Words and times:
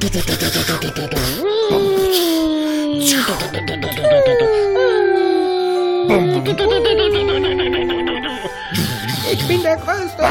Ich 0.00 0.06
bin 9.48 9.62
der 9.62 9.76
Größte. 9.76 10.22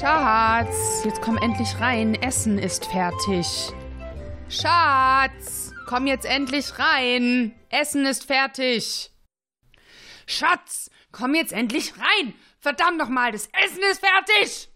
Schatz, 0.00 1.04
jetzt 1.04 1.22
komm 1.22 1.38
endlich 1.38 1.68
rein. 1.78 2.16
Essen 2.16 2.58
ist 2.58 2.86
fertig. 2.86 3.46
Schatz, 4.48 5.72
komm 5.86 6.08
jetzt 6.08 6.26
endlich 6.26 6.76
rein. 6.80 7.54
Essen 7.70 8.06
ist 8.06 8.24
fertig. 8.24 9.12
Schatz, 10.26 10.90
komm 11.16 11.34
jetzt 11.34 11.52
endlich 11.52 11.94
rein. 11.98 12.34
Verdammt 12.58 12.98
nochmal, 12.98 13.32
das 13.32 13.48
Essen 13.64 13.82
ist 13.90 14.04
fertig. 14.04 14.68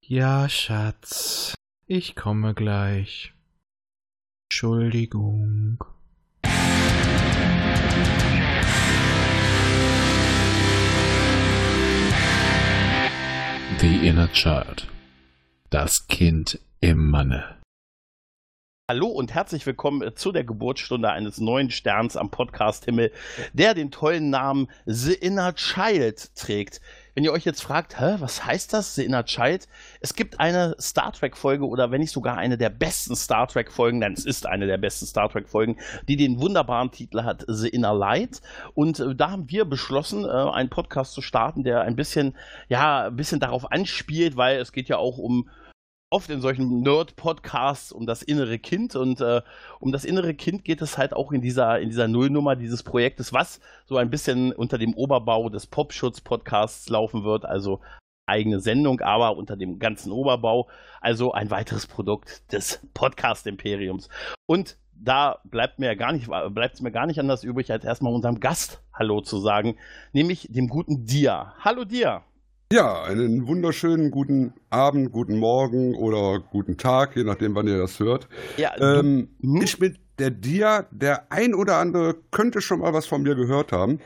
Ja, 0.00 0.48
Schatz. 0.48 1.54
Ich 1.86 2.16
komme 2.16 2.54
gleich. 2.54 3.34
Entschuldigung. 4.48 5.84
The 13.80 14.06
Inner 14.06 14.32
Child. 14.32 14.86
Das 15.70 16.06
Kind 16.06 16.58
im 16.80 17.10
Manne. 17.10 17.61
Hallo 18.92 19.06
und 19.06 19.32
herzlich 19.32 19.64
willkommen 19.64 20.14
zu 20.16 20.32
der 20.32 20.44
Geburtsstunde 20.44 21.08
eines 21.08 21.40
neuen 21.40 21.70
Sterns 21.70 22.14
am 22.14 22.28
Podcast 22.28 22.84
Himmel, 22.84 23.10
der 23.54 23.72
den 23.72 23.90
tollen 23.90 24.28
Namen 24.28 24.68
The 24.84 25.14
Inner 25.14 25.54
Child 25.54 26.36
trägt. 26.36 26.82
Wenn 27.14 27.24
ihr 27.24 27.32
euch 27.32 27.46
jetzt 27.46 27.62
fragt, 27.62 27.98
hä, 27.98 28.16
was 28.18 28.44
heißt 28.44 28.70
das, 28.74 28.94
The 28.94 29.06
Inner 29.06 29.24
Child? 29.24 29.66
Es 30.02 30.14
gibt 30.14 30.40
eine 30.40 30.76
Star 30.78 31.10
Trek-Folge 31.10 31.66
oder 31.66 31.90
wenn 31.90 32.02
nicht 32.02 32.12
sogar 32.12 32.36
eine 32.36 32.58
der 32.58 32.68
besten 32.68 33.16
Star 33.16 33.48
Trek-Folgen, 33.48 33.98
nein, 33.98 34.12
es 34.12 34.26
ist 34.26 34.44
eine 34.44 34.66
der 34.66 34.76
besten 34.76 35.06
Star 35.06 35.30
Trek-Folgen, 35.30 35.78
die 36.06 36.16
den 36.16 36.38
wunderbaren 36.38 36.90
Titel 36.90 37.22
hat 37.22 37.46
The 37.48 37.70
Inner 37.70 37.94
Light. 37.94 38.42
Und 38.74 39.00
äh, 39.00 39.14
da 39.14 39.30
haben 39.30 39.48
wir 39.48 39.64
beschlossen, 39.64 40.26
äh, 40.26 40.28
einen 40.28 40.68
Podcast 40.68 41.14
zu 41.14 41.22
starten, 41.22 41.64
der 41.64 41.80
ein 41.80 41.96
bisschen, 41.96 42.36
ja, 42.68 43.06
ein 43.06 43.16
bisschen 43.16 43.40
darauf 43.40 43.72
anspielt, 43.72 44.36
weil 44.36 44.58
es 44.58 44.70
geht 44.70 44.88
ja 44.90 44.98
auch 44.98 45.16
um 45.16 45.48
oft 46.12 46.30
in 46.30 46.40
solchen 46.40 46.82
Nerd-Podcasts 46.82 47.90
um 47.90 48.06
das 48.06 48.22
innere 48.22 48.58
Kind 48.58 48.94
und 48.94 49.20
äh, 49.20 49.40
um 49.80 49.92
das 49.92 50.04
innere 50.04 50.34
Kind 50.34 50.64
geht 50.64 50.82
es 50.82 50.98
halt 50.98 51.14
auch 51.14 51.32
in 51.32 51.40
dieser, 51.40 51.80
in 51.80 51.88
dieser 51.88 52.06
Nullnummer 52.06 52.54
dieses 52.54 52.82
Projektes, 52.82 53.32
was 53.32 53.60
so 53.86 53.96
ein 53.96 54.10
bisschen 54.10 54.52
unter 54.52 54.78
dem 54.78 54.94
Oberbau 54.94 55.48
des 55.48 55.66
Popschutz-Podcasts 55.66 56.88
laufen 56.90 57.24
wird, 57.24 57.44
also 57.46 57.80
eigene 58.26 58.60
Sendung, 58.60 59.00
aber 59.00 59.36
unter 59.36 59.56
dem 59.56 59.78
ganzen 59.78 60.12
Oberbau, 60.12 60.68
also 61.00 61.32
ein 61.32 61.50
weiteres 61.50 61.86
Produkt 61.86 62.52
des 62.52 62.86
Podcast-Imperiums. 62.94 64.08
Und 64.46 64.76
da 64.94 65.40
bleibt 65.44 65.78
mir 65.78 65.96
gar 65.96 66.12
nicht, 66.12 66.28
bleibt 66.28 66.74
es 66.74 66.82
mir 66.82 66.92
gar 66.92 67.06
nicht 67.06 67.18
anders 67.18 67.42
übrig, 67.42 67.72
als 67.72 67.84
erstmal 67.84 68.12
unserem 68.12 68.38
Gast 68.38 68.82
Hallo 68.92 69.22
zu 69.22 69.38
sagen, 69.38 69.76
nämlich 70.12 70.46
dem 70.50 70.68
guten 70.68 71.06
Dia. 71.06 71.54
Hallo 71.58 71.84
Dia. 71.84 72.22
Ja, 72.72 73.02
einen 73.02 73.46
wunderschönen 73.46 74.10
guten 74.10 74.54
Abend, 74.70 75.12
guten 75.12 75.36
Morgen 75.36 75.94
oder 75.94 76.40
guten 76.40 76.78
Tag, 76.78 77.14
je 77.16 77.22
nachdem, 77.22 77.54
wann 77.54 77.68
ihr 77.68 77.76
das 77.76 78.00
hört. 78.00 78.28
Ja, 78.56 78.72
ähm, 78.80 79.28
hm? 79.42 79.60
Ich 79.60 79.78
bin 79.78 79.98
der 80.18 80.30
Dia. 80.30 80.86
Der 80.90 81.30
ein 81.30 81.54
oder 81.54 81.76
andere 81.76 82.16
könnte 82.30 82.62
schon 82.62 82.78
mal 82.78 82.94
was 82.94 83.04
von 83.04 83.24
mir 83.24 83.34
gehört 83.34 83.72
haben. 83.72 84.00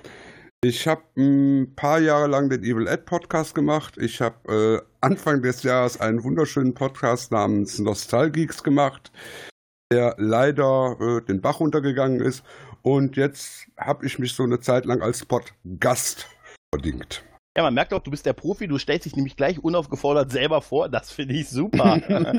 Ich 0.65 0.89
habe 0.89 1.03
ein 1.17 1.77
paar 1.77 2.01
Jahre 2.01 2.27
lang 2.27 2.51
den 2.51 2.65
Evil 2.65 2.89
Ed 2.89 3.07
Podcast 3.07 3.55
gemacht. 3.55 3.99
Ich 3.99 4.21
habe 4.21 4.83
äh, 4.83 4.87
Anfang 5.01 5.43
des 5.43 5.63
Jahres 5.63 6.01
einen 6.01 6.25
wunderschönen 6.25 6.75
Podcast 6.75 7.31
namens 7.31 7.79
Nostalgeeks 7.79 8.65
gemacht, 8.65 9.13
der 9.93 10.17
leider 10.19 10.97
äh, 10.99 11.21
den 11.25 11.41
Bach 11.41 11.61
runtergegangen 11.61 12.19
ist. 12.19 12.43
Und 12.83 13.17
jetzt 13.17 13.69
habe 13.77 14.07
ich 14.07 14.19
mich 14.19 14.35
so 14.35 14.43
eine 14.43 14.59
Zeit 14.59 14.87
lang 14.87 15.03
als 15.03 15.25
Podcast 15.25 16.27
verdingt. 16.75 17.23
Ja, 17.57 17.63
man 17.63 17.73
merkt 17.73 17.95
auch, 17.95 18.03
du 18.03 18.11
bist 18.11 18.27
der 18.27 18.35
Profi, 18.35 18.69
du 18.69 18.77
stellst 18.77 19.07
dich 19.07 19.17
nämlich 19.17 19.35
gleich 19.35 19.65
unaufgefordert 19.65 20.31
selber 20.31 20.61
vor. 20.61 20.91
Das 20.91 21.11
finde 21.11 21.33
ich 21.33 21.49
super. 21.49 22.03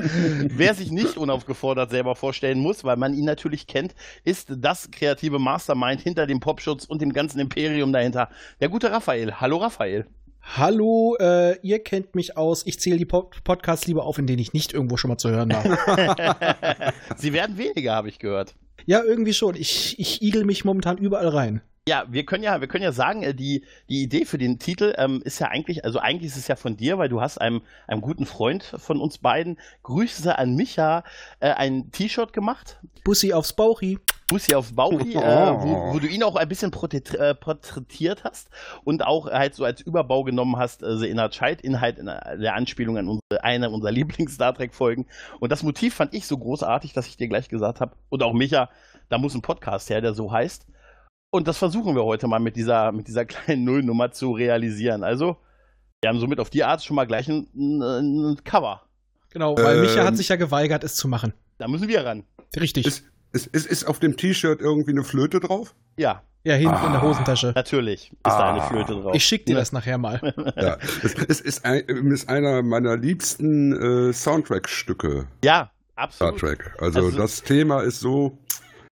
Wer 0.48 0.74
sich 0.74 0.92
nicht 0.92 1.16
unaufgefordert 1.16 1.90
selber 1.90 2.14
vorstellen 2.14 2.60
muss, 2.60 2.84
weil 2.84 2.96
man 2.96 3.14
ihn 3.14 3.24
natürlich 3.24 3.66
kennt, 3.66 3.96
ist 4.22 4.52
das 4.58 4.92
kreative 4.92 5.40
Mastermind 5.40 6.00
hinter 6.00 6.28
dem 6.28 6.38
Popschutz 6.38 6.84
und 6.84 7.02
dem 7.02 7.12
ganzen 7.12 7.40
Imperium 7.40 7.92
dahinter. 7.92 8.28
Der 8.60 8.68
gute 8.68 8.92
Raphael. 8.92 9.40
Hallo 9.40 9.56
Raphael. 9.56 10.06
Hallo, 10.40 11.16
äh, 11.18 11.58
ihr 11.62 11.82
kennt 11.82 12.14
mich 12.14 12.36
aus. 12.36 12.64
Ich 12.64 12.78
zähle 12.78 12.96
die 12.96 13.04
Pod 13.04 13.42
Podcasts 13.42 13.88
lieber 13.88 14.04
auf, 14.04 14.18
in 14.18 14.28
denen 14.28 14.38
ich 14.38 14.52
nicht 14.52 14.72
irgendwo 14.72 14.96
schon 14.96 15.08
mal 15.08 15.18
zu 15.18 15.30
hören 15.30 15.50
war. 15.50 16.94
Sie 17.16 17.32
werden 17.32 17.58
weniger, 17.58 17.92
habe 17.92 18.08
ich 18.08 18.20
gehört. 18.20 18.54
Ja, 18.86 19.02
irgendwie 19.02 19.34
schon. 19.34 19.56
Ich, 19.56 19.98
ich 19.98 20.22
igel 20.22 20.44
mich 20.44 20.64
momentan 20.64 20.96
überall 20.96 21.28
rein. 21.28 21.60
Ja, 21.88 22.04
wir 22.06 22.26
können 22.26 22.44
ja, 22.44 22.60
wir 22.60 22.68
können 22.68 22.84
ja 22.84 22.92
sagen, 22.92 23.22
äh, 23.22 23.32
die, 23.32 23.64
die 23.88 24.02
Idee 24.02 24.26
für 24.26 24.36
den 24.36 24.58
Titel 24.58 24.94
ähm, 24.98 25.22
ist 25.24 25.38
ja 25.38 25.46
eigentlich, 25.48 25.86
also 25.86 25.98
eigentlich 25.98 26.32
ist 26.32 26.36
es 26.36 26.46
ja 26.46 26.54
von 26.54 26.76
dir, 26.76 26.98
weil 26.98 27.08
du 27.08 27.22
hast 27.22 27.38
einem, 27.38 27.62
einem 27.86 28.02
guten 28.02 28.26
Freund 28.26 28.62
von 28.62 29.00
uns 29.00 29.16
beiden, 29.16 29.58
Grüße 29.84 30.36
an 30.36 30.54
Micha, 30.54 31.02
äh, 31.40 31.48
ein 31.48 31.90
T-Shirt 31.90 32.34
gemacht. 32.34 32.78
Bussi 33.04 33.32
aufs 33.32 33.54
Bauchi. 33.54 33.98
Bussi 34.26 34.54
aufs 34.54 34.74
Bauchi, 34.74 35.14
äh, 35.14 35.54
wo, 35.54 35.94
wo, 35.94 35.98
du 35.98 36.06
ihn 36.06 36.22
auch 36.24 36.36
ein 36.36 36.46
bisschen 36.46 36.70
äh, 36.72 37.34
porträtiert 37.34 38.22
hast 38.22 38.50
und 38.84 39.02
auch 39.02 39.30
halt 39.30 39.54
so 39.54 39.64
als 39.64 39.80
Überbau 39.80 40.24
genommen 40.24 40.58
hast, 40.58 40.82
äh, 40.82 40.94
The 40.98 41.08
Inner 41.08 41.30
Child, 41.30 41.62
Inhalt 41.62 41.96
in 41.98 42.04
der 42.04 42.54
Anspielung 42.54 42.98
an 42.98 43.08
unsere, 43.08 43.42
eine 43.42 43.70
unserer 43.70 43.92
Lieblings-Star 43.92 44.52
Trek-Folgen. 44.52 45.06
Und 45.40 45.50
das 45.50 45.62
Motiv 45.62 45.94
fand 45.94 46.12
ich 46.12 46.26
so 46.26 46.36
großartig, 46.36 46.92
dass 46.92 47.06
ich 47.06 47.16
dir 47.16 47.28
gleich 47.28 47.48
gesagt 47.48 47.80
habe, 47.80 47.92
und 48.10 48.22
auch 48.22 48.34
Micha, 48.34 48.68
da 49.08 49.16
muss 49.16 49.34
ein 49.34 49.40
Podcast 49.40 49.88
her, 49.88 50.02
der 50.02 50.12
so 50.12 50.30
heißt. 50.30 50.66
Und 51.30 51.46
das 51.46 51.58
versuchen 51.58 51.94
wir 51.94 52.04
heute 52.04 52.26
mal 52.26 52.38
mit 52.38 52.56
dieser, 52.56 52.92
mit 52.92 53.08
dieser 53.08 53.24
kleinen 53.26 53.64
Nullnummer 53.64 54.10
zu 54.10 54.32
realisieren. 54.32 55.04
Also, 55.04 55.36
wir 56.00 56.10
haben 56.10 56.20
somit 56.20 56.40
auf 56.40 56.50
die 56.50 56.64
Art 56.64 56.82
schon 56.82 56.96
mal 56.96 57.06
gleich 57.06 57.28
ein, 57.28 57.48
ein, 57.54 58.32
ein 58.32 58.44
Cover. 58.44 58.82
Genau, 59.30 59.56
weil 59.58 59.76
ähm, 59.76 59.82
Micha 59.82 60.04
hat 60.04 60.16
sich 60.16 60.28
ja 60.28 60.36
geweigert, 60.36 60.84
es 60.84 60.94
zu 60.94 61.08
machen. 61.08 61.34
Da 61.58 61.68
müssen 61.68 61.88
wir 61.88 62.04
ran. 62.04 62.24
Richtig. 62.58 62.86
Ist, 62.86 63.04
ist, 63.32 63.46
ist, 63.48 63.66
ist 63.66 63.84
auf 63.84 63.98
dem 63.98 64.16
T-Shirt 64.16 64.60
irgendwie 64.60 64.92
eine 64.92 65.04
Flöte 65.04 65.40
drauf? 65.40 65.74
Ja. 65.96 66.22
Ja, 66.44 66.54
hinten 66.54 66.76
ah, 66.76 66.86
in 66.86 66.92
der 66.92 67.02
Hosentasche. 67.02 67.52
Natürlich 67.54 68.10
ist 68.10 68.18
ah, 68.22 68.38
da 68.38 68.52
eine 68.54 68.62
Flöte 68.62 69.02
drauf. 69.02 69.14
Ich 69.14 69.24
schick 69.24 69.44
dir 69.44 69.56
das 69.56 69.72
nachher 69.72 69.98
mal. 69.98 70.20
Ja, 70.56 70.78
es, 71.02 71.14
es 71.14 71.40
ist, 71.40 71.64
ein, 71.64 71.80
ist 71.80 72.28
einer 72.28 72.62
meiner 72.62 72.96
liebsten 72.96 74.08
äh, 74.08 74.12
Soundtrack-Stücke. 74.12 75.26
Ja, 75.44 75.70
absolut. 75.96 76.38
Star 76.38 76.48
Trek. 76.48 76.74
Also, 76.78 77.00
also 77.00 77.18
das 77.18 77.42
Thema 77.42 77.82
ist 77.82 78.00
so 78.00 78.38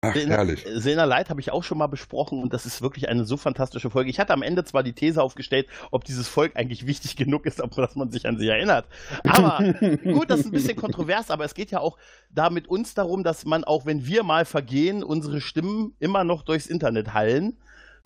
Ach, 0.01 0.15
Sena, 0.15 0.37
herrlich. 0.37 0.65
Sena 0.75 1.05
Light 1.05 1.29
habe 1.29 1.41
ich 1.41 1.51
auch 1.51 1.65
schon 1.65 1.77
mal 1.77 1.89
besprochen 1.89 2.41
und 2.41 2.53
das 2.53 2.67
ist 2.67 2.83
wirklich 2.83 3.09
eine 3.09 3.25
so 3.25 3.37
fantastische 3.37 3.91
Folge. 3.91 4.11
Ich 4.11 4.21
hatte 4.21 4.33
am 4.33 4.43
Ende 4.43 4.63
zwar 4.63 4.85
die 4.85 4.93
These 4.93 5.21
aufgestellt, 5.21 5.67
ob 5.91 6.05
dieses 6.05 6.29
Volk 6.29 6.55
eigentlich 6.55 6.87
wichtig 6.87 7.17
genug 7.17 7.47
ist, 7.47 7.59
dass 7.77 7.97
man 7.97 8.11
sich 8.11 8.27
an 8.27 8.39
sie 8.39 8.49
erinnert. 8.49 8.87
Aber 9.25 9.59
gut, 10.05 10.31
das 10.31 10.41
ist 10.41 10.47
ein 10.47 10.53
bisschen 10.53 10.77
kontrovers, 10.77 11.33
aber 11.33 11.45
es 11.45 11.55
geht 11.55 11.73
ja 11.73 11.81
auch 11.81 11.99
da 12.31 12.49
mit 12.49 12.69
uns 12.69 12.95
darum, 12.95 13.25
dass 13.25 13.45
man 13.45 13.65
auch, 13.65 13.87
wenn 13.87 14.07
wir 14.07 14.23
mal 14.23 14.45
vergehen, 14.45 15.03
unsere 15.03 15.41
Stimmen 15.41 15.97
immer 15.99 16.23
noch 16.23 16.43
durchs 16.43 16.67
Internet 16.67 17.13
hallen. 17.13 17.57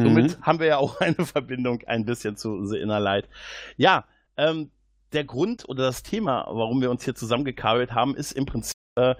Somit 0.00 0.38
mhm. 0.38 0.42
haben 0.42 0.60
wir 0.60 0.66
ja 0.66 0.76
auch 0.78 0.98
eine 1.00 1.26
Verbindung 1.26 1.82
ein 1.86 2.06
bisschen 2.06 2.38
zu 2.38 2.56
Inner 2.72 3.00
Light. 3.00 3.28
Ja, 3.76 4.06
ähm, 4.38 4.70
der 5.12 5.24
Grund 5.24 5.68
oder 5.68 5.84
das 5.84 6.02
Thema, 6.02 6.46
warum 6.48 6.80
wir 6.80 6.90
uns 6.90 7.04
hier 7.04 7.14
zusammengekabelt 7.14 7.92
haben, 7.92 8.16
ist 8.16 8.32
im 8.32 8.46
Prinzip 8.46 8.72
äh, 8.96 9.14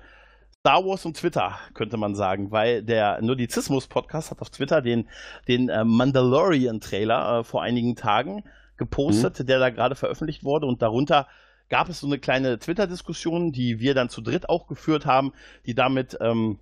Star 0.64 0.84
Wars 0.84 1.04
und 1.04 1.16
Twitter, 1.16 1.58
könnte 1.74 1.96
man 1.96 2.14
sagen, 2.14 2.52
weil 2.52 2.84
der 2.84 3.20
Nudizismus-Podcast 3.20 4.30
hat 4.30 4.40
auf 4.40 4.50
Twitter 4.50 4.80
den, 4.80 5.08
den 5.48 5.68
äh, 5.68 5.84
Mandalorian-Trailer 5.84 7.40
äh, 7.40 7.44
vor 7.44 7.64
einigen 7.64 7.96
Tagen 7.96 8.44
gepostet, 8.76 9.40
mhm. 9.40 9.46
der 9.46 9.58
da 9.58 9.70
gerade 9.70 9.96
veröffentlicht 9.96 10.44
wurde 10.44 10.66
und 10.66 10.80
darunter 10.80 11.26
gab 11.68 11.88
es 11.88 11.98
so 11.98 12.06
eine 12.06 12.20
kleine 12.20 12.60
Twitter-Diskussion, 12.60 13.50
die 13.50 13.80
wir 13.80 13.94
dann 13.94 14.08
zu 14.08 14.20
dritt 14.20 14.48
auch 14.48 14.68
geführt 14.68 15.04
haben, 15.04 15.32
die 15.66 15.74
damit 15.74 16.16
ähm, 16.20 16.60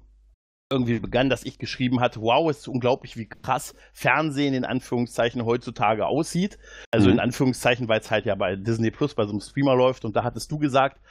irgendwie 0.73 0.99
begann, 0.99 1.29
dass 1.29 1.44
ich 1.44 1.58
geschrieben 1.58 2.00
hatte, 2.00 2.23
wow, 2.23 2.49
es 2.49 2.61
ist 2.61 2.69
unglaublich, 2.69 3.19
wie 3.19 3.29
krass 3.29 3.75
Fernsehen 3.93 4.55
in 4.55 4.64
Anführungszeichen 4.64 5.44
heutzutage 5.44 6.06
aussieht. 6.06 6.58
Also 6.91 7.08
mhm. 7.08 7.14
in 7.14 7.20
Anführungszeichen, 7.20 7.87
weil 7.87 8.00
es 8.00 8.11
halt 8.11 8.25
ja 8.25 8.35
bei 8.35 8.56
Disney 8.56 8.91
Plus 8.91 9.14
bei 9.14 9.25
so 9.25 9.32
einem 9.32 9.43
Streamer 9.43 9.76
läuft 9.76 10.06
und 10.06 10.17
da 10.17 10.25
hattest 10.25 10.50
du 10.50 10.56
gesagt, 10.56 11.03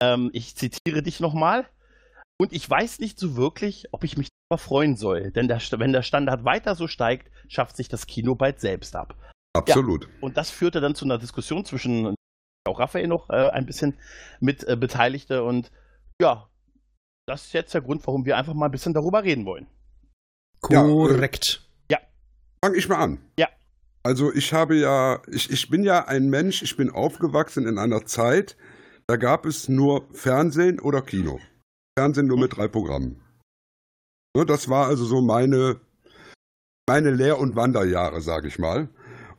ähm, 0.00 0.30
ich 0.32 0.56
zitiere 0.56 1.02
dich 1.02 1.20
nochmal, 1.20 1.66
und 2.40 2.54
ich 2.54 2.68
weiß 2.68 3.00
nicht 3.00 3.18
so 3.18 3.36
wirklich, 3.36 3.88
ob 3.92 4.02
ich 4.02 4.16
mich 4.16 4.28
darüber 4.48 4.62
freuen 4.62 4.96
soll. 4.96 5.30
Denn 5.30 5.46
der, 5.46 5.60
wenn 5.72 5.92
der 5.92 6.00
Standard 6.00 6.42
weiter 6.42 6.74
so 6.74 6.88
steigt, 6.88 7.30
schafft 7.48 7.76
sich 7.76 7.90
das 7.90 8.06
Kino 8.06 8.34
bald 8.34 8.60
selbst 8.60 8.96
ab. 8.96 9.14
Absolut. 9.52 10.04
Ja, 10.04 10.10
und 10.22 10.38
das 10.38 10.50
führte 10.50 10.80
dann 10.80 10.94
zu 10.94 11.04
einer 11.04 11.18
Diskussion 11.18 11.66
zwischen 11.66 12.14
auch 12.66 12.80
Raphael 12.80 13.08
noch 13.08 13.28
äh, 13.28 13.50
ein 13.50 13.66
bisschen 13.66 13.98
mit 14.40 14.66
äh, 14.66 14.74
Beteiligte. 14.74 15.44
Und 15.44 15.70
ja, 16.18 16.48
das 17.26 17.44
ist 17.44 17.52
jetzt 17.52 17.74
der 17.74 17.82
Grund, 17.82 18.06
warum 18.06 18.24
wir 18.24 18.38
einfach 18.38 18.54
mal 18.54 18.66
ein 18.66 18.72
bisschen 18.72 18.94
darüber 18.94 19.22
reden 19.22 19.44
wollen. 19.44 19.66
Korrekt. 20.62 21.68
Ja. 21.90 21.98
Äh, 21.98 22.00
Fang 22.64 22.74
ich 22.74 22.88
mal 22.88 23.00
an. 23.00 23.18
Ja. 23.38 23.48
Also 24.02 24.32
ich 24.32 24.54
habe 24.54 24.76
ja, 24.76 25.20
ich, 25.30 25.50
ich 25.50 25.68
bin 25.68 25.82
ja 25.82 26.06
ein 26.06 26.30
Mensch, 26.30 26.62
ich 26.62 26.74
bin 26.78 26.88
aufgewachsen 26.88 27.66
in 27.66 27.76
einer 27.76 28.06
Zeit, 28.06 28.56
da 29.06 29.16
gab 29.16 29.44
es 29.44 29.68
nur 29.68 30.08
Fernsehen 30.14 30.80
oder 30.80 31.02
Kino. 31.02 31.38
Fernsehen 31.98 32.26
nur 32.26 32.38
mit 32.38 32.56
drei 32.56 32.68
Programmen. 32.68 33.20
Ne, 34.36 34.46
das 34.46 34.68
war 34.68 34.86
also 34.86 35.04
so 35.04 35.20
meine, 35.20 35.80
meine 36.88 37.10
Lehr- 37.10 37.38
und 37.38 37.56
Wanderjahre, 37.56 38.20
sage 38.20 38.48
ich 38.48 38.58
mal. 38.58 38.88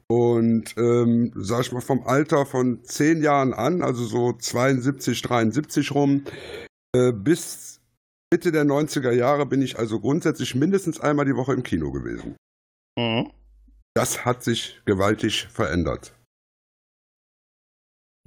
Und 0.08 0.76
ähm, 0.78 1.32
sag 1.36 1.62
ich 1.62 1.72
mal, 1.72 1.80
vom 1.82 2.06
Alter 2.06 2.46
von 2.46 2.84
zehn 2.84 3.22
Jahren 3.22 3.54
an, 3.54 3.82
also 3.82 4.04
so 4.04 4.34
72, 4.34 5.22
73 5.22 5.92
rum, 5.92 6.26
äh, 6.94 7.14
bis 7.14 7.80
Mitte 8.34 8.52
der 8.52 8.66
90er 8.66 9.12
Jahre 9.12 9.46
bin 9.46 9.62
ich 9.62 9.80
also 9.80 10.00
grundsätzlich 10.00 10.56
mindestens 10.56 11.00
einmal 11.00 11.26
die 11.26 11.36
Woche 11.36 11.54
im 11.54 11.64
Kino 11.64 11.92
gewesen. 11.92 12.36
Mhm. 12.98 13.32
Das 13.94 14.26
hat 14.26 14.44
sich 14.44 14.82
gewaltig 14.86 15.48
verändert. 15.48 16.14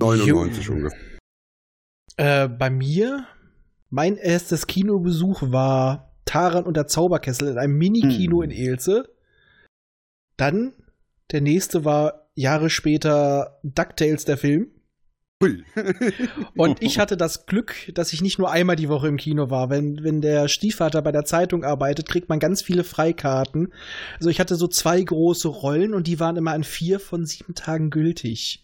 99 0.00 0.66
Jo. 0.66 0.72
ungefähr. 0.72 1.18
Äh, 2.16 2.48
bei 2.48 2.70
mir, 2.70 3.26
mein 3.94 4.16
erstes 4.16 4.66
Kinobesuch 4.66 5.52
war 5.52 6.10
Taran 6.24 6.64
und 6.64 6.76
der 6.76 6.88
Zauberkessel 6.88 7.46
in 7.46 7.58
einem 7.58 7.78
Mini-Kino 7.78 8.42
Hm. 8.42 8.50
in 8.50 8.56
Elze. 8.56 9.08
Dann, 10.36 10.72
der 11.30 11.40
nächste 11.40 11.84
war 11.84 12.28
Jahre 12.34 12.70
später 12.70 13.60
DuckTales, 13.62 14.24
der 14.24 14.36
Film. 14.36 14.66
Und 16.56 16.82
ich 16.82 16.98
hatte 16.98 17.16
das 17.16 17.46
Glück, 17.46 17.92
dass 17.94 18.12
ich 18.12 18.20
nicht 18.20 18.38
nur 18.38 18.50
einmal 18.50 18.76
die 18.76 18.88
Woche 18.88 19.06
im 19.06 19.16
Kino 19.16 19.50
war. 19.50 19.70
Wenn, 19.70 20.02
wenn 20.02 20.20
der 20.20 20.48
Stiefvater 20.48 21.00
bei 21.02 21.12
der 21.12 21.24
Zeitung 21.24 21.62
arbeitet, 21.62 22.08
kriegt 22.08 22.28
man 22.28 22.40
ganz 22.40 22.62
viele 22.62 22.82
Freikarten. 22.82 23.72
Also 24.16 24.28
ich 24.28 24.40
hatte 24.40 24.56
so 24.56 24.66
zwei 24.66 25.00
große 25.02 25.46
Rollen 25.46 25.94
und 25.94 26.08
die 26.08 26.18
waren 26.18 26.36
immer 26.36 26.52
an 26.52 26.64
vier 26.64 26.98
von 26.98 27.26
sieben 27.26 27.54
Tagen 27.54 27.90
gültig. 27.90 28.63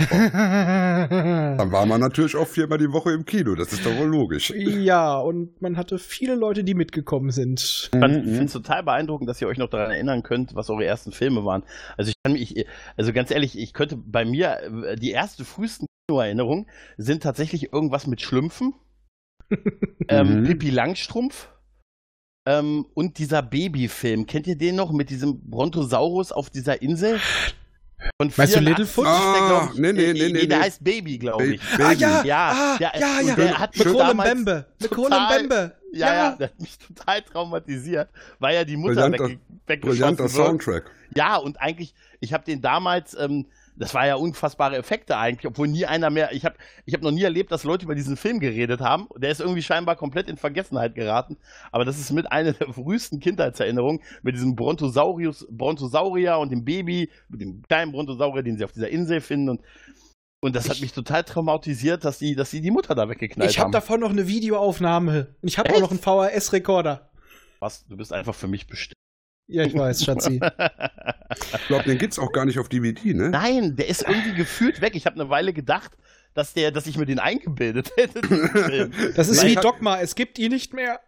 Dann 0.00 1.72
war 1.72 1.86
man 1.86 2.00
natürlich 2.00 2.36
auch 2.36 2.46
viermal 2.48 2.78
die 2.78 2.92
Woche 2.92 3.12
im 3.12 3.24
Kino, 3.24 3.54
das 3.54 3.72
ist 3.72 3.84
doch 3.84 3.96
wohl 3.96 4.08
logisch. 4.08 4.50
ja, 4.56 5.18
und 5.18 5.60
man 5.60 5.76
hatte 5.76 5.98
viele 5.98 6.34
Leute, 6.34 6.64
die 6.64 6.74
mitgekommen 6.74 7.30
sind. 7.30 7.60
Ich 7.60 7.90
finde 7.90 8.44
es 8.44 8.52
total 8.52 8.82
beeindruckend, 8.82 9.28
dass 9.28 9.40
ihr 9.40 9.48
euch 9.48 9.58
noch 9.58 9.68
daran 9.70 9.90
erinnern 9.90 10.22
könnt, 10.22 10.54
was 10.54 10.70
eure 10.70 10.84
ersten 10.84 11.12
Filme 11.12 11.44
waren. 11.44 11.62
Also 11.96 12.10
ich 12.10 12.14
kann 12.22 12.32
mich, 12.32 12.66
also 12.96 13.12
ganz 13.12 13.30
ehrlich, 13.30 13.58
ich 13.58 13.72
könnte 13.72 13.96
bei 13.96 14.24
mir, 14.24 14.58
äh, 14.86 14.96
die 14.96 15.12
ersten 15.12 15.44
frühesten 15.44 15.86
Kinoerinnerungen 16.08 16.66
sind 16.96 17.22
tatsächlich 17.22 17.72
irgendwas 17.72 18.06
mit 18.06 18.20
Schlümpfen, 18.20 18.74
ähm, 20.08 20.40
Mhm. 20.40 20.44
Pippi 20.46 20.70
Langstrumpf 20.70 21.48
ähm, 22.46 22.86
und 22.94 23.18
dieser 23.18 23.42
Babyfilm. 23.42 24.26
Kennt 24.26 24.46
ihr 24.46 24.56
den 24.56 24.76
noch 24.76 24.92
mit 24.92 25.10
diesem 25.10 25.40
Brontosaurus 25.50 26.32
auf 26.32 26.50
dieser 26.50 26.80
Insel? 26.82 27.18
Von 28.16 28.32
Meinst 28.36 28.54
du 28.54 28.58
84, 28.58 28.64
Littlefoot? 28.68 29.04
der, 29.06 29.12
glaub 29.12 29.62
Ah, 29.62 29.72
nee, 29.76 29.92
nee, 29.92 30.12
nee, 30.12 30.32
nee, 30.32 30.46
Der 30.46 30.58
nee. 30.58 30.64
heißt 30.64 30.82
Baby, 30.82 31.18
glaube 31.18 31.46
ich. 31.46 31.60
Baby. 31.70 31.82
Ah 31.82 31.92
ja, 31.92 32.24
Ja, 32.24 32.50
ah, 32.52 32.78
der- 32.78 33.00
ja, 33.00 33.20
ja. 33.20 33.34
der 33.34 33.58
hat 33.58 33.76
mit 33.76 33.86
Colin 33.88 34.16
Bembe. 34.16 34.66
Mit 34.80 34.90
Colin 34.90 35.18
Bembe. 35.28 35.72
Ja, 35.92 36.14
ja, 36.14 36.30
der 36.36 36.48
hat 36.48 36.60
mich 36.60 36.78
total 36.78 37.22
traumatisiert, 37.22 38.08
weil 38.38 38.54
ja 38.54 38.64
die 38.64 38.76
Mutter 38.76 39.08
Brillanter- 39.08 39.24
wegge 39.28 39.40
weggeschossen 39.66 40.16
Brillanter. 40.16 40.28
Soundtrack. 40.28 40.84
Ja, 41.16 41.36
und 41.36 41.60
eigentlich, 41.60 41.94
ich 42.20 42.32
habe 42.32 42.44
den 42.44 42.60
damals, 42.62 43.14
ähm, 43.18 43.46
das 43.80 43.94
war 43.94 44.06
ja 44.06 44.14
unfassbare 44.14 44.76
Effekte 44.76 45.16
eigentlich, 45.16 45.46
obwohl 45.46 45.66
nie 45.66 45.86
einer 45.86 46.10
mehr, 46.10 46.32
ich 46.32 46.44
habe 46.44 46.54
ich 46.84 46.94
hab 46.94 47.02
noch 47.02 47.10
nie 47.10 47.22
erlebt, 47.22 47.50
dass 47.50 47.64
Leute 47.64 47.86
über 47.86 47.94
diesen 47.96 48.16
Film 48.16 48.38
geredet 48.38 48.80
haben. 48.80 49.08
Der 49.16 49.30
ist 49.30 49.40
irgendwie 49.40 49.62
scheinbar 49.62 49.96
komplett 49.96 50.28
in 50.28 50.36
Vergessenheit 50.36 50.94
geraten. 50.94 51.38
Aber 51.72 51.84
das 51.84 51.98
ist 51.98 52.12
mit 52.12 52.30
einer 52.30 52.52
der 52.52 52.72
frühesten 52.72 53.18
Kindheitserinnerungen 53.18 54.02
mit 54.22 54.36
diesem 54.36 54.54
Brontosaurius, 54.54 55.46
Brontosaurier 55.50 56.38
und 56.38 56.52
dem 56.52 56.64
Baby, 56.64 57.10
mit 57.28 57.40
dem 57.40 57.62
kleinen 57.62 57.90
Brontosaurier, 57.90 58.42
den 58.42 58.56
sie 58.58 58.64
auf 58.64 58.72
dieser 58.72 58.88
Insel 58.90 59.20
finden 59.20 59.48
und 59.48 59.60
und 60.42 60.56
das 60.56 60.70
hat 60.70 60.76
Ich- 60.76 60.80
mich 60.82 60.92
total 60.94 61.22
traumatisiert, 61.22 62.02
dass 62.02 62.18
die, 62.18 62.34
dass 62.34 62.50
sie 62.50 62.62
die 62.62 62.70
Mutter 62.70 62.94
da 62.94 63.08
weggeknallt 63.10 63.50
Ich 63.50 63.58
habe 63.58 63.64
haben. 63.66 63.72
davon 63.72 64.00
noch 64.00 64.08
eine 64.08 64.26
Videoaufnahme. 64.26 65.34
Ich 65.42 65.58
habe 65.58 65.74
auch 65.74 65.80
noch 65.80 65.90
einen 65.90 65.98
VHS-Rekorder. 66.00 67.10
Was? 67.58 67.86
Du 67.86 67.96
bist 67.98 68.10
einfach 68.10 68.34
für 68.34 68.48
mich 68.48 68.66
bestimmt. 68.66 68.94
Ja, 69.50 69.64
ich 69.64 69.74
weiß, 69.74 70.04
Schatzi. 70.04 70.40
Ich 71.54 71.66
glaube, 71.66 71.84
den 71.84 71.98
gibt's 71.98 72.18
auch 72.18 72.32
gar 72.32 72.44
nicht 72.44 72.58
auf 72.58 72.68
DVD, 72.68 73.14
ne? 73.14 73.30
Nein, 73.30 73.76
der 73.76 73.88
ist 73.88 74.02
irgendwie 74.06 74.34
gefühlt 74.34 74.80
weg. 74.80 74.94
Ich 74.94 75.06
habe 75.06 75.20
eine 75.20 75.28
Weile 75.30 75.52
gedacht, 75.52 75.92
dass 76.34 76.54
der, 76.54 76.70
dass 76.70 76.86
ich 76.86 76.96
mir 76.96 77.06
den 77.06 77.18
eingebildet 77.18 77.90
hätte. 77.96 78.90
Das 79.16 79.28
ist 79.28 79.42
Nein, 79.42 79.50
wie 79.50 79.54
Dogma, 79.56 80.00
es 80.00 80.14
gibt 80.14 80.38
ihn 80.38 80.52
nicht 80.52 80.72
mehr. 80.74 81.00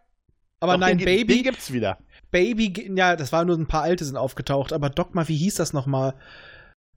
Aber 0.59 0.73
Doch, 0.73 0.79
nein, 0.81 0.97
den, 0.97 1.05
gibt- 1.05 1.05
Baby, 1.27 1.33
Den 1.35 1.43
gibt's 1.43 1.71
wieder. 1.73 1.97
Baby, 2.31 2.91
ja, 2.95 3.15
das 3.15 3.31
war 3.31 3.45
nur 3.45 3.57
ein 3.57 3.67
paar 3.67 3.83
alte 3.83 4.03
sind 4.05 4.17
aufgetaucht, 4.17 4.73
aber 4.73 4.89
Dogma, 4.89 5.27
wie 5.27 5.35
hieß 5.37 5.55
das 5.55 5.71
nochmal? 5.73 6.15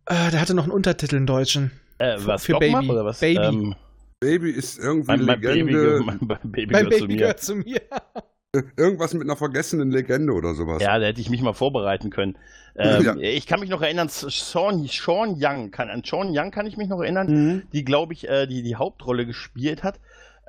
Äh, 0.07 0.31
der 0.31 0.41
hatte 0.41 0.55
noch 0.55 0.63
einen 0.65 0.73
Untertitel 0.73 1.17
im 1.17 1.27
Deutschen. 1.27 1.73
Äh, 1.99 2.19
Für- 2.19 2.27
was 2.29 2.45
für 2.45 2.53
Dogma 2.53 2.81
Baby. 2.81 2.91
oder 2.93 3.05
was? 3.05 3.21
Baby. 3.21 3.39
Ähm, 3.45 3.75
Baby 4.21 4.51
ist 4.51 4.79
irgendwie 4.79 5.09
mein, 5.09 5.25
mein 5.27 5.41
Baby, 5.41 5.73
Legende. 5.73 5.73
ge- 5.99 6.01
mein, 6.05 6.19
mein 6.23 6.39
Baby 6.53 6.73
Mein 6.73 6.85
gehört 6.89 6.91
Baby 6.91 6.99
zu 7.01 7.07
mir. 7.07 7.17
gehört 7.19 7.41
zu 7.41 7.55
mir. 7.57 7.81
Irgendwas 8.77 9.15
mit 9.15 9.23
einer 9.23 9.37
vergessenen 9.37 9.91
Legende 9.91 10.33
oder 10.33 10.55
sowas. 10.55 10.83
Ja, 10.83 10.99
da 10.99 11.07
hätte 11.07 11.21
ich 11.21 11.31
mich 11.31 11.41
mal 11.43 11.53
vorbereiten 11.55 12.11
können. 12.11 12.37
Ähm, 12.77 13.03
Ja. 13.05 13.17
Ich 13.17 13.47
kann 13.47 13.61
mich 13.61 13.71
noch 13.71 13.83
erinnern, 13.83 14.09
Sean, 14.11 14.87
Sean 14.87 15.37
Young, 15.41 15.71
kann, 15.71 15.89
an 15.91 16.03
Sean 16.05 16.29
Young 16.37 16.51
kann 16.51 16.67
ich 16.67 16.77
mich 16.77 16.89
noch 16.89 17.01
erinnern, 17.01 17.27
Mhm. 17.29 17.63
die, 17.73 17.85
glaube 17.85 18.13
ich, 18.13 18.29
äh, 18.29 18.47
die 18.47 18.63
die 18.63 18.77
Hauptrolle 18.77 19.27
gespielt 19.27 19.83
hat. 19.83 19.99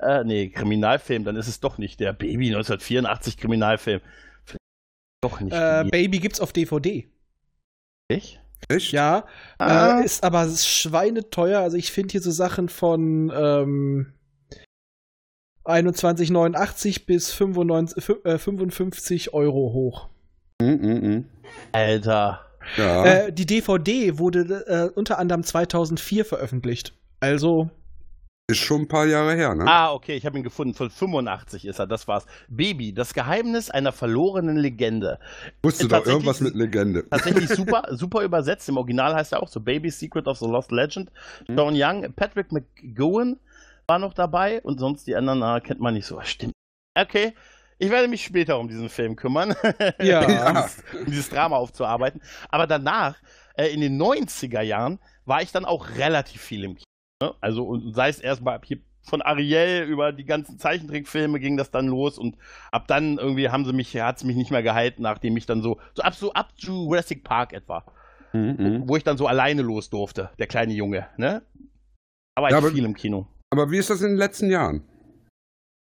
Äh, 0.00 0.24
nee, 0.24 0.48
Kriminalfilm, 0.50 1.24
dann 1.24 1.36
ist 1.36 1.48
es 1.48 1.58
doch 1.60 1.78
nicht 1.78 1.98
der 2.00 2.12
Baby 2.12 2.48
1984 2.50 3.36
Kriminalfilm. 3.38 4.00
Doch 5.20 5.40
nicht. 5.40 5.52
Äh, 5.52 5.84
Baby 5.90 6.20
gibt's 6.20 6.40
auf 6.40 6.52
DVD. 6.52 7.08
Ich? 8.08 8.38
Echt? 8.68 8.92
Ja, 8.92 9.24
Ah. 9.58 10.00
äh, 10.00 10.04
ist 10.04 10.22
aber 10.22 10.48
schweineteuer. 10.48 11.60
Also 11.60 11.76
ich 11.76 11.90
finde 11.92 12.12
hier 12.12 12.20
so 12.22 12.30
Sachen 12.30 12.68
von 12.68 13.32
ähm, 13.34 14.12
21,89 15.68 17.06
bis 17.06 17.32
95, 17.32 18.02
fü- 18.04 18.24
äh, 18.26 18.38
55 18.38 19.34
Euro 19.34 19.72
hoch. 19.72 20.08
Mhm, 20.60 20.68
mhm. 20.82 21.24
Alter. 21.72 22.40
Ja. 22.76 23.04
Äh, 23.04 23.32
die 23.32 23.46
DVD 23.46 24.18
wurde 24.18 24.64
äh, 24.66 24.90
unter 24.98 25.18
anderem 25.18 25.42
2004 25.42 26.24
veröffentlicht. 26.24 26.92
Also, 27.20 27.70
Ist 28.50 28.58
schon 28.58 28.82
ein 28.82 28.88
paar 28.88 29.06
Jahre 29.06 29.34
her, 29.34 29.54
ne? 29.54 29.64
Ah, 29.66 29.92
okay, 29.92 30.14
ich 30.16 30.26
habe 30.26 30.36
ihn 30.38 30.42
gefunden. 30.44 30.74
Von 30.74 30.90
85 30.90 31.66
ist 31.66 31.78
er, 31.78 31.86
das 31.86 32.08
war's. 32.08 32.26
Baby, 32.48 32.92
das 32.92 33.14
Geheimnis 33.14 33.70
einer 33.70 33.92
verlorenen 33.92 34.56
Legende. 34.56 35.18
Wusste 35.62 35.84
äh, 35.86 35.88
doch 35.88 36.04
irgendwas 36.06 36.40
mit 36.40 36.54
Legende. 36.54 37.08
Tatsächlich 37.08 37.48
super, 37.56 37.84
super 37.90 38.22
übersetzt. 38.22 38.68
Im 38.68 38.76
Original 38.76 39.14
heißt 39.14 39.32
er 39.32 39.42
auch 39.42 39.48
so 39.48 39.60
Baby 39.60 39.90
Secret 39.90 40.26
of 40.26 40.38
the 40.38 40.46
Lost 40.46 40.72
Legend. 40.72 41.10
Sean 41.48 41.74
Young, 41.76 42.12
Patrick 42.14 42.52
McGowan 42.52 43.38
war 43.88 43.98
noch 43.98 44.12
dabei 44.14 44.60
und 44.62 44.78
sonst 44.78 45.06
die 45.06 45.16
anderen 45.16 45.42
ah, 45.42 45.60
kennt 45.60 45.80
man 45.80 45.94
nicht 45.94 46.06
so. 46.06 46.20
Stimmt. 46.22 46.52
Okay. 46.96 47.34
Ich 47.78 47.90
werde 47.90 48.08
mich 48.08 48.24
später 48.24 48.58
um 48.58 48.68
diesen 48.68 48.88
Film 48.88 49.16
kümmern. 49.16 49.54
Ja. 50.00 50.20
um, 50.20 50.26
dieses, 50.54 50.84
um 51.00 51.06
dieses 51.06 51.30
Drama 51.30 51.56
aufzuarbeiten. 51.56 52.20
Aber 52.48 52.66
danach, 52.66 53.16
äh, 53.56 53.68
in 53.68 53.80
den 53.80 54.00
90er 54.00 54.60
Jahren, 54.62 54.98
war 55.24 55.42
ich 55.42 55.52
dann 55.52 55.64
auch 55.64 55.88
relativ 55.96 56.40
viel 56.42 56.64
im 56.64 56.74
Kino. 56.74 56.84
Ne? 57.22 57.34
Also, 57.40 57.64
und 57.66 57.94
sei 57.94 58.08
es 58.08 58.18
erstmal 58.20 58.60
hier 58.64 58.78
von 59.02 59.22
Ariel 59.22 59.84
über 59.84 60.12
die 60.12 60.24
ganzen 60.24 60.58
Zeichentrickfilme 60.58 61.40
ging 61.40 61.56
das 61.56 61.70
dann 61.70 61.86
los 61.86 62.18
und 62.18 62.36
ab 62.72 62.86
dann 62.88 63.16
irgendwie 63.16 63.48
haben 63.48 63.64
sie 63.64 63.72
mich, 63.72 63.96
hat 63.98 64.18
es 64.18 64.24
mich 64.24 64.36
nicht 64.36 64.50
mehr 64.50 64.62
gehalten, 64.62 65.00
nachdem 65.02 65.34
ich 65.38 65.46
dann 65.46 65.62
so, 65.62 65.80
so 65.94 66.02
ab, 66.02 66.14
so 66.14 66.32
ab 66.34 66.52
zu 66.58 66.72
Jurassic 66.84 67.24
Park 67.24 67.52
etwa, 67.54 67.84
Mhm, 68.34 68.56
mhm. 68.58 68.82
wo 68.88 68.96
ich 68.96 69.04
dann 69.04 69.16
so 69.16 69.26
alleine 69.26 69.62
los 69.62 69.88
durfte, 69.88 70.28
der 70.38 70.46
kleine 70.46 70.74
Junge, 70.74 71.06
ne? 71.16 71.40
Aber 72.34 72.48
ich 72.48 72.52
Ja, 72.52 72.58
aber- 72.58 72.70
viel 72.70 72.84
im 72.84 72.94
Kino. 72.94 73.26
Aber 73.50 73.70
wie 73.70 73.78
ist 73.78 73.90
das 73.90 74.02
in 74.02 74.08
den 74.08 74.16
letzten 74.16 74.50
Jahren? 74.50 74.82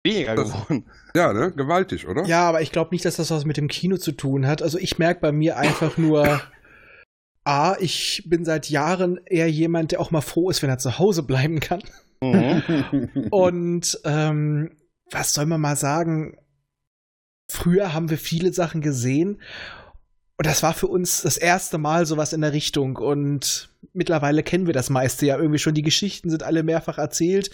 Weniger 0.06 0.36
Das- 0.36 0.52
geworden. 0.52 0.86
Ja, 1.16 1.32
ne? 1.32 1.52
Gewaltig, 1.52 2.08
oder? 2.08 2.26
ja, 2.26 2.48
aber 2.50 2.62
ich 2.62 2.72
glaube 2.72 2.94
nicht, 2.94 3.06
dass 3.06 3.16
das 3.18 3.32
was 3.32 3.46
mit 3.46 3.58
dem 3.58 3.68
Kino 3.68 3.98
zu 3.98 4.12
tun 4.12 4.46
hat. 4.48 4.62
Also 4.62 4.78
ich 4.78 4.98
merke 5.00 5.22
bei 5.22 5.32
mir 5.32 5.58
einfach 5.58 5.98
nur, 5.98 6.42
A, 7.46 7.76
ich 7.80 8.24
bin 8.26 8.46
seit 8.46 8.70
Jahren 8.70 9.20
eher 9.26 9.50
jemand, 9.50 9.92
der 9.92 10.00
auch 10.02 10.12
mal 10.12 10.22
froh 10.22 10.50
ist, 10.50 10.62
wenn 10.62 10.70
er 10.70 10.78
zu 10.78 10.98
Hause 11.00 11.24
bleiben 11.24 11.60
kann. 11.60 11.84
Mhm. 12.22 13.10
Und 13.32 14.00
ähm, 14.06 14.76
was 15.12 15.34
soll 15.34 15.46
man 15.46 15.62
mal 15.62 15.76
sagen? 15.76 16.38
Früher 17.52 17.94
haben 17.94 18.10
wir 18.10 18.18
viele 18.18 18.52
Sachen 18.54 18.82
gesehen 18.82 19.42
und 20.44 20.48
das 20.48 20.62
war 20.62 20.74
für 20.74 20.88
uns 20.88 21.22
das 21.22 21.38
erste 21.38 21.78
Mal 21.78 22.06
sowas 22.06 22.34
in 22.34 22.42
der 22.42 22.52
Richtung. 22.52 22.98
Und 22.98 23.70
mittlerweile 23.94 24.44
kennen 24.44 24.68
wir 24.68 24.74
das 24.74 24.90
meiste 24.90 25.26
ja 25.26 25.38
irgendwie 25.38 25.58
schon. 25.58 25.74
Die 25.74 25.84
Geschichten 25.84 26.30
sind 26.30 26.44
alle 26.44 26.64
mehrfach 26.64 26.98
erzählt. 26.98 27.50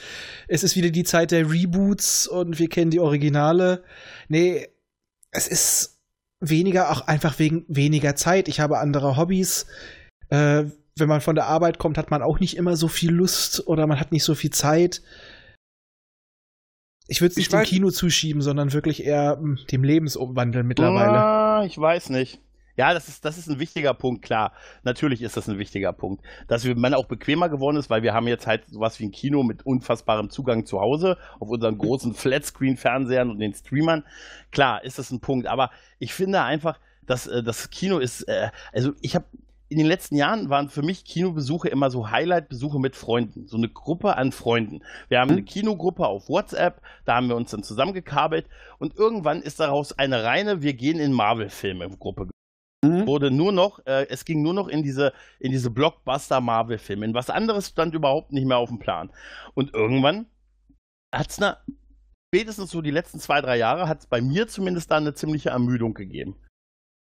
Es 0.47 0.63
ist 0.63 0.75
wieder 0.75 0.89
die 0.89 1.03
Zeit 1.03 1.29
der 1.29 1.51
Reboots 1.51 2.25
und 2.25 2.57
wir 2.57 2.67
kennen 2.67 2.89
die 2.89 2.99
Originale. 2.99 3.83
Nee, 4.27 4.69
es 5.29 5.47
ist 5.47 5.99
weniger 6.39 6.89
auch 6.89 7.01
einfach 7.01 7.37
wegen 7.37 7.63
weniger 7.67 8.15
Zeit. 8.15 8.47
Ich 8.47 8.59
habe 8.59 8.79
andere 8.79 9.17
Hobbys. 9.17 9.67
Äh, 10.29 10.63
wenn 10.97 11.09
man 11.09 11.21
von 11.21 11.35
der 11.35 11.45
Arbeit 11.45 11.77
kommt, 11.77 11.99
hat 11.99 12.09
man 12.09 12.23
auch 12.23 12.39
nicht 12.39 12.57
immer 12.57 12.75
so 12.75 12.87
viel 12.87 13.11
Lust 13.11 13.67
oder 13.67 13.85
man 13.85 13.99
hat 13.99 14.11
nicht 14.11 14.23
so 14.23 14.33
viel 14.33 14.49
Zeit. 14.49 15.03
Ich 17.07 17.21
würde 17.21 17.33
es 17.33 17.37
Ich 17.37 17.51
nicht 17.51 17.53
dem 17.53 17.65
Kino 17.65 17.91
zuschieben, 17.91 18.41
sondern 18.41 18.73
wirklich 18.73 19.03
eher 19.05 19.35
mm, 19.35 19.59
dem 19.69 19.83
Lebensumwandel 19.83 20.63
mittlerweile. 20.63 21.19
Ah, 21.19 21.63
ich 21.67 21.77
weiß 21.77 22.09
nicht. 22.09 22.41
Ja, 22.79 22.93
das 22.93 23.09
ist, 23.09 23.25
das 23.25 23.37
ist 23.37 23.49
ein 23.49 23.59
wichtiger 23.59 23.93
Punkt, 23.93 24.21
klar. 24.21 24.53
Natürlich 24.83 25.21
ist 25.21 25.35
das 25.35 25.49
ein 25.49 25.59
wichtiger 25.59 25.91
Punkt. 25.91 26.23
Dass 26.47 26.63
man 26.63 26.93
auch 26.93 27.07
bequemer 27.07 27.49
geworden 27.49 27.75
ist, 27.75 27.89
weil 27.89 28.03
wir 28.03 28.13
haben 28.13 28.25
jetzt 28.29 28.47
halt 28.47 28.69
sowas 28.69 29.01
wie 29.01 29.07
ein 29.07 29.11
Kino 29.11 29.43
mit 29.43 29.65
unfassbarem 29.65 30.29
Zugang 30.29 30.65
zu 30.65 30.79
Hause 30.79 31.17
auf 31.41 31.49
unseren 31.49 31.77
großen 31.77 32.13
Flatscreen-Fernsehern 32.13 33.31
und 33.31 33.39
den 33.39 33.53
Streamern. 33.53 34.05
Klar, 34.51 34.81
ist 34.85 34.97
das 34.97 35.11
ein 35.11 35.19
Punkt. 35.19 35.45
Aber 35.47 35.71
ich 35.97 36.13
finde 36.13 36.41
einfach, 36.41 36.79
dass 37.05 37.27
äh, 37.27 37.43
das 37.43 37.69
Kino 37.69 37.99
ist, 37.99 38.21
äh, 38.29 38.49
also 38.71 38.93
ich 39.01 39.13
habe 39.13 39.25
in 39.67 39.77
den 39.77 39.85
letzten 39.85 40.15
Jahren 40.15 40.49
waren 40.49 40.69
für 40.69 40.81
mich 40.81 41.03
Kinobesuche 41.03 41.67
immer 41.67 41.89
so 41.89 42.09
Highlight-Besuche 42.09 42.79
mit 42.79 42.95
Freunden, 42.95 43.45
so 43.45 43.57
eine 43.57 43.67
Gruppe 43.67 44.15
an 44.15 44.31
Freunden. 44.31 44.83
Wir 45.09 45.19
haben 45.19 45.31
eine 45.31 45.43
Kinogruppe 45.43 46.07
auf 46.07 46.29
WhatsApp, 46.29 46.81
da 47.03 47.15
haben 47.15 47.27
wir 47.27 47.35
uns 47.35 47.51
dann 47.51 47.61
zusammengekabelt 47.61 48.47
und 48.77 48.95
irgendwann 48.95 49.41
ist 49.41 49.59
daraus 49.59 49.99
eine 49.99 50.23
reine 50.23 50.61
Wir 50.61 50.75
gehen 50.75 50.97
in 50.97 51.11
Marvel-Filme-Gruppe 51.11 52.29
Mhm. 52.81 53.07
wurde 53.07 53.29
nur 53.29 53.51
noch, 53.51 53.85
äh, 53.85 54.07
es 54.09 54.23
ging 54.23 54.41
nur 54.41 54.53
noch 54.53 54.69
in 54.69 54.83
diese, 54.83 55.11
in 55.39 55.51
diese 55.51 55.69
Blockbuster-Marvel-Filme. 55.69 57.05
In 57.05 57.13
was 57.13 57.29
anderes 57.29 57.67
stand 57.67 57.93
überhaupt 57.93 58.31
nicht 58.31 58.45
mehr 58.45 58.57
auf 58.57 58.69
dem 58.69 58.79
Plan. 58.79 59.11
Und 59.53 59.73
irgendwann 59.73 60.27
hat 61.13 61.29
es 61.29 61.41
spätestens 62.33 62.71
so 62.71 62.81
die 62.81 62.91
letzten 62.91 63.19
zwei, 63.19 63.41
drei 63.41 63.57
Jahre, 63.57 63.87
hat 63.87 63.99
es 63.99 64.07
bei 64.07 64.21
mir 64.21 64.47
zumindest 64.47 64.91
da 64.91 64.97
eine 64.97 65.13
ziemliche 65.13 65.49
Ermüdung 65.49 65.93
gegeben. 65.93 66.37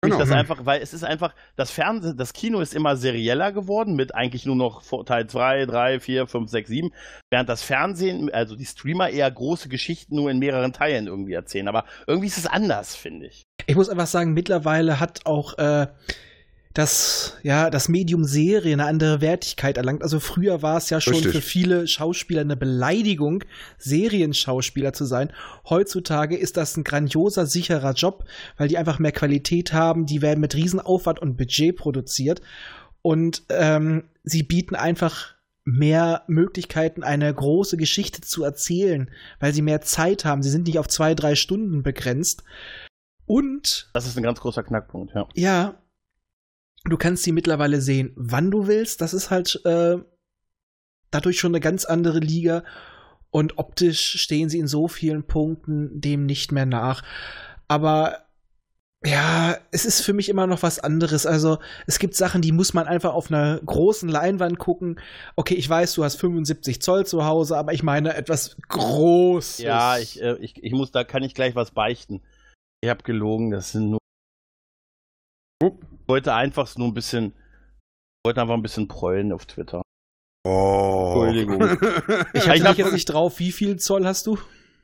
Genau. 0.01 0.17
Das 0.17 0.31
einfach, 0.31 0.65
weil 0.65 0.81
es 0.81 0.93
ist 0.93 1.03
einfach, 1.03 1.35
das 1.57 1.71
Fernsehen, 1.71 2.15
das 2.15 2.31
Kino 2.31 2.61
ist 2.61 2.73
immer 2.73 2.95
serieller 2.95 3.51
geworden, 3.51 3.97
mit 3.97 4.15
eigentlich 4.15 4.45
nur 4.45 4.55
noch 4.55 4.81
Teil 5.03 5.27
2, 5.27 5.65
3, 5.65 5.99
4, 5.99 6.25
5, 6.25 6.49
6, 6.49 6.69
7, 6.69 6.93
während 7.29 7.49
das 7.49 7.63
Fernsehen, 7.63 8.31
also 8.31 8.55
die 8.55 8.65
Streamer 8.65 9.09
eher 9.09 9.29
große 9.29 9.67
Geschichten 9.67 10.15
nur 10.15 10.31
in 10.31 10.39
mehreren 10.39 10.71
Teilen 10.71 11.07
irgendwie 11.07 11.33
erzählen. 11.33 11.67
Aber 11.67 11.83
irgendwie 12.07 12.27
ist 12.27 12.37
es 12.37 12.47
anders, 12.47 12.95
finde 12.95 13.27
ich. 13.27 13.43
Ich 13.69 13.75
muss 13.75 13.87
einfach 13.87 14.07
sagen, 14.07 14.33
mittlerweile 14.33 14.99
hat 14.99 15.27
auch 15.27 15.55
äh, 15.59 15.85
das, 16.73 17.37
ja, 17.43 17.69
das 17.69 17.87
Medium 17.87 18.23
Serie 18.23 18.73
eine 18.73 18.85
andere 18.85 19.21
Wertigkeit 19.21 19.77
erlangt. 19.77 20.01
Also 20.01 20.19
früher 20.19 20.63
war 20.63 20.77
es 20.77 20.89
ja 20.89 20.99
schon 20.99 21.13
Richtig. 21.13 21.33
für 21.33 21.41
viele 21.41 21.87
Schauspieler 21.87 22.41
eine 22.41 22.57
Beleidigung, 22.57 23.43
Serienschauspieler 23.77 24.93
zu 24.93 25.05
sein. 25.05 25.31
Heutzutage 25.69 26.35
ist 26.35 26.57
das 26.57 26.77
ein 26.77 26.83
grandioser, 26.83 27.45
sicherer 27.45 27.93
Job, 27.93 28.23
weil 28.57 28.69
die 28.69 28.79
einfach 28.79 28.97
mehr 28.97 29.11
Qualität 29.11 29.71
haben, 29.71 30.07
die 30.07 30.23
werden 30.23 30.39
mit 30.39 30.55
Riesenaufwand 30.55 31.19
und 31.19 31.37
Budget 31.37 31.75
produziert. 31.75 32.41
Und 33.03 33.43
ähm, 33.49 34.05
sie 34.23 34.41
bieten 34.41 34.73
einfach 34.73 35.35
mehr 35.63 36.23
Möglichkeiten, 36.25 37.03
eine 37.03 37.31
große 37.31 37.77
Geschichte 37.77 38.21
zu 38.21 38.43
erzählen, 38.43 39.11
weil 39.39 39.53
sie 39.53 39.61
mehr 39.61 39.81
Zeit 39.81 40.25
haben. 40.25 40.41
Sie 40.41 40.49
sind 40.49 40.65
nicht 40.65 40.79
auf 40.79 40.87
zwei, 40.87 41.13
drei 41.13 41.35
Stunden 41.35 41.83
begrenzt. 41.83 42.41
Und 43.29 43.91
Das 43.93 44.07
ist 44.07 44.17
ein 44.17 44.23
ganz 44.23 44.39
großer 44.39 44.63
Knackpunkt, 44.63 45.13
ja. 45.13 45.27
ja, 45.35 45.83
du 46.85 46.97
kannst 46.97 47.21
sie 47.21 47.31
mittlerweile 47.31 47.79
sehen, 47.79 48.11
wann 48.15 48.49
du 48.49 48.65
willst. 48.65 49.01
Das 49.01 49.13
ist 49.13 49.29
halt 49.29 49.63
äh, 49.65 49.97
dadurch 51.11 51.39
schon 51.39 51.51
eine 51.51 51.59
ganz 51.59 51.85
andere 51.85 52.17
Liga. 52.17 52.63
Und 53.29 53.59
optisch 53.59 54.19
stehen 54.19 54.49
sie 54.49 54.57
in 54.57 54.65
so 54.65 54.87
vielen 54.87 55.27
Punkten 55.27 56.01
dem 56.01 56.25
nicht 56.25 56.51
mehr 56.51 56.65
nach. 56.65 57.03
Aber 57.67 58.25
ja, 59.05 59.55
es 59.69 59.85
ist 59.85 60.01
für 60.01 60.13
mich 60.13 60.27
immer 60.27 60.47
noch 60.47 60.63
was 60.63 60.79
anderes. 60.79 61.27
Also 61.27 61.59
es 61.85 61.99
gibt 61.99 62.15
Sachen, 62.15 62.41
die 62.41 62.51
muss 62.51 62.73
man 62.73 62.87
einfach 62.87 63.13
auf 63.13 63.31
einer 63.31 63.59
großen 63.63 64.09
Leinwand 64.09 64.57
gucken. 64.57 64.99
Okay, 65.35 65.53
ich 65.53 65.69
weiß, 65.69 65.93
du 65.93 66.03
hast 66.03 66.15
75 66.15 66.81
Zoll 66.81 67.05
zu 67.05 67.25
Hause, 67.25 67.57
aber 67.57 67.73
ich 67.73 67.83
meine 67.83 68.15
etwas 68.15 68.57
Großes. 68.69 69.59
Ja, 69.59 69.99
ich, 69.99 70.19
äh, 70.19 70.37
ich, 70.39 70.63
ich 70.63 70.71
muss, 70.71 70.91
da 70.91 71.03
kann 71.03 71.21
ich 71.21 71.35
gleich 71.35 71.53
was 71.53 71.69
beichten. 71.69 72.21
Ich 72.81 72.89
habe 72.89 73.03
gelogen, 73.03 73.51
das 73.51 73.71
sind 73.71 73.89
nur. 73.91 73.99
Ich 75.63 75.71
wollte 76.07 76.33
einfach 76.33 76.75
nur 76.77 76.87
ein 76.87 76.93
bisschen. 76.93 77.33
Ich 77.35 78.27
wollte 78.27 78.41
einfach 78.41 78.55
ein 78.55 78.61
bisschen 78.61 78.87
prollen 78.87 79.31
auf 79.33 79.45
Twitter. 79.45 79.81
Oh. 80.47 81.23
Entschuldigung. 81.27 81.61
Ich 82.33 82.43
Ich 82.43 82.49
hatte 82.49 82.63
hab- 82.63 82.75
dich 82.75 82.77
jetzt 82.85 82.93
nicht 82.93 83.05
drauf, 83.05 83.39
wie 83.39 83.51
viel 83.51 83.77
Zoll 83.77 84.05
hast 84.05 84.25
du? 84.27 84.37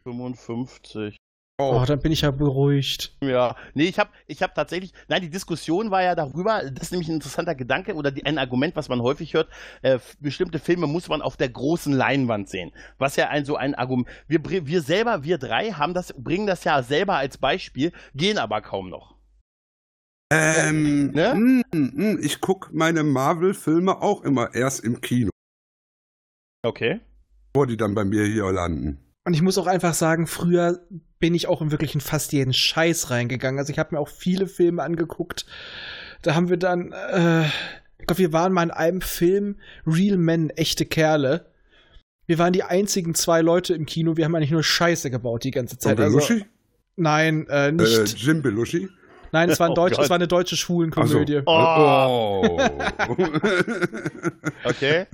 55. 0.03 1.15
Oh, 1.57 1.79
Oh. 1.81 1.85
dann 1.85 1.99
bin 2.01 2.11
ich 2.11 2.21
ja 2.21 2.31
beruhigt. 2.31 3.15
Ja, 3.21 3.55
nee, 3.73 3.85
ich 3.85 3.97
habe 3.97 4.09
ich 4.27 4.41
hab 4.43 4.53
tatsächlich, 4.55 4.91
nein, 5.07 5.21
die 5.21 5.29
Diskussion 5.29 5.89
war 5.89 6.03
ja 6.03 6.13
darüber, 6.13 6.61
das 6.69 6.87
ist 6.87 6.91
nämlich 6.91 7.07
ein 7.07 7.15
interessanter 7.15 7.55
Gedanke 7.55 7.93
oder 7.95 8.11
die, 8.11 8.25
ein 8.25 8.37
Argument, 8.37 8.75
was 8.75 8.89
man 8.89 9.01
häufig 9.01 9.33
hört, 9.33 9.49
äh, 9.81 9.99
bestimmte 10.19 10.59
Filme 10.59 10.85
muss 10.85 11.07
man 11.07 11.21
auf 11.21 11.37
der 11.37 11.47
großen 11.47 11.93
Leinwand 11.93 12.49
sehen. 12.49 12.73
Was 12.97 13.15
ja 13.15 13.29
ein 13.29 13.45
so 13.45 13.55
ein 13.55 13.73
Argument, 13.73 14.09
wir, 14.27 14.67
wir 14.67 14.81
selber, 14.81 15.23
wir 15.23 15.37
drei 15.37 15.71
haben 15.71 15.93
das, 15.93 16.11
bringen 16.17 16.45
das 16.45 16.65
ja 16.65 16.83
selber 16.83 17.15
als 17.15 17.37
Beispiel, 17.37 17.93
gehen 18.13 18.37
aber 18.37 18.61
kaum 18.61 18.89
noch. 18.89 19.15
Ähm, 20.33 21.11
Ne? 21.11 21.35
mm, 21.35 21.61
mm, 21.71 22.19
ich 22.21 22.41
gucke 22.41 22.75
meine 22.75 23.03
Marvel-Filme 23.03 24.01
auch 24.01 24.23
immer 24.23 24.53
erst 24.55 24.83
im 24.83 24.99
Kino, 24.99 25.29
Okay. 26.65 26.99
bevor 27.53 27.65
die 27.67 27.77
dann 27.77 27.95
bei 27.95 28.03
mir 28.03 28.25
hier 28.25 28.51
landen. 28.51 28.99
Und 29.25 29.33
ich 29.33 29.41
muss 29.41 29.57
auch 29.57 29.67
einfach 29.67 29.95
sagen, 29.95 30.27
früher 30.27 30.79
bin 31.19 31.33
ich 31.33 31.47
auch 31.47 31.61
in 31.61 31.71
wirklich 31.71 31.95
in 31.95 32.01
fast 32.01 32.31
jeden 32.31 32.53
Scheiß 32.53 33.09
reingegangen. 33.09 33.59
Also 33.59 33.71
ich 33.71 33.79
habe 33.79 33.95
mir 33.95 33.99
auch 33.99 34.07
viele 34.07 34.47
Filme 34.47 34.83
angeguckt. 34.83 35.45
Da 36.21 36.35
haben 36.35 36.49
wir 36.49 36.57
dann, 36.57 36.91
äh, 36.91 37.45
ich 37.97 38.05
glaube, 38.05 38.19
wir 38.19 38.33
waren 38.33 38.53
mal 38.53 38.63
in 38.63 38.71
einem 38.71 39.01
Film 39.01 39.57
Real 39.87 40.17
Men, 40.17 40.51
echte 40.51 40.85
Kerle. 40.85 41.51
Wir 42.27 42.37
waren 42.37 42.53
die 42.53 42.63
einzigen 42.63 43.15
zwei 43.15 43.41
Leute 43.41 43.73
im 43.73 43.85
Kino. 43.87 44.15
Wir 44.15 44.25
haben 44.25 44.35
eigentlich 44.35 44.51
nur 44.51 44.63
Scheiße 44.63 45.09
gebaut 45.09 45.43
die 45.43 45.51
ganze 45.51 45.77
Zeit. 45.79 45.97
Und 45.97 46.03
Also, 46.03 46.17
Belushi? 46.17 46.45
nein, 46.95 47.47
äh, 47.49 47.69
äh, 47.69 47.71
nicht. 47.71 48.17
Jim 48.19 48.43
Belushi? 48.43 48.89
Nein, 49.35 49.49
es 49.49 49.59
war, 49.59 49.67
ein 49.67 49.71
Oh 49.73 49.75
Deutsch, 49.75 49.99
es 49.99 50.09
war 50.09 50.15
eine 50.15 50.27
deutsche 50.27 50.55
Schwulenkomödie. 50.55 51.41
Oh. 51.45 52.47
Oh. 52.47 52.59
Okay. 54.63 55.05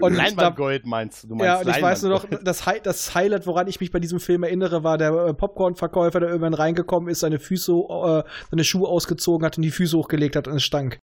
Und 0.00 0.14
Leinwandgold 0.14 0.84
meinst 0.86 1.24
du? 1.24 1.28
Du 1.28 1.34
meinst 1.34 1.46
Ja, 1.46 1.60
und 1.60 1.68
ich 1.68 1.82
weiß 1.82 2.02
nur 2.02 2.10
noch, 2.10 2.26
das, 2.42 2.66
Hi 2.66 2.80
das 2.82 3.14
Highlight, 3.14 3.46
woran 3.46 3.66
ich 3.68 3.80
mich 3.80 3.90
bei 3.90 4.00
diesem 4.00 4.20
Film 4.20 4.42
erinnere, 4.42 4.84
war 4.84 4.98
der 4.98 5.12
äh, 5.12 5.34
Popcorn-Verkäufer, 5.34 6.20
der 6.20 6.28
irgendwann 6.28 6.54
reingekommen 6.54 7.08
ist, 7.08 7.20
seine 7.20 7.38
Füße, 7.38 7.72
äh, 7.72 8.22
seine 8.50 8.64
Schuhe 8.64 8.88
ausgezogen 8.88 9.46
hat 9.46 9.56
und 9.56 9.62
die 9.62 9.70
Füße 9.70 9.96
hochgelegt 9.96 10.36
hat 10.36 10.48
und 10.48 10.56
es 10.56 10.62
stank. 10.64 10.98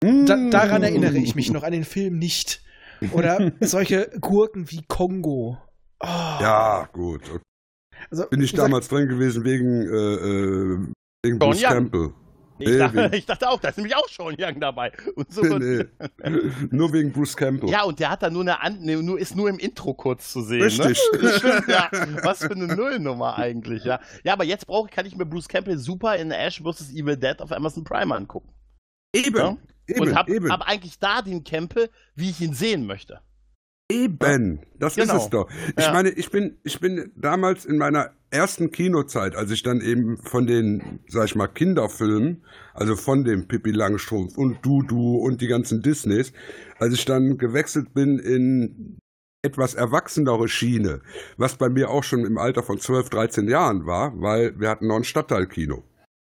Da, 0.00 0.36
daran 0.50 0.82
erinnere 0.82 1.16
ich 1.16 1.34
mich 1.34 1.50
noch, 1.52 1.62
an 1.62 1.72
den 1.72 1.84
Film 1.84 2.18
nicht. 2.18 2.62
Oder 3.12 3.52
solche 3.60 4.10
Gurken 4.20 4.70
wie 4.70 4.82
Kongo. 4.86 5.58
Oh, 6.00 6.06
Ja, 6.06 6.88
gut. 6.92 7.22
Okay. 7.28 7.40
also, 8.10 8.26
Bin 8.28 8.42
ich 8.42 8.52
damals 8.52 8.88
drin 8.88 9.08
gewesen 9.08 9.44
wegen, 9.44 9.82
äh, 9.82 10.14
äh, 10.14 10.92
wegen 11.24 11.38
Bruce. 11.38 11.62
Campbell. 11.62 12.12
Ich, 12.56 12.68
Nee, 12.68 12.78
dachte, 12.78 12.96
wegen- 12.96 13.14
ich 13.14 13.26
dachte 13.26 13.48
auch, 13.48 13.58
da 13.58 13.70
ist 13.70 13.78
nämlich 13.78 13.96
auch 13.96 14.08
Sean 14.08 14.36
Young 14.38 14.60
dabei. 14.60 14.92
So 15.28 15.42
nee, 15.42 15.84
nur 16.70 16.92
wegen 16.92 17.10
Bruce 17.12 17.36
Campbell. 17.36 17.68
Ja, 17.68 17.82
und 17.82 17.98
der 17.98 18.10
hat 18.10 18.22
da 18.22 18.30
nur 18.30 18.42
eine 18.42 18.60
An 18.62 18.78
ne, 18.80 19.02
nur, 19.02 19.18
ist 19.18 19.34
nur 19.34 19.48
im 19.48 19.58
Intro 19.58 19.92
kurz 19.94 20.30
zu 20.32 20.40
sehen. 20.42 20.62
Richtig. 20.62 21.00
Ne? 21.20 21.28
Stimmt, 21.30 21.66
ja. 21.68 21.90
Was 22.22 22.38
für 22.44 22.52
eine 22.52 22.68
Nullnummer 22.68 23.36
eigentlich, 23.36 23.82
ja. 23.84 23.98
Ja, 24.22 24.34
aber 24.34 24.44
jetzt 24.44 24.68
brauche 24.68 24.88
kann 24.88 25.04
ich 25.04 25.16
mir 25.16 25.26
Bruce 25.26 25.48
Campbell 25.48 25.78
super 25.78 26.14
in 26.16 26.30
Ash 26.30 26.62
vs. 26.62 26.92
Evil 26.92 27.16
Dead 27.16 27.40
auf 27.40 27.50
Amazon 27.50 27.82
Prime 27.82 28.14
angucken. 28.14 28.50
Eben, 29.12 29.36
Ja? 29.36 29.56
eben, 29.88 30.00
und 30.00 30.14
hab, 30.14 30.28
eben, 30.28 30.48
hab 30.52 30.62
eigentlich 30.62 30.98
da 31.00 31.22
den 31.22 31.42
Campbell, 31.42 31.90
wie 32.14 32.30
ich 32.30 32.40
ihn 32.40 32.54
sehen 32.54 32.86
möchte. 32.86 33.20
eben. 33.90 34.60
Das 34.78 34.94
Genau. 34.94 35.16
ist 35.16 35.24
es 35.24 35.30
doch. 35.30 35.48
Ich 35.76 35.84
Ja. 35.86 35.92
meine, 35.92 36.10
ich 36.10 36.30
bin, 36.30 36.58
ich 36.62 36.78
bin 36.80 37.12
damals 37.16 37.64
in 37.64 37.78
meiner 37.78 38.12
ersten 38.34 38.70
Kinozeit, 38.70 39.36
als 39.36 39.50
ich 39.50 39.62
dann 39.62 39.80
eben 39.80 40.18
von 40.18 40.46
den, 40.46 41.00
sag 41.08 41.26
ich 41.26 41.36
mal, 41.36 41.46
Kinderfilmen, 41.46 42.44
also 42.74 42.96
von 42.96 43.24
dem 43.24 43.46
Pippi 43.46 43.70
Langstrumpf 43.70 44.36
und 44.36 44.64
Dudu 44.66 45.16
und 45.18 45.40
die 45.40 45.46
ganzen 45.46 45.80
Disneys, 45.80 46.32
als 46.78 46.94
ich 46.94 47.04
dann 47.04 47.38
gewechselt 47.38 47.94
bin 47.94 48.18
in 48.18 48.98
etwas 49.42 49.74
erwachsenere 49.74 50.48
Schiene, 50.48 51.00
was 51.36 51.56
bei 51.56 51.68
mir 51.68 51.90
auch 51.90 52.02
schon 52.02 52.24
im 52.24 52.38
Alter 52.38 52.62
von 52.62 52.78
12, 52.78 53.10
13 53.10 53.48
Jahren 53.48 53.86
war, 53.86 54.12
weil 54.20 54.58
wir 54.58 54.68
hatten 54.68 54.88
noch 54.88 54.96
ein 54.96 55.04
Stadtteilkino. 55.04 55.84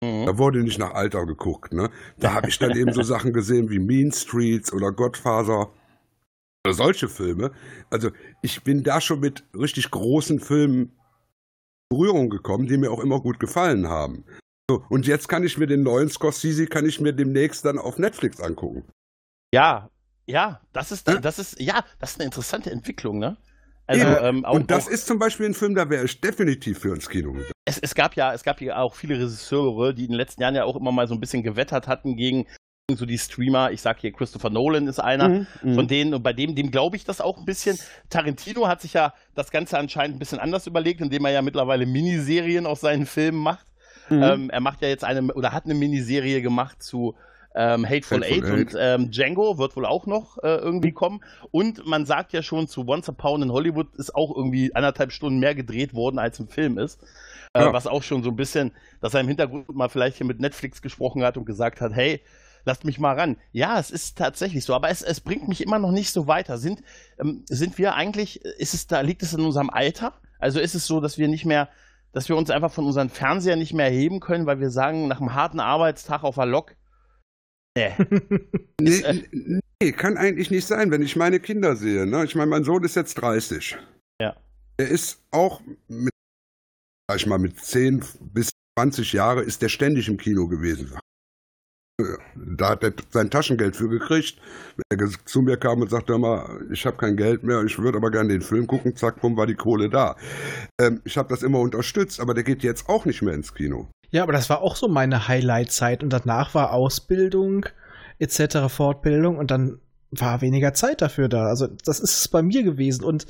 Mhm. 0.01 0.25
Da 0.25 0.37
wurde 0.37 0.63
nicht 0.63 0.79
nach 0.79 0.93
Alter 0.93 1.25
geguckt, 1.25 1.73
ne? 1.73 1.89
Da 2.17 2.33
habe 2.33 2.49
ich 2.49 2.57
dann 2.57 2.75
eben 2.75 2.93
so 2.93 3.03
Sachen 3.03 3.33
gesehen 3.33 3.69
wie 3.69 3.79
Mean 3.79 4.11
Streets 4.11 4.73
oder 4.73 4.91
Godfather. 4.91 5.71
Oder 6.65 6.73
solche 6.73 7.09
Filme. 7.09 7.51
Also 7.89 8.11
ich 8.41 8.63
bin 8.63 8.83
da 8.83 9.01
schon 9.01 9.19
mit 9.19 9.43
richtig 9.53 9.91
großen 9.91 10.39
Filmen 10.39 10.91
Berührung 11.91 12.29
gekommen, 12.29 12.67
die 12.67 12.77
mir 12.77 12.89
auch 12.89 13.01
immer 13.01 13.19
gut 13.19 13.39
gefallen 13.39 13.89
haben. 13.89 14.23
So, 14.69 14.83
und 14.87 15.05
jetzt 15.05 15.27
kann 15.27 15.43
ich 15.43 15.57
mir 15.57 15.67
den 15.67 15.83
neuen 15.83 16.09
Scorsese, 16.09 16.65
kann 16.65 16.85
ich 16.85 17.01
mir 17.01 17.11
demnächst 17.11 17.65
dann 17.65 17.77
auf 17.77 17.97
Netflix 17.97 18.39
angucken. 18.39 18.85
Ja, 19.53 19.89
ja, 20.25 20.61
das 20.71 20.93
ist, 20.93 21.09
das 21.09 21.37
ist, 21.37 21.59
ja, 21.59 21.83
das 21.99 22.11
ist 22.11 22.19
eine 22.19 22.25
interessante 22.25 22.71
Entwicklung, 22.71 23.19
ne? 23.19 23.35
Also, 23.87 24.07
ähm, 24.07 24.45
auch, 24.45 24.53
und 24.53 24.71
das 24.71 24.87
auch, 24.87 24.91
ist 24.91 25.05
zum 25.05 25.19
Beispiel 25.19 25.47
ein 25.47 25.53
Film, 25.53 25.75
da 25.75 25.89
wäre 25.89 26.05
ich 26.05 26.21
definitiv 26.21 26.79
für 26.79 26.93
ins 26.93 27.09
Kino 27.09 27.33
gegangen. 27.33 27.51
es, 27.65 27.77
es 27.77 27.93
gab 27.93 28.15
ja, 28.15 28.33
es 28.33 28.43
gab 28.43 28.61
ja 28.61 28.77
auch 28.77 28.95
viele 28.95 29.15
Regisseure, 29.15 29.93
die 29.93 30.05
in 30.05 30.11
den 30.11 30.17
letzten 30.17 30.41
Jahren 30.41 30.55
ja 30.55 30.63
auch 30.63 30.77
immer 30.77 30.93
mal 30.93 31.09
so 31.09 31.13
ein 31.13 31.19
bisschen 31.19 31.43
gewettert 31.43 31.89
hatten 31.89 32.15
gegen 32.15 32.47
so 32.89 33.05
die 33.05 33.17
Streamer. 33.17 33.71
Ich 33.71 33.81
sag 33.81 33.99
hier, 33.99 34.11
Christopher 34.11 34.49
Nolan 34.49 34.87
ist 34.87 34.99
einer. 34.99 35.45
Mhm. 35.61 35.75
Von 35.75 35.87
denen, 35.87 36.13
und 36.13 36.23
bei 36.23 36.33
dem, 36.33 36.55
dem 36.55 36.71
glaube 36.71 36.95
ich 36.95 37.03
das 37.03 37.21
auch 37.21 37.37
ein 37.37 37.45
bisschen. 37.45 37.77
Tarantino 38.09 38.67
hat 38.67 38.81
sich 38.81 38.93
ja 38.93 39.13
das 39.35 39.51
Ganze 39.51 39.77
anscheinend 39.77 40.15
ein 40.15 40.19
bisschen 40.19 40.39
anders 40.39 40.67
überlegt, 40.67 41.01
indem 41.01 41.25
er 41.25 41.31
ja 41.31 41.41
mittlerweile 41.41 41.85
Miniserien 41.85 42.65
aus 42.65 42.81
seinen 42.81 43.05
Filmen 43.05 43.39
macht. 43.39 43.65
Mhm. 44.09 44.23
Ähm, 44.23 44.49
er 44.49 44.61
macht 44.61 44.81
ja 44.81 44.89
jetzt 44.89 45.03
eine 45.03 45.33
oder 45.33 45.53
hat 45.53 45.65
eine 45.65 45.73
Miniserie 45.73 46.41
gemacht 46.41 46.83
zu 46.83 47.15
ähm, 47.53 47.85
Hateful, 47.85 48.21
Hateful 48.21 48.23
Eight, 48.23 48.43
Eight, 48.45 48.73
und 48.73 48.79
ähm, 48.79 49.11
Django 49.11 49.57
wird 49.57 49.75
wohl 49.75 49.85
auch 49.85 50.05
noch 50.05 50.37
äh, 50.37 50.55
irgendwie 50.55 50.91
kommen. 50.91 51.21
Und 51.51 51.85
man 51.85 52.05
sagt 52.05 52.31
ja 52.33 52.41
schon, 52.41 52.67
zu 52.67 52.87
Once 52.87 53.09
Upon 53.09 53.41
in 53.41 53.51
Hollywood 53.51 53.93
ist 53.95 54.15
auch 54.15 54.35
irgendwie 54.35 54.73
anderthalb 54.73 55.11
Stunden 55.11 55.39
mehr 55.39 55.53
gedreht 55.53 55.93
worden, 55.93 56.17
als 56.17 56.39
im 56.39 56.47
Film 56.47 56.77
ist. 56.77 57.01
Äh, 57.53 57.61
ja. 57.61 57.73
Was 57.73 57.87
auch 57.87 58.03
schon 58.03 58.23
so 58.23 58.29
ein 58.29 58.37
bisschen, 58.37 58.71
dass 59.01 59.13
er 59.13 59.21
im 59.21 59.27
Hintergrund 59.27 59.73
mal 59.75 59.89
vielleicht 59.89 60.17
hier 60.17 60.25
mit 60.25 60.39
Netflix 60.39 60.81
gesprochen 60.81 61.23
hat 61.23 61.35
und 61.35 61.45
gesagt 61.45 61.81
hat, 61.81 61.93
hey, 61.93 62.21
lasst 62.65 62.85
mich 62.85 62.99
mal 62.99 63.17
ran. 63.17 63.37
Ja, 63.51 63.79
es 63.79 63.91
ist 63.91 64.17
tatsächlich 64.17 64.65
so, 64.65 64.73
aber 64.73 64.89
es, 64.89 65.01
es 65.01 65.21
bringt 65.21 65.47
mich 65.47 65.61
immer 65.61 65.79
noch 65.79 65.91
nicht 65.91 66.11
so 66.11 66.27
weiter. 66.27 66.57
Sind, 66.57 66.81
ähm, 67.19 67.43
sind 67.47 67.77
wir 67.77 67.95
eigentlich, 67.95 68.43
ist 68.43 68.73
es 68.73 68.87
da, 68.87 69.01
liegt 69.01 69.23
es 69.23 69.33
in 69.33 69.41
unserem 69.41 69.69
Alter? 69.69 70.13
Also 70.39 70.59
ist 70.59 70.75
es 70.75 70.85
so, 70.85 70.99
dass 70.99 71.17
wir 71.17 71.27
nicht 71.27 71.45
mehr, 71.45 71.69
dass 72.13 72.29
wir 72.29 72.35
uns 72.35 72.49
einfach 72.49 72.71
von 72.71 72.85
unseren 72.85 73.09
Fernseher 73.09 73.55
nicht 73.55 73.73
mehr 73.73 73.85
erheben 73.85 74.19
können, 74.19 74.45
weil 74.45 74.59
wir 74.59 74.69
sagen, 74.69 75.07
nach 75.07 75.19
einem 75.19 75.33
harten 75.33 75.59
Arbeitstag 75.59 76.23
auf 76.23 76.35
der 76.35 76.45
Lok, 76.45 76.75
nee. 77.77 77.91
nee, 78.81 78.99
äh, 78.99 79.59
nee, 79.81 79.91
kann 79.91 80.17
eigentlich 80.17 80.51
nicht 80.51 80.67
sein, 80.67 80.91
wenn 80.91 81.01
ich 81.01 81.15
meine 81.15 81.39
Kinder 81.39 81.75
sehe. 81.75 82.05
Ne? 82.05 82.25
Ich 82.25 82.35
meine, 82.35 82.49
mein 82.49 82.63
Sohn 82.63 82.83
ist 82.83 82.95
jetzt 82.95 83.15
30. 83.15 83.77
Ja. 84.19 84.35
Er 84.77 84.87
ist 84.87 85.23
auch 85.31 85.61
mit, 85.87 86.13
sag 87.07 87.17
ich 87.17 87.27
mal, 87.27 87.39
mit 87.39 87.59
10 87.59 88.03
bis 88.33 88.51
20 88.79 89.13
Jahre 89.13 89.43
ist 89.43 89.61
der 89.61 89.69
ständig 89.69 90.07
im 90.07 90.17
Kino 90.17 90.47
gewesen 90.47 90.97
da 92.35 92.69
hat 92.69 92.83
er 92.83 92.93
sein 93.09 93.29
Taschengeld 93.29 93.75
für 93.75 93.89
gekriegt. 93.89 94.37
Wenn 94.89 94.99
er 94.99 95.09
zu 95.25 95.41
mir 95.41 95.57
kam 95.57 95.81
und 95.81 95.89
sagte 95.89 96.17
mal, 96.17 96.61
ich 96.71 96.85
habe 96.85 96.97
kein 96.97 97.17
Geld 97.17 97.43
mehr, 97.43 97.63
ich 97.63 97.77
würde 97.79 97.97
aber 97.97 98.11
gerne 98.11 98.29
den 98.29 98.41
Film 98.41 98.67
gucken, 98.67 98.95
zack, 98.95 99.21
bumm, 99.21 99.37
war 99.37 99.47
die 99.47 99.55
Kohle 99.55 99.89
da. 99.89 100.15
Ähm, 100.79 101.01
ich 101.03 101.17
habe 101.17 101.29
das 101.29 101.43
immer 101.43 101.59
unterstützt, 101.59 102.19
aber 102.19 102.33
der 102.33 102.43
geht 102.43 102.63
jetzt 102.63 102.89
auch 102.89 103.05
nicht 103.05 103.21
mehr 103.21 103.33
ins 103.33 103.53
Kino. 103.53 103.87
Ja, 104.11 104.23
aber 104.23 104.33
das 104.33 104.49
war 104.49 104.61
auch 104.61 104.75
so 104.75 104.87
meine 104.87 105.27
Highlight-Zeit 105.27 106.03
und 106.03 106.11
danach 106.11 106.53
war 106.53 106.73
Ausbildung 106.73 107.65
etc., 108.19 108.67
Fortbildung 108.67 109.37
und 109.37 109.51
dann 109.51 109.79
war 110.11 110.41
weniger 110.41 110.73
Zeit 110.73 111.01
dafür 111.01 111.29
da. 111.29 111.47
Also 111.47 111.67
das 111.67 111.99
ist 111.99 112.19
es 112.19 112.27
bei 112.27 112.41
mir 112.41 112.63
gewesen 112.63 113.03
und 113.03 113.25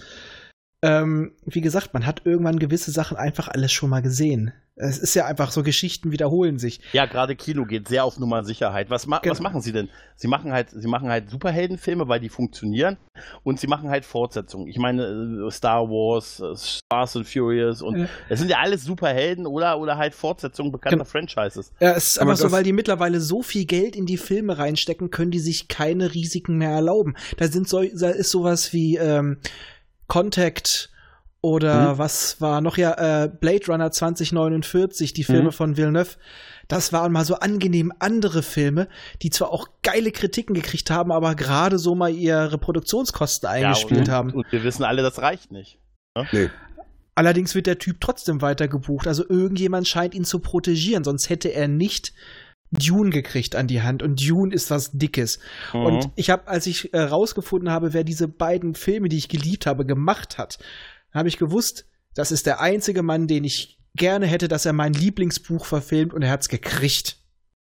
ähm, 0.84 1.34
wie 1.46 1.62
gesagt, 1.62 1.94
man 1.94 2.06
hat 2.06 2.25
irgendwann 2.25 2.58
gewisse 2.58 2.92
Sachen 2.92 3.16
einfach 3.16 3.48
alles 3.48 3.72
schon 3.72 3.92
mal 3.92 4.01
gesehen. 4.01 4.51
Es 4.82 4.98
ist 4.98 5.14
ja 5.14 5.26
einfach 5.26 5.52
so, 5.52 5.62
Geschichten 5.62 6.12
wiederholen 6.12 6.58
sich. 6.58 6.82
Ja, 6.92 7.06
gerade 7.06 7.36
Kino 7.36 7.66
geht 7.66 7.88
sehr 7.88 8.04
auf 8.04 8.18
Nummer 8.18 8.44
Sicherheit. 8.44 8.90
Was, 8.90 9.06
ma 9.06 9.20
genau. 9.20 9.32
was 9.32 9.40
machen 9.40 9.62
sie 9.62 9.72
denn? 9.72 9.90
Sie 10.16 10.28
machen 10.28 10.52
halt, 10.52 10.70
sie 10.72 10.88
machen 10.88 11.10
halt 11.10 11.30
Superheldenfilme, 11.30 12.08
weil 12.08 12.20
die 12.20 12.30
funktionieren 12.30 12.98
und 13.44 13.60
sie 13.60 13.68
machen 13.68 13.90
halt 13.90 14.06
Fortsetzungen. 14.06 14.68
Ich 14.68 14.78
meine, 14.78 15.04
äh, 15.48 15.52
Star 15.52 15.88
Wars, 15.88 16.40
äh, 16.40 16.80
Fast 16.92 17.16
and 17.16 17.28
Furious 17.28 17.82
und 17.82 18.08
es 18.30 18.40
sind 18.40 18.50
ja 18.50 18.58
alles 18.58 18.84
Superhelden 18.84 19.46
oder, 19.46 19.80
oder 19.80 19.98
halt 19.98 20.16
Fortsetzungen 20.16 20.72
bekannter 20.72 20.98
genau. 20.98 21.10
Franchises. 21.10 21.72
Ja, 21.80 21.92
es 21.92 22.10
ist 22.10 22.20
aber 22.20 22.36
so, 22.36 22.52
weil 22.52 22.64
die 22.64 22.74
mittlerweile 22.74 23.20
so 23.20 23.44
viel 23.44 23.66
Geld 23.66 23.96
in 23.96 24.06
die 24.06 24.18
Filme 24.18 24.58
reinstecken, 24.58 25.12
können 25.12 25.32
die 25.32 25.40
sich 25.40 25.68
keine 25.68 26.14
Risiken 26.14 26.58
mehr 26.58 26.72
erlauben. 26.72 27.16
Da 27.38 27.48
sind 27.48 27.70
so, 27.70 27.84
da 27.84 28.10
ist 28.10 28.32
sowas 28.32 28.74
wie 28.74 28.98
ähm, 28.98 29.38
Contact 30.08 30.91
oder 31.42 31.94
mhm. 31.94 31.98
was 31.98 32.40
war 32.40 32.62
noch 32.62 32.78
ja 32.78 33.24
äh, 33.24 33.28
Blade 33.28 33.66
Runner 33.68 33.92
2049, 33.92 35.14
die 35.14 35.24
Filme 35.24 35.46
mhm. 35.46 35.52
von 35.52 35.78
Villeneuve. 35.78 36.18
Das 36.68 36.94
waren 36.94 37.12
mal 37.12 37.26
so 37.26 37.36
angenehm 37.36 37.92
andere 38.00 38.44
Filme, 38.44 38.88
die 39.22 39.30
zwar 39.30 39.52
auch 39.52 39.68
geile 39.82 40.12
Kritiken 40.12 40.54
gekriegt 40.54 40.90
haben, 40.90 41.12
aber 41.12 41.36
gerade 41.36 41.80
so 41.80 41.96
mal 41.96 42.14
ihre 42.14 42.58
Produktionskosten 42.58 43.50
eingespielt 43.50 44.08
ja, 44.08 44.14
und, 44.14 44.30
haben. 44.30 44.34
Und 44.34 44.52
wir 44.52 44.64
wissen 44.64 44.84
alle, 44.84 45.02
das 45.02 45.22
reicht 45.22 45.52
nicht. 45.52 45.80
Ne? 46.16 46.28
Nee. 46.32 46.50
Allerdings 47.16 47.56
wird 47.56 47.68
der 47.68 47.78
Typ 47.78 48.00
trotzdem 48.00 48.42
weiter 48.42 48.68
gebucht. 48.68 49.06
Also 49.06 49.28
irgendjemand 49.28 49.88
scheint 49.88 50.16
ihn 50.16 50.24
zu 50.24 50.40
protegieren, 50.40 51.04
sonst 51.04 51.30
hätte 51.30 51.50
er 51.50 51.68
nicht 51.68 52.14
Dune 52.72 53.10
gekriegt 53.10 53.56
an 53.56 53.68
die 53.68 53.82
Hand 53.82 54.02
und 54.02 54.25
Dune 54.25 54.54
ist 54.54 54.72
was 54.72 54.92
Dickes. 54.94 55.40
Mhm. 55.74 55.86
Und 55.86 56.10
ich 56.16 56.30
habe, 56.30 56.48
als 56.48 56.68
ich 56.68 56.94
äh, 56.94 57.01
rausgefunden 57.01 57.70
habe, 57.70 57.94
wer 57.94 58.04
diese 58.04 58.27
beiden 58.27 58.75
Filme, 58.75 59.10
die 59.10 59.18
ich 59.18 59.27
geliebt 59.27 59.66
habe, 59.66 59.86
gemacht 59.86 60.38
hat, 60.38 60.58
habe 61.14 61.30
ich 61.30 61.38
gewusst, 61.38 61.86
das 62.16 62.32
ist 62.32 62.46
der 62.46 62.60
einzige 62.60 63.04
Mann, 63.04 63.28
den 63.28 63.44
ich 63.44 63.80
gerne 63.96 64.26
hätte, 64.26 64.48
dass 64.48 64.66
er 64.66 64.74
mein 64.74 64.94
Lieblingsbuch 64.94 65.66
verfilmt 65.66 66.14
und 66.14 66.22
er 66.22 66.32
hat's 66.32 66.50
gekriegt. 66.50 67.18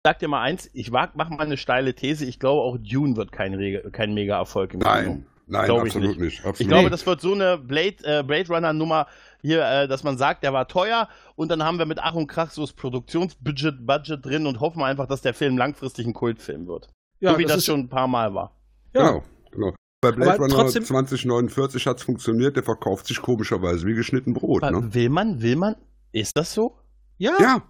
Sag 0.03 0.19
dir 0.19 0.27
mal 0.27 0.41
eins, 0.41 0.69
ich 0.73 0.91
mache 0.91 1.11
mal 1.15 1.39
eine 1.39 1.57
steile 1.57 1.93
These, 1.93 2.25
ich 2.25 2.39
glaube 2.39 2.61
auch 2.61 2.77
Dune 2.77 3.15
wird 3.17 3.31
kein, 3.31 3.81
kein 3.91 4.13
Mega-Erfolg 4.13 4.73
im 4.73 4.79
Nein. 4.79 5.03
Kino. 5.03 5.23
Nein, 5.49 5.71
absolut 5.71 6.09
nicht. 6.09 6.19
nicht 6.19 6.37
absolut. 6.39 6.59
Ich 6.59 6.67
glaube, 6.67 6.89
das 6.89 7.05
wird 7.05 7.21
so 7.21 7.33
eine 7.33 7.57
Blade, 7.57 7.95
äh, 8.03 8.21
Blade 8.21 8.49
Runner 8.49 8.73
Nummer 8.73 9.07
hier, 9.41 9.65
äh, 9.65 9.87
dass 9.87 10.03
man 10.03 10.17
sagt, 10.17 10.43
der 10.43 10.51
war 10.51 10.67
teuer 10.67 11.07
und 11.35 11.49
dann 11.49 11.63
haben 11.63 11.79
wir 11.79 11.85
mit 11.85 11.99
Ach 11.99 12.15
und 12.15 12.27
Krach 12.27 12.51
so 12.51 12.61
das 12.61 12.73
Produktionsbudget 12.73 13.85
Budget 13.85 14.25
drin 14.25 14.45
und 14.45 14.59
hoffen 14.59 14.83
einfach, 14.83 15.07
dass 15.07 15.21
der 15.21 15.33
Film 15.33 15.57
langfristig 15.57 16.05
ein 16.05 16.13
Kultfilm 16.13 16.67
wird. 16.67 16.89
Ja, 17.21 17.31
so 17.31 17.39
wie 17.39 17.43
das, 17.43 17.55
das 17.55 17.65
schon 17.65 17.81
ein 17.81 17.89
paar 17.89 18.07
Mal 18.07 18.33
war. 18.33 18.57
Ja. 18.93 19.07
Genau, 19.07 19.23
genau. 19.51 19.73
Bei 20.01 20.11
Blade 20.11 20.33
Aber 20.33 20.43
Runner 20.43 20.55
trotzdem, 20.55 20.85
2049 20.85 21.87
hat 21.87 21.97
es 21.97 22.03
funktioniert, 22.03 22.55
der 22.55 22.63
verkauft 22.63 23.07
sich 23.07 23.21
komischerweise 23.21 23.85
wie 23.87 23.95
geschnitten 23.95 24.33
Brot. 24.33 24.61
Ne? 24.61 24.93
Will 24.93 25.09
man, 25.09 25.41
will 25.41 25.55
man? 25.55 25.75
Ist 26.11 26.37
das 26.37 26.53
so? 26.53 26.79
Ja. 27.17 27.35
Ja. 27.39 27.63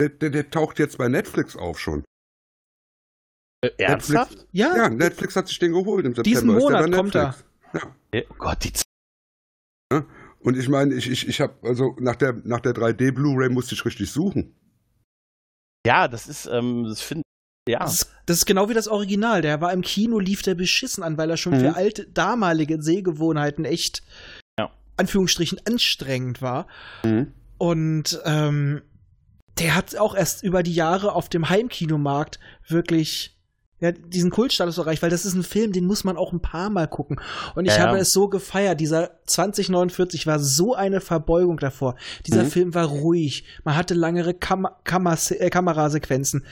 Der, 0.00 0.08
der, 0.08 0.30
der 0.30 0.50
taucht 0.50 0.78
jetzt 0.78 0.96
bei 0.96 1.08
Netflix 1.08 1.56
auf 1.56 1.78
schon. 1.78 2.04
Äh, 3.60 3.70
ernsthaft? 3.78 4.30
Netflix, 4.30 4.52
ja. 4.52 4.76
Ja, 4.76 4.88
Netflix 4.88 5.36
hat 5.36 5.48
sich 5.48 5.58
den 5.58 5.72
geholt 5.72 6.06
im 6.06 6.14
September. 6.14 6.40
Diesen 6.40 6.54
Monat 6.54 6.92
kommt 6.92 7.14
er. 7.14 7.34
Ja. 7.74 7.82
Oh 8.30 8.34
Gott, 8.38 8.64
die 8.64 8.72
Z 8.72 8.84
ja? 9.92 10.06
Und 10.40 10.56
ich 10.56 10.68
meine, 10.68 10.94
ich, 10.94 11.10
ich, 11.10 11.28
ich 11.28 11.40
habe, 11.40 11.54
also 11.62 11.96
nach 11.98 12.16
der, 12.16 12.34
nach 12.44 12.60
der 12.60 12.72
3D 12.72 13.12
Blu-ray 13.12 13.48
musste 13.48 13.74
ich 13.74 13.84
richtig 13.84 14.10
suchen. 14.10 14.54
Ja, 15.86 16.08
das 16.08 16.28
ist, 16.28 16.46
ähm, 16.46 16.84
das 16.84 17.00
finde 17.00 17.22
ja. 17.68 17.80
Das, 17.80 18.10
das, 18.26 18.38
ist 18.38 18.46
genau 18.46 18.68
wie 18.68 18.74
das 18.74 18.88
Original. 18.88 19.42
Der 19.42 19.60
war 19.60 19.72
im 19.72 19.82
Kino, 19.82 20.18
lief 20.18 20.42
der 20.42 20.54
beschissen 20.54 21.02
an, 21.02 21.18
weil 21.18 21.30
er 21.30 21.36
schon 21.36 21.54
mhm. 21.54 21.60
für 21.60 21.76
alte, 21.76 22.06
damalige 22.06 22.82
Sehgewohnheiten 22.82 23.64
echt, 23.64 24.02
ja. 24.58 24.70
Anführungsstrichen, 24.96 25.60
anstrengend 25.66 26.42
war. 26.42 26.66
Mhm. 27.04 27.32
Und 27.58 28.20
ähm, 28.24 28.82
der 29.58 29.74
hat 29.74 29.96
auch 29.96 30.14
erst 30.14 30.42
über 30.42 30.62
die 30.62 30.74
Jahre 30.74 31.12
auf 31.12 31.28
dem 31.28 31.48
Heimkinomarkt 31.48 32.38
wirklich 32.66 33.38
ja, 33.80 33.92
diesen 33.92 34.30
Kultstatus 34.30 34.78
erreicht, 34.78 35.02
weil 35.02 35.10
das 35.10 35.24
ist 35.24 35.34
ein 35.34 35.44
Film, 35.44 35.72
den 35.72 35.86
muss 35.86 36.02
man 36.02 36.16
auch 36.16 36.32
ein 36.32 36.40
paar 36.40 36.68
Mal 36.68 36.88
gucken. 36.88 37.20
Und 37.54 37.66
ich 37.66 37.76
ja, 37.76 37.86
habe 37.86 37.98
es 37.98 38.12
so 38.12 38.28
gefeiert. 38.28 38.80
Dieser 38.80 39.10
2049 39.26 40.26
war 40.26 40.40
so 40.40 40.74
eine 40.74 41.00
Verbeugung 41.00 41.58
davor. 41.58 41.94
Dieser 42.26 42.44
mhm. 42.44 42.50
Film 42.50 42.74
war 42.74 42.86
ruhig. 42.86 43.44
Man 43.62 43.76
hatte 43.76 43.94
langere 43.94 44.34
Kam 44.34 44.66
Kam 44.82 45.06
äh, 45.06 45.50
Kamerasequenzen. 45.50 46.44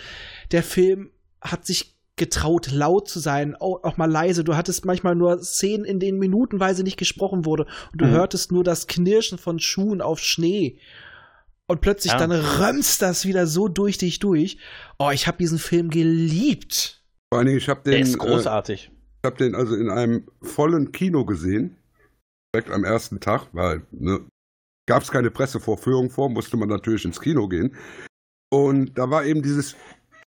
Der 0.52 0.62
Film 0.62 1.10
hat 1.40 1.66
sich 1.66 1.96
getraut, 2.16 2.70
laut 2.72 3.08
zu 3.08 3.20
sein, 3.20 3.54
auch, 3.54 3.84
auch, 3.84 3.96
mal 3.98 4.10
leise. 4.10 4.42
Du 4.42 4.56
hattest 4.56 4.84
manchmal 4.86 5.14
nur 5.14 5.42
Szenen, 5.42 5.84
in 5.84 6.00
denen 6.00 6.18
minutenweise 6.18 6.82
nicht 6.82 6.96
gesprochen 6.96 7.44
wurde. 7.44 7.66
Und 7.92 8.00
du 8.00 8.06
mhm. 8.06 8.12
hörtest 8.12 8.52
nur 8.52 8.64
das 8.64 8.86
Knirschen 8.86 9.38
von 9.38 9.58
Schuhen 9.58 10.00
auf 10.00 10.18
Schnee. 10.18 10.78
Und 11.68 11.80
plötzlich 11.80 12.12
ja. 12.12 12.18
dann 12.18 12.32
römst 12.32 13.02
das 13.02 13.26
wieder 13.26 13.46
so 13.46 13.68
durch 13.68 13.98
dich 13.98 14.18
durch. 14.18 14.58
Oh, 14.98 15.10
ich 15.12 15.26
habe 15.26 15.38
diesen 15.38 15.58
Film 15.58 15.90
geliebt. 15.90 17.02
Vor 17.28 17.38
allen 17.38 17.48
Dingen, 17.48 17.58
ich 17.58 17.68
habe 17.68 17.82
den. 17.82 17.92
Der 17.92 18.00
ist 18.00 18.18
großartig. 18.18 18.88
Äh, 18.88 18.90
ich 19.22 19.26
habe 19.26 19.36
den 19.36 19.54
also 19.54 19.74
in 19.74 19.90
einem 19.90 20.28
vollen 20.40 20.92
Kino 20.92 21.24
gesehen. 21.24 21.76
Direkt 22.54 22.70
am 22.70 22.84
ersten 22.84 23.20
Tag, 23.20 23.48
weil 23.52 23.82
ne, 23.90 24.20
gab 24.86 25.02
es 25.02 25.10
keine 25.10 25.30
Pressevorführung 25.30 26.10
vor, 26.10 26.30
musste 26.30 26.56
man 26.56 26.68
natürlich 26.68 27.04
ins 27.04 27.20
Kino 27.20 27.48
gehen. 27.48 27.74
Und 28.50 28.96
da 28.96 29.10
war 29.10 29.24
eben 29.24 29.42
dieses 29.42 29.74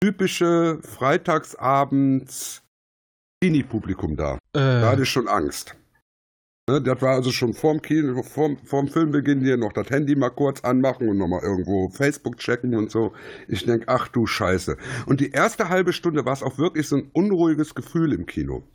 typische 0.00 0.78
Freitagsabends 0.82 2.62
Teenie-Publikum 3.42 4.16
da. 4.16 4.34
Äh. 4.52 4.80
Da 4.80 4.90
hatte 4.90 5.02
ich 5.02 5.08
schon 5.08 5.28
Angst. 5.28 5.76
Ne, 6.68 6.82
das 6.82 7.00
war 7.00 7.14
also 7.14 7.30
schon 7.32 7.54
vorm, 7.54 7.80
Kino, 7.80 8.22
vorm, 8.22 8.58
vorm 8.58 8.88
Filmbeginn 8.88 9.40
hier 9.40 9.56
noch 9.56 9.72
das 9.72 9.88
Handy 9.88 10.14
mal 10.14 10.28
kurz 10.28 10.60
anmachen 10.60 11.08
und 11.08 11.16
nochmal 11.16 11.42
irgendwo 11.42 11.88
Facebook 11.88 12.36
checken 12.36 12.74
und 12.74 12.90
so. 12.90 13.14
Ich 13.46 13.64
denke, 13.64 13.88
ach 13.88 14.08
du 14.08 14.26
Scheiße. 14.26 14.76
Und 15.06 15.20
die 15.20 15.30
erste 15.30 15.70
halbe 15.70 15.94
Stunde 15.94 16.26
war 16.26 16.34
es 16.34 16.42
auch 16.42 16.58
wirklich 16.58 16.86
so 16.86 16.96
ein 16.96 17.10
unruhiges 17.14 17.74
Gefühl 17.74 18.12
im 18.12 18.26
Kino. 18.26 18.68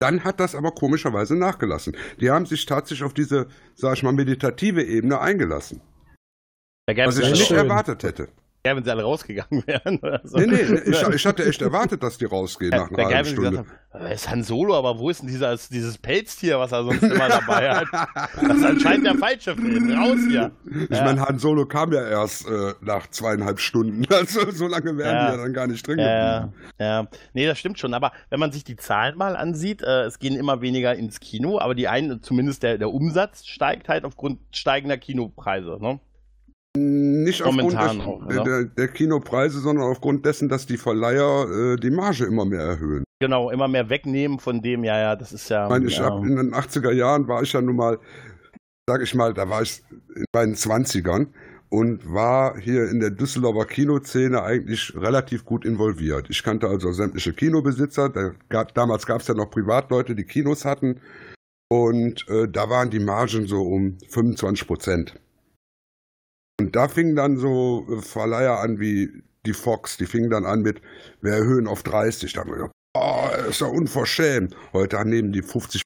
Dann 0.00 0.24
hat 0.24 0.40
das 0.40 0.56
aber 0.56 0.72
komischerweise 0.72 1.36
nachgelassen. 1.36 1.96
Die 2.20 2.30
haben 2.30 2.46
sich 2.46 2.66
tatsächlich 2.66 3.04
auf 3.04 3.14
diese, 3.14 3.46
sag 3.76 3.96
ich 3.96 4.02
mal, 4.02 4.12
meditative 4.12 4.82
Ebene 4.82 5.20
eingelassen. 5.20 5.80
was 6.88 7.18
ich 7.18 7.30
nicht 7.30 7.50
erwartet 7.52 8.02
hätte. 8.02 8.28
Ja, 8.66 8.76
wenn 8.76 8.84
sie 8.84 8.90
alle 8.90 9.02
rausgegangen 9.02 9.62
wären. 9.66 9.98
Oder 9.98 10.20
so. 10.24 10.36
Nee, 10.38 10.46
nee, 10.46 10.80
ich, 10.84 11.02
ich, 11.02 11.26
hatte 11.26 11.44
echt 11.46 11.62
erwartet, 11.62 12.02
dass 12.02 12.18
die 12.18 12.24
rausgehen 12.24 12.70
nach 12.70 12.90
einer 12.90 13.06
halben 13.06 13.28
Stunde. 13.28 13.58
Haben, 13.58 14.06
äh, 14.06 14.14
ist 14.14 14.28
Han 14.28 14.42
Solo, 14.42 14.76
aber 14.76 14.98
wo 14.98 15.10
ist 15.10 15.22
denn 15.22 15.28
dieses, 15.28 15.68
dieses 15.68 15.96
Pelztier, 15.96 16.58
was 16.58 16.72
er 16.72 16.84
sonst 16.84 17.02
immer 17.02 17.28
dabei 17.28 17.70
hat? 17.70 17.86
Das 18.34 18.56
ist 18.56 18.64
anscheinend 18.64 19.06
der 19.06 19.14
falsche 19.14 19.54
Film. 19.54 19.92
Raus 19.92 20.18
hier. 20.28 20.50
Ich 20.90 20.96
ja. 20.96 21.04
meine, 21.04 21.20
Han 21.22 21.38
Solo 21.38 21.66
kam 21.66 21.92
ja 21.92 22.06
erst 22.06 22.46
äh, 22.48 22.74
nach 22.80 23.08
zweieinhalb 23.08 23.60
Stunden. 23.60 24.06
Also 24.18 24.50
so 24.50 24.66
lange 24.66 24.96
wären 24.96 25.14
ja. 25.14 25.26
die 25.26 25.36
ja 25.36 25.42
dann 25.44 25.52
gar 25.52 25.66
nicht 25.68 25.86
drin 25.86 26.00
ja, 26.00 26.52
Ja, 26.80 27.06
nee, 27.34 27.46
das 27.46 27.58
stimmt 27.58 27.78
schon. 27.78 27.94
Aber 27.94 28.12
wenn 28.30 28.40
man 28.40 28.50
sich 28.50 28.64
die 28.64 28.74
Zahlen 28.74 29.16
mal 29.16 29.36
ansieht, 29.36 29.80
äh, 29.82 30.02
es 30.04 30.18
gehen 30.18 30.34
immer 30.34 30.60
weniger 30.60 30.94
ins 30.94 31.20
Kino, 31.20 31.60
aber 31.60 31.76
die 31.76 31.86
einen, 31.86 32.20
zumindest 32.20 32.64
der, 32.64 32.78
der 32.78 32.90
Umsatz 32.90 33.46
steigt 33.46 33.88
halt 33.88 34.04
aufgrund 34.04 34.40
steigender 34.50 34.98
Kinopreise. 34.98 35.78
Ne? 35.80 36.00
Nicht 36.78 37.44
Momentan 37.44 38.00
aufgrund 38.00 38.22
auch, 38.22 38.28
der, 38.28 38.40
oder? 38.42 38.44
der, 38.44 38.64
der 38.64 38.88
Kinopreise, 38.88 39.60
sondern 39.60 39.86
aufgrund 39.86 40.24
dessen, 40.24 40.48
dass 40.48 40.66
die 40.66 40.76
Verleiher 40.76 41.46
äh, 41.50 41.76
die 41.76 41.90
Marge 41.90 42.24
immer 42.24 42.44
mehr 42.44 42.60
erhöhen. 42.60 43.04
Genau, 43.20 43.50
immer 43.50 43.68
mehr 43.68 43.90
wegnehmen 43.90 44.38
von 44.38 44.62
dem, 44.62 44.84
ja, 44.84 44.98
ja, 44.98 45.16
das 45.16 45.32
ist 45.32 45.48
ja. 45.48 45.64
Ich 45.64 45.70
meine, 45.70 45.86
ich 45.86 45.98
ja. 45.98 46.04
hab 46.04 46.24
in 46.24 46.36
den 46.36 46.54
80er 46.54 46.92
Jahren 46.92 47.26
war 47.26 47.42
ich 47.42 47.52
ja 47.52 47.60
nun 47.60 47.76
mal, 47.76 47.98
sag 48.88 49.02
ich 49.02 49.14
mal, 49.14 49.34
da 49.34 49.48
war 49.48 49.62
ich 49.62 49.82
in 50.14 50.24
meinen 50.32 50.54
20ern 50.54 51.28
und 51.70 52.12
war 52.12 52.58
hier 52.58 52.88
in 52.88 53.00
der 53.00 53.10
Düsseldorfer 53.10 53.66
Kinoszene 53.66 54.42
eigentlich 54.42 54.94
relativ 54.96 55.44
gut 55.44 55.64
involviert. 55.64 56.26
Ich 56.30 56.42
kannte 56.42 56.68
also 56.68 56.92
sämtliche 56.92 57.32
Kinobesitzer. 57.32 58.08
Da 58.08 58.32
gab, 58.48 58.74
damals 58.74 59.06
gab 59.06 59.20
es 59.20 59.28
ja 59.28 59.34
noch 59.34 59.50
Privatleute, 59.50 60.14
die 60.14 60.24
Kinos 60.24 60.64
hatten. 60.64 61.00
Und 61.70 62.26
äh, 62.28 62.48
da 62.48 62.70
waren 62.70 62.90
die 62.90 63.00
Margen 63.00 63.46
so 63.46 63.62
um 63.62 63.98
25 64.08 64.66
Prozent. 64.66 65.20
Und 66.60 66.74
da 66.74 66.88
fingen 66.88 67.14
dann 67.14 67.36
so 67.36 67.86
äh, 67.90 68.02
Verleiher 68.02 68.58
an 68.60 68.80
wie 68.80 69.22
die 69.46 69.52
Fox, 69.52 69.96
die 69.96 70.06
fingen 70.06 70.30
dann 70.30 70.44
an 70.44 70.62
mit, 70.62 70.80
wir 71.22 71.32
erhöhen 71.32 71.68
auf 71.68 71.82
30. 71.82 72.32
Da 72.32 72.40
haben 72.40 72.50
wir 72.50 72.56
gedacht, 72.56 72.72
oh, 72.96 73.48
ist 73.48 73.60
ja 73.60 73.68
unverschämt. 73.68 74.56
Heute 74.72 75.02
nehmen 75.04 75.32
die 75.32 75.42
50 75.42 75.82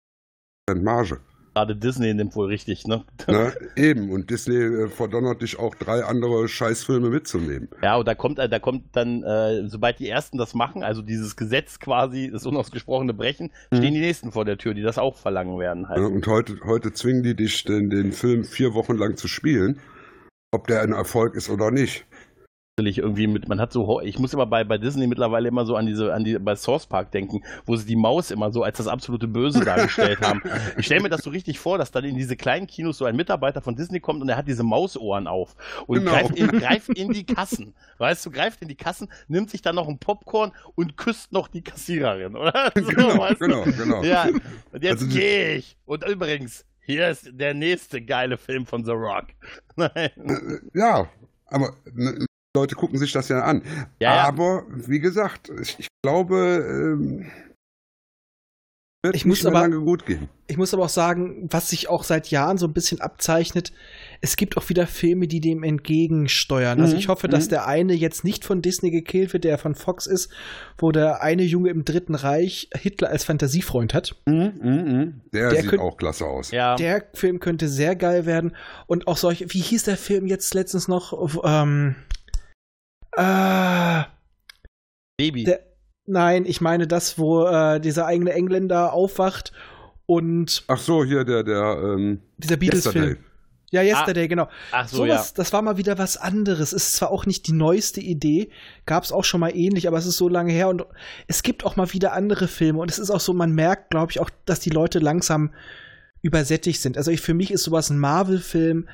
Prozent 0.66 0.84
Marge. 0.84 1.18
Gerade 1.54 1.76
Disney 1.76 2.14
nimmt 2.14 2.34
wohl 2.34 2.46
richtig, 2.46 2.86
ne? 2.86 3.04
Ne? 3.28 3.52
Eben, 3.76 4.10
und 4.10 4.30
Disney 4.30 4.56
äh, 4.56 4.88
verdonnert 4.88 5.42
dich 5.42 5.58
auch 5.58 5.74
drei 5.74 6.02
andere 6.02 6.48
Scheißfilme 6.48 7.10
mitzunehmen. 7.10 7.68
Ja, 7.82 7.96
und 7.96 8.08
da 8.08 8.14
kommt, 8.14 8.38
äh, 8.38 8.48
da 8.48 8.58
kommt 8.58 8.96
dann, 8.96 9.22
äh, 9.22 9.68
sobald 9.68 9.98
die 9.98 10.08
ersten 10.08 10.38
das 10.38 10.54
machen, 10.54 10.82
also 10.82 11.02
dieses 11.02 11.36
Gesetz 11.36 11.78
quasi, 11.78 12.30
das 12.32 12.46
unausgesprochene 12.46 13.12
Brechen, 13.12 13.50
Mhm. 13.70 13.76
stehen 13.76 13.92
die 13.92 14.00
nächsten 14.00 14.32
vor 14.32 14.46
der 14.46 14.56
Tür, 14.56 14.72
die 14.72 14.80
das 14.80 14.96
auch 14.96 15.18
verlangen 15.18 15.58
werden 15.58 15.90
halt. 15.90 16.00
Ne? 16.00 16.08
Und 16.08 16.26
heute, 16.26 16.56
heute 16.64 16.94
zwingen 16.94 17.22
die 17.22 17.36
dich, 17.36 17.62
den, 17.64 17.90
den 17.90 18.12
Film 18.12 18.44
vier 18.44 18.72
Wochen 18.72 18.96
lang 18.96 19.18
zu 19.18 19.28
spielen, 19.28 19.78
ob 20.52 20.66
der 20.66 20.82
ein 20.82 20.92
Erfolg 20.92 21.34
ist 21.34 21.48
oder 21.48 21.70
nicht. 21.70 22.04
Natürlich 22.78 22.98
irgendwie 22.98 23.26
mit, 23.26 23.48
man 23.48 23.60
hat 23.60 23.70
so, 23.70 24.00
ich 24.00 24.18
muss 24.18 24.32
immer 24.32 24.46
bei, 24.46 24.64
bei 24.64 24.78
Disney 24.78 25.06
mittlerweile 25.06 25.46
immer 25.46 25.66
so 25.66 25.76
an 25.76 25.84
diese, 25.84 26.14
an 26.14 26.24
die, 26.24 26.38
bei 26.38 26.56
Source 26.56 26.86
Park 26.86 27.10
denken, 27.10 27.42
wo 27.66 27.76
sie 27.76 27.84
die 27.84 27.96
Maus 27.96 28.30
immer 28.30 28.50
so 28.50 28.62
als 28.62 28.78
das 28.78 28.86
absolute 28.86 29.28
Böse 29.28 29.60
dargestellt 29.64 30.22
haben. 30.22 30.40
Ich 30.78 30.86
stelle 30.86 31.02
mir 31.02 31.10
das 31.10 31.20
so 31.22 31.28
richtig 31.28 31.58
vor, 31.58 31.76
dass 31.76 31.90
dann 31.90 32.04
in 32.04 32.16
diese 32.16 32.34
kleinen 32.34 32.66
Kinos 32.66 32.96
so 32.96 33.04
ein 33.04 33.14
Mitarbeiter 33.14 33.60
von 33.60 33.76
Disney 33.76 34.00
kommt 34.00 34.22
und 34.22 34.28
er 34.30 34.38
hat 34.38 34.48
diese 34.48 34.62
Mausohren 34.62 35.26
auf 35.26 35.54
und 35.86 35.98
Genau. 35.98 36.12
greift, 36.12 36.34
in, 36.34 36.48
greift 36.48 36.88
in 36.88 37.12
die 37.12 37.24
Kassen. 37.26 37.74
Weißt 37.98 38.24
du, 38.24 38.30
greift 38.30 38.62
in 38.62 38.68
die 38.68 38.74
Kassen, 38.74 39.08
nimmt 39.28 39.50
sich 39.50 39.60
dann 39.60 39.74
noch 39.74 39.86
ein 39.88 39.98
Popcorn 39.98 40.52
und 40.74 40.96
küsst 40.96 41.30
noch 41.30 41.48
die 41.48 41.62
Kassiererin, 41.62 42.36
oder? 42.36 42.72
So, 42.82 42.86
Genau, 42.86 43.28
genau, 43.38 43.64
genau. 43.64 44.02
Ja, 44.02 44.28
und 44.72 44.82
jetzt 44.82 45.02
Also 45.02 45.08
gehe 45.14 45.56
ich. 45.56 45.76
Und 45.84 46.08
übrigens, 46.08 46.64
hier 46.84 47.08
ist 47.08 47.28
der 47.32 47.54
nächste 47.54 48.02
geile 48.02 48.36
Film 48.36 48.66
von 48.66 48.84
The 48.84 48.92
Rock. 48.92 49.26
Nein. 49.76 49.90
Äh, 49.94 50.78
Ja, 50.78 51.08
aber 51.46 51.74
ne, 51.92 52.26
Leute 52.54 52.74
gucken 52.74 52.98
sich 52.98 53.12
das 53.12 53.28
ja 53.28 53.40
an. 53.42 53.62
Ja, 54.00 54.16
ja. 54.16 54.24
Aber 54.24 54.64
wie 54.68 55.00
gesagt, 55.00 55.50
ich, 55.60 55.78
ich 55.78 55.88
glaube, 56.02 56.96
ähm, 56.98 57.30
wird 59.04 59.16
Ich 59.16 59.24
muss 59.24 59.44
aber- 59.44 59.60
lange 59.60 59.80
gut 59.80 60.06
gehen. 60.06 60.28
Ich 60.46 60.56
muss 60.58 60.72
aber 60.74 60.84
auch 60.84 60.88
sagen, 60.90 61.48
was 61.50 61.70
sich 61.70 61.88
auch 61.88 62.04
seit 62.04 62.30
Jahren 62.30 62.58
so 62.58 62.66
ein 62.66 62.72
bisschen 62.74 63.00
abzeichnet, 63.00 63.72
es 64.20 64.36
gibt 64.36 64.56
auch 64.56 64.68
wieder 64.68 64.86
Filme, 64.86 65.26
die 65.26 65.40
dem 65.40 65.62
entgegensteuern. 65.62 66.80
Also 66.80 66.92
Mhm, 66.94 66.98
ich 67.00 67.08
hoffe, 67.08 67.26
dass 67.26 67.46
mhm. 67.46 67.50
der 67.50 67.66
eine 67.66 67.94
jetzt 67.94 68.22
nicht 68.22 68.44
von 68.44 68.60
Disney 68.62 68.90
gekillt 68.90 69.32
wird, 69.32 69.44
der 69.44 69.56
von 69.58 69.74
Fox 69.74 70.06
ist, 70.06 70.30
wo 70.78 70.92
der 70.92 71.22
eine 71.22 71.42
Junge 71.42 71.70
im 71.70 71.84
Dritten 71.84 72.14
Reich 72.14 72.68
Hitler 72.76 73.08
als 73.08 73.24
Fantasiefreund 73.24 73.94
hat. 73.94 74.14
Der, 74.26 75.12
Der 75.32 75.50
sieht 75.62 75.70
könnt- 75.70 75.82
auch 75.82 75.96
klasse 75.96 76.26
aus. 76.26 76.50
Ja. 76.50 76.76
Der 76.76 77.04
Film 77.14 77.40
könnte 77.40 77.68
sehr 77.68 77.96
geil 77.96 78.26
werden. 78.26 78.54
Und 78.86 79.08
auch 79.08 79.16
solche, 79.16 79.46
wie 79.52 79.60
hieß 79.60 79.84
der 79.84 79.96
Film 79.96 80.26
jetzt 80.26 80.52
letztens 80.54 80.86
noch? 80.86 81.12
Ähm, 81.44 81.94
äh, 83.16 84.02
Baby. 85.16 85.44
der, 85.44 85.60
nein, 86.06 86.44
ich 86.46 86.60
meine 86.60 86.86
das, 86.86 87.18
wo 87.18 87.46
äh, 87.46 87.80
dieser 87.80 88.06
eigene 88.06 88.32
Engländer 88.32 88.92
aufwacht 88.92 89.52
und 90.06 90.64
Ach 90.68 90.78
so, 90.78 91.04
hier 91.04 91.24
der, 91.24 91.42
der, 91.42 91.78
ähm, 91.82 92.20
dieser 92.38 92.56
Beatles-Film. 92.56 93.04
Yesterday. 93.04 93.24
Ja, 93.70 93.80
Yesterday, 93.80 94.28
genau. 94.28 94.48
Ach 94.70 94.86
so, 94.86 94.98
So 94.98 95.06
ja. 95.06 95.14
was, 95.14 95.32
das 95.32 95.52
war 95.54 95.62
mal 95.62 95.78
wieder 95.78 95.96
was 95.96 96.18
anderes. 96.18 96.74
Ist 96.74 96.92
zwar 96.92 97.10
auch 97.10 97.24
nicht 97.24 97.46
die 97.46 97.54
neueste 97.54 98.00
Idee, 98.00 98.50
gab 98.84 99.02
es 99.02 99.12
auch 99.12 99.24
schon 99.24 99.40
mal 99.40 99.56
ähnlich, 99.56 99.88
aber 99.88 99.96
es 99.96 100.04
ist 100.04 100.18
so 100.18 100.28
lange 100.28 100.52
her 100.52 100.68
und 100.68 100.84
es 101.26 101.42
gibt 101.42 101.64
auch 101.64 101.76
mal 101.76 101.90
wieder 101.94 102.12
andere 102.12 102.48
Filme 102.48 102.80
und 102.80 102.90
es 102.90 102.98
ist 102.98 103.10
auch 103.10 103.20
so, 103.20 103.32
man 103.32 103.52
merkt, 103.52 103.90
glaube 103.90 104.12
ich, 104.12 104.20
auch, 104.20 104.28
dass 104.44 104.60
die 104.60 104.70
Leute 104.70 104.98
langsam 104.98 105.54
übersättigt 106.20 106.82
sind. 106.82 106.98
Also 106.98 107.10
ich, 107.10 107.22
für 107.22 107.32
mich 107.32 107.50
ist 107.50 107.62
sowas 107.62 107.88
ein 107.88 107.98
Marvel-Film. 107.98 108.88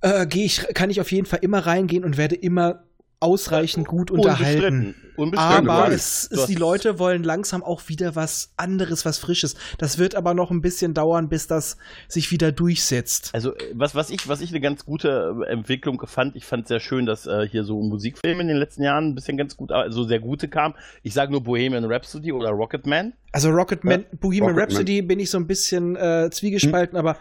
Äh, 0.00 0.26
geh 0.26 0.44
ich, 0.44 0.60
kann 0.74 0.90
ich 0.90 1.00
auf 1.00 1.10
jeden 1.10 1.26
Fall 1.26 1.40
immer 1.42 1.66
reingehen 1.66 2.04
und 2.04 2.16
werde 2.16 2.36
immer 2.36 2.84
ausreichend 3.22 3.86
gut 3.88 4.10
unterhalten. 4.10 4.64
Unbestritten. 4.64 4.94
Unbestritten. 5.14 5.68
Aber 5.70 5.92
es 5.92 6.30
hast- 6.34 6.48
die 6.48 6.54
Leute 6.54 6.98
wollen 6.98 7.22
langsam 7.22 7.62
auch 7.62 7.82
wieder 7.88 8.16
was 8.16 8.52
anderes, 8.56 9.04
was 9.04 9.18
Frisches. 9.18 9.54
Das 9.78 9.98
wird 9.98 10.14
aber 10.14 10.32
noch 10.34 10.50
ein 10.50 10.62
bisschen 10.62 10.94
dauern, 10.94 11.28
bis 11.28 11.46
das 11.46 11.76
sich 12.08 12.30
wieder 12.30 12.50
durchsetzt. 12.50 13.30
Also 13.34 13.54
äh, 13.54 13.72
was, 13.74 13.94
was, 13.94 14.10
ich, 14.10 14.26
was 14.28 14.40
ich 14.40 14.50
eine 14.50 14.60
ganz 14.60 14.84
gute 14.86 15.34
äh, 15.46 15.50
Entwicklung 15.52 16.02
fand, 16.06 16.34
ich 16.34 16.44
fand 16.46 16.66
sehr 16.66 16.80
schön, 16.80 17.04
dass 17.06 17.26
äh, 17.26 17.46
hier 17.46 17.64
so 17.64 17.80
Musikfilme 17.82 18.40
in 18.42 18.48
den 18.48 18.56
letzten 18.56 18.82
Jahren 18.82 19.08
ein 19.08 19.14
bisschen 19.14 19.36
ganz 19.36 19.56
gut, 19.56 19.70
also 19.70 20.04
sehr 20.04 20.20
gute 20.20 20.48
kamen. 20.48 20.74
Ich 21.02 21.12
sage 21.14 21.30
nur 21.30 21.42
Bohemian 21.42 21.84
Rhapsody 21.84 22.32
oder 22.32 22.50
Rocketman. 22.50 23.12
Also 23.32 23.50
Rocketman, 23.50 24.04
Bohemian 24.20 24.44
Rocketman. 24.50 24.60
Rhapsody 24.60 25.02
bin 25.02 25.20
ich 25.20 25.30
so 25.30 25.38
ein 25.38 25.46
bisschen 25.46 25.96
äh, 25.96 26.28
zwiegespalten, 26.30 26.98
aber 26.98 27.16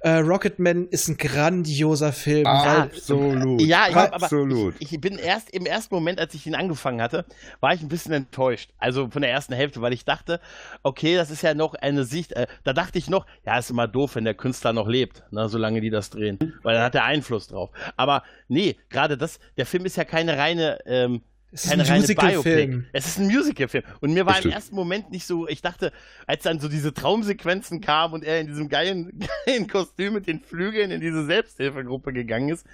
äh, 0.00 0.16
Rocketman 0.16 0.88
ist 0.88 1.08
ein 1.08 1.16
grandioser 1.16 2.12
Film. 2.12 2.46
Ah, 2.46 2.82
Absolut. 2.82 3.60
Ja, 3.60 3.86
ich 3.88 3.94
hab, 3.94 4.14
aber 4.14 4.24
Absolut. 4.24 4.74
ich, 4.78 4.92
ich 4.92 5.00
bin 5.00 5.18
erst 5.18 5.50
im 5.50 5.66
ersten 5.66 5.94
Moment, 5.94 6.18
als 6.20 6.34
ich 6.34 6.46
ihn 6.46 6.54
angefangen 6.54 7.02
hatte, 7.02 7.24
war 7.60 7.74
ich 7.74 7.82
ein 7.82 7.88
bisschen 7.88 8.12
enttäuscht. 8.12 8.70
Also 8.78 9.08
von 9.10 9.22
der 9.22 9.30
ersten 9.30 9.52
Hälfte, 9.52 9.82
weil 9.82 9.92
ich 9.92 10.04
dachte, 10.04 10.40
okay, 10.82 11.16
das 11.16 11.30
ist 11.30 11.42
ja 11.42 11.54
noch 11.54 11.74
eine 11.74 12.04
Sicht. 12.04 12.32
Äh, 12.32 12.46
da 12.64 12.72
dachte 12.72 12.98
ich 12.98 13.10
noch, 13.10 13.26
ja, 13.44 13.58
ist 13.58 13.70
immer 13.70 13.88
doof, 13.88 14.14
wenn 14.14 14.24
der 14.24 14.34
Künstler 14.34 14.72
noch 14.72 14.88
lebt, 14.88 15.22
ne, 15.30 15.48
solange 15.48 15.80
die 15.80 15.90
das 15.90 16.10
drehen, 16.10 16.38
weil 16.62 16.74
dann 16.74 16.84
hat 16.84 16.94
er 16.94 17.04
Einfluss 17.04 17.48
drauf. 17.48 17.70
Aber 17.96 18.22
nee, 18.48 18.76
gerade 18.88 19.18
das, 19.18 19.38
der 19.56 19.66
Film 19.66 19.84
ist 19.84 19.96
ja 19.96 20.04
keine 20.04 20.38
reine. 20.38 20.78
Ähm, 20.86 21.22
es 21.52 21.64
ist 21.64 21.72
ein 21.72 22.00
Musical-Film. 22.00 22.86
Es 22.92 23.06
ist 23.06 23.18
ein 23.18 23.26
Musicalfilm. 23.26 23.84
Und 24.00 24.12
mir 24.12 24.26
war 24.26 24.34
Bestimmt. 24.34 24.52
im 24.52 24.56
ersten 24.56 24.76
Moment 24.76 25.10
nicht 25.10 25.26
so, 25.26 25.48
ich 25.48 25.62
dachte, 25.62 25.92
als 26.26 26.44
dann 26.44 26.60
so 26.60 26.68
diese 26.68 26.94
Traumsequenzen 26.94 27.80
kamen 27.80 28.14
und 28.14 28.24
er 28.24 28.40
in 28.40 28.46
diesem 28.46 28.68
geilen, 28.68 29.18
geilen 29.46 29.66
Kostüm 29.66 30.14
mit 30.14 30.26
den 30.26 30.40
Flügeln 30.40 30.90
in 30.90 31.00
diese 31.00 31.26
Selbsthilfegruppe 31.26 32.12
gegangen 32.12 32.50
ist, 32.50 32.66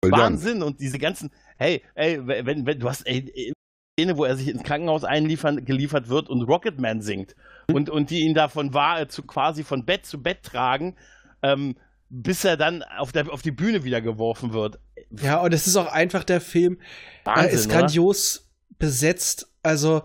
Brillant. 0.00 0.22
Wahnsinn. 0.22 0.62
Und 0.62 0.80
diese 0.80 0.98
ganzen, 0.98 1.30
hey, 1.56 1.82
ey, 1.94 2.26
wenn, 2.26 2.66
wenn, 2.66 2.78
du 2.78 2.88
hast, 2.88 3.06
ey, 3.06 3.52
Szene, 3.98 4.16
wo 4.16 4.24
er 4.24 4.36
sich 4.36 4.48
ins 4.48 4.62
Krankenhaus 4.62 5.02
einliefern, 5.02 5.64
geliefert 5.64 6.08
wird 6.08 6.28
und 6.28 6.42
Rocketman 6.42 7.02
singt. 7.02 7.34
Und, 7.72 7.90
und 7.90 8.10
die 8.10 8.20
ihn 8.20 8.34
da 8.34 8.48
von 8.48 8.70
zu 9.08 9.22
quasi 9.24 9.64
von 9.64 9.84
Bett 9.84 10.06
zu 10.06 10.22
Bett 10.22 10.44
tragen, 10.44 10.94
ähm, 11.42 11.76
bis 12.10 12.44
er 12.44 12.56
dann 12.56 12.82
auf, 12.82 13.12
der, 13.12 13.30
auf 13.32 13.42
die 13.42 13.50
Bühne 13.50 13.84
wieder 13.84 14.00
geworfen 14.00 14.52
wird. 14.52 14.78
Ja, 15.10 15.38
und 15.40 15.52
es 15.52 15.66
ist 15.66 15.76
auch 15.76 15.90
einfach 15.92 16.24
der 16.24 16.40
Film, 16.40 16.78
er 17.24 17.36
Wahnsinn, 17.36 17.50
ist 17.58 17.66
oder? 17.66 17.78
grandios 17.78 18.48
besetzt. 18.78 19.48
Also, 19.62 20.02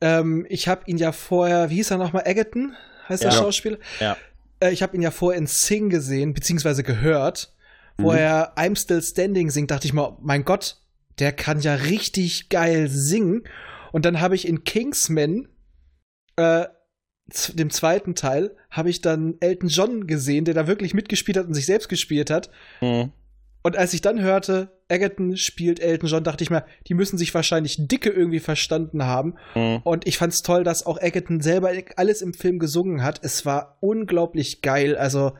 ähm, 0.00 0.46
ich 0.48 0.68
habe 0.68 0.82
ihn 0.86 0.98
ja 0.98 1.12
vorher, 1.12 1.70
wie 1.70 1.76
hieß 1.76 1.90
er 1.92 1.98
nochmal, 1.98 2.22
Egerton, 2.26 2.74
heißt 3.08 3.22
der 3.22 3.30
Ja. 3.32 3.36
Schauspieler? 3.38 3.78
Ja. 4.00 4.16
Äh, 4.60 4.72
ich 4.72 4.82
habe 4.82 4.94
ihn 4.96 5.02
ja 5.02 5.10
vorher 5.10 5.38
in 5.38 5.46
Sing 5.46 5.88
gesehen, 5.90 6.34
beziehungsweise 6.34 6.82
gehört, 6.82 7.54
wo 7.98 8.12
Mhm. 8.12 8.18
er 8.18 8.56
I'm 8.58 8.78
Still 8.78 9.00
Standing 9.02 9.50
singt, 9.50 9.70
dachte 9.70 9.86
ich 9.86 9.92
mal, 9.94 10.16
mein 10.20 10.44
Gott, 10.44 10.76
der 11.18 11.32
kann 11.32 11.60
ja 11.60 11.74
richtig 11.74 12.50
geil 12.50 12.88
singen. 12.88 13.44
Und 13.92 14.04
dann 14.04 14.20
habe 14.20 14.34
ich 14.34 14.46
in 14.46 14.64
Kingsman, 14.64 15.48
äh, 16.36 16.66
dem 17.54 17.70
zweiten 17.70 18.14
Teil, 18.14 18.54
habe 18.76 18.90
ich 18.90 19.00
dann 19.00 19.34
Elton 19.40 19.68
John 19.68 20.06
gesehen, 20.06 20.44
der 20.44 20.54
da 20.54 20.66
wirklich 20.66 20.94
mitgespielt 20.94 21.36
hat 21.36 21.46
und 21.46 21.54
sich 21.54 21.66
selbst 21.66 21.88
gespielt 21.88 22.30
hat. 22.30 22.50
Mhm. 22.80 23.12
Und 23.62 23.76
als 23.76 23.92
ich 23.94 24.00
dann 24.00 24.20
hörte, 24.20 24.70
Egerton 24.88 25.36
spielt 25.36 25.80
Elton 25.80 26.08
John, 26.08 26.22
dachte 26.22 26.44
ich 26.44 26.50
mir, 26.50 26.64
die 26.86 26.94
müssen 26.94 27.18
sich 27.18 27.34
wahrscheinlich 27.34 27.76
dicke 27.88 28.10
irgendwie 28.10 28.38
verstanden 28.38 29.02
haben. 29.04 29.34
Mhm. 29.56 29.78
Und 29.82 30.06
ich 30.06 30.18
fand's 30.18 30.42
toll, 30.42 30.62
dass 30.62 30.86
auch 30.86 31.00
Egerton 31.00 31.40
selber 31.40 31.72
alles 31.96 32.22
im 32.22 32.32
Film 32.32 32.60
gesungen 32.60 33.02
hat. 33.02 33.18
Es 33.24 33.44
war 33.44 33.78
unglaublich 33.80 34.62
geil. 34.62 34.96
Also, 34.96 35.32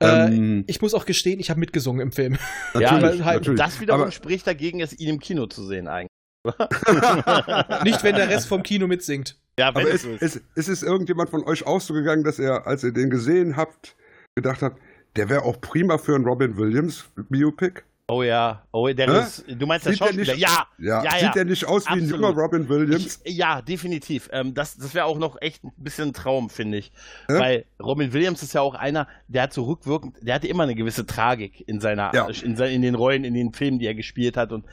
äh, 0.00 0.26
Ähm, 0.26 0.64
ich 0.66 0.82
muss 0.82 0.94
auch 0.94 1.06
gestehen, 1.06 1.38
ich 1.38 1.50
habe 1.50 1.60
mitgesungen 1.60 2.00
im 2.00 2.10
Film. 2.10 2.36
Ja, 2.74 2.98
natürlich, 2.98 3.24
halt- 3.24 3.40
natürlich. 3.42 3.60
Das 3.60 3.80
wiederum 3.80 4.02
Aber- 4.02 4.10
spricht 4.10 4.46
dagegen, 4.48 4.80
es 4.80 4.98
ihn 4.98 5.08
im 5.10 5.20
Kino 5.20 5.46
zu 5.46 5.64
sehen 5.64 5.86
eigentlich. 5.86 6.08
Nicht, 7.84 8.02
wenn 8.02 8.16
der 8.16 8.28
Rest 8.28 8.48
vom 8.48 8.64
Kino 8.64 8.88
mitsingt. 8.88 9.36
Ja, 9.58 9.68
Aber 9.68 9.80
wenn 9.80 9.88
es 9.88 10.04
ist, 10.04 10.22
ist. 10.22 10.36
ist, 10.36 10.42
ist 10.54 10.68
es 10.68 10.82
irgendjemand 10.82 11.30
von 11.30 11.44
euch 11.44 11.66
auch 11.66 11.80
so 11.80 11.92
gegangen, 11.94 12.24
dass 12.24 12.38
er, 12.38 12.66
als 12.66 12.84
ihr 12.84 12.92
den 12.92 13.10
gesehen 13.10 13.56
habt, 13.56 13.94
gedacht 14.34 14.62
habt, 14.62 14.80
der 15.16 15.28
wäre 15.28 15.42
auch 15.44 15.60
prima 15.60 15.98
für 15.98 16.14
ein 16.14 16.24
Robin 16.24 16.56
Williams 16.56 17.04
Biopic? 17.28 17.82
Oh 18.08 18.22
ja, 18.22 18.66
oh, 18.72 18.88
der 18.88 19.06
Hä? 19.10 19.20
ist, 19.20 19.44
du 19.48 19.66
meinst 19.66 19.86
der 19.86 19.92
Sieht 19.92 20.00
der 20.00 20.06
Schauspieler? 20.06 20.32
nicht- 20.34 20.42
ja, 20.42 20.66
Ja, 20.78 21.04
ja, 21.04 21.10
sieht 21.12 21.22
ja. 21.22 21.32
der 21.32 21.44
nicht 21.44 21.64
aus 21.66 21.86
wie 21.86 21.90
ein 21.92 22.00
Absolut. 22.02 22.20
junger 22.20 22.34
Robin 22.42 22.68
Williams? 22.68 23.20
Ich, 23.24 23.36
ja, 23.36 23.62
definitiv. 23.62 24.28
Ähm, 24.32 24.54
das 24.54 24.76
das 24.76 24.94
wäre 24.94 25.04
auch 25.06 25.18
noch 25.18 25.36
echt 25.40 25.62
ein 25.64 25.72
bisschen 25.76 26.08
ein 26.08 26.12
Traum, 26.12 26.50
finde 26.50 26.78
ich. 26.78 26.92
Ja. 27.30 27.38
Weil 27.38 27.64
Robin 27.82 28.12
Williams 28.12 28.42
ist 28.42 28.54
ja 28.54 28.60
auch 28.60 28.74
einer, 28.74 29.06
der 29.28 29.42
hat 29.42 29.52
so 29.52 29.64
rückwirkend, 29.64 30.16
der 30.20 30.34
hatte 30.34 30.48
immer 30.48 30.64
eine 30.64 30.74
gewisse 30.74 31.06
Tragik 31.06 31.62
in 31.66 31.80
seiner, 31.80 32.10
Ja. 32.14 32.26
in, 32.28 32.56
sein, 32.56 32.72
in 32.72 32.82
den 32.82 32.94
Rollen, 32.96 33.24
in 33.24 33.34
den 33.34 33.52
Filmen, 33.52 33.78
die 33.78 33.86
er 33.86 33.94
gespielt 33.94 34.36
hat. 34.36 34.52
Und 34.52 34.66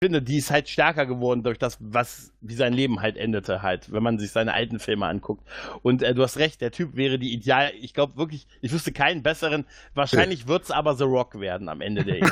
ich 0.00 0.06
finde, 0.06 0.22
die 0.22 0.38
ist 0.38 0.50
halt 0.52 0.68
stärker 0.68 1.04
geworden 1.06 1.42
durch 1.42 1.58
das, 1.58 1.76
was, 1.80 2.32
wie 2.40 2.54
sein 2.54 2.72
Leben 2.72 3.00
halt 3.00 3.16
endete, 3.16 3.62
halt, 3.62 3.92
wenn 3.92 4.02
man 4.02 4.18
sich 4.18 4.30
seine 4.30 4.54
alten 4.54 4.78
Filme 4.78 5.06
anguckt. 5.06 5.42
Und 5.82 6.02
äh, 6.02 6.14
du 6.14 6.22
hast 6.22 6.36
recht, 6.38 6.60
der 6.60 6.70
Typ 6.70 6.94
wäre 6.96 7.18
die 7.18 7.32
Ideal, 7.32 7.72
ich 7.80 7.94
glaube 7.94 8.16
wirklich, 8.16 8.46
ich 8.60 8.72
wüsste 8.72 8.92
keinen 8.92 9.22
besseren. 9.24 9.64
Wahrscheinlich 9.94 10.46
wird's 10.46 10.70
aber 10.70 10.94
The 10.94 11.04
Rock 11.04 11.40
werden 11.40 11.68
am 11.68 11.80
Ende 11.80 12.04
der 12.04 12.18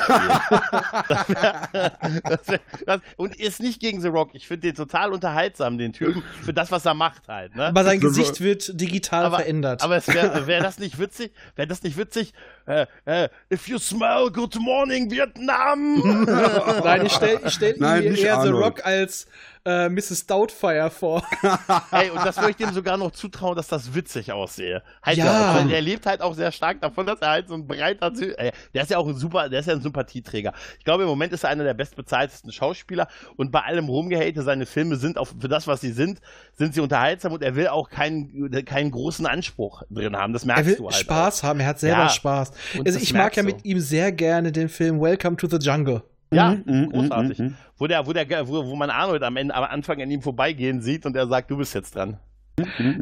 das, 2.85 3.01
Und 3.17 3.35
ist 3.35 3.59
nicht 3.59 3.79
gegen 3.81 4.01
The 4.01 4.07
Rock. 4.07 4.29
Ich 4.33 4.47
finde 4.47 4.67
den 4.67 4.75
total 4.75 5.11
unterhaltsam, 5.13 5.77
den 5.77 5.93
Typen, 5.93 6.23
für 6.43 6.53
das, 6.53 6.71
was 6.71 6.85
er 6.85 6.93
macht 6.93 7.27
halt. 7.27 7.55
Ne? 7.55 7.65
Aber 7.67 7.83
sein 7.83 7.99
Gesicht 7.99 8.41
wird 8.41 8.79
digital 8.79 9.25
Aber- 9.25 9.37
verändert. 9.37 9.81
Aber 9.83 9.97
es 9.97 10.07
wäre 10.07 10.47
wär 10.47 10.61
das 10.61 10.79
nicht 10.79 10.99
witzig? 10.99 11.31
Wäre 11.55 11.67
das 11.67 11.83
nicht 11.83 11.97
witzig? 11.97 12.33
Äh, 12.65 12.85
äh, 13.05 13.29
if 13.51 13.67
you 13.67 13.77
smell 13.77 14.29
good 14.31 14.55
morning 14.59 15.09
Vietnam. 15.11 16.25
Nein, 16.83 17.05
ich 17.05 17.11
stelle 17.13 17.39
ich 17.45 17.53
stell 17.53 17.75
Nein, 17.77 18.03
mir 18.03 18.11
nicht 18.11 18.23
eher 18.23 18.41
The 18.41 18.47
Arnold. 18.49 18.63
Rock 18.65 18.85
als 18.85 19.27
äh, 19.67 19.89
Mrs. 19.89 20.25
Doubtfire 20.27 20.89
vor. 20.89 21.21
Ey, 21.91 22.09
und 22.09 22.25
das 22.25 22.37
würde 22.37 22.51
ich 22.51 22.55
dem 22.55 22.71
sogar 22.73 22.95
noch 22.95 23.11
zutrauen, 23.11 23.55
dass 23.57 23.67
das 23.67 23.93
witzig 23.93 24.31
aussehe. 24.31 24.81
Halt, 25.03 25.17
Ja. 25.17 25.55
weil 25.55 25.67
der 25.67 25.81
lebt 25.81 26.05
halt 26.05 26.21
auch 26.21 26.33
sehr 26.33 26.51
stark 26.53 26.79
davon, 26.79 27.05
dass 27.05 27.19
er 27.19 27.29
halt 27.31 27.49
so 27.49 27.53
ein 27.55 27.67
breiter 27.67 28.13
Ty 28.13 28.31
äh, 28.37 28.51
Der 28.73 28.83
ist 28.83 28.91
ja 28.91 28.97
auch 28.97 29.07
ein 29.07 29.15
super, 29.15 29.49
der 29.49 29.59
ist 29.59 29.65
ja 29.65 29.73
ein 29.73 29.81
Sympathieträger. 29.81 30.53
Ich 30.79 30.85
glaube, 30.85 31.03
im 31.03 31.09
Moment 31.09 31.33
ist 31.33 31.43
er 31.43 31.49
einer 31.49 31.65
der 31.65 31.73
bestbezahltesten 31.73 32.51
Schauspieler 32.51 33.07
und 33.35 33.51
bei 33.51 33.59
allem 33.61 33.89
Rumgehate, 33.89 34.41
seine 34.43 34.65
Filme 34.65 34.95
sind 34.95 35.17
auch 35.17 35.27
für 35.39 35.49
das, 35.49 35.67
was 35.67 35.81
sie 35.81 35.91
sind, 35.91 36.21
sind 36.53 36.73
sie 36.73 36.79
unterhaltsam 36.79 37.33
und 37.33 37.43
er 37.43 37.55
will 37.55 37.67
auch 37.67 37.89
keinen, 37.89 38.49
keinen 38.65 38.91
großen 38.91 39.25
Anspruch 39.25 39.83
drin 39.89 40.15
haben. 40.15 40.31
Das 40.31 40.45
merkst 40.45 40.63
Er 40.63 40.67
will 40.67 40.75
du 40.77 40.85
halt. 40.85 40.95
Spaß 40.95 41.43
haben, 41.43 41.59
er 41.59 41.67
hat 41.67 41.79
selber 41.79 42.03
Ja. 42.03 42.09
Spaß. 42.09 42.51
Und 42.77 42.87
Also 42.87 42.99
ich 42.99 43.13
mag 43.13 43.35
ja 43.35 43.43
mit 43.43 43.65
ihm 43.65 43.79
sehr 43.81 44.11
gerne 44.13 44.51
den 44.53 44.69
Film 44.69 45.01
Welcome 45.01 45.35
to 45.37 45.47
the 45.49 45.57
Jungle. 45.57 46.03
Ja, 46.33 46.57
Mhm, 46.65 46.89
großartig. 46.91 47.39
mhm, 47.39 47.45
mhm. 47.45 47.55
Wo 47.77 47.87
der, 47.87 48.05
wo 48.05 48.13
der, 48.13 48.47
wo, 48.47 48.65
wo 48.65 48.75
man 48.75 48.89
Arnold 48.89 49.23
am 49.23 49.37
Ende, 49.37 49.55
am 49.55 49.63
Anfang 49.63 50.01
an 50.01 50.11
ihm 50.11 50.21
vorbeigehen 50.21 50.81
sieht 50.81 51.05
und 51.05 51.15
er 51.15 51.27
sagt, 51.27 51.49
du 51.51 51.57
bist 51.57 51.73
jetzt 51.73 51.95
dran. 51.95 52.19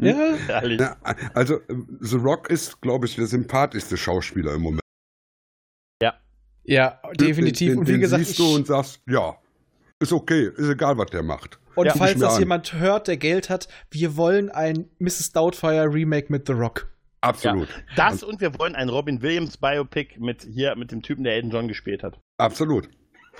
Ja. 0.00 0.36
Ja, 0.66 0.96
also, 1.34 1.54
äh, 1.56 1.74
The 2.00 2.16
Rock 2.16 2.50
ist, 2.50 2.80
glaube 2.82 3.06
ich, 3.06 3.16
der 3.16 3.26
sympathischste 3.26 3.96
Schauspieler 3.96 4.54
im 4.54 4.62
Moment. 4.62 4.80
ja, 6.68 7.00
definitiv. 7.20 7.70
Den, 7.72 7.78
und 7.78 7.86
wie 7.86 7.92
den 7.92 8.00
gesagt, 8.00 8.24
siehst 8.24 8.38
du 8.40 8.44
ich, 8.50 8.54
und 8.56 8.66
sagst, 8.66 9.00
ja, 9.08 9.36
ist 10.00 10.12
okay, 10.12 10.50
ist 10.56 10.68
egal, 10.68 10.98
was 10.98 11.10
der 11.10 11.22
macht. 11.22 11.60
und 11.76 11.86
Ja, 11.86 11.94
falls 11.94 12.18
das 12.18 12.34
an. 12.34 12.40
jemand 12.40 12.72
hört, 12.74 13.06
der 13.06 13.16
Geld 13.16 13.48
hat, 13.50 13.68
wir 13.90 14.16
wollen 14.16 14.50
ein 14.50 14.88
Mrs. 14.98 15.30
Doubtfire 15.32 15.92
Remake 15.92 16.26
mit 16.30 16.46
The 16.48 16.54
Rock. 16.54 16.88
Absolut. 17.20 17.68
Das 17.94 18.22
und 18.24 18.40
wir 18.40 18.56
wollen 18.58 18.74
ein 18.74 18.88
Robin 18.88 19.22
Williams 19.22 19.56
Biopic 19.56 20.18
mit 20.18 20.42
hier 20.42 20.74
mit 20.76 20.90
dem 20.92 21.02
Typen, 21.02 21.22
der 21.24 21.34
Elton 21.34 21.50
John 21.50 21.68
gespielt 21.68 22.02
hat. 22.02 22.18
Absolut. 22.38 22.88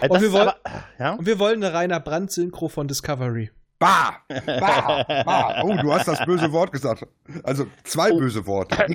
Äh, 0.00 0.08
Und 0.08 0.14
das 0.14 0.20
wir 0.20 0.28
ist 0.28 0.34
wollen- 0.34 0.48
aber, 0.48 0.58
ja? 0.98 1.12
Und 1.14 1.26
wir 1.26 1.38
wollen 1.38 1.62
eine 1.64 1.72
Rainer 1.74 2.00
Brandt-Synchro 2.00 2.68
von 2.68 2.86
Discovery. 2.88 3.50
Bah! 3.78 4.16
Bah! 4.46 5.04
Bah! 5.24 5.62
Oh, 5.62 5.76
du 5.76 5.92
hast 5.92 6.08
das 6.08 6.24
böse 6.24 6.50
Wort 6.52 6.72
gesagt. 6.72 7.06
Also 7.42 7.66
zwei 7.84 8.10
Oh. 8.10 8.18
böse 8.18 8.46
Worte. 8.46 8.86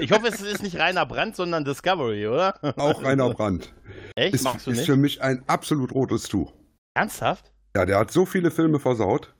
Ich 0.00 0.12
hoffe, 0.12 0.28
es 0.28 0.42
ist 0.42 0.62
nicht 0.62 0.78
Rainer 0.78 1.06
Brandt, 1.06 1.36
sondern 1.36 1.64
Discovery, 1.64 2.26
oder? 2.26 2.54
Auch 2.76 3.02
Rainer 3.02 3.30
Brandt. 3.30 3.72
Echt? 4.14 4.34
Ist, 4.34 4.44
Machst 4.44 4.66
du 4.66 4.72
ist 4.72 4.76
nicht? 4.78 4.86
für 4.86 4.96
mich 4.96 5.22
ein 5.22 5.42
absolut 5.46 5.92
rotes 5.94 6.24
Tuch. 6.24 6.52
Ernsthaft? 6.94 7.50
Ja, 7.74 7.86
der 7.86 7.98
hat 7.98 8.10
so 8.10 8.26
viele 8.26 8.50
Filme 8.50 8.78
versaut. 8.78 9.34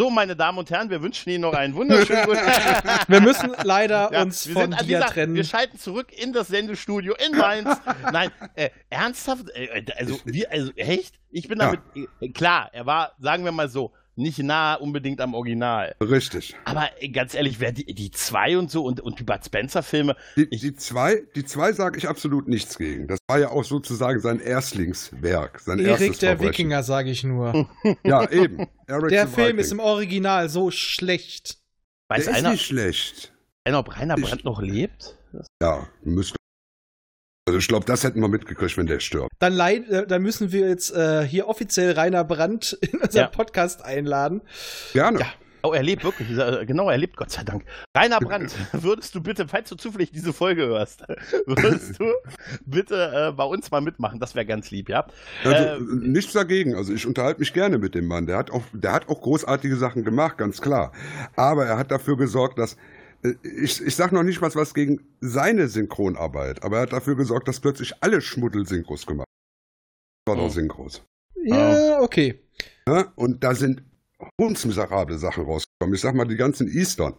So, 0.00 0.08
meine 0.08 0.34
Damen 0.34 0.56
und 0.56 0.70
Herren, 0.70 0.88
wir 0.88 1.02
wünschen 1.02 1.28
Ihnen 1.28 1.42
noch 1.42 1.52
einen 1.52 1.74
wunderschönen 1.74 2.24
guten 2.24 2.38
Wir 3.08 3.20
müssen 3.20 3.54
leider 3.64 4.10
Ja, 4.10 4.22
uns 4.22 4.48
von 4.48 4.70
dir 4.70 4.78
dieser, 4.82 5.04
trennen. 5.08 5.34
Wir 5.34 5.44
schalten 5.44 5.78
zurück 5.78 6.10
in 6.10 6.32
das 6.32 6.48
Sendestudio 6.48 7.14
in 7.16 7.36
Mainz. 7.36 7.68
Nein, 8.10 8.30
äh, 8.54 8.70
ernsthaft? 8.88 9.50
Äh, 9.50 9.84
also, 9.98 10.18
wir, 10.24 10.50
also, 10.50 10.72
echt? 10.76 11.16
Ich 11.28 11.48
bin 11.48 11.58
Ja. 11.58 11.66
damit, 11.66 11.80
äh, 12.22 12.30
klar, 12.30 12.70
er 12.72 12.86
war, 12.86 13.12
sagen 13.18 13.44
wir 13.44 13.52
mal 13.52 13.68
so, 13.68 13.92
nicht 14.16 14.38
nah 14.40 14.74
unbedingt 14.74 15.20
am 15.20 15.34
Original. 15.34 15.94
Richtig. 16.00 16.54
Aber 16.64 16.88
ganz 17.12 17.34
ehrlich, 17.34 17.60
wer 17.60 17.72
die, 17.72 17.86
die 17.94 18.10
zwei 18.10 18.58
und 18.58 18.70
so 18.70 18.84
und, 18.84 19.00
und 19.00 19.18
die 19.18 19.24
Bud 19.24 19.44
Spencer-Filme, 19.44 20.14
Die, 20.36 20.48
die 20.50 20.74
zwei, 20.74 21.22
die 21.34 21.44
zwei 21.44 21.72
sage 21.72 21.96
ich 21.98 22.08
absolut 22.08 22.46
nichts 22.48 22.76
gegen. 22.76 23.06
Das 23.08 23.18
war 23.28 23.38
ja 23.38 23.48
auch 23.50 23.64
sozusagen 23.64 24.20
sein 24.20 24.40
Erstlingswerk, 24.40 25.60
sein 25.60 25.78
Erik 25.78 25.90
erstes 26.00 26.18
der 26.18 26.30
Verbrechen. 26.30 26.52
Wikinger, 26.52 26.82
sage 26.82 27.10
ich 27.10 27.24
nur. 27.24 27.68
Ja, 28.04 28.28
eben. 28.30 28.66
Eric 28.86 29.08
Der 29.10 29.28
Film 29.28 29.46
Viking. 29.48 29.58
ist 29.60 29.72
im 29.72 29.80
Original 29.80 30.48
so 30.48 30.70
schlecht. 30.70 31.58
weiß 32.08 32.24
Der 32.24 32.32
ist 32.32 32.38
einer, 32.38 32.50
nicht 32.52 32.66
schlecht. 32.66 33.32
einer, 33.64 33.78
ob 33.78 33.96
Rainer 33.96 34.16
Ich- 34.18 34.24
Brandt 34.24 34.44
noch 34.44 34.60
lebt? 34.60 35.16
Ja, 35.62 35.86
müsste. 36.02 36.36
Also 37.46 37.58
ich 37.58 37.68
glaube, 37.68 37.86
das 37.86 38.04
hätten 38.04 38.20
wir 38.20 38.28
mitgekriegt, 38.28 38.76
wenn 38.76 38.86
der 38.86 39.00
stirbt. 39.00 39.30
Dann, 39.38 39.54
leid, 39.54 39.88
äh, 39.88 40.06
dann 40.06 40.22
müssen 40.22 40.52
wir 40.52 40.68
jetzt 40.68 40.94
äh, 40.94 41.22
hier 41.26 41.48
offiziell 41.48 41.92
Rainer 41.92 42.22
Brandt 42.24 42.72
in 42.92 43.00
unseren 43.00 43.22
Ja. 43.22 43.26
Podcast 43.28 43.84
einladen. 43.84 44.42
Gerne. 44.92 45.20
Ja. 45.20 45.26
Oh, 45.62 45.72
er 45.74 45.82
lebt 45.82 46.04
wirklich. 46.04 46.26
Dieser- 46.28 46.64
Genau, 46.64 46.88
er 46.88 46.96
lebt, 46.96 47.16
Gott 47.18 47.30
sei 47.30 47.42
Dank. 47.42 47.64
Rainer 47.94 48.18
Brandt, 48.18 48.54
würdest 48.72 49.14
du 49.14 49.20
bitte, 49.22 49.46
falls 49.46 49.68
du 49.68 49.74
zufällig 49.74 50.10
diese 50.10 50.32
Folge 50.32 50.66
hörst, 50.66 51.02
würdest 51.46 51.98
du 52.00 52.04
bitte 52.64 53.28
äh, 53.28 53.32
bei 53.32 53.44
uns 53.44 53.70
mal 53.70 53.80
mitmachen? 53.82 54.20
Das 54.20 54.34
wäre 54.34 54.46
ganz 54.46 54.70
lieb, 54.70 54.88
ja? 54.88 55.06
Also 55.44 55.64
Ähm, 55.64 56.12
nichts 56.12 56.32
dagegen. 56.32 56.74
Also 56.76 56.94
ich 56.94 57.06
unterhalte 57.06 57.40
mich 57.40 57.52
gerne 57.52 57.76
mit 57.78 57.94
dem 57.94 58.06
Mann. 58.06 58.26
Der 58.26 58.38
hat 58.38 58.50
auch, 58.50 58.62
der 58.72 58.92
hat 58.92 59.08
auch 59.10 59.20
großartige 59.20 59.76
Sachen 59.76 60.02
gemacht, 60.04 60.38
ganz 60.38 60.60
klar. 60.62 60.92
Aber 61.36 61.66
er 61.66 61.76
hat 61.76 61.90
dafür 61.90 62.16
gesorgt, 62.16 62.58
dass 62.58 62.74
äh, 62.74 62.76
ich, 63.22 63.82
ich 63.82 63.96
sage 63.96 64.14
noch 64.14 64.22
nicht 64.22 64.40
mal 64.40 64.54
was 64.54 64.74
gegen 64.74 65.00
seine 65.20 65.68
Synchronarbeit, 65.68 66.62
aber 66.62 66.76
er 66.76 66.82
hat 66.82 66.92
dafür 66.92 67.16
gesorgt, 67.16 67.48
dass 67.48 67.60
plötzlich 67.60 67.94
alle 68.00 68.20
Schmuddel-Synchros 68.20 69.06
gemacht 69.06 69.26
haben. 70.28 70.40
Oh. 70.40 70.48
Synchros. 70.48 71.02
Ja, 71.44 72.00
okay. 72.00 72.40
Ja? 72.86 73.12
Und 73.16 73.44
da 73.44 73.54
sind 73.54 73.82
hundsmiserable 74.40 75.18
Sachen 75.18 75.44
rausgekommen. 75.44 75.94
Ich 75.94 76.00
sag 76.00 76.14
mal, 76.14 76.26
die 76.26 76.36
ganzen 76.36 76.68
Eastern 76.68 77.14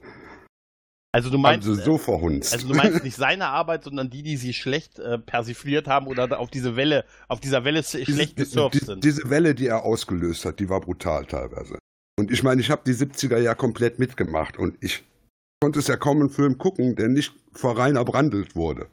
Also 1.11 1.29
du 1.29 1.35
haben 1.35 1.41
meinst, 1.41 1.67
sie 1.67 1.75
so 1.75 1.97
verhunzt. 1.97 2.53
also 2.53 2.67
du 2.67 2.75
meinst 2.75 3.03
nicht 3.03 3.15
seine 3.15 3.47
Arbeit, 3.47 3.83
sondern 3.83 4.09
die, 4.09 4.23
die 4.23 4.37
sie 4.37 4.53
schlecht 4.53 4.99
äh, 4.99 5.17
persifliert 5.17 5.87
haben 5.87 6.07
oder 6.07 6.39
auf 6.39 6.49
diese 6.49 6.75
Welle, 6.75 7.05
auf 7.27 7.39
dieser 7.39 7.63
Welle 7.63 7.83
schlecht 7.83 8.07
diese, 8.07 8.33
gesurft 8.35 8.75
die, 8.75 8.85
sind. 8.85 9.03
diese 9.03 9.29
Welle, 9.29 9.55
die 9.55 9.67
er 9.67 9.83
ausgelöst 9.83 10.45
hat, 10.45 10.59
die 10.59 10.69
war 10.69 10.81
brutal 10.81 11.25
teilweise. 11.25 11.77
Und 12.19 12.31
ich 12.31 12.43
meine, 12.43 12.61
ich 12.61 12.69
habe 12.69 12.83
die 12.85 12.93
70er 12.93 13.39
ja 13.39 13.55
komplett 13.55 13.97
mitgemacht 13.97 14.57
und 14.57 14.77
ich 14.81 15.03
konnte 15.61 15.79
es 15.79 15.87
ja 15.87 15.95
kaum 15.95 16.19
einen 16.19 16.29
Film 16.29 16.57
gucken, 16.57 16.95
der 16.95 17.07
nicht 17.07 17.33
vor 17.53 17.77
Rainer 17.77 18.03
brandelt 18.03 18.55
wurde. 18.55 18.87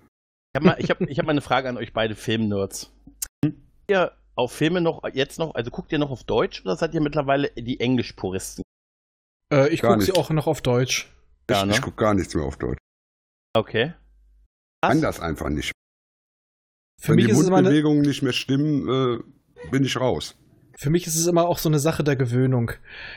Ich 0.52 0.56
habe 0.56 0.66
mal, 0.66 0.76
ich 0.78 0.90
hab, 0.90 1.00
ich 1.00 1.18
hab 1.18 1.26
mal 1.26 1.32
eine 1.32 1.40
Frage 1.40 1.68
an 1.68 1.76
euch 1.76 1.92
beide 1.92 2.14
Filmnerds. 2.14 2.92
Hm? 3.44 3.60
Ihr 3.88 4.12
auf 4.34 4.52
Filme 4.52 4.80
noch 4.80 5.02
jetzt 5.12 5.38
noch, 5.38 5.54
also 5.54 5.70
guckt 5.70 5.90
ihr 5.92 5.98
noch 5.98 6.10
auf 6.10 6.24
Deutsch 6.24 6.62
oder 6.64 6.76
seid 6.76 6.94
ihr 6.94 7.00
mittlerweile 7.00 7.50
die 7.56 7.80
Englisch-Puristen? 7.80 8.62
Äh, 9.52 9.68
ich 9.70 9.82
gucke 9.82 10.02
sie 10.02 10.12
auch 10.12 10.30
noch 10.30 10.46
auf 10.46 10.60
Deutsch. 10.60 11.12
Ja, 11.50 11.60
ich 11.60 11.66
ne? 11.66 11.72
ich 11.72 11.82
gucke 11.82 11.96
gar 11.96 12.14
nichts 12.14 12.34
mehr 12.34 12.44
auf 12.44 12.56
Deutsch. 12.56 12.78
Okay. 13.56 13.94
Ich 14.82 14.88
kann 14.88 14.98
Was? 14.98 15.16
das 15.16 15.20
einfach 15.20 15.48
nicht. 15.48 15.72
Für 17.00 17.10
Wenn 17.10 17.16
mich, 17.16 17.26
die 17.26 17.32
Mundbewegungen 17.32 18.02
nicht 18.02 18.22
mehr 18.22 18.32
stimmen, 18.32 18.88
äh, 18.88 19.70
bin 19.70 19.84
ich 19.84 19.98
raus. 19.98 20.36
Für 20.80 20.90
mich 20.90 21.08
ist 21.08 21.16
es 21.16 21.26
immer 21.26 21.48
auch 21.48 21.58
so 21.58 21.68
eine 21.68 21.80
Sache 21.80 22.04
der 22.04 22.14
Gewöhnung. 22.14 22.70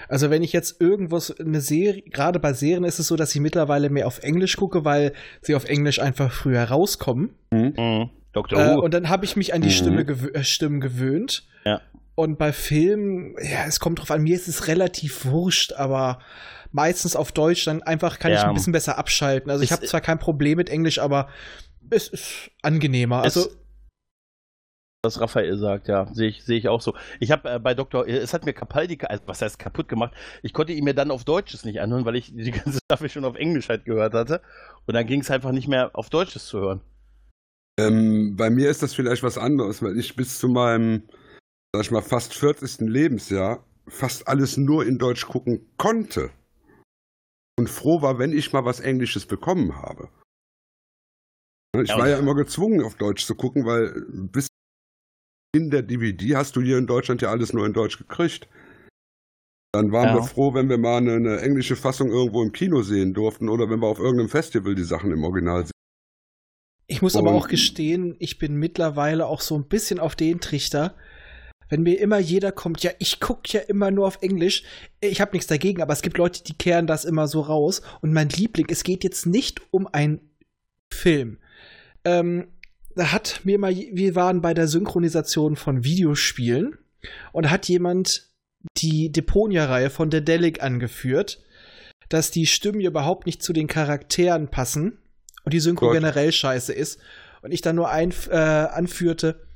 Also 0.09 0.31
wenn 0.31 0.41
ich 0.41 0.51
jetzt 0.51 0.81
irgendwas, 0.81 1.29
eine 1.39 1.61
Serie, 1.61 2.01
gerade 2.01 2.39
bei 2.39 2.53
Serien 2.53 2.83
ist 2.83 2.97
es 2.97 3.07
so, 3.07 3.15
dass 3.15 3.35
ich 3.35 3.39
mittlerweile 3.39 3.91
mehr 3.91 4.07
auf 4.07 4.23
Englisch 4.23 4.57
gucke, 4.57 4.83
weil 4.83 5.13
sie 5.41 5.53
auf 5.53 5.65
Englisch 5.65 5.99
einfach 5.99 6.31
früher 6.31 6.63
rauskommen. 6.63 7.29
Mhm. 7.51 8.09
Dr. 8.33 8.59
Äh, 8.59 8.75
Who. 8.75 8.81
und 8.81 8.93
dann 8.95 9.09
habe 9.09 9.25
ich 9.25 9.35
mich 9.35 9.53
an 9.53 9.61
die 9.61 9.67
Mhm. 9.67 9.73
Stimme 9.73 10.05
gewö 10.05 10.29
äh, 10.29 10.43
Stimmen 10.43 10.81
gewöhnt. 10.81 11.43
Ja. 11.63 11.81
Und 12.15 12.39
bei 12.39 12.51
Filmen, 12.51 13.35
ja, 13.39 13.65
es 13.67 13.79
kommt 13.79 13.99
drauf 13.99 14.09
an, 14.09 14.23
mir 14.23 14.35
ist 14.35 14.47
es 14.47 14.67
relativ 14.67 15.25
wurscht, 15.25 15.73
aber 15.73 16.17
meistens 16.71 17.15
auf 17.15 17.31
Deutsch 17.31 17.65
dann 17.65 17.83
einfach 17.83 18.17
kann 18.17 18.31
ich 18.31 18.39
Ja. 18.39 18.47
ein 18.47 18.55
bisschen 18.55 18.73
besser 18.73 18.97
abschalten. 18.97 19.51
Also 19.51 19.63
ich 19.63 19.71
habe 19.71 19.85
zwar 19.85 20.01
kein 20.01 20.17
Problem 20.17 20.57
mit 20.57 20.69
Englisch, 20.69 20.97
aber 20.97 21.27
es 21.91 22.07
ist 22.07 22.49
angenehmer. 22.63 23.23
Es- 23.25 23.37
Also 23.37 23.51
was 25.03 25.19
Raphael 25.19 25.57
sagt, 25.57 25.87
ja, 25.87 26.07
sehe 26.13 26.29
ich, 26.29 26.43
sehe 26.43 26.57
ich 26.57 26.67
auch 26.67 26.81
so. 26.81 26.93
Ich 27.19 27.31
habe 27.31 27.49
äh, 27.49 27.59
bei 27.59 27.73
Dr. 27.73 28.07
Es 28.07 28.33
hat 28.33 28.45
mir 28.45 28.53
Capaldi, 28.53 28.99
also 29.01 29.23
was 29.25 29.41
heißt 29.41 29.57
kaputt 29.57 29.87
gemacht. 29.87 30.13
Ich 30.43 30.53
konnte 30.53 30.73
ihn 30.73 30.83
mir 30.83 30.93
dann 30.93 31.09
auf 31.09 31.23
Deutsches 31.23 31.65
nicht 31.65 31.81
anhören, 31.81 32.05
weil 32.05 32.15
ich 32.15 32.31
die 32.35 32.51
ganze 32.51 32.79
Staffel 32.85 33.09
schon 33.09 33.25
auf 33.25 33.35
Englisch 33.35 33.69
halt 33.69 33.85
gehört 33.85 34.13
hatte. 34.13 34.41
Und 34.85 34.93
dann 34.93 35.07
ging 35.07 35.21
es 35.21 35.31
einfach 35.31 35.51
nicht 35.51 35.67
mehr 35.67 35.91
auf 35.93 36.09
Deutsches 36.09 36.45
zu 36.45 36.59
hören. 36.59 36.81
Ähm, 37.79 38.35
bei 38.37 38.49
mir 38.49 38.69
ist 38.69 38.83
das 38.83 38.93
vielleicht 38.93 39.23
was 39.23 39.37
anderes, 39.37 39.81
weil 39.81 39.97
ich 39.97 40.15
bis 40.15 40.37
zu 40.37 40.47
meinem, 40.47 41.03
sag 41.73 41.83
ich 41.83 41.91
mal, 41.91 42.01
fast 42.01 42.33
40. 42.35 42.81
Lebensjahr 42.81 43.65
fast 43.87 44.27
alles 44.27 44.57
nur 44.57 44.85
in 44.85 44.99
Deutsch 44.99 45.25
gucken 45.25 45.67
konnte. 45.77 46.29
Und 47.57 47.69
froh 47.69 48.01
war, 48.01 48.19
wenn 48.19 48.33
ich 48.33 48.53
mal 48.53 48.65
was 48.65 48.79
Englisches 48.79 49.25
bekommen 49.25 49.75
habe. 49.81 50.09
Ich 51.81 51.95
war 51.95 52.07
ja 52.07 52.19
immer 52.19 52.35
gezwungen, 52.35 52.83
auf 52.83 52.95
Deutsch 52.95 53.25
zu 53.25 53.33
gucken, 53.33 53.65
weil 53.65 54.05
bis 54.31 54.47
in 55.53 55.69
der 55.69 55.81
DVD 55.81 56.35
hast 56.35 56.55
du 56.55 56.61
hier 56.61 56.77
in 56.77 56.87
Deutschland 56.87 57.21
ja 57.21 57.29
alles 57.29 57.53
nur 57.53 57.65
in 57.65 57.73
Deutsch 57.73 57.97
gekriegt. 57.97 58.47
Dann 59.73 59.91
waren 59.91 60.09
Ja. 60.09 60.15
wir 60.15 60.23
froh, 60.23 60.53
wenn 60.53 60.69
wir 60.69 60.77
mal 60.77 60.97
eine, 60.97 61.13
eine 61.13 61.39
englische 61.41 61.75
Fassung 61.75 62.09
irgendwo 62.09 62.43
im 62.43 62.51
Kino 62.51 62.81
sehen 62.81 63.13
durften 63.13 63.49
oder 63.49 63.69
wenn 63.69 63.79
wir 63.81 63.87
auf 63.87 63.99
irgendeinem 63.99 64.29
Festival 64.29 64.75
die 64.75 64.83
Sachen 64.83 65.11
im 65.11 65.23
Original 65.23 65.65
sehen. 65.65 65.71
Ich 66.87 67.01
muss 67.01 67.15
aber 67.15 67.29
Und- 67.31 67.35
auch 67.37 67.47
gestehen, 67.47 68.15
ich 68.19 68.37
bin 68.37 68.55
mittlerweile 68.55 69.25
auch 69.27 69.39
so 69.41 69.55
ein 69.57 69.65
bisschen 69.67 69.99
auf 69.99 70.15
den 70.15 70.41
Trichter. 70.41 70.95
Wenn 71.69 71.83
mir 71.83 71.97
immer 72.01 72.19
jeder 72.19 72.51
kommt, 72.51 72.83
ja, 72.83 72.91
ich 72.99 73.21
gucke 73.21 73.43
ja 73.47 73.61
immer 73.61 73.91
nur 73.91 74.05
auf 74.05 74.17
Englisch. 74.21 74.63
Ich 74.99 75.21
habe 75.21 75.31
nichts 75.31 75.47
dagegen, 75.47 75.81
aber 75.81 75.93
es 75.93 76.01
gibt 76.01 76.17
Leute, 76.17 76.43
die 76.43 76.53
kehren 76.53 76.85
das 76.85 77.05
immer 77.05 77.29
so 77.29 77.39
raus. 77.39 77.81
Und 78.01 78.11
mein 78.11 78.27
Liebling, 78.27 78.67
es 78.69 78.83
geht 78.83 79.05
jetzt 79.05 79.25
nicht 79.25 79.61
um 79.71 79.87
einen 79.87 80.19
Film. 80.93 81.37
Ähm, 82.03 82.47
da 82.95 83.11
hat 83.11 83.41
mir 83.43 83.59
mal, 83.59 83.73
wir 83.73 84.15
waren 84.15 84.41
bei 84.41 84.53
der 84.53 84.67
Synchronisation 84.67 85.55
von 85.55 85.83
Videospielen 85.83 86.77
und 87.31 87.45
da 87.45 87.49
hat 87.49 87.67
jemand 87.67 88.29
die 88.77 89.11
Deponia-Reihe 89.11 89.89
von 89.89 90.09
Dedelic 90.09 90.61
angeführt, 90.61 91.41
dass 92.09 92.31
die 92.31 92.45
Stimmen 92.45 92.81
überhaupt 92.81 93.25
nicht 93.25 93.41
zu 93.41 93.53
den 93.53 93.67
Charakteren 93.67 94.49
passen 94.49 94.97
und 95.43 95.53
die 95.53 95.59
Synchro 95.59 95.87
Gott. 95.87 95.95
generell 95.95 96.31
scheiße 96.31 96.73
ist. 96.73 96.99
Und 97.41 97.51
ich 97.51 97.61
dann 97.61 97.75
nur 97.75 97.89
ein, 97.89 98.13
äh, 98.29 98.35
anführte, 98.35 99.47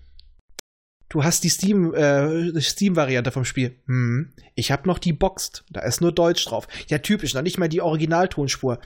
du 1.10 1.24
hast 1.24 1.44
die 1.44 1.50
Steam, 1.50 1.94
äh, 1.94 2.60
Steam-Variante 2.60 3.32
vom 3.32 3.46
Spiel. 3.46 3.76
Hm, 3.86 4.34
ich 4.56 4.72
habe 4.72 4.88
noch 4.88 4.98
die 4.98 5.14
Boxed. 5.14 5.64
Da 5.70 5.82
ist 5.82 6.02
nur 6.02 6.12
Deutsch 6.12 6.46
drauf. 6.46 6.68
Ja, 6.88 6.98
typisch, 6.98 7.34
noch 7.34 7.44
nicht 7.44 7.60
mal 7.60 7.70
die 7.70 7.82
Originaltonspur. 7.82 8.80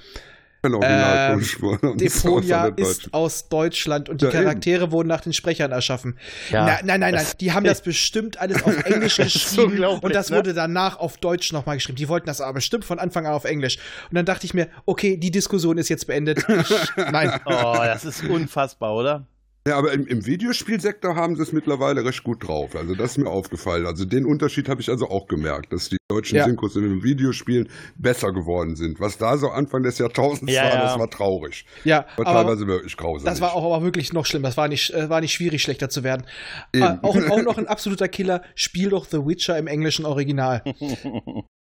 Das 1.96 2.22
Deponia 2.22 2.66
ist 2.68 3.14
aus 3.14 3.48
Deutschland 3.48 4.10
und 4.10 4.22
die. 4.22 4.28
Charaktere 4.28 4.92
wurden 4.92 5.08
nach 5.08 5.22
den 5.22 5.34
Sprechern 5.34 5.72
erschaffen. 5.72 6.18
Ja. 6.50 6.66
Na, 6.66 6.80
nein, 6.84 7.00
nein, 7.00 7.16
nein, 7.16 7.26
die 7.40 7.54
haben 7.54 7.64
das 7.64 7.82
bestimmt 7.90 8.40
alles 8.40 8.64
auf 8.64 8.84
Englisch 8.86 9.18
geschrieben 9.18 9.72
unglaublich, 9.72 10.04
und 10.04 10.16
das 10.16 10.30
ne? 10.30 10.38
wurde 10.38 10.54
danach 10.54 11.00
auf 11.00 11.18
Deutsch 11.18 11.54
nochmal 11.54 11.78
geschrieben. 11.78 11.96
Die 11.96 12.10
wollten 12.10 12.28
das 12.28 12.42
aber 12.42 12.54
bestimmt 12.54 12.86
von 12.86 13.00
Anfang 13.00 13.26
an 13.26 13.34
auf 13.34 13.46
Englisch. 13.46 13.78
Und 14.10 14.16
dann 14.16 14.26
dachte 14.26 14.46
ich 14.46 14.54
mir, 14.54 14.68
okay, 14.86 15.18
die 15.18 15.32
Diskussion 15.32 15.78
ist 15.78 15.90
jetzt 15.90 16.08
beendet. 16.08 16.40
Ich, 16.48 16.96
nein. 17.12 17.40
Oh, 17.46 17.76
das 17.76 18.06
ist 18.06 18.24
unfassbar, 18.24 18.96
oder? 18.96 19.26
Ja, 19.70 19.78
aber 19.78 19.94
im, 19.94 20.08
im 20.08 20.26
Videospielsektor 20.26 21.16
haben 21.16 21.36
sie 21.36 21.44
es 21.44 21.52
mittlerweile 21.54 22.04
recht 22.04 22.24
gut 22.24 22.48
drauf. 22.48 22.76
Also 22.76 22.96
das 22.96 23.12
ist 23.12 23.18
mir 23.20 23.30
aufgefallen. 23.30 23.86
Also 23.86 24.04
den 24.06 24.26
Unterschied 24.26 24.68
habe 24.68 24.82
ich 24.82 24.90
also 24.90 25.08
auch 25.10 25.28
gemerkt, 25.28 25.72
dass 25.72 25.90
die 25.90 25.98
deutschen 26.10 26.38
Ja. 26.38 26.46
Synchros 26.46 26.76
in 26.76 26.82
den 26.84 27.04
Videospielen 27.04 27.70
besser 27.96 28.32
geworden 28.34 28.76
sind. 28.76 29.00
Was 29.00 29.18
da 29.20 29.38
so 29.38 29.50
Anfang 29.50 29.84
des 29.84 30.00
Jahrtausends 30.00 30.52
Ja, 30.52 30.64
war, 30.64 30.74
ja. 30.74 30.82
das 30.82 30.98
war 31.00 31.10
traurig. 31.10 31.66
Ja, 31.84 32.06
War 32.18 32.26
aber 32.28 32.42
teilweise 32.42 32.66
wirklich 32.68 32.98
grausam. 32.98 33.26
das 33.26 33.42
war 33.42 33.54
auch 33.54 33.64
aber 33.76 33.84
wirklich 33.86 34.12
noch 34.12 34.26
schlimm. 34.26 34.42
Das 34.42 34.58
war 34.58 34.68
nicht, 34.68 34.92
äh, 34.94 35.08
war 35.10 35.22
nicht 35.22 35.34
schwierig, 35.34 35.62
schlechter 35.62 35.90
zu 35.90 36.04
werden. 36.04 36.26
Äh, 36.74 36.82
auch, 37.04 37.16
auch 37.30 37.44
noch 37.44 37.58
ein 37.60 37.68
absoluter 37.68 38.08
Killer. 38.08 38.42
Spiel 38.56 38.90
doch 38.90 39.06
The 39.06 39.18
Witcher 39.18 39.58
im 39.58 39.68
englischen 39.68 40.06
Original. 40.06 40.64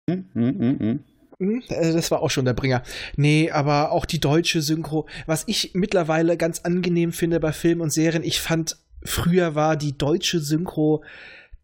Hm, 0.09 0.25
hm, 0.33 0.59
hm, 0.59 0.79
hm. 0.79 0.99
Hm, 1.43 1.63
äh, 1.69 1.93
Das 1.93 2.11
war 2.11 2.21
auch 2.21 2.31
schon 2.31 2.45
der 2.45 2.53
Bringer. 2.53 2.83
Nee, 3.15 3.51
aber 3.51 3.91
auch 3.91 4.05
die 4.05 4.19
deutsche 4.19 4.61
Synchro. 4.61 5.07
Was 5.25 5.43
ich 5.47 5.71
mittlerweile 5.73 6.37
ganz 6.37 6.61
angenehm 6.61 7.11
finde 7.11 7.39
bei 7.39 7.51
Filmen 7.51 7.81
und 7.81 7.93
Serien, 7.93 8.23
ich 8.23 8.39
fand, 8.39 8.77
früher 9.03 9.55
war 9.55 9.75
die 9.75 9.97
deutsche 9.97 10.39
Synchro 10.39 11.03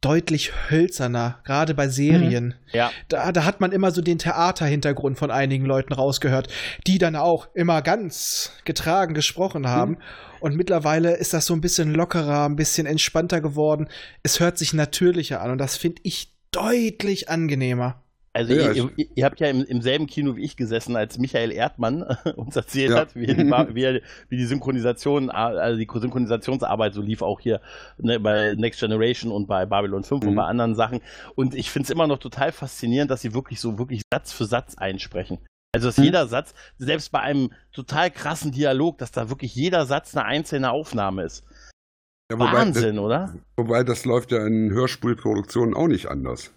deutlich 0.02 0.54
hölzerner, 0.70 1.40
gerade 1.44 1.74
bei 1.74 1.90
Serien. 1.90 2.56
Ja. 2.72 2.92
Da, 3.10 3.32
da 3.32 3.44
hat 3.44 3.60
man 3.60 3.72
immer 3.72 3.92
so 3.92 4.02
den 4.02 4.18
Theaterhintergrund 4.18 5.18
von 5.18 5.30
einigen 5.30 5.66
Leuten 5.66 5.94
rausgehört, 5.94 6.48
die 6.88 7.00
dann 7.00 7.16
auch 7.16 7.50
immer 7.54 7.82
ganz 7.82 8.54
getragen 8.64 9.14
gesprochen 9.14 9.68
haben. 9.68 9.98
Und 10.40 10.56
mittlerweile 10.56 11.18
ist 11.18 11.34
das 11.34 11.46
so 11.46 11.54
ein 11.54 11.60
bisschen 11.60 11.94
lockerer, 11.94 12.46
ein 12.46 12.56
bisschen 12.56 12.88
entspannter 12.88 13.42
geworden. 13.42 13.90
Es 14.24 14.40
hört 14.40 14.58
sich 14.58 14.74
natürlicher 14.74 15.42
an 15.42 15.52
und 15.52 15.58
das 15.58 15.76
finde 15.76 16.02
ich 16.04 16.34
deutlich 16.52 17.30
angenehmer. 17.30 18.02
Also 18.32 18.54
Ja, 18.54 18.72
ihr, 18.72 18.90
ihr, 18.96 19.08
ihr 19.16 19.26
habt 19.26 19.40
ja 19.40 19.48
im, 19.48 19.64
im 19.66 19.82
selben 19.82 20.06
Kino 20.06 20.36
wie 20.36 20.44
ich 20.44 20.56
gesessen, 20.56 20.96
als 20.96 21.18
Michael 21.18 21.52
Erdmann 21.52 22.04
uns 22.36 22.56
erzählt 22.56 22.92
Ja. 22.92 22.98
hat, 23.00 23.16
wie, 23.16 23.28
wie, 23.76 23.84
er- 23.84 24.02
wie 24.30 24.38
die 24.38 24.46
Synchronisation, 24.46 25.30
also 25.32 25.78
die 25.80 25.88
Synchronisationsarbeit 26.00 26.94
so 26.94 27.02
lief 27.02 27.22
auch 27.24 27.40
hier 27.40 27.60
ne, 27.98 28.20
bei 28.20 28.54
Next 28.56 28.80
Generation 28.80 29.32
und 29.32 29.48
bei 29.48 29.66
Babylon 29.66 30.04
5 30.04 30.24
und 30.26 30.32
Mhm. 30.32 30.36
bei 30.36 30.44
anderen 30.46 30.76
Sachen. 30.76 31.02
Und 31.36 31.56
ich 31.56 31.72
finde 31.72 31.86
es 31.86 31.90
immer 31.90 32.06
noch 32.08 32.20
total 32.20 32.52
faszinierend, 32.52 33.10
dass 33.10 33.22
sie 33.22 33.34
wirklich 33.34 33.60
so 33.60 33.80
wirklich 33.80 34.04
Satz 34.14 34.32
für 34.32 34.46
Satz 34.46 34.76
einsprechen. 34.78 35.40
Also 35.74 35.88
dass 35.88 35.98
Mhm. 35.98 36.04
jeder 36.06 36.28
Satz, 36.28 36.54
selbst 36.78 37.12
bei 37.12 37.20
einem 37.22 37.52
total 37.72 38.12
krassen 38.12 38.52
Dialog, 38.52 38.98
dass 39.00 39.12
da 39.12 39.30
wirklich 39.30 39.56
jeder 39.56 39.86
Satz 39.86 40.16
eine 40.16 40.26
einzelne 40.26 40.72
Aufnahme 40.72 41.24
ist. 41.24 41.44
Ja, 42.32 42.38
wobei, 42.40 42.54
Wahnsinn, 42.54 43.00
oder? 43.00 43.34
Das, 43.34 43.66
wobei 43.66 43.84
das 43.84 44.06
läuft 44.06 44.32
ja 44.32 44.46
in 44.46 44.70
Hörspielproduktionen 44.72 45.74
auch 45.76 45.88
nicht 45.88 46.08
anders. 46.08 46.54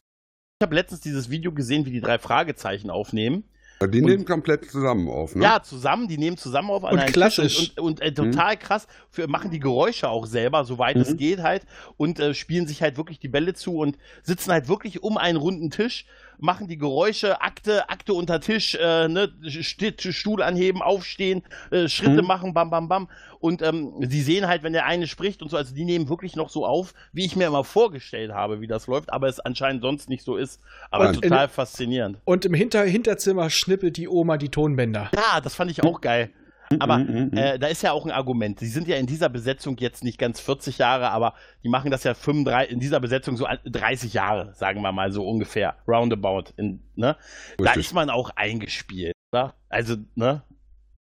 Ich 0.62 0.64
habe 0.64 0.76
letztens 0.76 1.00
dieses 1.00 1.28
Video 1.28 1.50
gesehen, 1.50 1.86
wie 1.86 1.90
die 1.90 2.00
drei 2.00 2.20
Fragezeichen 2.20 2.88
aufnehmen. 2.88 3.42
Ja, 3.80 3.88
Die 3.88 4.00
Und- 4.00 4.08
nehmen 4.10 4.24
komplett 4.24 4.70
zusammen 4.70 5.08
auf, 5.08 5.34
ne? 5.34 5.42
Ja, 5.42 5.60
zusammen, 5.60 6.06
die 6.06 6.16
nehmen 6.16 6.36
zusammen 6.36 6.70
auf 6.70 6.84
an 6.84 7.00
Und 7.00 7.06
klassisch. 7.12 7.70
und, 7.70 7.78
und, 7.80 7.84
und 7.86 8.00
äh, 8.00 8.14
total 8.14 8.56
krass, 8.56 8.86
für, 9.10 9.26
machen 9.26 9.50
die 9.50 9.58
Geräusche 9.58 10.08
auch 10.08 10.24
selber, 10.24 10.64
soweit 10.64 10.94
es 10.98 11.10
Mhm. 11.10 11.16
geht 11.16 11.42
halt, 11.42 11.64
und 11.96 12.20
äh, 12.20 12.32
spielen 12.32 12.68
sich 12.68 12.80
halt 12.80 12.96
wirklich 12.96 13.18
die 13.18 13.26
Bälle 13.26 13.54
zu 13.54 13.74
und 13.78 13.98
sitzen 14.22 14.52
halt 14.52 14.68
wirklich 14.68 15.02
um 15.02 15.16
einen 15.16 15.36
runden 15.36 15.72
Tisch, 15.72 16.06
machen 16.42 16.66
die 16.68 16.76
Geräusche, 16.76 17.40
Akte, 17.40 17.88
Akte 17.88 18.14
unter 18.14 18.40
Tisch, 18.40 18.74
äh, 18.74 19.08
ne, 19.08 19.32
St 19.48 20.02
Stuhl 20.12 20.42
anheben, 20.42 20.82
aufstehen, 20.82 21.42
äh, 21.70 21.88
Schritte 21.88 22.20
Mhm. 22.22 22.28
machen, 22.28 22.52
bam, 22.54 22.68
bam, 22.70 22.88
bam. 22.88 23.08
Und 23.38 23.62
ähm, 23.62 23.92
sie 24.08 24.20
sehen 24.22 24.46
halt, 24.48 24.62
wenn 24.62 24.72
der 24.72 24.84
eine 24.86 25.06
spricht 25.06 25.40
und 25.42 25.50
so, 25.50 25.56
also 25.56 25.74
die 25.74 25.84
nehmen 25.84 26.08
wirklich 26.08 26.36
noch 26.36 26.48
so 26.48 26.66
auf, 26.66 26.94
wie 27.12 27.24
ich 27.24 27.36
mir 27.36 27.46
immer 27.46 27.64
vorgestellt 27.64 28.32
habe, 28.32 28.60
wie 28.60 28.66
das 28.66 28.86
läuft, 28.88 29.12
aber 29.12 29.28
es 29.28 29.40
anscheinend 29.40 29.82
sonst 29.82 30.08
nicht 30.08 30.24
so 30.24 30.36
ist. 30.36 30.60
Aber 30.90 31.08
Und 31.08 31.16
in- 31.16 31.30
total 31.30 31.48
faszinierend. 31.48 32.18
Und 32.24 32.44
im 32.44 32.54
Hinter 32.54 32.82
Hinterzimmer 32.84 33.48
schnippelt 33.48 33.96
die 33.96 34.08
Oma 34.08 34.36
die 34.36 34.48
Tonbänder. 34.48 35.10
Ja, 35.14 35.40
das 35.40 35.54
fand 35.54 35.70
ich 35.70 35.82
auch 35.84 36.00
geil. 36.00 36.30
Aber 36.80 36.98
Mhm, 36.98 37.04
mhm, 37.12 37.24
mhm. 37.32 37.36
äh, 37.36 37.58
da 37.58 37.66
ist 37.68 37.82
ja 37.82 37.92
auch 37.92 38.04
ein 38.06 38.10
Argument. 38.10 38.58
Sie 38.60 38.68
sind 38.68 38.88
ja 38.88 38.96
in 38.96 39.06
dieser 39.06 39.28
Besetzung 39.28 39.76
jetzt 39.78 40.02
nicht 40.04 40.18
ganz 40.18 40.40
40 40.40 40.78
Jahre, 40.78 41.10
aber 41.10 41.34
die 41.62 41.68
machen 41.68 41.90
das 41.90 42.04
ja 42.04 42.14
35, 42.14 42.72
in 42.72 42.80
dieser 42.80 43.00
Besetzung 43.00 43.36
so 43.36 43.46
an- 43.46 43.58
30 43.64 44.12
Jahre, 44.14 44.52
sagen 44.54 44.82
wir 44.82 44.92
mal 44.92 45.12
so 45.12 45.26
ungefähr. 45.26 45.76
Roundabout. 45.88 46.52
In, 46.56 46.82
ne? 46.94 47.16
Da 47.58 47.72
ist 47.72 47.92
man 47.94 48.10
auch 48.10 48.30
eingespielt. 48.36 49.14
Oder? 49.32 49.54
Also, 49.68 49.96
ne? 50.14 50.42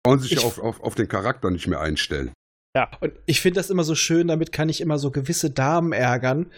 Brauchen 0.04 0.20
sich 0.20 0.32
Ich- 0.32 0.44
auf, 0.44 0.58
auf, 0.58 0.80
auf 0.80 0.94
den 0.94 1.08
Charakter 1.08 1.50
nicht 1.50 1.66
mehr 1.66 1.80
einstellen. 1.80 2.32
Und 3.00 3.12
ich 3.26 3.42
finde 3.42 3.60
das 3.60 3.68
immer 3.68 3.84
so 3.84 3.94
schön, 3.94 4.28
damit 4.28 4.50
kann 4.50 4.70
ich 4.70 4.80
immer 4.80 4.98
so 4.98 5.10
gewisse 5.10 5.50
Damen 5.50 5.92
ärgern, 5.92 6.50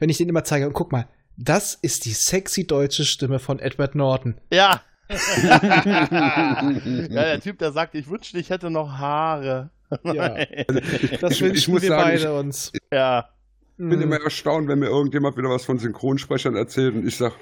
wenn 0.00 0.08
ich 0.10 0.16
denen 0.18 0.30
immer 0.30 0.42
zeige, 0.42 0.66
und 0.66 0.72
guck 0.72 0.90
mal, 0.90 1.06
das 1.36 1.74
ist 1.74 2.04
die 2.06 2.12
sexy 2.12 2.66
deutsche 2.66 3.04
Stimme 3.04 3.38
von 3.38 3.60
Edward 3.60 3.94
Norton. 3.94 4.40
Ja. 4.52 4.82
ja, 6.10 7.08
der 7.08 7.40
Typ, 7.40 7.58
der 7.58 7.72
sagt, 7.72 7.94
ich 7.94 8.08
wünschte, 8.08 8.38
ich 8.38 8.50
hätte 8.50 8.70
noch 8.70 8.98
Haare. 8.98 9.70
Ja. 10.04 10.36
Das 11.20 11.32
Ich- 11.32 11.40
ich 11.40 11.42
wünschen 11.42 11.74
muss 11.74 11.82
wir 11.82 11.88
sagen, 11.88 12.02
beide 12.10 12.32
uns. 12.38 12.72
ja. 12.92 13.28
Ich 13.72 13.76
bin 13.88 13.96
Mhm. 13.96 14.02
immer 14.02 14.20
erstaunt, 14.20 14.68
wenn 14.68 14.78
mir 14.78 14.86
irgendjemand 14.88 15.36
wieder 15.38 15.48
was 15.48 15.64
von 15.64 15.78
Synchronsprechern 15.78 16.54
erzählt 16.54 16.94
und 16.94 17.06
ich 17.06 17.16
sage, 17.16 17.34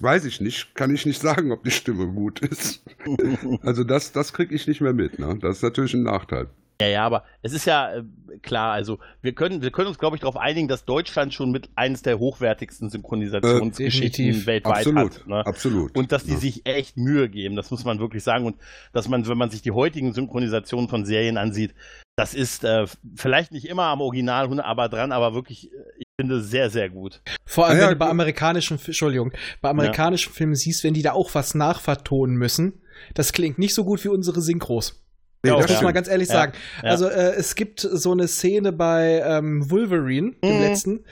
weiß 0.00 0.24
ich 0.24 0.40
nicht, 0.40 0.74
kann 0.74 0.92
ich 0.94 1.04
nicht 1.06 1.20
sagen, 1.20 1.52
ob 1.52 1.62
die 1.62 1.70
Stimme 1.70 2.06
gut 2.08 2.40
ist. 2.40 2.82
Also 3.62 3.84
das, 3.84 4.12
das 4.12 4.32
kriege 4.32 4.54
ich 4.54 4.66
nicht 4.66 4.80
mehr 4.80 4.92
mit. 4.94 5.18
Ne? 5.18 5.38
Das 5.40 5.56
ist 5.58 5.62
natürlich 5.62 5.94
ein 5.94 6.02
Nachteil. 6.04 6.48
Ja, 6.82 6.88
ja, 6.88 7.06
aber 7.06 7.22
es 7.42 7.52
ist 7.52 7.64
ja 7.64 7.94
äh, 7.94 8.02
klar, 8.42 8.72
also 8.72 8.98
wir 9.20 9.34
können, 9.34 9.62
wir 9.62 9.70
können 9.70 9.86
uns, 9.86 9.98
glaube 10.00 10.16
ich, 10.16 10.20
darauf 10.20 10.36
einigen, 10.36 10.66
dass 10.66 10.84
Deutschland 10.84 11.32
schon 11.32 11.52
mit 11.52 11.70
eines 11.76 12.02
der 12.02 12.18
hochwertigsten 12.18 12.90
Synchronisationsgeschichten 12.90 14.24
Äh, 14.26 14.46
weltweit 14.46 14.78
Absolut, 14.78 15.20
hat. 15.20 15.26
Ne? 15.28 15.46
absolut. 15.46 15.96
Und 15.96 16.10
dass 16.10 16.24
die 16.24 16.32
Ja. 16.32 16.38
sich 16.38 16.66
echt 16.66 16.96
Mühe 16.96 17.28
geben, 17.28 17.54
das 17.54 17.70
muss 17.70 17.84
man 17.84 18.00
wirklich 18.00 18.24
sagen. 18.24 18.46
Und 18.46 18.56
dass 18.92 19.08
man, 19.08 19.26
wenn 19.28 19.38
man 19.38 19.50
sich 19.50 19.62
die 19.62 19.70
heutigen 19.70 20.12
Synchronisationen 20.12 20.88
von 20.88 21.04
Serien 21.04 21.36
ansieht, 21.36 21.72
das 22.16 22.34
ist 22.34 22.64
äh, 22.64 22.86
vielleicht 23.14 23.52
nicht 23.52 23.66
immer 23.66 23.84
am 23.84 24.00
Original 24.00 24.60
aber 24.60 24.88
dran, 24.88 25.12
aber 25.12 25.34
wirklich, 25.34 25.72
äh, 25.72 25.76
ich 25.98 26.06
finde 26.20 26.40
sehr, 26.42 26.68
sehr 26.68 26.90
gut. 26.90 27.22
Vor 27.44 27.66
allem, 27.66 27.78
ja, 27.78 27.84
wenn 27.84 27.90
du 27.94 27.98
bei 27.98 28.08
amerikanischen, 28.08 28.78
Entschuldigung, 28.84 29.32
bei 29.60 29.70
amerikanischen 29.70 30.32
Filmen 30.32 30.54
siehst, 30.54 30.84
wenn 30.84 30.94
die 30.94 31.02
da 31.02 31.12
auch 31.12 31.34
was 31.34 31.54
nachvertonen 31.54 32.36
müssen, 32.36 32.82
das 33.14 33.32
klingt 33.32 33.58
nicht 33.58 33.74
so 33.74 33.84
gut 33.84 34.04
wie 34.04 34.08
unsere 34.08 34.40
Synchros. 34.40 35.01
Nee, 35.42 35.50
Ja, 35.50 35.56
Das 35.56 35.66
das 35.66 35.76
muss 35.76 35.82
man 35.84 35.94
ganz 35.94 36.08
ehrlich 36.08 36.28
Ja, 36.28 36.34
sagen. 36.34 36.52
ja. 36.82 36.90
Also 36.90 37.06
äh, 37.08 37.34
es 37.34 37.54
gibt 37.54 37.80
so 37.80 38.12
eine 38.12 38.28
Szene 38.28 38.72
bei 38.72 39.22
ähm, 39.24 39.70
Wolverine, 39.70 40.32
dem 40.42 40.56
Mhm. 40.56 40.60
letzten. 40.60 41.04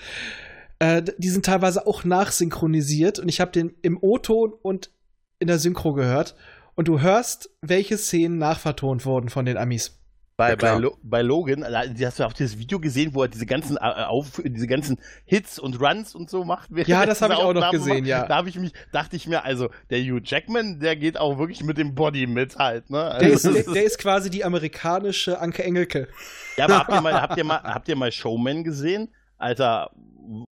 Äh, 0.79 1.03
die 1.19 1.29
sind 1.29 1.45
teilweise 1.45 1.87
auch 1.87 2.05
nachsynchronisiert 2.05 3.19
und 3.19 3.29
ich 3.29 3.41
habe 3.41 3.51
den 3.53 3.75
im 3.83 3.99
O-Ton 4.01 4.53
und 4.63 4.91
in 5.39 5.49
der 5.49 5.59
Synchro 5.59 5.93
gehört. 5.93 6.35
Und 6.75 6.89
du 6.89 7.01
hörst, 7.01 7.51
welche 7.61 7.99
Szenen 7.99 8.39
nachvertont 8.39 9.05
wurden 9.05 9.29
von 9.29 9.45
den 9.45 9.57
Amis. 9.59 10.00
Bei, 10.41 10.51
Ja, 10.51 10.57
bei. 10.57 10.75
Lo 10.77 10.97
bei 11.03 11.23
Logan, 11.23 11.65
hast 11.65 12.19
du 12.19 12.25
auch 12.25 12.33
dieses 12.33 12.59
Video 12.59 12.81
gesehen, 12.81 13.15
wo 13.15 13.23
er 13.23 13.29
diese 13.29 13.45
ganzen 13.45 13.77
äh, 13.77 13.81
auf, 13.81 14.41
diese 14.43 14.67
ganzen 14.67 14.99
Hits 15.27 15.59
und 15.59 15.79
Runs 15.81 16.15
und 16.15 16.31
so 16.31 16.45
macht. 16.45 16.71
Ja, 16.87 17.05
das 17.05 17.21
hab 17.21 17.29
diese 17.29 17.41
ich 17.41 17.47
auch 17.47 17.53
noch 17.53 17.71
gesehen, 17.71 17.99
macht. 17.99 18.07
ja. 18.07 18.27
Da 18.27 18.37
habe 18.37 18.49
ich 18.49 18.59
mich, 18.59 18.73
dachte 18.91 19.17
ich 19.17 19.27
mir, 19.27 19.45
also 19.45 19.69
der 19.91 20.01
Hugh 20.01 20.21
Jackman, 20.25 20.81
der 20.81 20.97
geht 20.97 21.19
auch 21.19 21.39
wirklich 21.39 21.63
mit 21.63 21.77
dem 21.77 21.95
Body 21.95 22.27
mit 22.27 22.57
halt, 22.57 22.89
ne? 22.89 23.19
Der 23.21 23.29
ist, 23.29 23.45
Also, 23.45 23.53
der, 23.63 23.75
der 23.75 23.85
ist 23.85 23.99
quasi 23.99 24.31
die 24.31 24.43
amerikanische 24.43 25.39
Anke 25.41 25.63
Engelke. 25.63 26.09
ja, 26.57 26.65
aber 26.65 26.79
habt 26.79 26.91
ihr 26.93 27.01
mal, 27.03 27.13
habt 27.21 27.37
ihr 27.37 27.45
mal, 27.45 27.63
habt 27.63 27.89
ihr 27.89 27.97
mal 27.97 28.11
Showman 28.11 28.65
gesehen? 28.65 29.09
Alter, 29.37 29.91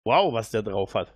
wow, 0.04 0.34
was 0.34 0.50
der 0.50 0.64
drauf 0.64 0.96
hat. 0.96 1.14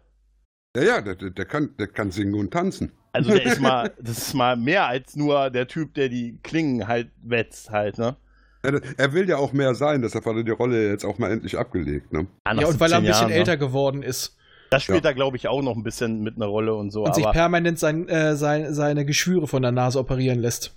Ja, 0.76 0.84
ja, 0.84 1.02
der, 1.02 1.16
der, 1.16 1.32
der, 1.32 1.46
kann, 1.46 1.76
der 1.80 1.88
kann 1.88 2.12
singen 2.12 2.36
und 2.36 2.52
tanzen. 2.52 2.92
Also 3.14 3.32
der 3.32 3.44
ist 3.44 3.60
mal, 3.62 3.92
das 4.00 4.18
ist 4.20 4.34
mal 4.36 4.56
mehr 4.56 4.86
als 4.86 5.16
nur 5.16 5.50
der 5.50 5.68
Typ, 5.68 5.96
der 5.96 6.10
die 6.10 6.38
Klingen 6.44 6.88
halt 6.88 7.10
wetzt 7.24 7.72
halt, 7.72 7.98
ne? 7.98 8.16
Ja, 8.64 8.72
der- 8.72 8.82
Er 8.98 9.14
will 9.14 9.30
ja 9.30 9.38
auch 9.38 9.54
mehr 9.54 9.74
sein, 9.76 10.02
deshalb 10.02 10.26
hat 10.26 10.36
er 10.36 10.44
die 10.44 10.52
Rolle 10.52 10.90
jetzt 10.90 11.06
auch 11.06 11.18
mal 11.18 11.32
endlich 11.32 11.58
abgelegt. 11.58 12.12
Ne? 12.12 12.28
Ja, 12.46 12.68
und 12.68 12.80
weil 12.80 12.92
er 12.92 12.98
ein 12.98 13.04
17 13.04 13.06
bisschen 13.06 13.06
Jahren, 13.06 13.28
ne? 13.30 13.36
älter 13.36 13.58
geworden 13.58 14.04
ist 14.04 14.36
Das 14.70 14.84
spielt 14.84 15.06
da, 15.06 15.14
glaube 15.14 15.38
ich, 15.38 15.48
auch 15.48 15.62
noch 15.62 15.76
ein 15.76 15.84
bisschen 15.84 16.22
mit 16.22 16.36
einer 16.36 16.46
Rolle 16.48 16.74
und 16.76 16.92
so. 16.92 17.04
und 17.04 17.16
sich 17.16 17.26
permanent 17.32 17.80
sein, 17.80 18.08
äh, 18.10 18.36
sein, 18.36 18.74
seine 18.74 19.06
Geschwüre 19.06 19.48
von 19.48 19.62
der 19.62 19.72
Nase 19.72 19.98
operieren 20.00 20.40
lässt. 20.40 20.76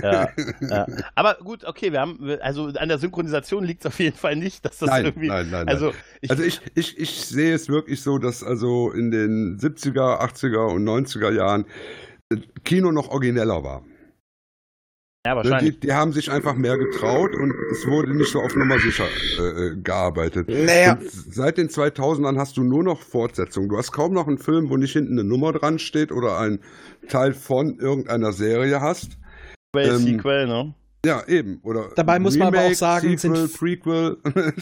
ja, 0.00 0.28
ja. 0.60 0.86
aber 1.16 1.38
gut, 1.42 1.64
okay, 1.64 1.90
wir 1.90 2.00
haben, 2.00 2.20
also 2.40 2.66
an 2.78 2.88
der 2.88 2.98
Synchronisation 2.98 3.64
liegt 3.64 3.80
es 3.80 3.86
auf 3.86 3.98
jeden 3.98 4.16
Fall 4.16 4.36
nicht, 4.36 4.64
dass 4.64 4.78
das 4.78 4.88
Nein, 4.90 5.06
irgendwie. 5.06 5.26
nein, 5.26 5.48
nein, 5.50 5.66
nein. 5.66 5.68
Also, 5.68 5.92
ich, 6.20 6.30
Also 6.30 6.44
ich, 6.44 6.60
ich, 6.76 6.96
ich 6.98 7.10
sehe 7.24 7.52
es 7.52 7.68
wirklich 7.68 8.00
so, 8.00 8.18
dass 8.18 8.44
also 8.44 8.92
in 8.92 9.10
den 9.10 9.58
70er, 9.58 10.20
80er 10.20 10.72
und 10.72 10.84
90er 10.88 11.32
Jahren 11.32 11.64
äh, 12.30 12.36
Kino 12.64 12.92
noch 12.92 13.08
origineller 13.08 13.64
war. 13.64 13.82
Ja, 15.26 15.34
Ne, 15.34 15.36
wahrscheinlich. 15.36 15.80
Die, 15.80 15.86
die 15.88 15.92
haben 15.92 16.12
sich 16.12 16.30
einfach 16.30 16.54
mehr 16.54 16.78
getraut 16.78 17.34
und 17.34 17.52
es 17.72 17.86
wurde 17.86 18.14
nicht 18.16 18.30
so 18.30 18.40
auf 18.40 18.54
Nummer 18.56 18.78
sicher 18.78 19.04
äh, 19.38 19.42
äh, 19.42 19.76
gearbeitet. 19.82 20.48
Naja. 20.48 20.94
Und 20.94 21.10
seit 21.10 21.58
den 21.58 21.68
2000ern 21.68 22.36
hast 22.38 22.56
du 22.56 22.62
nur 22.62 22.82
noch 22.84 23.00
Fortsetzungen. 23.02 23.68
Du 23.68 23.76
hast 23.76 23.92
kaum 23.92 24.12
noch 24.12 24.26
einen 24.28 24.38
Film, 24.38 24.70
wo 24.70 24.76
nicht 24.76 24.92
hinten 24.92 25.18
eine 25.18 25.28
Nummer 25.28 25.52
dran 25.52 25.78
steht 25.78 26.12
oder 26.12 26.38
ein 26.38 26.60
Teil 27.08 27.32
von 27.34 27.78
irgendeiner 27.78 28.32
Serie 28.32 28.80
hast. 28.80 29.18
Sequel, 29.74 29.90
ähm, 29.94 29.98
Sequel, 29.98 30.46
ne? 30.46 30.74
Ja, 31.04 31.22
eben. 31.28 31.60
Oder 31.62 31.90
Dabei 31.94 32.18
muss 32.18 32.36
man 32.36 32.48
aber 32.48 32.58
auch 32.58 32.62
Remake, 32.62 32.76
sagen, 32.76 33.16
Sequel, 33.18 33.36
sind- 33.48 33.58
Prequel. 33.58 34.16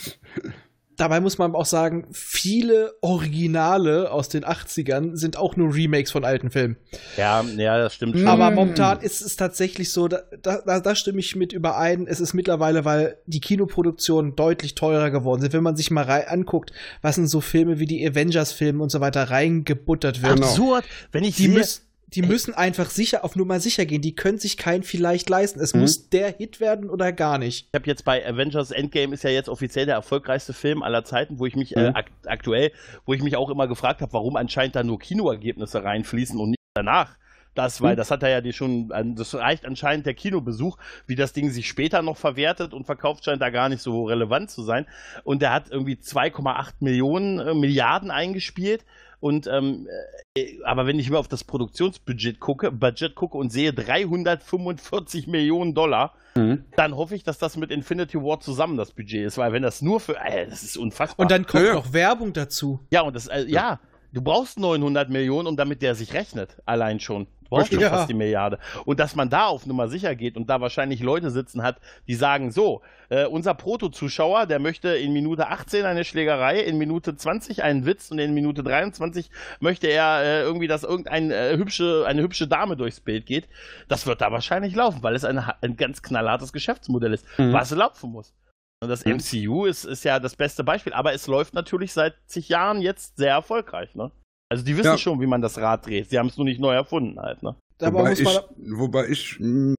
Dabei 0.96 1.20
muss 1.20 1.38
man 1.38 1.54
auch 1.54 1.66
sagen, 1.66 2.06
viele 2.12 2.94
Originale 3.00 4.10
aus 4.12 4.28
den 4.28 4.44
80ern 4.44 5.16
sind 5.16 5.36
auch 5.36 5.56
nur 5.56 5.74
Remakes 5.74 6.10
von 6.12 6.24
alten 6.24 6.50
Filmen. 6.50 6.76
Ja, 7.16 7.42
ja, 7.56 7.78
das 7.78 7.94
stimmt 7.94 8.16
schon. 8.18 8.28
Aber 8.28 8.50
Mm. 8.50 8.54
momentan 8.54 9.00
ist 9.00 9.20
es 9.20 9.36
tatsächlich 9.36 9.92
so, 9.92 10.08
da, 10.08 10.22
da, 10.42 10.80
da 10.80 10.94
stimme 10.94 11.18
ich 11.20 11.34
mit 11.36 11.52
überein. 11.52 12.06
Es 12.06 12.20
ist 12.20 12.32
mittlerweile, 12.34 12.84
weil 12.84 13.16
die 13.26 13.40
Kinoproduktionen 13.40 14.36
deutlich 14.36 14.74
teurer 14.74 15.10
geworden 15.10 15.40
sind. 15.40 15.52
Wenn 15.52 15.62
man 15.62 15.76
sich 15.76 15.90
mal 15.90 16.04
rei- 16.04 16.28
anguckt, 16.28 16.72
was 17.02 17.18
in 17.18 17.26
so 17.26 17.40
Filme 17.40 17.78
wie 17.78 17.86
die 17.86 18.06
Avengers-Filme 18.06 18.82
und 18.82 18.90
so 18.90 19.00
weiter 19.00 19.30
reingebuttert 19.30 20.22
wird. 20.22 20.32
Absurd, 20.42 20.84
wenn 21.12 21.24
ich 21.24 21.36
Die, 21.36 21.48
müssen, 21.48 21.82
die 22.14 22.22
müssen 22.22 22.54
einfach 22.54 22.90
sicher 22.90 23.24
auf 23.24 23.36
Nummer 23.36 23.60
sicher 23.60 23.86
gehen. 23.86 24.02
Die 24.02 24.14
können 24.14 24.38
sich 24.38 24.56
kein 24.56 24.82
vielleicht 24.82 25.28
leisten. 25.28 25.60
Es 25.60 25.74
Mhm. 25.74 25.80
muss 25.80 26.08
der 26.10 26.32
Hit 26.36 26.60
werden 26.60 26.88
oder 26.90 27.12
gar 27.12 27.38
nicht. 27.38 27.68
Ich 27.72 27.78
habe 27.78 27.86
jetzt 27.86 28.04
bei 28.04 28.26
Avengers 28.26 28.70
Endgame 28.70 29.14
ist 29.14 29.24
ja 29.24 29.30
jetzt 29.30 29.48
offiziell 29.48 29.86
der 29.86 29.96
erfolgreichste 29.96 30.52
Film 30.52 30.82
aller 30.82 31.04
Zeiten, 31.04 31.38
wo 31.38 31.46
ich 31.46 31.56
mich 31.56 31.76
äh, 31.76 31.90
Mhm. 31.90 31.96
ak 31.96 32.06
aktuell, 32.26 32.70
wo 33.06 33.14
ich 33.14 33.22
mich 33.22 33.36
auch 33.36 33.50
immer 33.50 33.66
gefragt 33.68 34.00
habe, 34.00 34.12
warum 34.12 34.36
anscheinend 34.36 34.76
da 34.76 34.82
nur 34.82 34.98
Kinoergebnisse 34.98 35.82
reinfließen 35.84 36.38
und 36.38 36.50
nicht 36.50 36.60
danach. 36.74 37.16
Das, 37.56 37.80
weil 37.80 37.92
Mhm. 37.92 37.98
das 37.98 38.10
hat 38.10 38.24
er 38.24 38.30
ja 38.30 38.40
die 38.40 38.52
schon, 38.52 38.88
das 39.16 39.32
reicht 39.34 39.64
anscheinend 39.64 40.06
der 40.06 40.14
Kinobesuch, 40.14 40.76
wie 41.06 41.14
das 41.14 41.32
Ding 41.32 41.50
sich 41.50 41.68
später 41.68 42.02
noch 42.02 42.16
verwertet 42.16 42.74
und 42.74 42.84
verkauft, 42.84 43.24
scheint 43.24 43.40
da 43.40 43.50
gar 43.50 43.68
nicht 43.68 43.80
so 43.80 44.06
relevant 44.06 44.50
zu 44.50 44.64
sein. 44.64 44.86
Und 45.22 45.40
der 45.40 45.52
hat 45.52 45.70
irgendwie 45.70 45.94
2,8 45.94 46.74
Millionen 46.80 47.38
äh, 47.38 47.54
Milliarden 47.54 48.10
eingespielt. 48.10 48.84
Und 49.24 49.46
ähm, 49.46 49.88
äh, 50.34 50.58
aber 50.64 50.86
wenn 50.86 50.98
ich 50.98 51.08
mir 51.08 51.18
auf 51.18 51.28
das 51.28 51.44
Produktionsbudget 51.44 52.40
gucke, 52.40 52.70
Budget 52.70 53.14
gucke 53.14 53.38
und 53.38 53.50
sehe 53.50 53.72
345 53.72 55.26
Millionen 55.28 55.74
Dollar, 55.74 56.12
Mhm. 56.36 56.64
dann 56.76 56.96
hoffe 56.96 57.14
ich, 57.14 57.22
dass 57.22 57.38
das 57.38 57.56
mit 57.56 57.70
Infinity 57.70 58.18
War 58.20 58.40
zusammen 58.40 58.76
das 58.76 58.90
Budget 58.90 59.24
ist, 59.24 59.38
weil 59.38 59.52
wenn 59.52 59.62
das 59.62 59.80
nur 59.82 60.00
für, 60.00 60.16
äh, 60.16 60.46
das 60.48 60.62
ist 60.64 60.76
unfassbar. 60.76 61.22
Und 61.24 61.30
dann 61.30 61.46
kommt 61.46 61.62
Ja, 61.62 61.68
ja. 61.70 61.74
noch 61.76 61.92
Werbung 61.92 62.32
dazu. 62.32 62.80
ja, 62.90 63.02
und 63.02 63.14
das, 63.16 63.28
äh, 63.28 63.44
ja, 63.46 63.78
du 64.12 64.20
brauchst 64.20 64.58
900 64.58 65.08
Millionen, 65.10 65.46
um 65.46 65.56
damit 65.56 65.80
der 65.80 65.94
sich 65.94 66.12
rechnet, 66.12 66.56
allein 66.66 66.98
schon. 67.00 67.28
Schon 67.62 67.80
Ja. 67.80 67.90
fast 67.90 68.08
die 68.10 68.14
Milliarde. 68.14 68.58
Und 68.84 69.00
dass 69.00 69.14
man 69.14 69.30
da 69.30 69.46
auf 69.46 69.66
Nummer 69.66 69.88
sicher 69.88 70.14
geht 70.14 70.36
und 70.36 70.48
da 70.50 70.60
wahrscheinlich 70.60 71.00
Leute 71.00 71.30
sitzen 71.30 71.62
hat, 71.62 71.76
die 72.08 72.14
sagen, 72.14 72.50
so, 72.50 72.82
äh, 73.10 73.26
unser 73.26 73.54
Proto-Zuschauer, 73.54 74.46
der 74.46 74.58
möchte 74.58 74.88
in 74.96 75.12
Minute 75.12 75.48
18 75.48 75.84
eine 75.84 76.04
Schlägerei, 76.04 76.60
in 76.60 76.78
Minute 76.78 77.16
20 77.16 77.62
einen 77.62 77.86
Witz 77.86 78.10
und 78.10 78.18
in 78.18 78.34
Minute 78.34 78.62
23 78.62 79.30
möchte 79.60 79.86
er 79.88 80.22
äh, 80.22 80.40
irgendwie, 80.42 80.66
dass 80.66 80.82
irgendein 80.84 81.30
äh, 81.30 81.56
hübsche, 81.56 82.04
eine 82.06 82.22
hübsche 82.22 82.48
Dame 82.48 82.76
durchs 82.76 83.00
Bild 83.00 83.26
geht. 83.26 83.48
Das 83.88 84.06
wird 84.06 84.20
da 84.20 84.32
wahrscheinlich 84.32 84.74
laufen, 84.74 85.02
weil 85.02 85.14
es 85.14 85.24
eine, 85.24 85.54
ein 85.62 85.76
ganz 85.76 86.02
knallhartes 86.02 86.52
Geschäftsmodell 86.52 87.12
ist, 87.12 87.26
Mhm. 87.38 87.52
was 87.52 87.70
laufen 87.70 88.10
muss. 88.10 88.34
Und 88.82 88.88
das 88.88 89.04
Mhm. 89.04 89.12
MCU 89.18 89.64
ist, 89.66 89.84
ist 89.84 90.04
ja 90.04 90.18
das 90.18 90.34
beste 90.36 90.64
Beispiel, 90.64 90.92
aber 90.92 91.12
es 91.14 91.26
läuft 91.26 91.54
natürlich 91.54 91.92
seit 91.92 92.14
zig 92.26 92.48
Jahren 92.48 92.80
jetzt 92.82 93.16
sehr 93.16 93.30
erfolgreich, 93.32 93.94
ne? 93.94 94.10
Also 94.54 94.64
die 94.64 94.76
wissen 94.76 94.86
Ja. 94.88 94.98
schon, 94.98 95.20
wie 95.20 95.26
man 95.26 95.40
das 95.42 95.58
Rad 95.58 95.86
dreht. 95.86 96.10
Sie 96.10 96.18
haben 96.18 96.28
es 96.28 96.36
nur 96.36 96.44
nicht 96.46 96.60
neu 96.60 96.72
erfunden 96.74 97.18
halt, 97.20 97.42
ne? 97.42 97.54
Wobei 97.80 98.10
muss 98.10 98.20
ich, 98.20 98.40
wobei 98.72 99.08
ich 99.08 99.36
mh, 99.40 99.74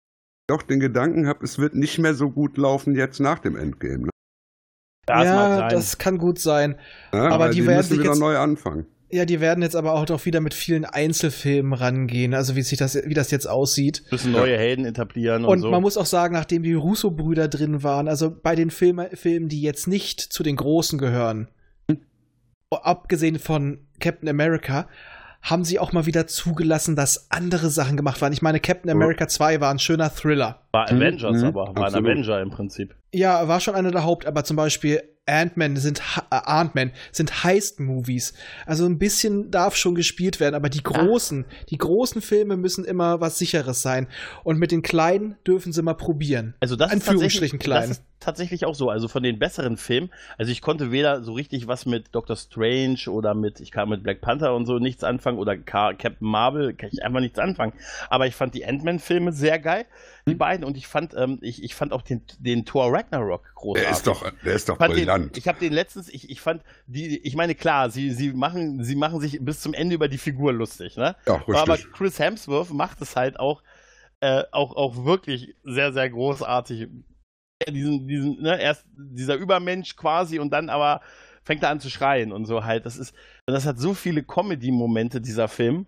doch 0.48 0.62
den 0.62 0.80
Gedanken 0.80 1.28
habe, 1.28 1.44
es 1.44 1.58
wird 1.60 1.76
nicht 1.76 1.98
mehr 1.98 2.14
so 2.14 2.30
gut 2.30 2.58
laufen 2.58 2.96
jetzt 2.96 3.20
nach 3.20 3.40
dem 3.40 3.56
Endgame. 3.56 4.06
Ne? 4.06 4.10
Das 5.08 5.24
ja, 5.26 5.68
das 5.70 5.98
kann 5.98 6.18
gut 6.18 6.40
sein. 6.40 6.76
Ja, 7.14 7.30
Aber 7.30 7.46
weil 7.46 7.54
die 7.54 7.66
werden 7.66 7.78
müssen 7.78 7.90
sich 7.90 8.00
wieder 8.00 8.10
jetzt- 8.12 8.20
neu 8.20 8.38
anfangen. 8.38 8.86
Ja, 9.12 9.24
die 9.24 9.40
werden 9.40 9.62
jetzt 9.62 9.76
aber 9.76 9.94
auch 9.94 10.06
doch 10.06 10.26
wieder 10.26 10.42
mit 10.42 10.56
vielen 10.56 10.84
Einzelfilmen 10.84 11.74
rangehen, 11.74 12.34
also 12.34 12.56
wie 12.56 12.64
sich 12.64 12.78
das, 12.80 12.96
wie 12.96 13.14
das 13.14 13.30
jetzt 13.30 13.48
aussieht. 13.48 14.04
müssen 14.12 14.32
neue 14.32 14.58
Helden 14.58 14.84
etablieren 14.84 15.46
und, 15.46 15.52
Und 15.52 15.60
so. 15.60 15.70
man 15.72 15.82
muss 15.84 15.96
auch 15.96 16.08
sagen, 16.08 16.34
nachdem 16.34 16.64
die 16.64 16.74
Russo-Brüder 16.74 17.48
drin 17.48 17.84
waren, 17.84 18.08
also 18.08 18.32
bei 18.36 18.56
den 18.56 18.72
Filme, 18.72 19.10
Filmen, 19.14 19.48
die 19.48 19.62
jetzt 19.62 19.88
nicht 19.88 20.20
zu 20.20 20.42
den 20.42 20.56
Großen 20.56 20.98
gehören, 20.98 21.48
abgesehen 22.72 23.40
von 23.40 23.80
Captain 24.00 24.30
America, 24.30 24.88
haben 25.42 25.64
sie 25.64 25.78
auch 25.78 25.94
mal 25.94 26.08
wieder 26.08 26.26
zugelassen, 26.26 26.96
dass 26.96 27.30
andere 27.30 27.70
Sachen 27.70 27.98
gemacht 27.98 28.22
waren. 28.22 28.34
Ich 28.34 28.42
meine, 28.42 28.60
Captain 28.60 28.90
America 28.90 29.28
2 29.28 29.62
war 29.62 29.70
ein 29.70 29.78
schöner 29.80 30.10
Thriller. 30.10 30.62
war 30.72 30.92
Mhm, 30.92 30.98
Avengers, 30.98 31.42
mhm, 31.42 31.48
aber 31.48 31.62
war 31.62 31.78
ein 31.78 31.84
absolut. 31.84 32.10
Avenger 32.10 32.42
im 32.42 32.50
Prinzip. 32.50 32.96
Ja, 33.14 33.48
war 33.48 33.60
schon 33.60 33.76
einer 33.76 33.92
der 33.92 34.04
Haupt, 34.04 34.26
aber 34.26 34.44
zum 34.44 34.58
Beispiel 34.58 35.04
Ant-Man 35.26 35.78
sind, 35.78 36.02
äh, 36.30 36.36
Ant-Man 36.46 36.92
sind 37.12 37.44
Heist-Movies. 37.44 38.34
Also 38.66 38.86
ein 38.86 39.00
bisschen 39.00 39.50
darf 39.52 39.76
schon 39.76 39.96
gespielt 39.96 40.40
werden, 40.40 40.56
aber 40.56 40.70
die 40.70 40.84
großen, 40.84 41.46
die 41.70 41.78
großen 41.78 42.22
Filme 42.22 42.58
müssen 42.58 42.86
immer 42.86 43.22
was 43.22 43.38
sicheres 43.38 43.82
sein. 43.82 44.08
Und 44.44 44.60
mit 44.60 44.72
den 44.72 44.82
kleinen 44.82 45.36
dürfen 45.46 45.74
sie 45.74 45.82
mal 45.82 45.96
probieren. 45.96 46.54
Also 46.60 46.76
das 46.76 46.88
ist, 46.88 47.08
Anführungsstrichen 47.08 47.60
tatsächlich, 47.60 47.60
klein. 47.60 47.90
das 47.90 47.98
ist 47.98 48.04
tatsächlich 48.20 48.66
auch 48.66 48.76
so. 48.76 48.90
Also 48.90 49.08
von 49.08 49.24
den 49.24 49.40
besseren 49.40 49.78
Filmen, 49.78 50.10
also 50.38 50.52
ich 50.52 50.62
konnte 50.62 50.92
weder 50.92 51.24
so 51.24 51.34
richtig 51.34 51.68
was 51.68 51.86
mit 51.86 52.14
Doctor 52.14 52.36
Strange 52.36 53.00
oder 53.08 53.34
mit, 53.34 53.60
ich 53.60 53.72
kann 53.72 53.90
mit 53.90 54.04
Black 54.04 54.22
Panther 54.22 54.54
und 54.56 54.66
so 54.66 54.80
nichts 54.80 55.04
anfangen 55.04 55.38
oder 55.38 55.58
Captain 55.58 56.16
Marvel, 56.20 56.74
kann 56.74 56.90
ich 56.92 57.04
einfach 57.04 57.20
nichts 57.20 57.40
anfangen. 57.40 57.74
Aber 58.10 58.28
ich 58.28 58.36
fand 58.36 58.54
die 58.54 58.66
Ant-Man-Filme 58.66 59.32
sehr 59.32 59.60
geil, 59.60 59.86
die 60.28 60.36
beiden. 60.36 60.66
Und 60.66 60.78
ich 60.78 60.88
fand, 60.88 61.14
ähm, 61.16 61.40
ich, 61.42 61.64
ich 61.64 61.76
fand 61.76 61.94
auch 61.94 62.02
den, 62.02 62.24
den 62.40 62.66
Thor 62.66 62.92
Ragnarok 62.92 63.44
großartig. 63.56 63.84
Der 63.84 63.98
ist 63.98 64.08
doch, 64.08 64.32
der 64.44 64.54
ist 64.54 64.70
doch 64.70 64.78
den, 64.78 64.92
brillant. 64.92 65.38
ich 65.38 65.48
habe 65.48 65.60
den 65.60 65.74
letztens, 65.74 66.10
ich, 66.10 66.30
ich 66.30 66.42
fand 66.42 66.64
die, 66.88 67.20
ich 67.20 67.36
meine 67.36 67.56
klar, 67.56 67.90
sie, 67.90 68.12
sie 68.12 68.34
machen, 68.34 68.84
sie 68.84 68.96
machen 68.96 69.20
sich 69.20 69.40
bis 69.42 69.62
zum 69.62 69.74
Ende 69.74 69.96
über 69.96 70.08
die 70.08 70.18
Figur 70.18 70.54
lustig, 70.54 70.98
ne? 70.98 71.16
ja, 71.28 71.36
richtig. 71.36 71.56
Aber 71.56 71.78
Chris 71.78 72.20
Hemsworth 72.20 72.72
macht 72.72 73.02
es 73.02 73.16
halt 73.16 73.40
auch, 73.40 73.62
äh, 74.20 74.44
auch, 74.52 74.76
auch 74.76 75.06
wirklich 75.06 75.56
sehr, 75.64 75.94
sehr 75.94 76.10
großartig. 76.10 76.88
Diesen, 77.70 78.08
diesen, 78.08 78.42
ne, 78.42 78.60
erst 78.60 78.86
dieser 78.98 79.36
Übermensch 79.36 79.96
quasi 79.96 80.40
und 80.40 80.52
dann 80.52 80.70
aber 80.70 81.02
fängt 81.44 81.64
er 81.64 81.70
an 81.70 81.80
zu 81.80 81.90
schreien 81.90 82.34
und 82.34 82.46
so 82.46 82.66
halt. 82.66 82.86
Das 82.86 82.98
ist, 82.98 83.14
das 83.46 83.66
hat 83.66 83.80
so 83.80 83.94
viele 83.94 84.24
Comedy-Momente, 84.24 85.22
dieser 85.22 85.48
Film. 85.48 85.86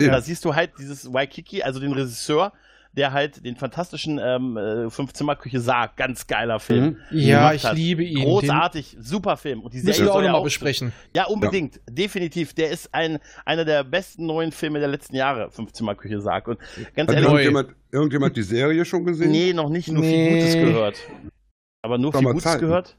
Ja. 0.00 0.12
Da 0.12 0.20
siehst 0.20 0.44
du 0.44 0.54
halt 0.54 0.72
dieses 0.78 1.12
Waikiki, 1.12 1.62
also 1.62 1.80
den 1.80 1.92
Regisseur, 1.92 2.52
der 2.92 3.12
halt 3.12 3.44
den 3.44 3.54
fantastischen 3.56 4.18
ähm, 4.22 4.56
äh, 4.56 4.90
Fünf-Zimmer-Küche 4.90 5.60
sagt, 5.60 5.96
ganz 5.96 6.26
geiler 6.26 6.58
Film. 6.58 6.98
Mhm. 7.10 7.18
Ja, 7.18 7.52
ich 7.52 7.64
hat. 7.64 7.76
liebe 7.76 8.02
ihn. 8.02 8.24
Großartig, 8.24 8.96
super 9.00 9.36
Film. 9.36 9.60
Und 9.62 9.74
die 9.74 9.78
Den 9.78 9.86
müssen 9.86 9.96
Serie 9.98 10.10
wir 10.10 10.14
auch 10.14 10.20
ja 10.22 10.26
nochmal 10.28 10.42
besprechen. 10.44 10.92
ja, 11.14 11.26
unbedingt. 11.26 11.80
Definitiv. 11.88 12.52
Der 12.54 12.70
ist 12.70 12.92
ein, 12.92 13.18
einer 13.44 13.64
der 13.64 13.84
besten 13.84 14.26
neuen 14.26 14.50
Filme 14.50 14.80
der 14.80 14.88
letzten 14.88 15.14
Jahre, 15.14 15.50
Fünfzimmerküche 15.50 16.20
sagt. 16.20 16.48
Und 16.48 16.58
ganz 16.96 17.08
Hat 17.08 17.14
ehrlich, 17.16 17.24
irgendjemand, 17.30 17.68
irgendjemand 17.92 18.36
die 18.36 18.42
Serie 18.42 18.84
schon 18.84 19.04
gesehen? 19.04 19.30
nee, 19.30 19.52
noch 19.52 19.68
nicht, 19.70 19.88
nur 19.88 20.02
Nee. 20.02 20.28
viel 20.28 20.38
Gutes 20.40 20.54
gehört. 20.54 20.96
Aber 21.82 21.96
nur 21.96 22.10
Doch 22.12 22.18
viel 22.18 22.28
Gutes 22.28 22.42
Zeiten. 22.44 22.60
gehört. 22.60 22.96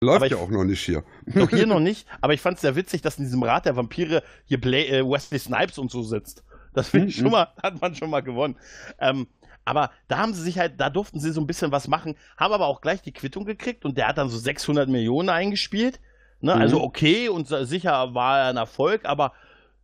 Läuft 0.00 0.16
aber 0.16 0.26
ja 0.26 0.36
ich- 0.36 0.42
auch 0.42 0.50
noch 0.50 0.64
nicht 0.64 0.80
hier. 0.84 1.02
Noch 1.26 1.50
hier 1.50 1.66
noch 1.66 1.80
nicht. 1.80 2.06
Aber 2.20 2.32
ich 2.32 2.40
fand 2.40 2.56
es 2.56 2.62
sehr 2.62 2.76
witzig, 2.76 3.02
dass 3.02 3.18
in 3.18 3.24
diesem 3.24 3.42
Rat 3.42 3.66
der 3.66 3.76
Vampire 3.76 4.22
hier 4.44 4.60
Bla 4.60 4.78
äh, 4.78 5.02
Wesley 5.04 5.38
Snipes 5.38 5.78
und 5.78 5.90
so 5.90 6.02
sitzt. 6.02 6.42
Das 6.74 6.88
finde 6.88 7.08
ich 7.08 7.16
schon 7.18 7.30
mal, 7.30 7.48
hat 7.62 7.80
man 7.80 7.94
schon 7.94 8.10
mal 8.10 8.20
gewonnen. 8.22 8.56
Ähm, 8.98 9.26
Aber 9.64 9.90
da 10.08 10.18
haben 10.18 10.34
sie 10.34 10.42
sich 10.42 10.58
halt, 10.58 10.80
da 10.80 10.90
durften 10.90 11.20
sie 11.20 11.30
so 11.32 11.40
ein 11.40 11.46
bisschen 11.46 11.70
was 11.72 11.86
machen, 11.86 12.16
haben 12.36 12.52
aber 12.52 12.66
auch 12.66 12.80
gleich 12.80 13.00
die 13.02 13.12
Quittung 13.12 13.44
gekriegt 13.44 13.84
und 13.84 13.96
der 13.96 14.08
hat 14.08 14.18
dann 14.18 14.28
so 14.28 14.36
600 14.38 14.88
Millionen 14.88 15.28
eingespielt. 15.28 16.00
Ne? 16.40 16.54
Mhm. 16.56 16.60
Also 16.60 16.82
okay 16.82 17.28
und 17.28 17.46
sicher 17.48 18.14
war 18.14 18.40
er 18.40 18.46
ein 18.48 18.56
Erfolg, 18.56 19.04
aber 19.04 19.32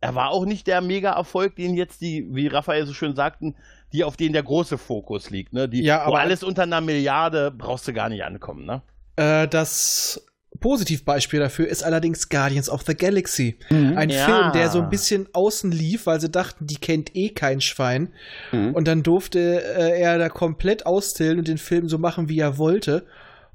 er 0.01 0.15
war 0.15 0.29
auch 0.31 0.45
nicht 0.45 0.67
der 0.67 0.81
Mega-Erfolg, 0.81 1.55
den 1.55 1.75
jetzt 1.75 2.01
die, 2.01 2.27
wie 2.33 2.47
Raphael 2.47 2.85
so 2.85 2.93
schön 2.93 3.15
sagten, 3.15 3.55
die 3.93 4.03
auf 4.03 4.17
den 4.17 4.33
der 4.33 4.43
große 4.43 4.77
Fokus 4.77 5.29
liegt. 5.29 5.53
Ne? 5.53 5.67
Die, 5.69 5.81
Ja, 5.83 5.99
wo 6.05 6.09
aber- 6.09 6.19
alles 6.19 6.43
unter 6.43 6.63
einer 6.63 6.81
Milliarde 6.81 7.49
brauchst 7.51 7.87
du 7.87 7.93
gar 7.93 8.09
nicht 8.09 8.23
ankommen. 8.23 8.65
Ne? 8.65 8.81
Äh, 9.15 9.47
das 9.47 10.25
Positivbeispiel 10.59 11.39
dafür 11.39 11.67
ist 11.67 11.83
allerdings 11.83 12.27
Guardians 12.27 12.69
of 12.69 12.81
the 12.85 12.95
Galaxy. 12.95 13.57
Ein 13.69 14.09
Ja. 14.09 14.25
Film, 14.25 14.51
der 14.51 14.69
so 14.69 14.81
ein 14.81 14.89
bisschen 14.89 15.29
außen 15.31 15.71
lief, 15.71 16.05
weil 16.05 16.19
sie 16.19 16.29
dachten, 16.29 16.67
die 16.67 16.75
kennt 16.77 17.15
eh 17.15 17.29
kein 17.29 17.61
Schwein. 17.61 18.13
Mhm. 18.51 18.73
Und 18.73 18.87
dann 18.87 19.03
durfte 19.03 19.39
äh, 19.63 19.99
er 20.01 20.17
da 20.17 20.27
komplett 20.29 20.85
austillen 20.85 21.39
und 21.39 21.47
den 21.47 21.57
Film 21.59 21.87
so 21.87 21.97
machen, 21.97 22.29
wie 22.29 22.39
er 22.39 22.57
wollte. 22.57 23.05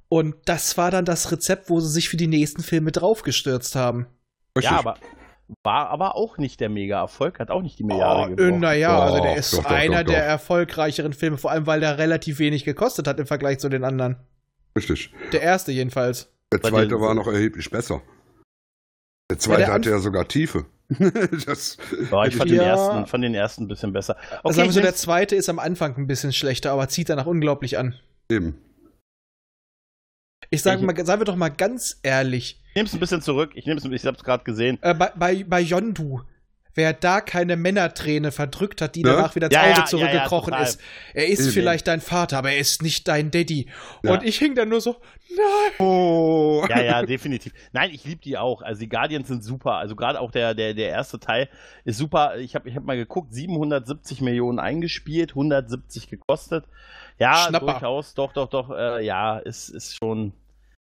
Und 0.08 0.36
das 0.46 0.78
war 0.78 0.90
dann 0.90 1.04
das 1.04 1.30
Rezept, 1.32 1.68
wo 1.68 1.80
sie 1.80 1.90
sich 1.90 2.08
für 2.08 2.16
die 2.16 2.28
nächsten 2.28 2.62
Filme 2.62 2.92
draufgestürzt 2.92 3.74
haben. 3.74 4.06
Richtig. 4.56 4.70
Ja, 4.70 4.78
aber 4.78 4.96
war 5.62 5.88
aber 5.90 6.16
auch 6.16 6.38
nicht 6.38 6.60
der 6.60 6.70
Mega-Erfolg, 6.70 7.38
hat 7.38 7.50
auch 7.50 7.60
nicht 7.60 7.78
die 7.78 7.84
Milliarde 7.84 8.34
gebrochen. 8.34 8.60
naja, 8.60 8.98
also 8.98 9.20
der 9.20 9.32
Doch, 9.32 9.38
ist 9.38 9.52
doch, 9.52 9.62
doch, 9.64 9.70
einer 9.70 10.02
doch, 10.04 10.12
der 10.12 10.24
erfolgreicheren 10.24 11.12
Filme, 11.12 11.36
vor 11.36 11.50
allem 11.50 11.66
weil 11.66 11.80
der 11.80 11.98
relativ 11.98 12.38
wenig 12.38 12.64
gekostet 12.64 13.06
hat 13.06 13.20
im 13.20 13.26
Vergleich 13.26 13.58
zu 13.58 13.68
den 13.68 13.84
anderen. 13.84 14.16
Richtig. 14.76 15.12
Der 15.32 15.42
erste 15.42 15.70
jedenfalls. 15.70 16.30
Der 16.62 16.70
zweite 16.70 16.88
den- 16.88 17.00
war 17.00 17.14
noch 17.14 17.26
erheblich 17.26 17.70
besser. 17.70 18.02
Der 19.30 19.38
zweite 19.38 19.62
der 19.62 19.72
hatte 19.72 19.90
ja 19.90 19.98
sogar 19.98 20.28
Tiefe. 20.28 20.66
das, 21.46 21.78
Ja, 22.10 22.24
ich 22.26 22.36
fand 22.36 22.50
den, 22.50 22.58
Ja. 22.58 22.64
ersten, 22.64 23.06
fand 23.06 23.24
den 23.24 23.34
ersten 23.34 23.64
ein 23.64 23.68
bisschen 23.68 23.92
besser. 23.92 24.16
Okay, 24.18 24.40
also 24.44 24.56
sagen 24.56 24.66
wir 24.66 24.70
ich 24.70 24.74
so, 24.74 24.80
der 24.82 24.94
zweite 24.94 25.34
ist 25.34 25.48
am 25.48 25.58
Anfang 25.58 25.96
ein 25.96 26.06
bisschen 26.06 26.32
schlechter, 26.32 26.72
aber 26.72 26.88
zieht 26.88 27.08
danach 27.08 27.26
unglaublich 27.26 27.78
an. 27.78 27.94
eben. 28.30 28.58
Ich 30.50 30.62
sage 30.62 30.80
Ich- 30.80 30.86
mal, 30.86 31.06
sagen 31.06 31.20
wir 31.20 31.24
doch 31.24 31.36
mal 31.36 31.48
ganz 31.48 31.98
ehrlich, 32.02 32.60
ich 32.68 32.74
nehm's 32.76 32.92
ein 32.92 33.00
bisschen 33.00 33.22
zurück. 33.22 33.52
Ich 33.54 33.66
nehm's, 33.66 33.84
ich 33.84 34.04
hab's 34.06 34.22
gerade 34.22 34.44
gesehen. 34.44 34.78
äh, 34.82 34.94
bei, 34.94 35.10
bei, 35.16 35.42
bei 35.44 35.60
Yondu, 35.60 36.20
wer 36.74 36.92
da 36.92 37.20
keine 37.20 37.56
Männerträne 37.56 38.32
verdrückt 38.32 38.80
hat, 38.80 38.94
die 38.94 39.02
Ne? 39.02 39.10
danach 39.10 39.34
wieder 39.34 39.46
ins 39.46 39.54
Ja, 39.54 39.62
Auge 39.62 39.70
ja, 39.80 39.84
zurückgekrochen 39.86 40.52
ja, 40.52 40.62
ist, 40.62 40.80
er 41.12 41.26
ist 41.28 41.40
Eben. 41.40 41.50
vielleicht 41.50 41.86
dein 41.86 42.00
Vater, 42.00 42.38
aber 42.38 42.50
er 42.52 42.58
ist 42.58 42.82
nicht 42.82 43.06
dein 43.08 43.30
Daddy. 43.30 43.68
Ja. 44.02 44.12
Und 44.12 44.24
ich 44.24 44.38
hing 44.38 44.54
dann 44.54 44.68
nur 44.68 44.80
so, 44.80 44.96
nein. 45.30 45.86
Oh. 45.86 46.64
Ja, 46.68 46.80
ja, 46.82 47.02
definitiv. 47.06 47.52
Nein, 47.72 47.90
ich 47.92 48.04
liebe 48.04 48.20
die 48.20 48.36
auch. 48.38 48.62
Also 48.62 48.80
die 48.80 48.88
Guardians 48.88 49.28
sind 49.28 49.44
super. 49.44 49.74
Also 49.74 49.96
gerade 49.96 50.20
auch 50.20 50.30
der, 50.30 50.54
der, 50.54 50.74
der 50.74 50.88
erste 50.88 51.18
Teil 51.20 51.48
ist 51.84 51.98
super. 51.98 52.36
Ich 52.38 52.54
habe 52.54 52.68
ich 52.68 52.76
hab 52.76 52.84
mal 52.84 52.96
geguckt, 52.96 53.32
770 53.34 54.20
Millionen 54.20 54.58
eingespielt, 54.58 55.30
170 55.30 56.08
gekostet. 56.08 56.64
Ja, 57.18 57.46
Schnapper. 57.48 57.66
durchaus, 57.72 58.14
doch, 58.14 58.32
doch, 58.32 58.48
doch, 58.48 58.70
äh, 58.70 59.04
ja, 59.04 59.38
ist, 59.38 59.68
ist 59.68 59.96
schon, 59.96 60.32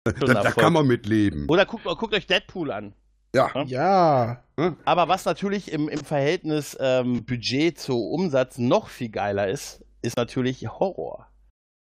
schon 0.07 0.29
Da, 0.29 0.43
da 0.43 0.51
kann 0.53 0.73
man 0.73 0.87
mit 0.87 1.07
leben. 1.07 1.47
Oder 1.49 1.67
guckt, 1.67 1.85
guckt 1.85 2.15
euch 2.15 2.27
Deadpool 2.29 2.71
an. 2.71 2.95
Ja. 3.35 3.51
Ja. 3.67 4.43
Aber 4.85 5.09
was 5.09 5.25
natürlich 5.25 5.73
im, 5.73 5.89
im 5.89 6.05
Verhältnis 6.05 6.77
ähm, 6.81 7.25
Budget 7.25 7.79
zu 7.79 7.99
Umsatz 8.11 8.59
noch 8.59 8.89
viel 8.89 9.09
geiler 9.09 9.49
ist, 9.49 9.85
ist 10.03 10.17
natürlich 10.17 10.69
Horror. 10.69 11.27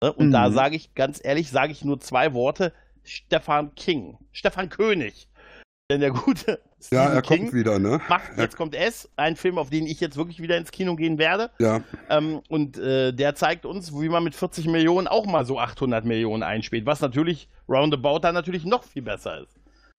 Ne? 0.03 0.13
Und 0.13 0.29
Mhm. 0.29 0.33
da 0.33 0.51
sage 0.53 0.77
ich 0.77 0.95
ganz 0.95 1.21
ehrlich, 1.23 1.51
sage 1.51 1.73
ich 1.73 1.85
nur 1.85 1.99
zwei 2.01 2.33
Worte: 2.35 2.73
Stefan 3.03 3.75
King, 3.75 4.19
Stefan 4.33 4.69
König. 4.69 5.29
Denn 5.91 6.01
der 6.01 6.13
gute 6.13 6.61
Ja, 6.91 7.03
Stephen 7.05 7.15
er 7.17 7.23
King 7.23 7.39
kommt 7.43 7.53
wieder, 7.55 7.79
ne? 7.79 8.01
macht 8.09 8.31
jetzt 8.39 8.57
kommt 8.57 8.75
es, 8.75 9.09
ein 9.17 9.37
Film, 9.37 9.59
auf 9.59 9.71
den 9.71 9.87
ich 9.87 10.01
jetzt 10.01 10.17
wirklich 10.17 10.41
wieder 10.41 10.57
ins 10.57 10.71
Kino 10.73 10.97
gehen 10.97 11.19
werde. 11.19 11.51
Ja. 11.59 11.81
Ähm, 12.11 12.41
und 12.49 12.79
äh, 12.79 13.13
der 13.13 13.35
zeigt 13.35 13.67
uns, 13.67 13.93
wie 13.93 14.09
man 14.09 14.25
mit 14.25 14.35
40 14.35 14.67
Millionen 14.69 15.07
auch 15.07 15.27
mal 15.27 15.45
so 15.45 15.59
800 15.61 16.05
Millionen 16.05 16.43
einspielt, 16.43 16.87
was 16.87 17.01
natürlich 17.01 17.49
roundabout 17.69 18.21
dann 18.21 18.35
natürlich 18.35 18.65
noch 18.65 18.85
viel 18.85 19.03
besser 19.03 19.43
ist. 19.43 19.57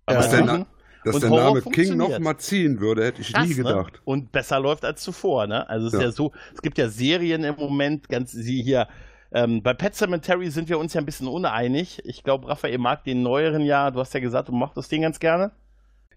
Ja. 0.10 0.18
Aber 0.18 0.24
Suchen- 0.24 0.46
Na 0.46 0.66
dass 1.04 1.16
Und 1.16 1.24
der 1.24 1.30
Horror 1.30 1.56
Name 1.56 1.62
King 1.62 1.98
noch 1.98 2.20
mal 2.20 2.38
ziehen 2.38 2.80
würde, 2.80 3.06
hätte 3.06 3.22
ich 3.22 3.34
Krass, 3.34 3.48
nie 3.48 3.56
ne? 3.56 3.64
gedacht. 3.64 4.02
Und 4.06 4.32
besser 4.32 4.60
läuft 4.60 4.86
als 4.86 5.02
zuvor, 5.02 5.48
ne? 5.48 5.68
Also 5.70 5.88
es 5.88 5.94
ist 5.94 6.00
Ja. 6.00 6.06
ja 6.08 6.12
so, 6.12 6.32
es 6.54 6.62
gibt 6.62 6.78
ja 6.78 6.90
Serien 6.90 7.44
im 7.44 7.56
Moment, 7.56 8.10
ganz 8.10 8.32
sie 8.32 8.62
hier. 8.64 8.88
Ähm, 9.32 9.64
bei 9.64 9.74
Pet 9.74 9.96
Cemetery 9.96 10.50
sind 10.52 10.70
wir 10.70 10.78
uns 10.78 10.94
ja 10.94 11.02
ein 11.02 11.06
bisschen 11.06 11.28
uneinig. 11.28 12.00
Ich 12.06 12.24
glaube, 12.24 12.48
Raphael 12.48 12.78
mag 12.78 13.04
den 13.04 13.24
neueren 13.24 13.64
ja. 13.64 13.90
Du 13.92 14.00
hast 14.00 14.14
ja 14.14 14.20
gesagt, 14.20 14.50
du 14.50 14.52
mochtest 14.54 14.92
den 14.92 15.02
ganz 15.02 15.20
gerne. 15.20 15.52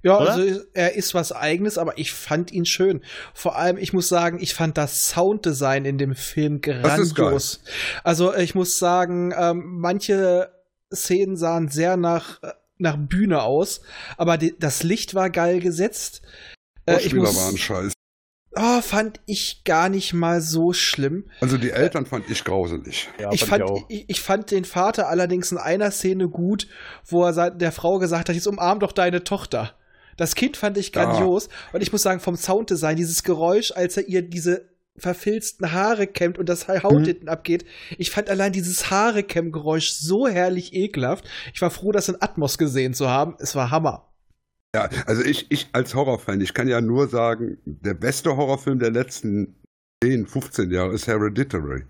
Ja, 0.02 0.20
Oder? 0.20 0.34
also 0.34 0.60
er 0.74 0.94
ist 0.94 1.14
was 1.14 1.32
eigenes, 1.32 1.78
aber 1.78 1.98
ich 1.98 2.12
fand 2.12 2.52
ihn 2.52 2.66
schön. 2.66 3.02
Vor 3.34 3.56
allem, 3.56 3.78
ich 3.78 3.92
muss 3.92 4.08
sagen, 4.08 4.38
ich 4.40 4.54
fand 4.54 4.76
das 4.76 5.08
Sounddesign 5.08 5.84
in 5.84 5.98
dem 5.98 6.14
Film 6.14 6.60
Das 6.60 6.98
ist 6.98 7.14
grandios. 7.14 7.60
Also 8.04 8.34
ich 8.34 8.54
muss 8.54 8.78
sagen, 8.78 9.32
ähm, 9.36 9.64
manche 9.80 10.50
Szenen 10.94 11.36
sahen 11.36 11.68
sehr 11.68 11.96
nach, 11.96 12.42
äh, 12.42 12.52
nach 12.78 12.96
Bühne 12.98 13.42
aus, 13.42 13.80
aber 14.16 14.38
die, 14.38 14.54
das 14.58 14.82
Licht 14.82 15.14
war 15.14 15.30
geil 15.30 15.60
gesetzt. 15.60 16.22
Äh, 16.86 17.00
ich 17.00 17.14
muss, 17.14 17.36
waren 17.36 17.56
scheiße. 17.56 17.94
oh, 18.54 18.80
fand 18.80 19.20
ich 19.26 19.64
gar 19.64 19.88
nicht 19.88 20.12
mal 20.12 20.40
so 20.40 20.72
schlimm. 20.72 21.30
Also 21.40 21.58
die 21.58 21.70
Eltern 21.70 22.06
fand 22.06 22.28
ich 22.30 22.44
grauselig. 22.44 23.08
Ja, 23.18 23.32
ich, 23.32 23.44
fand, 23.44 23.64
ich, 23.88 24.04
ich 24.08 24.20
fand 24.20 24.50
den 24.50 24.64
Vater 24.64 25.08
allerdings 25.08 25.52
in 25.52 25.58
einer 25.58 25.90
Szene 25.90 26.28
gut, 26.28 26.68
wo 27.04 27.24
er 27.24 27.50
der 27.50 27.72
Frau 27.72 27.98
gesagt 27.98 28.28
hat, 28.28 28.36
jetzt 28.36 28.46
umarm 28.46 28.80
doch 28.80 28.92
deine 28.92 29.24
Tochter. 29.24 29.74
Das 30.16 30.34
Kind 30.34 30.56
fand 30.56 30.78
ich 30.78 30.94
Ja. 30.94 31.04
grandios. 31.04 31.48
Und 31.72 31.82
ich 31.82 31.92
muss 31.92 32.02
sagen, 32.02 32.20
vom 32.20 32.36
Sounddesign, 32.36 32.96
dieses 32.96 33.22
Geräusch, 33.22 33.72
als 33.72 33.96
er 33.96 34.08
ihr 34.08 34.22
diese 34.22 34.68
verfilzten 34.98 35.72
Haare 35.72 36.06
kämmt 36.06 36.38
und 36.38 36.48
das 36.48 36.68
Haut 36.68 36.92
Mhm. 37.00 37.04
hinten 37.04 37.28
abgeht. 37.28 37.64
Ich 37.98 38.10
fand 38.10 38.28
allein 38.30 38.52
dieses 38.52 38.90
Haare-Kämm-Geräusch 38.90 39.90
so 39.92 40.26
herrlich 40.28 40.72
ekelhaft. 40.74 41.24
Ich 41.54 41.60
war 41.62 41.70
froh, 41.70 41.92
das 41.92 42.08
in 42.08 42.16
Atmos 42.20 42.58
gesehen 42.58 42.94
zu 42.94 43.08
haben. 43.08 43.34
Es 43.38 43.54
war 43.54 43.70
Hammer. 43.70 44.12
Ja, 44.74 44.88
also 45.06 45.22
ich, 45.22 45.46
ich 45.50 45.68
als 45.72 45.94
Horrorfan, 45.94 46.40
ich 46.40 46.52
kann 46.52 46.68
ja 46.68 46.80
nur 46.80 47.08
sagen, 47.08 47.58
der 47.64 47.94
beste 47.94 48.36
Horrorfilm 48.36 48.78
der 48.78 48.90
letzten 48.90 49.56
10, 50.04 50.26
15 50.26 50.70
Jahre 50.70 50.92
ist 50.94 51.06
Hereditary. 51.06 51.84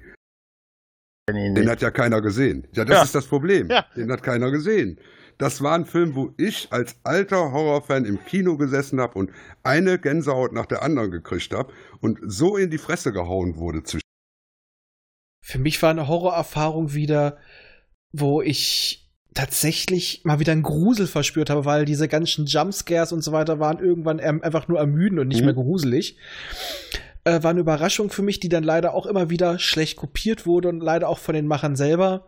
Den 1.29 1.69
hat 1.69 1.83
ja 1.83 1.91
keiner 1.91 2.21
gesehen. 2.21 2.69
Ja, 2.73 2.85
das 2.85 2.97
Ja. 2.97 3.03
ist 3.03 3.15
das 3.17 3.27
Problem. 3.27 3.69
Ja. 3.69 3.85
Den 3.97 4.13
hat 4.13 4.23
keiner 4.23 4.51
gesehen. 4.53 5.01
Das 5.39 5.63
war 5.63 5.75
ein 5.75 5.85
Film, 5.85 6.15
wo 6.15 6.33
ich 6.39 6.69
als 6.71 6.97
alter 7.05 7.53
Horrorfan 7.53 8.05
im 8.05 8.25
Kino 8.25 8.57
gesessen 8.57 9.01
habe 9.01 9.19
und 9.19 9.31
eine 9.63 9.99
Gänsehaut 9.99 10.53
nach 10.53 10.67
der 10.67 10.83
anderen 10.83 11.11
gekriegt 11.11 11.53
habe 11.53 11.73
und 12.01 12.19
so 12.23 12.57
in 12.57 12.71
die 12.71 12.79
Fresse 12.79 13.13
gehauen 13.13 13.57
wurde. 13.57 13.83
Für 15.45 15.59
mich 15.59 15.81
war 15.83 15.91
eine 15.91 16.09
Horrorerfahrung 16.09 16.95
wieder, 16.95 17.37
wo 18.13 18.41
ich 18.43 19.03
tatsächlich 19.35 20.23
mal 20.25 20.41
wieder 20.41 20.53
einen 20.53 20.63
Grusel 20.63 21.07
verspürt 21.07 21.51
habe, 21.51 21.67
weil 21.67 21.85
diese 21.85 22.09
ganzen 22.09 22.47
Jumpscares 22.47 23.13
und 23.13 23.23
so 23.23 23.33
weiter 23.33 23.61
waren 23.61 23.79
irgendwann 23.79 24.19
ähm, 24.19 24.43
einfach 24.43 24.67
nur 24.67 24.79
ermüden 24.79 25.19
und 25.19 25.29
nicht 25.29 25.41
Mhm. 25.41 25.45
mehr 25.47 25.55
gruselig. 25.55 26.17
Äh, 27.25 27.43
war 27.43 27.51
eine 27.51 27.61
Überraschung 27.61 28.09
für 28.11 28.23
mich, 28.23 28.41
die 28.41 28.49
dann 28.49 28.65
leider 28.65 28.95
auch 28.95 29.05
immer 29.05 29.29
wieder 29.29 29.59
schlecht 29.59 29.97
kopiert 29.99 30.47
wurde 30.47 30.69
und 30.71 30.81
leider 30.81 31.09
auch 31.09 31.19
von 31.19 31.35
den 31.35 31.47
Machern 31.47 31.77
selber. 31.77 32.25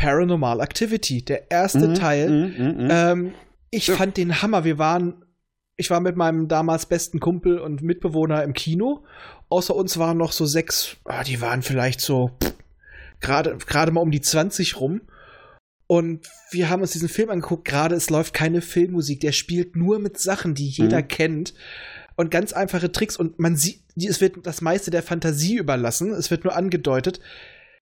Paranormal 0.00 0.60
Activity, 0.60 1.22
der 1.22 1.50
erste 1.50 1.88
Mhm, 1.88 1.94
Teil. 1.94 2.30
mhm, 2.30 2.54
mhm, 2.64 2.84
mhm. 2.84 2.88
Ähm, 2.90 3.34
ich 3.70 3.86
Ja. 3.88 3.96
fand 3.96 4.16
den 4.16 4.40
Hammer. 4.40 4.64
Wir 4.64 4.78
waren, 4.78 5.24
ich 5.76 5.90
war 5.90 6.00
mit 6.00 6.16
meinem 6.16 6.48
damals 6.48 6.86
besten 6.86 7.20
Kumpel 7.20 7.58
und 7.58 7.82
Mitbewohner 7.82 8.42
im 8.42 8.54
Kino. 8.54 9.04
Außer 9.50 9.74
uns 9.76 9.98
waren 9.98 10.16
noch 10.16 10.32
so 10.32 10.46
sechs, 10.46 10.96
ah, 11.04 11.22
die 11.22 11.40
waren 11.40 11.62
vielleicht 11.62 12.00
so 12.00 12.30
gerade 13.20 13.58
gerade 13.66 13.92
mal 13.92 14.00
um 14.00 14.10
die 14.10 14.22
20 14.22 14.80
rum. 14.80 15.02
Und 15.86 16.26
wir 16.52 16.70
haben 16.70 16.82
uns 16.82 16.92
diesen 16.92 17.08
Film 17.08 17.30
angeguckt. 17.30 17.64
Gerade 17.66 17.94
es 17.96 18.10
läuft 18.10 18.32
keine 18.32 18.60
Filmmusik. 18.62 19.20
Der 19.20 19.32
spielt 19.32 19.74
nur 19.76 19.98
mit 19.98 20.18
Sachen, 20.18 20.54
die 20.54 20.68
jeder 20.68 21.02
Mhm. 21.02 21.08
kennt. 21.08 21.54
Und 22.16 22.30
ganz 22.30 22.52
einfache 22.52 22.90
Tricks. 22.92 23.16
Und 23.16 23.38
man 23.38 23.56
sieht, 23.56 23.80
es 23.96 24.20
wird 24.20 24.46
das 24.46 24.60
meiste 24.62 24.90
der 24.90 25.02
Fantasie 25.02 25.56
überlassen. 25.56 26.12
Es 26.12 26.30
wird 26.30 26.44
nur 26.44 26.54
angedeutet. 26.56 27.20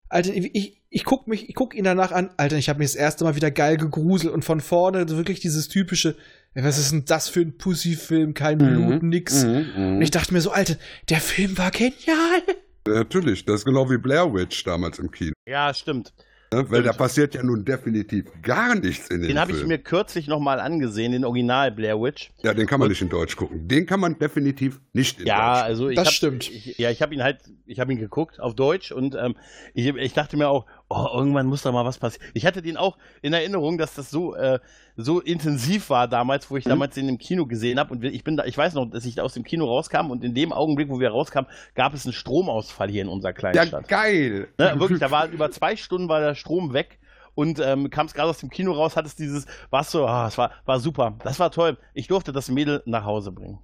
Alter, 0.09 0.33
ich, 0.35 0.83
ich 0.89 1.05
guck 1.05 1.27
mich, 1.27 1.49
ich 1.49 1.55
guck 1.55 1.75
ihn 1.75 1.85
danach 1.85 2.13
an. 2.13 2.31
Alter, 2.37 2.57
ich 2.57 2.69
habe 2.69 2.79
mich 2.79 2.89
das 2.89 2.97
erste 2.97 3.25
Mal 3.25 3.37
wieder 3.37 3.51
geil 3.51 3.77
gegruselt 3.77 4.33
und 4.33 4.45
von 4.45 4.61
vorne 4.61 5.09
wirklich 5.09 5.41
dieses 5.41 5.69
typische, 5.69 6.17
was 6.55 6.79
ist 6.79 6.93
denn 6.93 7.05
das 7.05 7.29
für 7.29 7.41
ein 7.41 7.59
Pussy-Film? 7.59 8.35
Kein 8.35 8.59
Blut, 8.59 9.03
nix. 9.03 9.45
Mhm, 9.45 9.67
mhm. 9.77 9.97
Und 9.97 10.03
ich 10.03 10.11
dachte 10.11 10.33
mir 10.33 10.41
so, 10.41 10.51
Alter, 10.51 10.77
der 11.09 11.21
Film 11.21 11.59
war 11.59 11.71
genial. 11.71 12.43
Natürlich, 12.87 13.45
das 13.45 13.61
ist 13.61 13.65
genau 13.65 13.91
wie 13.91 13.99
Blair 13.99 14.33
Witch 14.33 14.65
damals 14.65 14.99
im 14.99 15.11
Kino. 15.11 15.33
Ja, 15.47 15.75
stimmt. 15.75 16.13
Ne? 16.57 16.71
Weil 16.71 16.83
da 16.83 16.93
passiert 16.93 17.35
ja 17.35 17.43
nun 17.43 17.65
definitiv 17.65 18.27
gar 18.43 18.75
nichts 18.75 19.09
in 19.09 19.21
den 19.21 19.29
Den 19.29 19.39
habe 19.39 19.53
ich 19.53 19.65
mir 19.67 19.79
kürzlich 19.79 20.27
nochmal 20.27 20.59
angesehen, 20.59 21.13
den 21.13 21.25
Original 21.25 21.71
Blair 21.71 22.01
Witch. 22.01 22.31
Ja, 22.43 22.55
den 22.55 22.67
kann 22.67 22.81
man 22.81 22.89
nicht 22.89 23.03
in 23.03 23.09
Deutsch 23.09 23.37
gucken. 23.37 23.69
Den 23.69 23.85
kann 23.87 24.01
man 24.01 24.19
definitiv 24.19 24.81
nicht 24.93 25.21
in 25.21 25.27
Ja, 25.27 25.55
Deutsch 25.55 25.65
also 25.65 25.89
ich 25.91 25.97
Das 25.97 26.07
hab, 26.07 26.15
stimmt. 26.15 26.51
Ich, 26.51 26.79
ja, 26.79 26.91
ich 26.91 27.03
habe 27.03 27.15
ihn 27.15 27.23
halt, 27.23 27.41
ich 27.67 27.79
habe 27.79 27.93
ihn 27.93 27.99
geguckt 27.99 28.41
auf 28.41 28.55
Deutsch 28.55 28.91
und 28.91 29.15
ähm, 29.15 29.37
ich, 29.75 29.87
ich 29.87 30.13
dachte 30.15 30.37
mir 30.37 30.49
auch, 30.49 30.67
oh, 30.89 31.07
irgendwann 31.15 31.47
muss 31.47 31.63
da 31.63 31.73
mal 31.73 31.85
was 31.85 31.99
passieren. 31.99 32.27
Ich 32.35 32.47
hatte 32.47 32.63
den 32.63 32.77
auch 32.77 32.97
in 33.23 33.33
Erinnerung, 33.33 33.77
dass 33.79 33.95
das 33.95 34.11
so, 34.11 34.35
äh, 34.37 34.59
so 34.97 35.21
intensiv 35.21 35.91
war 35.91 36.07
damals, 36.09 36.51
wo 36.51 36.57
ich 36.57 36.65
Mhm. 36.65 36.71
damals 36.71 36.95
den 36.95 37.09
im 37.09 37.19
Kino 37.19 37.47
gesehen 37.47 37.79
habe. 37.79 37.93
Und 37.93 38.05
ich 38.05 38.23
bin 38.25 38.37
da, 38.37 38.45
ich 38.45 38.57
weiß 38.57 38.75
noch, 38.75 38.87
dass 38.87 39.05
ich 39.05 39.15
da 39.17 39.23
aus 39.23 39.35
dem 39.35 39.45
Kino 39.45 39.65
rauskam 39.67 40.11
und 40.11 40.23
in 40.25 40.35
dem 40.35 40.53
Augenblick, 40.53 40.89
wo 40.89 41.01
wir 41.01 41.11
rauskamen, 41.11 41.51
gab 41.75 41.93
es 41.95 42.07
einen 42.07 42.13
Stromausfall 42.13 42.89
hier 42.89 43.03
in 43.03 43.09
unserer 43.09 43.33
kleinen 43.33 43.57
Ja, 43.57 43.67
Stadt. 43.67 43.89
geil. 43.89 44.49
Ne, 44.59 44.75
wirklich, 44.79 45.01
da 45.01 45.11
war 45.11 45.29
über 45.29 45.51
zwei 45.51 45.77
Stunden 45.77 46.09
war 46.09 46.21
der 46.21 46.35
Strom 46.35 46.73
weg 46.73 46.99
und 47.37 47.61
ähm, 47.61 47.91
kam 47.91 48.07
es 48.07 48.15
gerade 48.15 48.31
aus 48.31 48.39
dem 48.39 48.51
Kino 48.51 48.73
raus, 48.73 48.97
hat 48.97 49.07
es 49.07 49.15
dieses, 49.15 49.47
war 49.71 49.85
so, 49.85 50.07
ah, 50.07 50.27
es 50.27 50.37
war, 50.39 50.51
war 50.65 50.81
super, 50.81 51.15
das 51.23 51.39
war 51.39 51.53
toll. 51.53 51.77
Ich 51.95 52.09
durfte 52.09 52.33
das 52.33 52.49
Mädel 52.49 52.83
nach 52.87 53.05
Hause 53.05 53.31
bringen. 53.31 53.59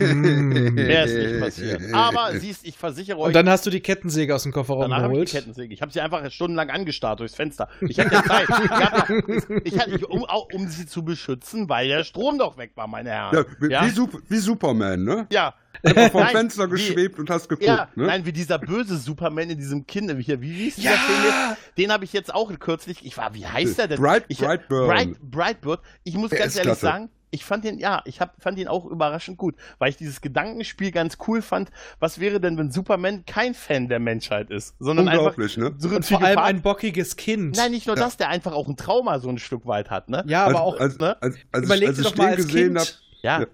Mm. 0.00 0.74
Mehr 0.74 1.04
ist 1.04 1.14
nicht 1.14 1.40
passiert. 1.40 1.80
Aber 1.94 2.36
siehst, 2.38 2.66
ich 2.66 2.76
versichere 2.76 3.16
euch, 3.18 3.28
Und 3.28 3.36
dann 3.36 3.48
hast 3.48 3.64
du 3.64 3.70
die 3.70 3.80
Kettensäge 3.80 4.34
aus 4.34 4.42
dem 4.42 4.52
Kofferraum 4.52 4.82
danach 4.82 5.02
habe 5.02 5.14
ich 5.14 5.20
die 5.20 5.24
geholt. 5.26 5.30
Kettensäge. 5.30 5.72
Ich 5.72 5.80
habe 5.80 5.92
sie 5.92 6.00
einfach 6.00 6.28
stundenlang 6.32 6.70
angestarrt 6.70 7.20
durchs 7.20 7.36
Fenster. 7.36 7.68
Ich 7.80 7.98
hatte 8.00 8.12
ja 8.12 8.24
Zeit. 8.24 8.48
Ich 8.48 8.70
hatte, 8.70 9.22
ich 9.64 9.78
hatte, 9.78 9.90
ich, 9.92 10.04
um, 10.08 10.24
auch, 10.24 10.48
um 10.52 10.66
sie 10.66 10.86
zu 10.86 11.04
beschützen, 11.04 11.68
weil 11.68 11.88
der 11.88 12.02
Strom 12.02 12.38
doch 12.38 12.58
weg 12.58 12.72
war, 12.74 12.88
meine 12.88 13.10
Herren. 13.10 13.36
Ja, 13.36 13.44
wie, 13.60 13.70
ja, 13.70 13.86
Wie, 13.86 13.90
Sup 13.90 14.20
wie 14.28 14.38
Superman, 14.38 15.04
ne? 15.04 15.26
ja. 15.30 15.54
Einfach 15.82 16.10
vom 16.12 16.20
Nein, 16.22 16.30
Fenster 16.36 16.66
wie- 16.68 16.70
geschwebt 16.72 17.18
und 17.18 17.28
hast 17.30 17.48
geguckt, 17.48 17.66
Ja, 17.66 17.88
ne? 17.94 18.06
nein, 18.06 18.24
wie 18.26 18.32
dieser 18.32 18.58
böse 18.58 18.96
Superman 18.96 19.50
in 19.50 19.58
diesem 19.58 19.86
Kind, 19.86 20.16
wie, 20.16 20.40
wie 20.40 20.52
hieß 20.52 20.76
Ja! 20.82 20.92
Film 20.92 21.18
jetzt? 21.24 21.78
Den 21.78 21.92
habe 21.92 22.04
ich 22.04 22.12
jetzt 22.12 22.32
auch 22.34 22.50
kürzlich, 22.58 23.04
ich 23.04 23.16
war, 23.16 23.34
wie 23.34 23.46
heißt 23.46 23.78
der 23.78 23.88
denn? 23.88 24.00
Bright- 24.00 24.24
ich, 24.28 24.38
Brightburn. 24.38 24.86
Bright, 24.88 25.20
Brightburn. 25.20 25.78
Ich 26.04 26.14
muss 26.16 26.30
Der 26.30 26.38
ganz 26.40 26.54
ehrlich 26.56 26.66
klasse. 26.68 26.80
sagen, 26.80 27.10
ich 27.34 27.44
fand 27.46 27.64
den, 27.64 27.78
ja, 27.78 28.02
ich 28.04 28.20
hab, 28.20 28.40
fand 28.42 28.58
ihn 28.58 28.68
auch 28.68 28.84
überraschend 28.84 29.38
gut, 29.38 29.54
weil 29.78 29.88
ich 29.88 29.96
dieses 29.96 30.20
Gedankenspiel 30.20 30.90
ganz 30.92 31.16
cool 31.26 31.40
fand. 31.40 31.70
Was 31.98 32.20
wäre 32.20 32.40
denn, 32.40 32.58
wenn 32.58 32.70
Superman 32.70 33.24
kein 33.24 33.54
Fan 33.54 33.88
der 33.88 34.00
Menschheit 34.00 34.50
ist, 34.50 34.76
sondern 34.78 35.08
einfach 35.08 35.20
Unglaublich, 35.36 35.56
ne? 35.56 35.74
so 35.78 35.88
Und 35.88 36.04
vor 36.04 36.22
allem 36.22 36.38
ein 36.38 36.60
bockiges 36.62 37.16
Kind. 37.16 37.56
Nein, 37.56 37.70
nicht 37.70 37.86
nur 37.86 37.96
Ja. 37.96 38.04
das, 38.04 38.18
der 38.18 38.28
einfach 38.28 38.52
auch 38.52 38.68
ein 38.68 38.76
Trauma 38.76 39.18
so 39.18 39.30
ein 39.30 39.38
Stück 39.38 39.66
weit 39.66 39.88
hat, 39.90 40.10
ne? 40.10 40.22
ja, 40.26 40.44
aber 40.44 40.56
als, 40.60 40.60
auch. 40.60 40.80
als, 40.80 40.98
ne? 40.98 41.22
als, 41.22 41.36
als, 41.52 41.64
überleg 41.64 41.82
ich, 41.84 41.88
als 41.88 41.96
dir 41.96 42.02
ich 42.04 42.10
doch 42.10 42.16
mal 42.18 42.26
als 42.28 42.36
gesehen 42.46 42.66
Kind. 42.74 42.78
habe, 42.80 42.90
Ja. 43.22 43.40
Ja. 43.40 43.46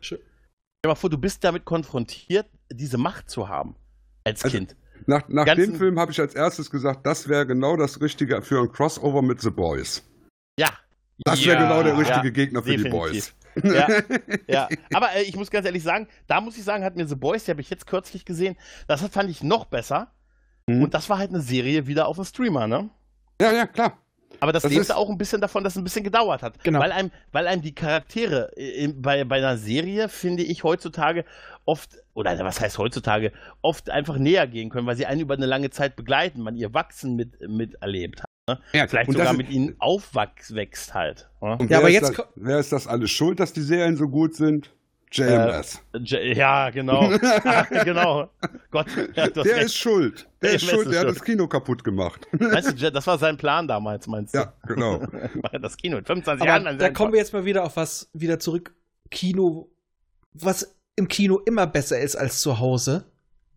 Stell 0.80 0.90
dir 0.90 0.94
mal 0.94 0.94
vor, 1.00 1.10
du 1.10 1.18
bist 1.18 1.42
damit 1.42 1.64
konfrontiert, 1.64 2.46
diese 2.70 2.98
Macht 2.98 3.28
zu 3.28 3.48
haben. 3.48 3.74
Als 4.22 4.44
Also- 4.44 4.56
Kind. 4.58 4.76
nach, 5.06 5.28
nach 5.28 5.44
dem 5.44 5.74
Film 5.74 5.98
habe 5.98 6.12
ich 6.12 6.20
als 6.20 6.36
erstes 6.36 6.70
gesagt, 6.70 7.04
das 7.04 7.26
wäre 7.28 7.46
genau 7.48 7.76
das 7.76 8.00
Richtige 8.00 8.40
für 8.42 8.60
ein 8.60 8.70
Crossover 8.70 9.20
mit 9.22 9.40
The 9.40 9.50
Boys. 9.50 10.04
Ja. 10.56 10.68
Das 11.24 11.44
wäre 11.44 11.56
Ja, 11.60 11.62
genau 11.68 11.82
der 11.82 11.98
richtige 11.98 12.26
ja, 12.28 12.30
Gegner 12.30 12.62
für 12.62 12.76
die 12.76 12.84
definitiv. 12.84 13.34
Boys. 13.56 13.64
Ja, 13.64 13.88
ja. 14.46 14.68
Aber 14.94 15.12
äh, 15.16 15.22
ich 15.22 15.34
muss 15.34 15.50
ganz 15.50 15.66
ehrlich 15.66 15.82
sagen, 15.82 16.06
da 16.28 16.40
muss 16.40 16.56
ich 16.56 16.62
sagen, 16.62 16.84
hat 16.84 16.94
mir 16.94 17.08
The 17.08 17.16
Boys, 17.16 17.44
die 17.46 17.50
habe 17.50 17.60
ich 17.60 17.70
jetzt 17.70 17.88
kürzlich 17.88 18.24
gesehen, 18.24 18.56
das 18.86 19.00
fand 19.08 19.28
ich 19.30 19.42
noch 19.42 19.64
besser. 19.64 20.12
Mhm. 20.68 20.84
Und 20.84 20.94
das 20.94 21.08
war 21.10 21.18
halt 21.18 21.30
eine 21.30 21.40
Serie 21.40 21.88
wieder 21.88 22.06
auf 22.06 22.14
dem 22.16 22.24
Streamer, 22.24 22.68
ne? 22.68 22.88
Ja, 23.40 23.50
ja, 23.50 23.66
klar. 23.66 23.98
Aber 24.40 24.52
das, 24.52 24.62
Das 24.62 24.70
lebte 24.70 24.82
ist- 24.82 24.90
auch 24.94 25.08
ein 25.10 25.18
bisschen 25.18 25.40
davon, 25.40 25.64
dass 25.64 25.72
es 25.74 25.78
ein 25.78 25.84
bisschen 25.84 26.04
gedauert 26.04 26.42
hat. 26.42 26.62
Genau. 26.62 26.80
Weil 26.80 26.92
einem, 26.92 27.10
weil 27.32 27.46
einem 27.46 27.62
die 27.62 27.74
Charaktere 27.74 28.50
äh, 28.56 28.84
in- 28.84 29.02
bei, 29.02 29.24
bei 29.24 29.38
einer 29.38 29.56
Serie, 29.56 30.08
finde 30.08 30.42
ich, 30.44 30.62
heutzutage 30.64 31.24
oft, 31.64 31.90
oder 32.14 32.38
was 32.44 32.60
heißt 32.60 32.78
heutzutage, 32.78 33.32
oft 33.62 33.90
einfach 33.90 34.16
näher 34.18 34.46
gehen 34.46 34.70
können, 34.70 34.86
weil 34.86 34.96
sie 34.96 35.06
einen 35.06 35.20
über 35.20 35.34
eine 35.34 35.46
lange 35.46 35.70
Zeit 35.70 35.96
begleiten, 35.96 36.40
man 36.42 36.56
ihr 36.56 36.72
Wachsen 36.74 37.16
mit, 37.16 37.40
miterlebt 37.48 38.20
hat. 38.22 38.28
Ne? 38.48 38.60
Ja, 38.72 38.86
Vielleicht 38.86 39.10
sogar 39.12 39.32
mit 39.34 39.50
ihnen 39.50 39.74
aufwächst 39.78 40.94
halt. 40.94 41.28
Ne? 41.42 41.52
Und 41.58 41.62
Ja, 41.64 41.68
wer 41.70 41.78
aber 41.78 41.88
ist 41.88 41.94
jetzt 41.94 42.18
das, 42.18 42.26
wer 42.36 42.58
ist 42.58 42.72
das 42.72 42.86
alles 42.86 43.10
schuld, 43.10 43.40
dass 43.40 43.52
die 43.52 43.60
Serien 43.60 43.96
so 43.96 44.08
gut 44.08 44.34
sind? 44.34 44.70
JMS. 45.10 45.82
J- 46.00 46.36
Ja, 46.36 46.70
genau. 46.70 47.08
genau. 47.84 48.28
Gott, 48.70 48.86
der 49.16 49.34
recht. 49.36 49.64
ist 49.64 49.74
schuld. 49.76 50.27
Der 50.42 50.54
ist 50.54 50.64
schuld, 50.64 50.92
der 50.92 51.00
hat 51.00 51.08
das 51.08 51.22
Kino 51.22 51.48
kaputt 51.48 51.82
gemacht. 51.82 52.28
Weißt 52.32 52.80
du, 52.80 52.92
das 52.92 53.06
war 53.06 53.18
sein 53.18 53.36
Plan 53.36 53.66
damals, 53.66 54.06
meinst 54.06 54.34
du? 54.34 54.38
ja, 54.38 54.52
genau. 54.66 55.04
Das 55.60 55.76
Kino 55.76 55.98
in 55.98 56.04
25 56.04 56.46
Jahren. 56.46 56.62
Aber 56.62 56.70
dann 56.70 56.78
da 56.78 56.90
kommen 56.90 57.12
wir 57.12 57.18
jetzt 57.18 57.32
mal 57.32 57.44
wieder 57.44 57.64
auf 57.64 57.76
was 57.76 58.08
wieder 58.12 58.38
zurück. 58.38 58.74
Kino, 59.10 59.70
was 60.32 60.76
im 60.96 61.08
Kino 61.08 61.38
immer 61.38 61.66
besser 61.66 61.98
ist 61.98 62.16
als 62.16 62.40
zu 62.40 62.58
Hause. 62.60 63.04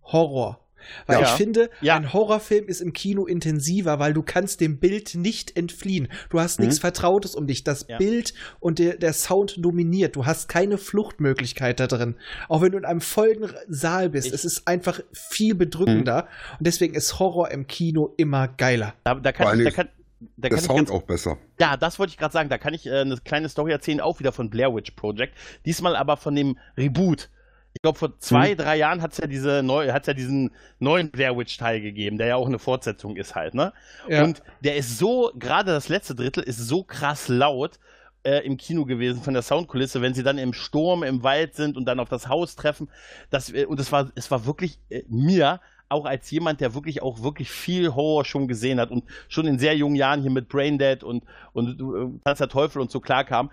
Horror. 0.03 0.59
Weil 1.05 1.19
Ja. 1.21 1.23
ich 1.25 1.29
finde, 1.31 1.69
Ja. 1.81 1.95
ein 1.95 2.13
Horrorfilm 2.13 2.67
ist 2.67 2.81
im 2.81 2.93
Kino 2.93 3.25
intensiver, 3.25 3.99
weil 3.99 4.13
du 4.13 4.23
kannst 4.23 4.61
dem 4.61 4.79
Bild 4.79 5.15
nicht 5.15 5.57
entfliehen. 5.57 6.07
Du 6.29 6.39
hast 6.39 6.59
Mhm. 6.59 6.65
nichts 6.65 6.79
Vertrautes 6.79 7.35
um 7.35 7.47
dich. 7.47 7.63
Das 7.63 7.85
Ja. 7.87 7.97
Bild 7.97 8.33
und 8.59 8.79
der, 8.79 8.97
der 8.97 9.13
Sound 9.13 9.55
dominiert. 9.63 10.15
Du 10.15 10.25
hast 10.25 10.47
keine 10.49 10.77
Fluchtmöglichkeit 10.77 11.79
da 11.79 11.87
drin. 11.87 12.15
Auch 12.49 12.61
wenn 12.61 12.71
du 12.71 12.77
in 12.77 12.85
einem 12.85 13.01
vollen 13.01 13.51
Saal 13.67 14.09
bist. 14.09 14.27
Ich- 14.27 14.33
es 14.33 14.45
ist 14.45 14.67
einfach 14.67 14.99
viel 15.11 15.55
bedrückender. 15.55 16.27
Und 16.59 16.67
deswegen 16.67 16.93
ist 16.95 17.19
Horror 17.19 17.51
im 17.51 17.67
Kino 17.67 18.13
immer 18.17 18.47
geiler. 18.47 18.93
Da, 19.03 19.15
da 19.15 19.31
kann, 19.31 19.59
ich- 19.59 19.65
da 19.65 19.71
kann, 19.71 19.89
da 20.19 20.27
Der 20.37 20.49
kann 20.51 20.59
ich 20.59 20.65
Sound 20.65 20.77
ganz, 20.77 20.91
auch 20.91 21.01
besser. 21.03 21.37
Ja, 21.59 21.77
das 21.77 21.97
wollte 21.97 22.11
ich 22.11 22.17
gerade 22.17 22.31
sagen. 22.33 22.49
Da 22.49 22.57
kann 22.57 22.73
ich 22.73 22.85
äh, 22.85 22.99
eine 23.01 23.17
kleine 23.17 23.49
Story 23.49 23.71
erzählen, 23.71 23.99
auch 23.99 24.19
wieder 24.19 24.31
von 24.31 24.49
Blair 24.49 24.73
Witch 24.75 24.91
Project. 24.91 25.33
Diesmal 25.65 25.95
aber 25.95 26.17
von 26.17 26.35
dem 26.35 26.57
Reboot. 26.77 27.29
Ich 27.73 27.81
glaube, 27.81 27.97
vor 27.97 28.19
zwei, 28.19 28.53
drei 28.53 28.77
Jahren 28.77 29.01
hat 29.01 29.13
es 29.13 29.17
ja, 29.17 29.27
diese 29.27 29.63
neu, 29.63 29.91
hat's 29.91 30.07
ja 30.07 30.13
diesen 30.13 30.51
neuen 30.79 31.09
Blair 31.09 31.37
Witch-Teil 31.37 31.81
gegeben, 31.81 32.17
der 32.17 32.27
ja 32.27 32.35
auch 32.35 32.47
eine 32.47 32.59
Fortsetzung 32.59 33.15
ist 33.15 33.33
halt, 33.33 33.53
ne? 33.53 33.73
Ja. 34.07 34.23
Und 34.23 34.43
der 34.59 34.75
ist 34.75 34.97
so, 34.97 35.31
gerade 35.35 35.71
das 35.71 35.89
letzte 35.89 36.13
Drittel 36.13 36.43
ist 36.43 36.57
so 36.57 36.83
krass 36.83 37.27
laut 37.27 37.79
äh, 38.23 38.45
im 38.45 38.57
Kino 38.57 38.85
gewesen 38.85 39.23
von 39.23 39.33
der 39.33 39.43
Soundkulisse, 39.43 40.01
wenn 40.01 40.13
sie 40.13 40.23
dann 40.23 40.37
im 40.37 40.53
Sturm 40.53 41.03
im 41.03 41.23
Wald 41.23 41.55
sind 41.55 41.77
und 41.77 41.85
dann 41.85 41.99
auf 41.99 42.09
das 42.09 42.27
Haus 42.27 42.55
treffen. 42.55 42.89
Das, 43.29 43.51
äh, 43.51 43.65
und 43.65 43.79
es 43.79 43.91
war, 43.91 44.11
es 44.15 44.29
war 44.29 44.45
wirklich 44.45 44.77
äh, 44.89 45.03
mir, 45.07 45.59
auch 45.91 46.05
als 46.05 46.31
jemand, 46.31 46.61
der 46.61 46.73
wirklich 46.73 47.01
auch 47.01 47.21
wirklich 47.21 47.51
viel 47.51 47.93
Horror 47.93 48.23
schon 48.23 48.47
gesehen 48.47 48.79
hat 48.79 48.91
und 48.91 49.03
schon 49.27 49.45
in 49.45 49.59
sehr 49.59 49.75
jungen 49.75 49.95
Jahren 49.95 50.21
hier 50.21 50.31
mit 50.31 50.47
Braindead 50.47 51.03
und, 51.03 51.25
und 51.53 51.79
äh, 51.79 52.19
Tanz 52.23 52.37
der 52.37 52.49
Teufel 52.49 52.81
und 52.81 52.89
so 52.89 52.99
klar 53.01 53.25
kam, 53.25 53.51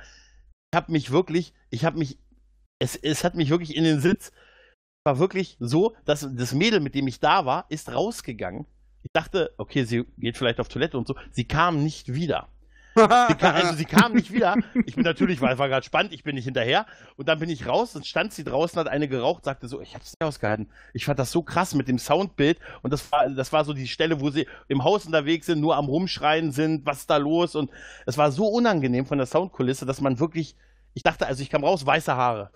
ich 0.71 0.77
habe 0.77 0.93
mich 0.93 1.11
wirklich, 1.11 1.53
ich 1.71 1.85
habe 1.85 1.99
mich, 1.99 2.19
es, 2.79 2.97
es 2.97 3.25
hat 3.25 3.35
mich 3.35 3.51
wirklich 3.51 3.77
in 3.77 3.85
den 3.85 4.01
Sitz, 4.01 4.33
war 5.05 5.19
wirklich 5.19 5.57
so, 5.59 5.95
dass 6.05 6.29
das 6.31 6.53
Mädel, 6.53 6.81
mit 6.81 6.95
dem 6.95 7.07
ich 7.07 7.21
da 7.21 7.47
war, 7.47 7.67
ist 7.69 7.93
rausgegangen. 7.93 8.67
Ich 9.03 9.13
dachte, 9.13 9.55
okay, 9.57 9.85
sie 9.85 10.05
geht 10.19 10.37
vielleicht 10.37 10.61
auf 10.61 10.69
Toilette 10.69 10.99
und 10.99 11.07
so. 11.07 11.15
Sie 11.31 11.45
kam 11.45 11.83
nicht 11.83 12.13
wieder. 12.13 12.49
Sie 12.97 13.35
kam, 13.37 13.55
also 13.55 13.75
sie 13.75 13.85
kam 13.85 14.13
nicht 14.13 14.33
wieder. 14.33 14.57
Ich 14.87 14.97
bin 14.97 15.05
natürlich, 15.05 15.41
weil 15.41 15.53
es 15.53 15.59
war 15.59 15.69
gerade 15.69 15.87
spannend, 15.87 16.13
ich 16.13 16.25
bin 16.25 16.35
nicht 16.35 16.45
hinterher. 16.45 16.85
Und 17.17 17.29
dann 17.29 17.39
bin 17.39 17.49
ich 17.49 17.67
raus 17.67 17.95
und 17.95 18.07
stand 18.07 18.33
sie 18.33 18.43
draußen, 18.43 18.79
hat 18.79 18.89
eine 18.89 19.09
geraucht, 19.09 19.45
sagte 19.45 19.69
so, 19.69 19.81
ich 19.81 19.95
hab's 19.95 20.15
nicht 20.19 20.27
ausgehalten. 20.27 20.69
Ich 20.95 21.05
fand 21.05 21.19
das 21.19 21.31
so 21.31 21.43
krass 21.43 21.75
mit 21.75 21.87
dem 21.87 21.99
Soundbild. 21.99 22.59
Und 22.83 22.93
das 22.93 23.11
war, 23.13 23.31
das 23.31 23.53
war 23.53 23.65
so 23.65 23.73
die 23.73 23.87
Stelle, 23.87 24.21
wo 24.21 24.31
sie 24.31 24.47
im 24.67 24.83
Haus 24.85 25.07
unterwegs 25.07 25.47
sind, 25.47 25.61
nur 25.61 25.77
am 25.77 25.87
Rumschreien 25.87 26.51
sind, 26.51 26.87
was 26.87 26.99
ist 26.99 27.11
da 27.11 27.19
los? 27.19 27.55
Und 27.55 27.71
es 28.05 28.19
war 28.19 28.33
so 28.33 28.49
unangenehm 28.49 29.07
von 29.07 29.19
der 29.19 29.27
Soundkulisse, 29.27 29.87
dass 29.87 30.01
man 30.01 30.19
wirklich, 30.19 30.57
ich 30.95 31.05
dachte, 31.05 31.27
also 31.27 31.43
ich 31.43 31.51
kam 31.51 31.65
raus, 31.65 31.87
weiße 31.87 32.15
Haare. 32.15 32.51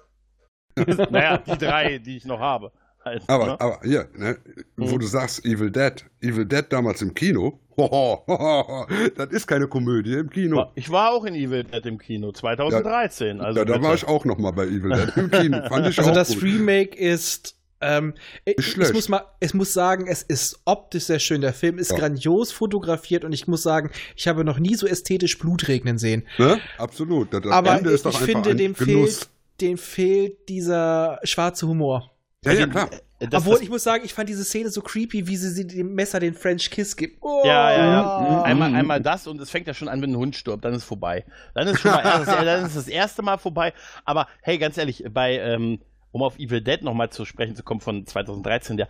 Naja, 1.10 1.38
die 1.46 1.58
drei, 1.58 1.98
die 1.98 2.16
ich 2.16 2.24
noch 2.24 2.40
habe. 2.40 2.72
Halt, 3.04 3.24
Aber, 3.26 3.46
ne? 3.46 3.60
aber 3.60 3.80
hier, 3.82 4.08
ne, 4.16 4.38
wo 4.76 4.94
Mhm. 4.94 5.00
du 5.00 5.06
sagst 5.06 5.44
Evil 5.44 5.70
Dead, 5.72 6.04
Evil 6.20 6.46
Dead 6.46 6.64
damals 6.68 7.02
im 7.02 7.12
Kino, 7.14 7.58
hoho, 7.76 8.22
hoho, 8.28 8.86
das 9.16 9.30
ist 9.30 9.46
keine 9.48 9.66
Komödie 9.66 10.14
im 10.14 10.30
Kino. 10.30 10.66
Ich 10.76 10.88
war 10.88 11.10
auch 11.12 11.24
in 11.24 11.34
Evil 11.34 11.64
Dead 11.64 11.84
im 11.84 11.98
Kino, 11.98 12.30
2013. 12.30 13.40
also 13.40 13.58
da, 13.58 13.64
da 13.64 13.72
bitte. 13.74 13.84
war 13.88 13.94
ich 13.96 14.06
auch 14.06 14.24
noch 14.24 14.38
mal 14.38 14.52
bei 14.52 14.66
Evil 14.66 14.90
Dead 14.92 15.16
im 15.16 15.30
Kino. 15.32 15.62
Fand 15.68 15.88
ich 15.88 15.98
Also 15.98 16.10
auch 16.10 16.14
das 16.14 16.34
gut. 16.34 16.44
Remake 16.44 16.96
ist. 16.96 17.56
Ähm, 17.84 18.14
ich, 18.44 18.78
ich 18.78 18.92
muss 18.92 19.08
mal, 19.08 19.24
ich 19.40 19.54
muss 19.54 19.72
sagen, 19.72 20.06
es 20.06 20.22
ist 20.22 20.60
optisch 20.66 21.02
sehr 21.06 21.18
schön. 21.18 21.40
Der 21.40 21.52
Film 21.52 21.78
ist 21.80 21.90
Ja. 21.90 21.96
grandios 21.98 22.52
fotografiert 22.52 23.24
und 23.24 23.32
ich 23.32 23.48
muss 23.48 23.64
sagen, 23.64 23.90
ich 24.14 24.28
habe 24.28 24.44
noch 24.44 24.60
nie 24.60 24.76
so 24.76 24.86
ästhetisch 24.86 25.36
Blut 25.40 25.66
regnen 25.66 25.98
sehen. 25.98 26.22
Ne? 26.38 26.60
Absolut. 26.78 27.34
Das, 27.34 27.42
das 27.42 27.50
Aber 27.50 27.76
Ende 27.76 27.90
ist 27.90 28.06
doch 28.06 28.12
ich 28.12 28.18
finde, 28.18 28.50
ein 28.50 28.56
dem 28.56 28.74
Genuss. 28.74 29.16
fehlt, 29.18 29.28
dem 29.62 29.78
fehlt 29.78 30.48
dieser 30.48 31.18
schwarze 31.24 31.66
Humor. 31.66 32.10
Ja, 32.44 32.52
ja, 32.52 32.66
klar. 32.66 32.90
Äh, 32.92 33.28
Das, 33.28 33.42
Obwohl 33.42 33.54
das, 33.54 33.62
ich 33.62 33.70
muss 33.70 33.84
sagen, 33.84 34.04
ich 34.04 34.12
fand 34.14 34.28
diese 34.28 34.42
Szene 34.44 34.68
so 34.70 34.80
creepy, 34.82 35.28
wie 35.28 35.36
sie, 35.36 35.50
sie 35.50 35.64
dem 35.64 35.94
Messer 35.94 36.18
den 36.18 36.34
French 36.34 36.68
Kiss 36.72 36.96
gibt. 36.96 37.18
Oh. 37.22 37.42
Ja, 37.44 37.70
ja, 37.70 37.86
ja. 37.86 38.42
Einmal, 38.42 38.70
Mhm. 38.70 38.76
einmal 38.76 39.00
das 39.00 39.28
und 39.28 39.40
es 39.40 39.48
fängt 39.48 39.68
ja 39.68 39.74
schon 39.74 39.86
an, 39.88 40.02
wenn 40.02 40.10
ein 40.10 40.16
Hund 40.16 40.34
stirbt, 40.34 40.64
dann 40.64 40.72
ist 40.72 40.78
es 40.78 40.84
vorbei. 40.84 41.24
Dann 41.54 41.68
ist 41.68 41.78
schon 41.80 41.92
mal 41.92 42.04
erst, 42.04 42.26
dann 42.26 42.66
ist 42.66 42.74
das 42.76 42.88
erste 42.88 43.22
Mal 43.22 43.38
vorbei. 43.38 43.72
Aber 44.04 44.26
hey, 44.42 44.58
ganz 44.58 44.76
ehrlich, 44.76 45.04
bei, 45.12 45.38
ähm, 45.38 45.78
um 46.10 46.22
auf 46.24 46.36
Evil 46.40 46.60
Dead 46.62 46.82
nochmal 46.82 47.10
zu 47.10 47.24
sprechen 47.24 47.54
zu 47.54 47.62
kommen 47.62 47.80
von 47.80 48.04
2013, 48.06 48.76
ja, 48.76 48.88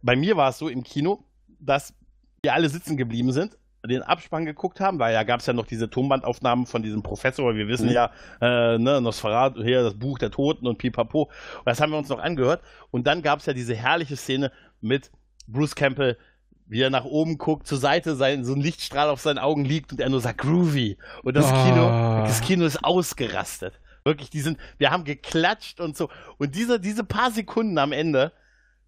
bei 0.00 0.16
mir 0.16 0.38
war 0.38 0.48
es 0.48 0.56
so 0.58 0.68
im 0.70 0.82
Kino, 0.82 1.22
dass 1.60 1.92
wir 2.42 2.54
alle 2.54 2.70
sitzen 2.70 2.96
geblieben 2.96 3.32
sind, 3.32 3.58
den 3.86 4.02
Abspann 4.02 4.44
geguckt 4.44 4.80
haben, 4.80 4.98
weil 4.98 5.12
ja 5.14 5.22
gab 5.22 5.40
es 5.40 5.46
ja 5.46 5.52
noch 5.52 5.66
diese 5.66 5.90
Tonbandaufnahmen 5.90 6.66
von 6.66 6.82
diesem 6.82 7.02
Professor, 7.02 7.54
wir 7.54 7.68
wissen 7.68 7.86
Mhm. 7.88 7.92
ja, 7.92 8.10
äh, 8.40 8.78
ne, 8.78 9.00
Nosferatu, 9.00 9.62
hier 9.62 9.82
das 9.82 9.94
Buch 9.94 10.18
der 10.18 10.30
Toten 10.30 10.66
und 10.66 10.78
Pipapo. 10.78 11.24
Und 11.24 11.66
das 11.66 11.80
haben 11.80 11.92
wir 11.92 11.98
uns 11.98 12.08
noch 12.08 12.18
angehört. 12.18 12.62
Und 12.90 13.06
dann 13.06 13.22
gab 13.22 13.40
es 13.40 13.46
ja 13.46 13.52
diese 13.52 13.74
herrliche 13.74 14.16
Szene 14.16 14.50
mit 14.80 15.10
Bruce 15.46 15.74
Campbell, 15.74 16.16
wie 16.66 16.80
er 16.80 16.88
nach 16.90 17.04
oben 17.04 17.36
guckt, 17.36 17.66
zur 17.66 17.76
Seite, 17.78 18.14
sein, 18.16 18.44
so 18.44 18.54
ein 18.54 18.60
Lichtstrahl 18.60 19.10
auf 19.10 19.20
seinen 19.20 19.38
Augen 19.38 19.64
liegt 19.66 19.92
und 19.92 20.00
er 20.00 20.08
nur 20.08 20.20
sagt 20.20 20.38
groovy. 20.38 20.96
Und 21.22 21.36
das 21.36 21.52
Ah. 21.52 21.64
Kino, 21.64 21.86
das 22.26 22.40
Kino 22.40 22.64
ist 22.64 22.82
ausgerastet. 22.82 23.80
Wirklich, 24.04 24.30
die 24.30 24.40
sind, 24.40 24.58
wir 24.78 24.90
haben 24.90 25.04
geklatscht 25.04 25.80
und 25.80 25.96
so. 25.96 26.08
Und 26.38 26.54
diese, 26.54 26.80
diese 26.80 27.04
paar 27.04 27.30
Sekunden 27.30 27.76
am 27.78 27.92
Ende, 27.92 28.32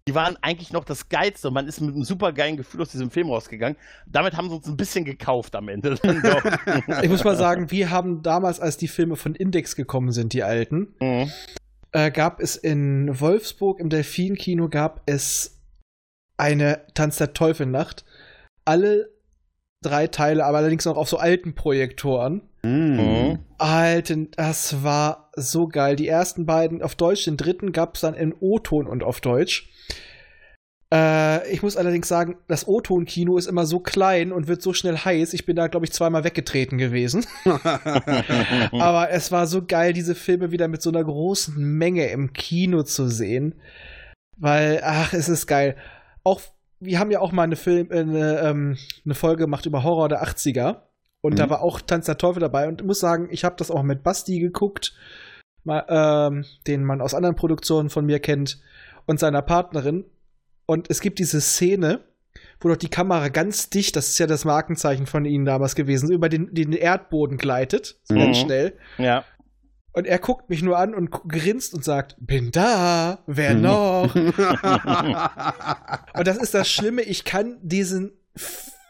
die 0.07 0.15
waren 0.15 0.37
eigentlich 0.41 0.71
noch 0.71 0.85
das 0.85 1.09
Geilste 1.09 1.49
und 1.49 1.53
man 1.53 1.67
ist 1.67 1.81
mit 1.81 1.93
einem 1.93 2.03
super 2.03 2.31
geilen 2.31 2.55
Gefühl 2.55 2.81
aus 2.81 2.89
diesem 2.89 3.11
Film 3.11 3.29
rausgegangen. 3.29 3.77
Damit 4.05 4.37
haben 4.37 4.49
sie 4.49 4.55
uns 4.55 4.67
ein 4.67 4.77
bisschen 4.77 5.03
gekauft 5.03 5.55
am 5.55 5.67
Ende. 5.67 5.97
ich 7.03 7.09
muss 7.09 7.23
mal 7.25 7.35
sagen, 7.35 7.69
wir 7.71 7.89
haben 7.89 8.21
damals, 8.21 8.59
als 8.59 8.77
die 8.77 8.87
Filme 8.87 9.17
von 9.17 9.35
Index 9.35 9.75
gekommen 9.75 10.11
sind, 10.11 10.31
die 10.31 10.43
alten, 10.43 10.95
mhm. 11.01 11.29
äh, 11.91 12.09
gab 12.09 12.39
es 12.39 12.55
in 12.55 13.19
Wolfsburg 13.19 13.79
im 13.79 13.89
Delfin-Kino 13.89 14.69
gab 14.69 15.01
es 15.05 15.59
eine 16.37 16.85
Tanz 16.93 17.17
der 17.17 17.33
Teufel-Nacht. 17.33 18.05
Alle 18.63 19.09
drei 19.81 20.07
Teile, 20.07 20.45
aber 20.45 20.59
allerdings 20.59 20.87
auch 20.87 20.97
auf 20.97 21.09
so 21.09 21.17
alten 21.17 21.53
Projektoren. 21.53 22.41
Mhm. 22.63 23.39
Alten, 23.57 24.31
das 24.31 24.83
war 24.83 25.26
so 25.37 25.67
geil. 25.67 25.95
Die 25.95 26.07
ersten 26.07 26.45
beiden 26.45 26.81
auf 26.81 26.95
Deutsch, 26.95 27.25
den 27.25 27.37
dritten 27.37 27.71
gab 27.71 27.95
es 27.95 28.01
dann 28.01 28.13
in 28.13 28.33
O-Ton 28.39 28.87
und 28.87 29.03
auf 29.03 29.21
Deutsch. 29.21 29.69
Äh, 30.93 31.51
ich 31.51 31.63
muss 31.63 31.75
allerdings 31.75 32.07
sagen, 32.07 32.37
das 32.47 32.67
O-Ton-Kino 32.67 33.37
ist 33.37 33.47
immer 33.47 33.65
so 33.65 33.79
klein 33.79 34.31
und 34.31 34.47
wird 34.47 34.61
so 34.61 34.73
schnell 34.73 34.97
heiß. 34.97 35.33
Ich 35.33 35.45
bin 35.45 35.55
da, 35.55 35.67
glaube 35.67 35.85
ich, 35.85 35.91
zweimal 35.91 36.23
weggetreten 36.23 36.77
gewesen. 36.77 37.25
Aber 38.71 39.09
es 39.11 39.31
war 39.31 39.47
so 39.47 39.65
geil, 39.65 39.93
diese 39.93 40.15
Filme 40.15 40.51
wieder 40.51 40.67
mit 40.67 40.81
so 40.81 40.89
einer 40.89 41.03
großen 41.03 41.55
Menge 41.57 42.07
im 42.07 42.33
Kino 42.33 42.83
zu 42.83 43.07
sehen. 43.09 43.55
Weil, 44.37 44.81
ach, 44.83 45.13
es 45.13 45.29
ist 45.29 45.47
geil. 45.47 45.75
Auch, 46.23 46.41
wir 46.79 46.99
haben 46.99 47.11
ja 47.11 47.19
auch 47.19 47.31
mal 47.31 47.43
eine, 47.43 47.57
Film, 47.57 47.91
äh, 47.91 47.99
eine, 47.99 48.39
ähm, 48.39 48.77
eine 49.03 49.15
Folge 49.15 49.43
gemacht 49.43 49.65
über 49.65 49.83
Horror 49.83 50.09
der 50.09 50.23
80er. 50.23 50.83
Und 51.21 51.33
mhm. 51.33 51.37
da 51.37 51.49
war 51.49 51.61
auch 51.61 51.81
Tanz 51.81 52.05
der 52.05 52.17
Teufel 52.17 52.39
dabei. 52.39 52.67
Und 52.69 52.79
ich 52.79 52.87
muss 52.87 52.99
sagen, 52.99 53.27
ich 53.31 53.43
habe 53.43 53.55
das 53.57 53.71
auch 53.71 53.83
mit 53.83 54.03
Basti 54.03 54.39
geguckt, 54.39 54.93
ähm, 55.69 56.45
den 56.65 56.83
man 56.83 57.01
aus 57.01 57.13
anderen 57.13 57.35
Produktionen 57.35 57.89
von 57.89 58.05
mir 58.05 58.19
kennt, 58.19 58.59
und 59.07 59.19
seiner 59.19 59.41
Partnerin. 59.41 60.05
Und 60.67 60.91
es 60.91 61.01
gibt 61.01 61.17
diese 61.17 61.41
Szene, 61.41 62.01
wo 62.59 62.69
doch 62.69 62.77
die 62.77 62.89
Kamera 62.89 63.29
ganz 63.29 63.71
dicht, 63.71 63.95
das 63.95 64.09
ist 64.09 64.19
ja 64.19 64.27
das 64.27 64.45
Markenzeichen 64.45 65.07
von 65.07 65.25
ihnen 65.25 65.45
damals 65.45 65.73
gewesen, 65.73 66.11
über 66.11 66.29
den, 66.29 66.53
den 66.53 66.73
Erdboden 66.73 67.37
gleitet, 67.37 67.99
so 68.03 68.13
mhm. 68.13 68.19
ganz 68.19 68.37
schnell. 68.37 68.73
Ja. 68.99 69.25
Und 69.93 70.05
er 70.05 70.19
guckt 70.19 70.47
mich 70.49 70.61
nur 70.61 70.77
an 70.77 70.93
und 70.93 71.09
grinst 71.09 71.73
und 71.73 71.83
sagt, 71.83 72.17
bin 72.19 72.51
da, 72.51 73.23
wer 73.25 73.55
mhm. 73.55 73.61
noch? 73.61 74.13
und 74.15 74.37
das 76.27 76.37
ist 76.37 76.53
das 76.53 76.69
Schlimme, 76.69 77.01
ich 77.01 77.23
kann 77.23 77.57
diesen 77.63 78.11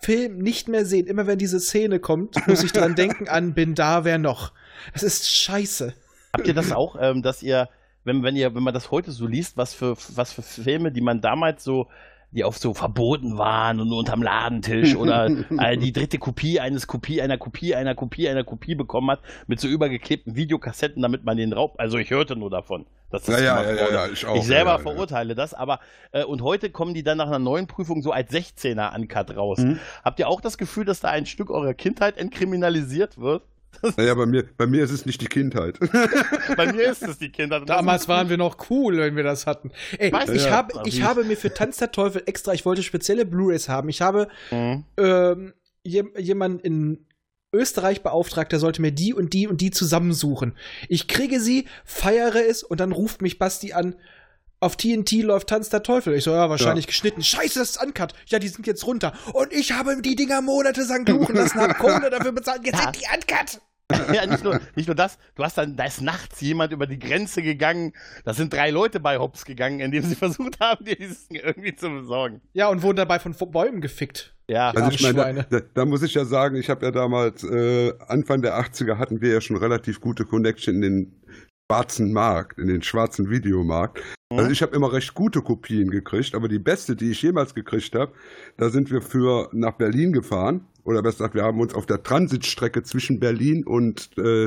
Film 0.01 0.39
nicht 0.39 0.67
mehr 0.67 0.85
sehen. 0.85 1.07
Immer 1.07 1.25
wenn 1.27 1.37
diese 1.37 1.61
Szene 1.61 1.99
kommt, 1.99 2.35
muss 2.47 2.63
ich 2.63 2.73
dran 2.73 2.95
denken 2.95 3.29
an, 3.29 3.53
bin 3.53 3.75
da, 3.75 4.03
wer 4.03 4.17
noch? 4.17 4.51
Es 4.93 5.03
ist 5.03 5.33
scheiße. 5.33 5.93
Habt 6.37 6.47
ihr 6.47 6.53
das 6.53 6.71
auch, 6.71 6.95
ähm, 6.99 7.21
dass 7.21 7.43
ihr 7.43 7.69
wenn, 8.07 8.23
wenn 8.23 8.35
ihr, 8.35 8.55
wenn 8.55 8.63
man 8.63 8.73
das 8.73 8.89
heute 8.89 9.11
so 9.11 9.27
liest, 9.27 9.57
was 9.57 9.73
für, 9.73 9.97
was 10.15 10.31
für 10.31 10.41
Filme, 10.41 10.91
die 10.91 11.01
man 11.01 11.19
damals 11.19 11.63
so, 11.63 11.87
die 12.31 12.43
oft 12.43 12.59
so 12.59 12.73
verboten 12.73 13.37
waren 13.37 13.79
und 13.79 13.89
nur 13.89 13.99
unterm 13.99 14.23
Ladentisch 14.23 14.95
oder 14.95 15.29
äh, 15.59 15.77
die 15.77 15.91
dritte 15.91 16.17
Kopie 16.17 16.59
eines 16.59 16.87
Kopie 16.87 17.21
einer 17.21 17.37
Kopie 17.37 17.75
einer 17.75 17.95
Kopie 17.95 18.29
einer 18.29 18.43
Kopie 18.43 18.75
bekommen 18.75 19.11
hat 19.11 19.19
mit 19.47 19.59
so 19.59 19.67
übergeklebten 19.67 20.35
Videokassetten, 20.35 21.01
damit 21.01 21.25
man 21.25 21.37
den 21.37 21.53
Raub. 21.53 21.75
Also 21.79 21.97
ich 21.97 22.09
hörte 22.09 22.35
nur 22.35 22.49
davon. 22.49 22.85
Dass 23.09 23.23
das 23.23 23.39
ja, 23.39 23.61
ja, 23.61 23.73
ja, 23.73 23.91
ja, 23.91 24.07
ich 24.07 24.25
auch. 24.25 24.35
Ich 24.35 24.43
selber 24.43 24.71
ja, 24.71 24.79
verurteile 24.79 25.33
das, 25.33 25.53
aber 25.53 25.79
äh, 26.11 26.25
und 26.25 26.41
heute 26.41 26.69
kommen 26.69 26.93
die 26.93 27.03
dann 27.03 27.17
nach 27.17 27.27
einer 27.27 27.39
neuen 27.39 27.67
Prüfung 27.67 28.01
so 28.01 28.11
als 28.11 28.31
16er 28.31 28.93
Uncut 28.95 29.35
raus. 29.35 29.59
Mhm. 29.59 29.79
Habt 30.03 30.19
ihr 30.19 30.27
auch 30.27 30.41
das 30.41 30.57
Gefühl, 30.57 30.83
dass 30.83 30.99
da 30.99 31.09
ein 31.09 31.25
Stück 31.25 31.49
eurer 31.49 31.73
Kindheit 31.73 32.17
entkriminalisiert 32.17 33.17
wird? 33.17 33.43
Naja, 33.97 34.15
bei 34.15 34.25
mir, 34.25 34.43
bei 34.57 34.65
mir 34.65 34.83
ist 34.83 34.91
es 34.91 35.05
nicht 35.05 35.21
die 35.21 35.27
Kindheit. 35.27 35.79
bei 36.57 36.71
mir 36.71 36.91
ist 36.91 37.03
es 37.03 37.17
die 37.19 37.31
Kindheit. 37.31 37.69
Damals 37.69 38.07
waren 38.07 38.29
wir 38.29 38.37
noch 38.37 38.69
cool, 38.69 38.97
wenn 38.97 39.15
wir 39.15 39.23
das 39.23 39.45
hatten. 39.45 39.71
Ey, 39.97 40.11
weißt, 40.11 40.33
ich, 40.33 40.45
ja, 40.45 40.51
hab, 40.51 40.87
ich 40.87 41.03
habe 41.03 41.23
mir 41.23 41.37
für 41.37 41.53
Tanz 41.53 41.77
der 41.77 41.91
Teufel 41.91 42.23
extra, 42.25 42.53
ich 42.53 42.65
wollte 42.65 42.83
spezielle 42.83 43.25
Blu-Rays 43.25 43.69
haben. 43.69 43.89
Ich 43.89 44.01
habe 44.01 44.27
mhm. 44.51 44.83
ähm, 44.97 45.53
jemanden 45.83 46.59
in 46.59 47.05
Österreich 47.53 48.03
beauftragt, 48.03 48.51
der 48.51 48.59
sollte 48.59 48.81
mir 48.81 48.91
die 48.91 49.13
und 49.13 49.33
die 49.33 49.47
und 49.47 49.61
die 49.61 49.71
zusammensuchen. 49.71 50.53
Ich 50.89 51.07
kriege 51.07 51.39
sie, 51.39 51.65
feiere 51.85 52.45
es 52.47 52.63
und 52.63 52.79
dann 52.79 52.91
ruft 52.91 53.21
mich 53.21 53.39
Basti 53.39 53.73
an. 53.73 53.95
Auf 54.59 54.75
TNT 54.75 55.11
läuft 55.21 55.49
Tanz 55.49 55.69
der 55.69 55.83
Teufel. 55.83 56.15
Ich 56.15 56.23
so, 56.23 56.31
ja, 56.31 56.49
wahrscheinlich 56.49 56.85
ja. 56.85 56.89
geschnitten. 56.89 57.21
Scheiße, 57.21 57.59
das 57.59 57.71
ist 57.71 57.83
Uncut. 57.83 58.13
Ja, 58.27 58.39
die 58.39 58.47
sind 58.47 58.65
jetzt 58.65 58.87
runter. 58.87 59.13
Und 59.33 59.53
ich 59.53 59.71
habe 59.71 60.01
die 60.01 60.15
Dinger 60.15 60.41
Monate 60.41 60.81
lang 60.83 61.05
suchen 61.07 61.35
lassen, 61.35 61.59
hab 61.59 61.77
Kohle 61.77 62.09
dafür 62.09 62.31
bezahlt. 62.31 62.65
Jetzt 62.65 62.81
sind 62.81 62.95
die 62.95 63.05
Uncut. 63.13 63.61
ja, 64.13 64.25
nicht 64.25 64.43
nur, 64.43 64.59
nicht 64.75 64.87
nur 64.87 64.95
das, 64.95 65.17
du 65.35 65.43
hast 65.45 65.57
dann, 65.57 65.77
da 65.77 65.85
ist 65.85 66.01
nachts 66.01 66.41
jemand 66.41 66.73
über 66.73 66.87
die 66.87 66.99
Grenze 66.99 67.41
gegangen, 67.41 67.93
da 68.25 68.33
sind 68.33 68.51
drei 68.51 68.69
Leute 68.69 68.99
bei 68.99 69.17
Hops 69.17 69.45
gegangen, 69.45 69.79
indem 69.79 70.03
sie 70.03 70.15
versucht 70.17 70.59
haben, 70.59 70.83
dir 70.83 70.97
dieses 70.97 71.27
irgendwie 71.29 71.73
zu 71.73 71.89
besorgen. 71.89 72.41
Ja, 72.51 72.67
und 72.67 72.81
wurden 72.81 72.97
dabei 72.97 73.19
von 73.19 73.33
Bäumen 73.33 73.79
gefickt. 73.79 74.35
Ja, 74.49 74.71
also 74.71 74.91
ich 74.91 75.13
meine, 75.13 75.45
da, 75.49 75.59
da, 75.73 75.85
muss 75.85 76.03
ich 76.03 76.13
ja 76.13 76.23
sagen, 76.25 76.55
ich 76.55 76.69
habe 76.69 76.85
ja 76.85 76.91
damals, 76.91 77.43
äh, 77.43 77.93
Anfang 78.07 78.41
der 78.41 78.57
80er 78.57 78.97
hatten 78.97 79.21
wir 79.21 79.33
ja 79.33 79.41
schon 79.41 79.57
relativ 79.57 79.99
gute 79.99 80.25
Connection 80.25 80.75
in 80.75 80.81
den 80.81 81.21
schwarzen 81.69 82.13
Markt, 82.13 82.59
in 82.59 82.67
den 82.67 82.81
schwarzen 82.81 83.29
Videomarkt. 83.29 84.01
Mhm. 84.31 84.39
Also 84.39 84.51
ich 84.51 84.61
habe 84.61 84.75
immer 84.75 84.91
recht 84.93 85.13
gute 85.13 85.41
Kopien 85.41 85.89
gekriegt, 85.89 86.33
aber 86.35 86.47
die 86.47 86.59
beste, 86.59 86.95
die 86.95 87.11
ich 87.11 87.21
jemals 87.21 87.53
gekriegt 87.53 87.93
habe, 87.95 88.13
da 88.57 88.69
sind 88.69 88.89
wir 88.91 89.01
für 89.01 89.49
nach 89.51 89.73
Berlin 89.73 90.13
gefahren. 90.13 90.65
Oder 90.83 91.03
besser 91.03 91.17
gesagt, 91.17 91.35
wir 91.35 91.43
haben 91.43 91.59
uns 91.59 91.73
auf 91.73 91.85
der 91.85 92.01
Transitstrecke 92.01 92.81
zwischen 92.83 93.19
Berlin 93.19 93.65
und 93.65 94.09
äh, 94.17 94.45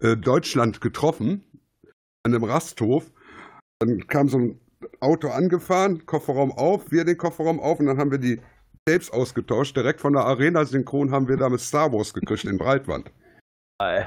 äh, 0.00 0.16
Deutschland 0.16 0.80
getroffen, 0.80 1.44
an 2.22 2.34
einem 2.34 2.44
Rasthof. 2.44 3.12
Dann 3.78 4.06
kam 4.06 4.28
so 4.28 4.38
ein 4.38 4.60
Auto 5.00 5.28
angefahren, 5.28 6.06
Kofferraum 6.06 6.50
auf, 6.52 6.90
wir 6.90 7.04
den 7.04 7.18
Kofferraum 7.18 7.60
auf 7.60 7.78
und 7.78 7.86
dann 7.86 7.98
haben 7.98 8.10
wir 8.10 8.18
die 8.18 8.40
Tapes 8.86 9.10
ausgetauscht. 9.10 9.76
Direkt 9.76 10.00
von 10.00 10.14
der 10.14 10.24
Arena 10.24 10.64
Synchron 10.64 11.10
haben 11.10 11.28
wir 11.28 11.36
damit 11.36 11.60
Star 11.60 11.92
Wars 11.92 12.14
gekriegt 12.14 12.44
in 12.44 12.56
Breitwand. 12.56 13.12
Äh. 13.78 14.04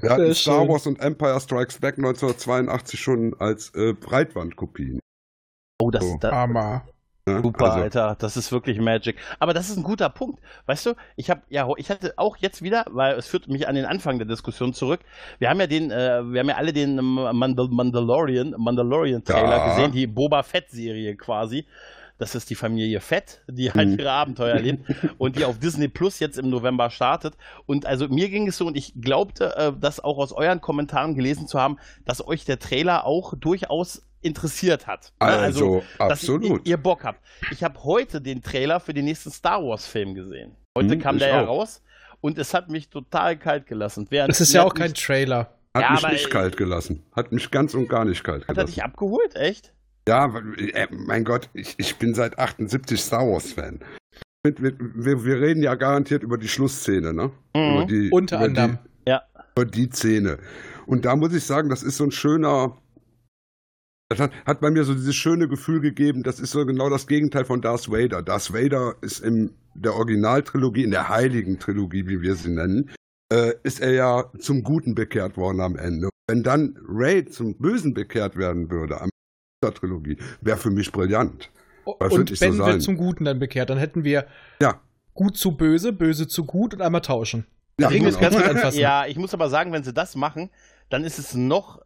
Wir 0.00 0.10
hatten 0.10 0.34
Star 0.34 0.68
Wars 0.68 0.86
und 0.86 1.00
Empire 1.00 1.38
Strikes 1.38 1.78
Back 1.78 1.98
1982 1.98 2.98
schon 2.98 3.34
als 3.38 3.74
äh, 3.74 3.92
Breitbandkopien. 3.92 5.00
Oh, 5.80 5.90
das 5.90 6.04
ist 6.04 6.22
so. 6.22 6.30
Hammer. 6.30 6.86
Ja, 7.28 7.40
Super, 7.40 7.66
also. 7.66 7.80
Alter, 7.82 8.16
das 8.18 8.36
ist 8.36 8.50
wirklich 8.50 8.80
Magic. 8.80 9.16
Aber 9.38 9.54
das 9.54 9.68
ist 9.68 9.76
ein 9.76 9.84
guter 9.84 10.08
Punkt. 10.08 10.40
Weißt 10.66 10.86
du, 10.86 10.94
ich 11.14 11.30
habe 11.30 11.42
ja, 11.50 11.68
ich 11.76 11.88
hatte 11.88 12.14
auch 12.16 12.36
jetzt 12.38 12.62
wieder, 12.62 12.84
weil 12.90 13.14
es 13.14 13.28
führt 13.28 13.46
mich 13.46 13.68
an 13.68 13.76
den 13.76 13.84
Anfang 13.84 14.18
der 14.18 14.26
Diskussion 14.26 14.72
zurück. 14.72 15.00
Wir 15.38 15.48
haben 15.48 15.60
ja 15.60 15.68
den, 15.68 15.92
äh, 15.92 16.22
wir 16.24 16.40
haben 16.40 16.48
ja 16.48 16.56
alle 16.56 16.72
den 16.72 16.96
Mandal 16.96 17.68
Mandalorian, 17.70 18.54
Mandalorian 18.58 19.22
Trailer 19.22 19.58
ja. 19.58 19.68
gesehen, 19.68 19.92
die 19.92 20.08
Boba 20.08 20.42
Fett 20.42 20.70
Serie 20.70 21.14
quasi. 21.14 21.64
Das 22.22 22.36
ist 22.36 22.50
die 22.50 22.54
Familie 22.54 23.00
Fett, 23.00 23.42
die 23.48 23.72
halt 23.72 23.88
mhm. 23.88 23.98
ihre 23.98 24.12
Abenteuer 24.12 24.54
erlebt 24.54 24.84
und 25.18 25.34
die 25.34 25.44
auf 25.44 25.58
Disney 25.58 25.88
Plus 25.88 26.20
jetzt 26.20 26.38
im 26.38 26.50
November 26.50 26.88
startet. 26.88 27.34
Und 27.66 27.84
also 27.84 28.06
mir 28.06 28.28
ging 28.28 28.46
es 28.46 28.56
so 28.56 28.64
und 28.68 28.76
ich 28.76 28.92
glaubte, 28.94 29.56
äh, 29.56 29.72
das 29.76 29.98
auch 29.98 30.18
aus 30.18 30.30
euren 30.30 30.60
Kommentaren 30.60 31.16
gelesen 31.16 31.48
zu 31.48 31.58
haben, 31.58 31.78
dass 32.04 32.24
euch 32.24 32.44
der 32.44 32.60
Trailer 32.60 33.06
auch 33.06 33.34
durchaus 33.36 34.06
interessiert 34.20 34.86
hat. 34.86 35.12
Ne? 35.20 35.26
Also, 35.26 35.82
also 35.98 36.12
absolut. 36.12 36.64
Ihr, 36.64 36.74
ihr, 36.74 36.76
Bock 36.76 37.02
habt. 37.02 37.20
Ich 37.50 37.64
habe 37.64 37.82
heute 37.82 38.20
den 38.20 38.40
Trailer 38.40 38.78
für 38.78 38.94
den 38.94 39.06
nächsten 39.06 39.32
Star 39.32 39.60
Wars 39.60 39.88
Film 39.88 40.14
gesehen. 40.14 40.54
Heute 40.78 40.94
hm, 40.94 41.00
kam 41.00 41.18
der 41.18 41.28
ja 41.28 41.42
raus 41.42 41.82
und 42.20 42.38
es 42.38 42.54
hat 42.54 42.70
mich 42.70 42.88
total 42.88 43.36
kalt 43.36 43.66
gelassen. 43.66 44.06
Während 44.10 44.30
das 44.30 44.40
ist 44.40 44.52
ja 44.52 44.62
auch 44.62 44.74
kein 44.74 44.94
Trailer. 44.94 45.58
Hat 45.74 45.82
ja, 45.82 45.90
mich 45.90 46.06
nicht 46.06 46.30
kalt 46.30 46.56
gelassen. 46.56 47.02
Hat 47.10 47.32
mich 47.32 47.50
ganz 47.50 47.74
und 47.74 47.88
gar 47.88 48.04
nicht 48.04 48.22
kalt 48.22 48.46
gelassen. 48.46 48.48
Hat 48.48 48.58
er 48.58 48.66
dich 48.66 48.84
abgeholt, 48.84 49.34
echt? 49.34 49.72
Ja, 50.08 50.26
äh, 50.56 50.88
mein 50.90 51.24
Gott, 51.24 51.48
ich, 51.54 51.74
ich 51.78 51.96
bin 51.96 52.14
seit 52.14 52.38
78 52.38 53.00
Star 53.00 53.26
Wars-Fan. 53.26 53.80
Wir, 54.44 54.72
wir, 54.78 55.24
wir, 55.24 55.40
reden 55.40 55.62
ja 55.62 55.76
garantiert 55.76 56.24
über 56.24 56.36
die 56.36 56.48
Schlussszene, 56.48 57.12
ne? 57.12 57.30
Mhm. 57.54 57.86
Die, 57.86 58.10
Unter 58.10 58.40
anderem. 58.40 58.78
Die, 59.06 59.10
ja. 59.10 59.22
Über 59.54 59.64
die 59.64 59.88
Szene. 59.90 60.38
Und 60.86 61.04
da 61.04 61.14
muss 61.14 61.32
ich 61.32 61.44
sagen, 61.44 61.68
das 61.68 61.84
ist 61.84 61.96
so 61.96 62.04
ein 62.04 62.10
schöner. 62.10 62.76
Das 64.08 64.18
hat, 64.18 64.32
hat 64.44 64.60
bei 64.60 64.70
mir 64.70 64.84
so 64.84 64.94
dieses 64.94 65.14
schöne 65.14 65.46
Gefühl 65.46 65.80
gegeben, 65.80 66.24
das 66.24 66.40
ist 66.40 66.50
so 66.50 66.66
genau 66.66 66.90
das 66.90 67.06
Gegenteil 67.06 67.44
von 67.44 67.62
Darth 67.62 67.90
Vader. 67.90 68.22
Darth 68.22 68.52
Vader 68.52 68.96
ist 69.00 69.20
in 69.20 69.54
der 69.74 69.94
Originaltrilogie, 69.94 70.82
in 70.82 70.90
der 70.90 71.08
Heiligen 71.08 71.58
Trilogie, 71.58 72.08
wie 72.08 72.20
wir 72.20 72.34
sie 72.34 72.50
nennen, 72.50 72.90
äh, 73.32 73.54
ist 73.62 73.80
er 73.80 73.92
ja 73.92 74.30
zum 74.38 74.64
Guten 74.64 74.94
bekehrt 74.94 75.36
worden 75.36 75.60
am 75.60 75.76
Ende. 75.76 76.10
Wenn 76.26 76.42
dann 76.42 76.76
Ray 76.86 77.24
zum 77.24 77.56
Bösen 77.56 77.94
bekehrt 77.94 78.36
werden 78.36 78.70
würde 78.70 79.00
am 79.00 79.11
Trilogie. 79.70 80.18
Wäre 80.40 80.56
für 80.56 80.70
mich 80.70 80.90
brillant. 80.92 81.50
Was 81.84 82.12
und 82.12 82.38
Ben 82.38 82.52
so 82.52 82.66
wird 82.66 82.82
zum 82.82 82.96
Guten 82.96 83.24
dann 83.24 83.38
bekehrt. 83.38 83.70
Dann 83.70 83.78
hätten 83.78 84.04
wir 84.04 84.26
ja. 84.60 84.80
gut 85.14 85.36
zu 85.36 85.56
böse, 85.56 85.92
böse 85.92 86.28
zu 86.28 86.44
gut 86.44 86.74
und 86.74 86.82
einmal 86.82 87.00
tauschen. 87.00 87.46
Ja, 87.80 87.90
ich 87.90 88.02
muss 88.02 88.18
ganz 88.18 88.36
anfassen. 88.36 88.78
ja, 88.78 89.06
ich 89.06 89.16
muss 89.16 89.34
aber 89.34 89.48
sagen, 89.48 89.72
wenn 89.72 89.82
sie 89.82 89.92
das 89.92 90.14
machen, 90.14 90.50
dann 90.90 91.04
ist 91.04 91.18
es 91.18 91.34
noch 91.34 91.80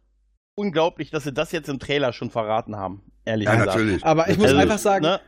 unglaublich, 0.55 1.11
dass 1.11 1.23
sie 1.23 1.33
das 1.33 1.51
jetzt 1.51 1.69
im 1.69 1.79
Trailer 1.79 2.13
schon 2.13 2.29
verraten 2.29 2.75
haben. 2.75 3.03
Ehrlich 3.25 3.45
ja, 3.45 3.53
gesagt. 3.53 3.75
Natürlich. 3.75 4.03
Aber 4.03 4.29
ich 4.29 4.37
muss 4.37 4.47
also, 4.47 4.57
einfach 4.57 4.79
sagen, 4.79 5.03
ne? 5.03 5.19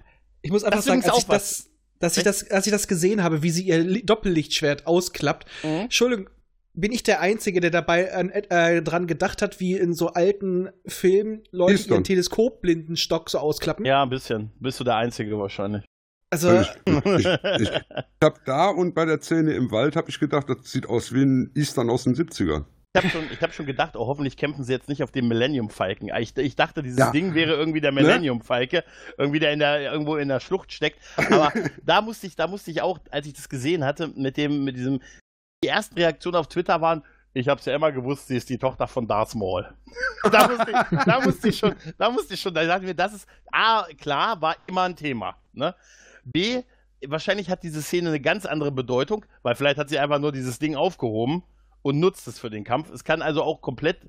ich 0.41 0.52
muss 0.52 0.64
einfach 0.64 0.82
sagen, 0.82 1.04
als 1.04 1.18
ich 1.18 1.26
das, 1.26 1.70
dass 2.00 2.18
ich 2.18 2.24
das, 2.24 2.50
als 2.50 2.66
ich 2.66 2.72
das 2.72 2.88
gesehen 2.88 3.24
habe, 3.24 3.43
wie 3.43 3.50
sie 3.50 3.64
ihr 3.64 4.04
Doppellichtschwert 4.04 4.88
ausklappt, 4.88 5.47
mhm. 5.64 5.82
Entschuldigung, 5.82 6.30
bin 6.80 6.91
ich 6.91 7.03
der 7.03 7.19
Einzige, 7.21 7.59
der 7.59 7.71
dabei 7.71 8.13
an, 8.13 8.30
äh, 8.30 8.82
dran 8.82 9.07
gedacht 9.07 9.41
hat, 9.41 9.59
wie 9.59 9.73
in 9.75 9.93
so 9.93 10.09
alten 10.09 10.69
Filmen 10.86 11.43
Leute 11.51 11.73
Easton. 11.73 11.93
ihren 11.93 12.03
Teleskopblindenstock 12.03 13.30
so 13.30 13.39
ausklappen? 13.39 13.86
Ja, 13.86 14.03
ein 14.03 14.09
bisschen. 14.09 14.51
Bist 14.59 14.80
du 14.80 14.84
der 14.84 14.95
Einzige 14.95 15.38
wahrscheinlich. 15.38 15.84
Also, 16.32 16.59
ich 16.59 16.69
ich, 16.86 17.25
ich 17.25 17.71
habe 18.23 18.39
da 18.45 18.69
und 18.69 18.93
bei 18.93 19.05
der 19.05 19.19
Szene 19.19 19.53
im 19.53 19.71
Wald 19.71 19.95
habe 19.95 20.09
ich 20.09 20.19
gedacht, 20.19 20.47
das 20.49 20.71
sieht 20.71 20.88
aus 20.88 21.11
wie 21.13 21.23
ein 21.23 21.51
Eastern 21.55 21.89
aus 21.89 22.03
den 22.03 22.13
70ern. 22.15 22.65
Ich 22.95 23.03
habe 23.03 23.09
schon, 23.09 23.23
ich 23.32 23.41
hab 23.41 23.53
schon 23.53 23.65
gedacht, 23.67 23.95
oh, 23.95 24.07
hoffentlich 24.07 24.36
kämpfen 24.36 24.63
sie 24.63 24.73
jetzt 24.73 24.89
nicht 24.89 25.03
auf 25.03 25.11
dem 25.11 25.27
Millennium 25.27 25.69
Falken. 25.69 26.09
Ich, 26.19 26.36
ich 26.38 26.55
dachte, 26.55 26.82
dieses 26.82 26.99
Ja. 26.99 27.11
Ding 27.11 27.36
wäre 27.36 27.53
irgendwie 27.53 27.82
der 27.82 27.91
Millennium 27.91 28.41
Falke, 28.41 28.84
irgendwie 29.17 29.39
der, 29.39 29.53
in 29.53 29.59
der 29.59 29.91
irgendwo 29.91 30.15
in 30.15 30.27
der 30.27 30.39
Schlucht 30.39 30.71
steckt. 30.71 30.99
Aber 31.15 31.51
da 31.86 32.01
musste 32.01 32.25
ich, 32.25 32.36
da 32.36 32.47
musste 32.47 32.71
ich 32.71 32.82
auch, 32.82 32.99
als 33.11 33.27
ich 33.27 33.34
das 33.34 33.47
gesehen 33.49 33.84
hatte, 33.86 34.07
mit 34.15 34.38
dem, 34.38 34.63
mit 34.63 34.75
diesem, 34.75 35.01
die 35.64 35.68
ersten 35.68 35.95
Reaktionen 35.95 36.38
auf 36.38 36.47
Twitter 36.47 36.80
waren, 36.82 37.03
ich 37.34 37.47
habe 37.47 37.60
es 37.60 37.66
ja 37.66 37.76
immer 37.76 37.91
gewusst, 37.91 38.28
sie 38.28 38.38
ist 38.38 38.49
die 38.49 38.57
Tochter 38.57 38.88
von 38.88 39.07
Darth 39.07 39.36
Maul. 39.36 39.72
da, 40.32 40.47
musste 40.47 40.72
ich, 40.72 41.05
da 41.05 41.20
musste 41.22 41.49
ich 41.49 41.60
schon, 41.60 41.76
da 41.97 42.10
musste 42.10 42.34
ich 42.34 42.41
schon, 42.41 42.53
da 42.53 42.66
dachte 42.66 42.82
ich 42.82 42.88
mir, 42.88 42.95
das 42.95 43.14
ist, 43.14 43.28
A, 43.51 43.86
klar, 43.99 44.41
war 44.41 44.55
immer 44.68 44.84
ein 44.84 44.95
Thema. 44.95 45.36
Ne? 45.53 45.76
B, 46.24 46.64
wahrscheinlich 47.05 47.49
hat 47.49 47.64
diese 47.64 47.82
Szene 47.82 48.10
eine 48.10 48.20
ganz 48.20 48.45
andere 48.45 48.72
Bedeutung, 48.72 49.26
weil 49.43 49.55
vielleicht 49.55 49.78
hat 49.78 49.89
sie 49.89 49.99
einfach 49.99 50.20
nur 50.20 50.32
dieses 50.32 50.60
Ding 50.60 50.76
aufgehoben 50.76 51.43
und 51.82 51.99
nutzt 51.99 52.28
es 52.28 52.39
für 52.39 52.49
den 52.49 52.64
Kampf. 52.64 52.89
Es 52.89 53.03
kann 53.03 53.22
also 53.22 53.43
auch 53.43 53.62
komplett, 53.62 53.99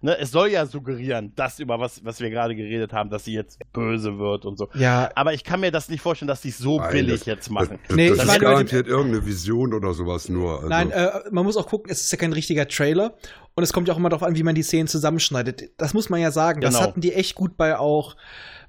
ne, 0.00 0.16
es 0.18 0.30
soll 0.30 0.48
ja 0.48 0.66
suggerieren, 0.66 1.32
das 1.36 1.58
über 1.58 1.78
was, 1.80 2.04
was 2.04 2.20
wir 2.20 2.30
gerade 2.30 2.54
geredet 2.54 2.92
haben, 2.92 3.10
dass 3.10 3.24
sie 3.24 3.32
jetzt 3.34 3.58
böse 3.72 4.18
wird 4.18 4.44
und 4.44 4.56
so. 4.58 4.68
ja, 4.74 5.10
Aber 5.14 5.32
ich 5.34 5.44
kann 5.44 5.60
mir 5.60 5.70
das 5.70 5.88
nicht 5.88 6.00
vorstellen, 6.00 6.28
dass 6.28 6.42
sie 6.42 6.50
es 6.50 6.58
so 6.58 6.78
Nein, 6.78 6.92
billig 6.92 7.20
das- 7.20 7.26
jetzt 7.26 7.50
machen. 7.50 7.78
Das, 7.88 7.96
Nee, 7.96 8.08
das 8.08 8.16
ich 8.18 8.22
ist 8.22 8.28
meine, 8.28 8.40
garantiert 8.44 8.86
irgendeine 8.86 9.26
Vision 9.26 9.74
oder 9.74 9.92
sowas 9.94 10.28
nur. 10.28 10.56
Also, 10.56 10.68
Nein, 10.68 10.90
äh, 10.90 11.10
man 11.30 11.44
muss 11.44 11.56
auch 11.56 11.66
gucken, 11.66 11.90
es 11.90 12.00
ist 12.02 12.12
ja 12.12 12.18
kein 12.18 12.32
richtiger 12.32 12.68
Trailer 12.68 13.14
und 13.54 13.62
es 13.62 13.72
kommt 13.72 13.88
ja 13.88 13.94
auch 13.94 13.98
immer 13.98 14.08
darauf 14.08 14.22
an, 14.22 14.36
wie 14.36 14.42
man 14.42 14.54
die 14.54 14.62
Szenen 14.62 14.88
zusammenschneidet. 14.88 15.70
Das 15.78 15.94
muss 15.94 16.08
man 16.10 16.20
ja 16.20 16.30
sagen, 16.30 16.60
das 16.60 16.74
Genau. 16.74 16.86
hatten 16.86 17.00
die 17.00 17.12
echt 17.12 17.34
gut 17.34 17.56
bei 17.56 17.78
auch 17.78 18.16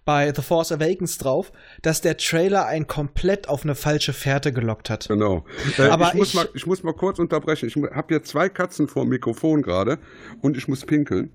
bei 0.09 0.33
The 0.35 0.41
Force 0.41 0.71
Awakens 0.71 1.19
drauf, 1.19 1.51
dass 1.83 2.01
der 2.01 2.17
Trailer 2.17 2.65
einen 2.65 2.87
komplett 2.87 3.47
auf 3.47 3.61
eine 3.63 3.75
falsche 3.75 4.11
Fährte 4.11 4.51
gelockt 4.51 4.89
hat. 4.89 5.07
Genau. 5.07 5.45
Äh, 5.77 5.83
Aber 5.83 6.07
ich, 6.07 6.13
muss 6.15 6.29
ich- 6.29 6.33
mal, 6.33 6.49
ich 6.55 6.65
muss 6.65 6.81
mal 6.81 6.93
kurz 6.95 7.19
unterbrechen. 7.19 7.67
Ich 7.67 7.75
habe 7.75 8.07
hier 8.07 8.23
zwei 8.23 8.49
Katzen 8.49 8.87
vor 8.87 9.03
dem 9.03 9.09
Mikrofon 9.09 9.61
gerade 9.61 9.99
und 10.41 10.57
ich 10.57 10.67
muss 10.67 10.83
pinkeln. 10.83 11.29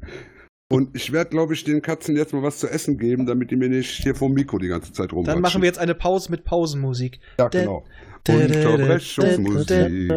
Und 0.73 0.97
ich 0.97 1.13
werde, 1.13 1.31
glaube 1.31 1.55
ich, 1.55 1.63
den 1.63 1.83
Katzen 1.83 2.17
jetzt 2.17 2.33
mal 2.33 2.43
was 2.43 2.59
zu 2.59 2.67
essen 2.67 2.99
geben, 2.99 3.27
damit 3.27 3.53
die 3.53 3.57
mir 3.57 3.69
nicht 3.69 4.03
hier 4.03 4.17
vor 4.17 4.27
dem 4.27 4.35
Mikro 4.35 4.59
die 4.59 4.67
ganze 4.67 4.93
Zeit 4.93 5.13
rumwatschen. 5.13 5.35
Dann 5.35 5.41
machen 5.43 5.63
wir 5.63 5.69
jetzt 5.69 5.79
eine 5.79 5.95
Pause 5.95 6.33
mit 6.33 6.45
Pausenmusik. 6.45 7.21
Ja, 7.39 7.47
genau. 7.47 7.85
Unterbrechungsmusik. 8.27 10.11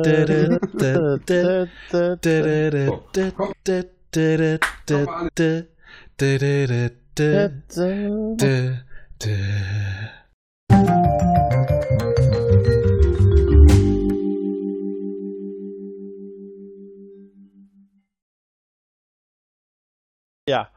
Ja. 20.47 20.69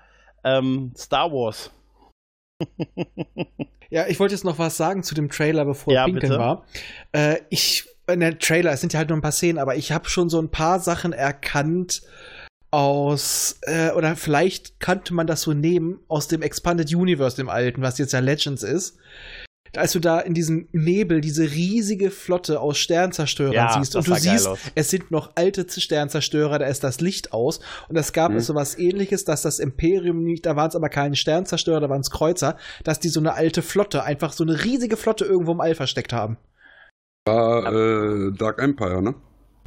Ähm, 0.44 0.92
Star 0.96 1.30
Wars. 1.30 1.70
Ja, 3.92 4.06
ich 4.06 4.20
wollte 4.20 4.34
jetzt 4.34 4.44
noch 4.44 4.60
was 4.60 4.76
sagen 4.76 5.02
zu 5.02 5.16
dem 5.16 5.28
Trailer, 5.28 5.64
bevor 5.64 5.92
Ja, 5.92 6.04
Pinkeln 6.04 6.30
bitte. 6.30 6.38
war. 6.38 6.64
Äh, 7.10 7.40
ich, 7.50 7.88
in 8.06 8.20
der 8.20 8.38
Trailer, 8.38 8.70
es 8.70 8.80
sind 8.80 8.92
ja 8.92 8.98
halt 8.98 9.08
nur 9.08 9.18
ein 9.18 9.20
paar 9.20 9.32
Szenen, 9.32 9.58
aber 9.58 9.74
ich 9.74 9.90
habe 9.90 10.08
schon 10.08 10.30
so 10.30 10.40
ein 10.40 10.48
paar 10.48 10.78
Sachen 10.78 11.12
erkannt 11.12 12.02
aus, 12.70 13.58
äh, 13.62 13.90
oder 13.92 14.16
vielleicht 14.16 14.78
kannte 14.80 15.12
man 15.14 15.26
das 15.26 15.42
so 15.42 15.52
nehmen 15.52 15.98
aus 16.08 16.28
dem 16.28 16.42
Expanded 16.42 16.94
Universe, 16.94 17.36
dem 17.36 17.48
alten, 17.48 17.82
was 17.82 17.98
jetzt 17.98 18.12
ja 18.12 18.20
Legends 18.20 18.62
ist. 18.62 18.96
Als 19.76 19.92
du 19.92 20.00
da 20.00 20.18
in 20.18 20.34
diesem 20.34 20.68
Nebel 20.72 21.20
diese 21.20 21.44
riesige 21.52 22.10
Flotte 22.10 22.58
aus 22.60 22.76
Sternzerstörern 22.78 23.54
Ja, 23.54 23.72
siehst 23.78 23.94
und 23.94 24.04
du 24.08 24.14
siehst, 24.16 24.48
aus. 24.48 24.58
es 24.74 24.90
sind 24.90 25.12
noch 25.12 25.30
alte 25.36 25.64
Sternzerstörer, 25.68 26.58
da 26.58 26.66
ist 26.66 26.82
das 26.82 27.00
Licht 27.00 27.32
aus 27.32 27.60
und 27.88 27.96
es 27.96 28.12
gab 28.12 28.32
Mhm. 28.32 28.40
so 28.40 28.56
was 28.56 28.76
ähnliches, 28.78 29.24
dass 29.24 29.42
das 29.42 29.60
Imperium 29.60 30.24
nicht, 30.24 30.44
da 30.44 30.56
waren 30.56 30.68
es 30.70 30.74
aber 30.74 30.88
keine 30.88 31.14
Sternzerstörer, 31.14 31.78
da 31.78 31.88
waren 31.88 32.00
es 32.00 32.10
Kreuzer, 32.10 32.56
dass 32.82 32.98
die 32.98 33.10
so 33.10 33.20
eine 33.20 33.34
alte 33.34 33.62
Flotte, 33.62 34.02
einfach 34.02 34.32
so 34.32 34.42
eine 34.42 34.64
riesige 34.64 34.96
Flotte 34.96 35.24
irgendwo 35.24 35.52
im 35.52 35.60
All 35.60 35.76
versteckt 35.76 36.12
haben. 36.12 36.36
War 37.26 37.72
äh, 37.72 38.32
Dark 38.32 38.60
Empire, 38.60 39.02
ne? 39.02 39.14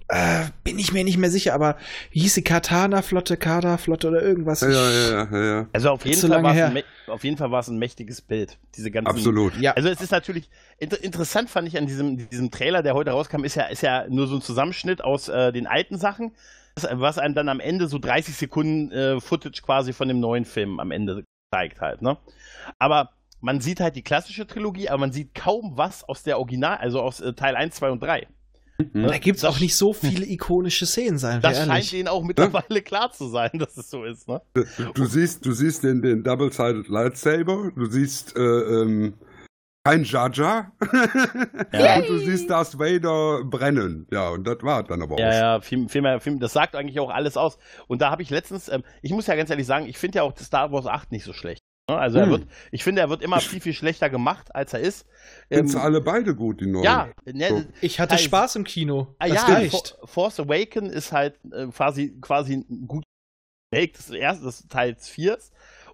Äh, 0.09 0.45
bin 0.63 0.77
ich 0.79 0.91
mir 0.93 1.03
nicht 1.03 1.17
mehr 1.17 1.31
sicher, 1.31 1.53
aber 1.53 1.77
wie 2.11 2.19
hieß 2.21 2.33
die 2.35 2.43
Katana-Flotte, 2.43 3.37
Kada-Flotte 3.37 4.09
oder 4.09 4.21
irgendwas? 4.21 4.61
Ja, 4.61 4.69
ja, 4.69 5.27
ja, 5.31 5.43
ja. 5.43 5.67
Also 5.73 5.89
auf 5.91 6.05
jeden, 6.05 6.19
so 6.19 6.27
Fall 6.27 6.45
ein, 6.45 6.83
auf 7.07 7.23
jeden 7.23 7.37
Fall 7.37 7.51
war 7.51 7.61
es 7.61 7.67
ein 7.69 7.77
mächtiges 7.79 8.21
Bild. 8.21 8.57
Diese 8.75 8.91
ganzen 8.91 9.07
Absolut. 9.09 9.55
Ja, 9.59 9.71
Also 9.73 9.89
es 9.89 10.01
ist 10.01 10.11
natürlich 10.11 10.49
inter 10.77 11.01
interessant 11.03 11.49
fand 11.49 11.67
ich 11.67 11.77
an 11.77 11.87
diesem, 11.87 12.29
diesem 12.29 12.51
Trailer, 12.51 12.83
der 12.83 12.93
heute 12.95 13.11
rauskam, 13.11 13.43
ist 13.43 13.55
ja, 13.55 13.63
ist 13.65 13.81
ja 13.81 14.05
nur 14.09 14.27
so 14.27 14.35
ein 14.35 14.41
Zusammenschnitt 14.41 15.03
aus 15.03 15.29
äh, 15.29 15.51
den 15.51 15.67
alten 15.67 15.97
Sachen, 15.97 16.35
was- 16.75 16.87
was 16.91 17.17
einem 17.17 17.33
dann 17.33 17.49
am 17.49 17.59
Ende 17.59 17.87
so 17.87 17.97
30 17.97 18.35
Sekunden 18.35 18.91
äh, 18.91 19.19
Footage 19.21 19.61
quasi 19.63 19.93
von 19.93 20.07
dem 20.07 20.19
neuen 20.19 20.45
Film 20.45 20.79
am 20.79 20.91
Ende 20.91 21.23
zeigt 21.53 21.81
halt, 21.81 22.01
ne? 22.01 22.17
Aber 22.79 23.11
man 23.41 23.61
sieht 23.61 23.79
halt 23.79 23.95
die 23.95 24.03
klassische 24.03 24.47
Trilogie, 24.47 24.89
aber 24.89 24.99
man 24.99 25.11
sieht 25.11 25.35
kaum 25.35 25.73
was 25.75 26.03
aus 26.03 26.23
der 26.23 26.39
Original, 26.39 26.77
also 26.77 27.01
aus 27.01 27.19
äh, 27.19 27.33
Teil 27.33 27.55
1, 27.55 27.75
2 27.75 27.91
und 27.91 28.01
3. 28.01 28.27
Mhm. 28.77 29.03
da 29.07 29.17
gibt's 29.17 29.41
das- 29.41 29.55
auch 29.55 29.59
nicht 29.59 29.75
so 29.75 29.93
viele 29.93 30.25
ikonische 30.25 30.85
Szenen, 30.85 31.17
seien 31.17 31.43
wir 31.43 31.49
Das 31.49 31.57
scheint 31.59 31.69
ehrlich. 31.69 31.89
denen 31.91 32.07
auch 32.07 32.23
mittlerweile 32.23 32.81
klar 32.81 33.11
zu 33.11 33.27
sein, 33.27 33.51
dass 33.53 33.77
es 33.77 33.89
so 33.89 34.03
ist, 34.03 34.27
ne? 34.27 34.41
Du, 34.53 34.63
du 34.93 35.05
siehst, 35.05 35.45
du 35.45 35.51
siehst 35.51 35.83
den, 35.83 36.01
den 36.01 36.23
Double-Sided 36.23 36.87
Lightsaber, 36.87 37.71
du 37.75 37.85
siehst 37.85 38.35
äh, 38.35 38.41
ähm, 38.41 39.13
kein 39.85 40.03
Jar 40.05 40.31
Jar 40.33 40.71
Ja. 41.73 41.95
und 41.99 42.07
du 42.09 42.17
siehst 42.19 42.49
Darth 42.49 42.79
Vader 42.79 43.43
brennen. 43.43 44.07
Ja, 44.11 44.29
und 44.29 44.45
das 44.47 44.57
war 44.63 44.81
dann 44.83 45.01
aber 45.01 45.15
auch. 45.15 45.19
Ja, 45.19 45.33
ja, 45.33 45.61
viel, 45.61 45.87
viel 45.89 46.01
mehr, 46.01 46.19
viel, 46.21 46.39
das 46.39 46.53
sagt 46.53 46.75
eigentlich 46.75 46.99
auch 46.99 47.09
alles 47.09 47.35
aus. 47.37 47.57
Und 47.87 48.01
da 48.01 48.09
habe 48.09 48.21
ich 48.21 48.29
letztens, 48.29 48.69
ähm, 48.69 48.83
ich 49.01 49.11
muss 49.11 49.27
ja 49.27 49.35
ganz 49.35 49.49
ehrlich 49.49 49.67
sagen, 49.67 49.85
ich 49.87 49.97
finde 49.97 50.17
ja 50.19 50.23
auch 50.23 50.35
Star 50.37 50.71
Wars 50.71 50.87
8 50.87 51.11
nicht 51.11 51.25
so 51.25 51.33
schlecht. 51.33 51.61
Ne? 51.89 51.97
Also 51.97 52.19
er 52.19 52.25
Hm. 52.25 52.31
wird, 52.31 52.47
ich 52.71 52.83
finde, 52.83 53.01
er 53.01 53.09
wird 53.09 53.21
immer 53.21 53.39
viel, 53.39 53.59
viel 53.61 53.73
schlechter 53.73 54.09
gemacht, 54.09 54.53
als 54.55 54.73
er 54.73 54.79
ist. 54.79 55.05
Ähm, 55.49 55.57
Findest 55.59 55.75
du 55.75 55.79
alle 55.79 56.01
beide 56.01 56.35
gut, 56.35 56.61
die 56.61 56.65
neuen? 56.67 56.83
ja, 56.83 57.09
ne, 57.25 57.49
So. 57.49 57.63
Ich 57.81 57.99
hatte 57.99 58.15
Teil- 58.15 58.23
Spaß 58.23 58.55
im 58.57 58.63
Kino. 58.63 59.15
ah, 59.19 59.27
das 59.27 59.47
ja, 59.47 59.53
reicht. 59.53 59.71
For- 59.99 60.07
Force 60.07 60.39
Awaken 60.39 60.89
ist 60.89 61.11
halt 61.11 61.39
äh, 61.51 61.67
quasi, 61.67 62.17
quasi 62.21 62.65
ein 62.69 62.87
gut 62.87 63.03
Remake 63.73 63.93
des 63.93 64.09
ersten, 64.11 64.45
des 64.45 64.67
Teils 64.67 65.09
4. 65.09 65.37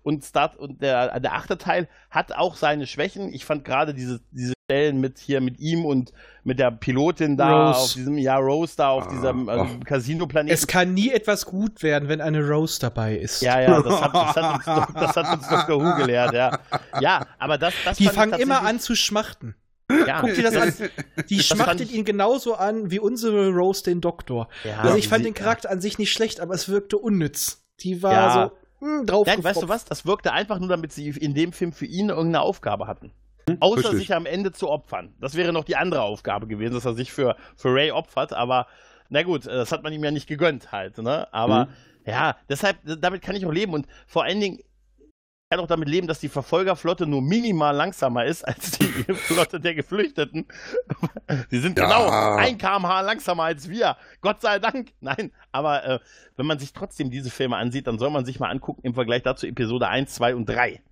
Und, 0.01 0.23
Start, 0.23 0.55
und 0.55 0.81
der, 0.81 1.19
der 1.19 1.33
achte 1.33 1.57
Teil 1.57 1.89
hat 2.09 2.31
auch 2.31 2.55
seine 2.55 2.87
Schwächen. 2.87 3.33
Ich 3.33 3.43
fand 3.45 3.65
gerade 3.65 3.93
diese, 3.93 4.21
diese 4.31 4.53
Stellen 4.69 4.99
mit 5.01 5.17
hier 5.17 5.41
mit 5.41 5.59
ihm 5.59 5.83
und 5.83 6.13
mit 6.43 6.59
der 6.59 6.69
Pilotin 6.69 7.37
da 7.37 7.69
Rose. 7.69 7.79
auf 7.79 7.93
diesem, 7.93 8.17
ja, 8.19 8.37
Rose 8.37 8.73
da 8.77 8.89
auf 8.89 9.07
Ah, 9.07 9.09
diesem 9.09 9.49
ähm, 9.49 9.83
Casino-Planeten. 9.83 10.53
Es 10.53 10.67
kann 10.67 10.93
nie 10.93 11.09
etwas 11.09 11.45
gut 11.47 11.81
werden, 11.81 12.07
wenn 12.07 12.21
eine 12.21 12.47
Rose 12.47 12.79
dabei 12.79 13.17
ist. 13.17 13.41
Ja, 13.41 13.59
ja, 13.59 13.81
das 13.81 13.99
hat, 14.01 14.13
das 14.13 14.35
hat, 14.35 14.55
uns, 14.55 14.93
das 14.93 15.15
hat 15.15 15.37
uns 15.39 15.47
Dr. 15.47 15.81
Who 15.83 15.95
gelehrt, 15.97 16.33
ja. 16.33 16.59
Ja, 17.01 17.25
aber 17.39 17.57
das, 17.57 17.73
das 17.83 17.97
Die 17.97 18.07
fangen 18.09 18.39
immer 18.39 18.61
an 18.61 18.79
zu 18.79 18.95
schmachten. 18.95 19.55
Ja, 20.05 20.21
Guck 20.21 20.35
dir 20.35 20.43
das 20.43 20.55
an. 20.55 20.71
Die 21.31 21.39
schmachtet 21.39 21.89
ich- 21.89 21.95
ihn 21.95 22.05
genauso 22.05 22.53
an 22.53 22.91
wie 22.91 22.99
unsere 22.99 23.49
Rose 23.49 23.83
den 23.83 24.01
Doktor. 24.01 24.47
ja, 24.63 24.77
also 24.81 24.95
ich 24.97 25.07
fand 25.07 25.23
sie- 25.23 25.31
den 25.31 25.33
Charakter 25.33 25.71
an 25.71 25.81
sich 25.81 25.97
nicht 25.97 26.11
schlecht, 26.13 26.41
aber 26.41 26.53
es 26.53 26.69
wirkte 26.69 26.99
unnütz. 26.99 27.63
Die 27.79 28.03
war 28.03 28.13
Ja. 28.13 28.51
so 28.81 28.85
hm, 28.85 29.05
drauf. 29.07 29.25
Nein, 29.25 29.43
weißt 29.43 29.63
du 29.63 29.67
was? 29.67 29.85
Das 29.85 30.05
wirkte 30.05 30.31
einfach 30.31 30.59
nur, 30.59 30.69
damit 30.69 30.93
sie 30.93 31.09
in 31.09 31.33
dem 31.33 31.53
Film 31.53 31.73
für 31.73 31.87
ihn 31.87 32.09
irgendeine 32.09 32.41
Aufgabe 32.41 32.85
hatten. 32.85 33.11
Außer 33.59 33.77
richtig. 33.85 33.99
sich 33.99 34.13
am 34.15 34.25
Ende 34.25 34.51
zu 34.51 34.69
opfern. 34.69 35.13
Das 35.19 35.35
wäre 35.35 35.53
noch 35.53 35.63
die 35.63 35.75
andere 35.75 36.01
Aufgabe 36.01 36.47
gewesen, 36.47 36.73
dass 36.73 36.85
er 36.85 36.93
sich 36.93 37.11
für, 37.11 37.35
für 37.55 37.73
Ray 37.73 37.91
opfert, 37.91 38.33
aber 38.33 38.67
na 39.09 39.23
gut, 39.23 39.45
äh, 39.47 39.51
das 39.55 39.71
hat 39.71 39.83
man 39.83 39.93
ihm 39.93 40.03
ja 40.03 40.11
nicht 40.11 40.27
gegönnt 40.27 40.71
halt, 40.71 40.97
ne? 40.99 41.27
Aber 41.33 41.65
Mhm. 41.65 41.69
ja, 42.11 42.35
deshalb, 42.49 42.77
damit 42.83 43.21
kann 43.21 43.35
ich 43.35 43.45
auch 43.45 43.51
leben 43.51 43.73
und 43.73 43.87
vor 44.07 44.23
allen 44.23 44.39
Dingen 44.39 44.59
ich 45.51 45.57
kann 45.57 45.63
auch 45.63 45.67
damit 45.67 45.89
leben, 45.89 46.05
dass 46.05 46.19
die 46.19 46.29
Verfolgerflotte 46.29 47.07
nur 47.07 47.23
minimal 47.23 47.75
langsamer 47.75 48.23
ist 48.23 48.47
als 48.47 48.77
die 48.77 48.83
Flotte 49.15 49.59
der 49.59 49.73
Geflüchteten. 49.73 50.45
Sie 51.49 51.57
sind 51.57 51.79
Ja. 51.79 51.85
genau 51.85 52.07
ein 52.37 52.59
kmh 52.59 53.01
langsamer 53.01 53.45
als 53.45 53.67
wir. 53.67 53.97
Gott 54.21 54.41
sei 54.41 54.59
Dank. 54.59 54.89
Nein, 54.99 55.31
aber 55.51 55.83
äh, 55.85 55.99
wenn 56.35 56.45
man 56.45 56.59
sich 56.59 56.71
trotzdem 56.71 57.09
diese 57.09 57.31
Filme 57.31 57.57
ansieht, 57.57 57.87
dann 57.87 57.97
soll 57.97 58.11
man 58.11 58.25
sich 58.25 58.39
mal 58.39 58.49
angucken 58.51 58.81
im 58.83 58.93
Vergleich 58.93 59.23
dazu 59.23 59.47
Episode 59.47 59.87
1, 59.87 60.13
2 60.13 60.35
und 60.35 60.45
3. 60.47 60.83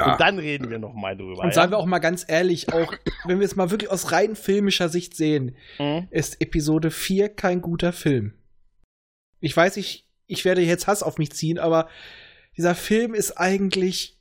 Ja. 0.00 0.12
Und 0.12 0.20
dann 0.20 0.38
reden 0.38 0.70
wir 0.70 0.78
nochmal 0.78 1.16
drüber. 1.16 1.42
Und 1.42 1.54
sagen 1.54 1.70
wir 1.72 1.78
auch 1.78 1.86
mal 1.86 1.98
ganz 2.00 2.24
ehrlich, 2.26 2.72
auch 2.72 2.92
wenn 3.26 3.38
wir 3.40 3.46
es 3.46 3.56
mal 3.56 3.70
wirklich 3.70 3.90
aus 3.90 4.12
rein 4.12 4.34
filmischer 4.36 4.88
Sicht 4.88 5.16
sehen, 5.16 5.56
Mhm. 5.78 6.08
ist 6.10 6.40
Episode 6.40 6.90
4 6.90 7.28
kein 7.28 7.60
guter 7.60 7.92
Film. 7.92 8.34
Ich 9.40 9.56
weiß, 9.56 9.76
ich, 9.78 10.06
ich 10.26 10.44
werde 10.44 10.60
jetzt 10.62 10.86
Hass 10.86 11.02
auf 11.02 11.18
mich 11.18 11.32
ziehen, 11.32 11.58
aber 11.58 11.88
dieser 12.56 12.74
Film 12.74 13.14
ist 13.14 13.32
eigentlich 13.38 14.18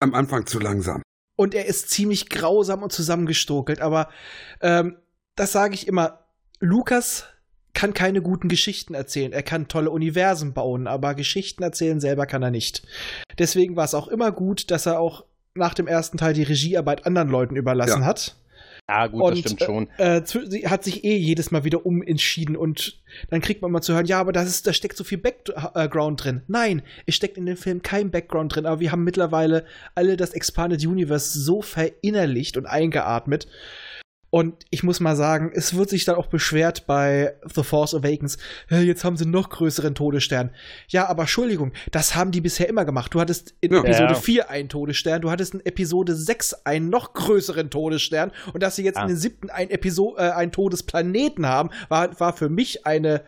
Am 0.00 0.14
Anfang 0.14 0.46
zu 0.46 0.58
langsam. 0.58 1.02
und 1.36 1.54
er 1.54 1.66
ist 1.66 1.90
ziemlich 1.90 2.28
grausam 2.30 2.82
und 2.82 2.92
zusammengestokelt, 2.92 3.80
aber 3.80 4.08
ähm, 4.60 4.96
das 5.36 5.52
sage 5.52 5.74
ich 5.74 5.86
immer. 5.86 6.26
Lukas 6.58 7.26
kann 7.74 7.94
keine 7.94 8.22
guten 8.22 8.48
Geschichten 8.48 8.94
erzählen. 8.94 9.32
Er 9.32 9.42
kann 9.42 9.68
tolle 9.68 9.90
Universen 9.90 10.52
bauen, 10.52 10.86
aber 10.86 11.14
Geschichten 11.14 11.62
erzählen 11.62 12.00
selber 12.00 12.26
kann 12.26 12.42
er 12.42 12.50
nicht. 12.50 12.82
Deswegen 13.38 13.76
war 13.76 13.84
es 13.84 13.94
auch 13.94 14.08
immer 14.08 14.32
gut, 14.32 14.70
dass 14.70 14.86
er 14.86 15.00
auch 15.00 15.24
nach 15.54 15.74
dem 15.74 15.86
ersten 15.86 16.18
Teil 16.18 16.34
die 16.34 16.42
Regiearbeit 16.42 17.06
anderen 17.06 17.28
Leuten 17.28 17.56
überlassen 17.56 18.02
Ja. 18.02 18.06
hat. 18.06 18.36
Ja, 18.88 19.06
gut, 19.06 19.22
und 19.22 19.30
das 19.32 19.38
stimmt 19.40 19.62
schon. 19.62 19.88
Äh, 19.98 20.18
äh, 20.18 20.66
hat 20.66 20.82
sich 20.82 21.04
eh 21.04 21.16
jedes 21.16 21.52
Mal 21.52 21.62
wieder 21.62 21.86
umentschieden 21.86 22.56
und 22.56 23.00
dann 23.28 23.40
kriegt 23.40 23.62
man 23.62 23.70
mal 23.70 23.82
zu 23.82 23.94
hören, 23.94 24.06
ja, 24.06 24.18
aber 24.18 24.32
das 24.32 24.48
ist, 24.48 24.66
da 24.66 24.72
steckt 24.72 24.96
so 24.96 25.04
viel 25.04 25.18
Background 25.18 26.24
drin. 26.24 26.42
Nein, 26.48 26.82
es 27.06 27.14
steckt 27.14 27.36
in 27.38 27.46
dem 27.46 27.56
Film 27.56 27.82
kein 27.82 28.10
Background 28.10 28.56
drin, 28.56 28.66
aber 28.66 28.80
wir 28.80 28.90
haben 28.90 29.04
mittlerweile 29.04 29.64
alle 29.94 30.16
das 30.16 30.32
Expanded 30.32 30.84
Universe 30.84 31.38
so 31.38 31.62
verinnerlicht 31.62 32.56
und 32.56 32.66
eingeatmet. 32.66 33.46
Und 34.30 34.64
ich 34.70 34.82
muss 34.84 35.00
mal 35.00 35.16
sagen, 35.16 35.50
es 35.52 35.74
wird 35.76 35.90
sich 35.90 36.04
dann 36.04 36.14
auch 36.14 36.28
beschwert 36.28 36.86
bei 36.86 37.34
The 37.52 37.64
Force 37.64 37.94
Awakens. 37.94 38.38
"Äh, 38.70 38.82
Jetzt 38.82 39.02
haben 39.04 39.16
sie 39.16 39.26
noch 39.26 39.50
größeren 39.50 39.94
Todesstern. 39.96 40.50
Ja, 40.88 41.08
aber 41.08 41.22
Entschuldigung, 41.22 41.72
das 41.90 42.14
haben 42.14 42.30
die 42.30 42.40
bisher 42.40 42.68
immer 42.68 42.84
gemacht. 42.84 43.12
Du 43.12 43.20
hattest 43.20 43.54
in 43.60 43.72
Ja. 43.72 43.80
Episode 43.80 44.12
Ja. 44.12 44.14
4 44.14 44.50
einen 44.50 44.68
Todesstern, 44.68 45.20
du 45.20 45.30
hattest 45.32 45.54
in 45.54 45.66
Episode 45.66 46.14
6 46.14 46.54
einen 46.64 46.90
noch 46.90 47.12
größeren 47.12 47.70
Todesstern 47.70 48.30
und 48.52 48.62
dass 48.62 48.76
sie 48.76 48.84
jetzt 48.84 48.98
Ah. 48.98 49.02
in 49.02 49.08
den 49.08 49.16
siebten 49.16 49.50
einen, 49.50 49.70
Episo 49.70 50.16
äh, 50.16 50.20
einen 50.30 50.52
Todesplaneten 50.52 51.46
haben, 51.46 51.70
war, 51.88 52.18
war 52.20 52.32
für 52.32 52.48
mich 52.48 52.86
eine 52.86 53.24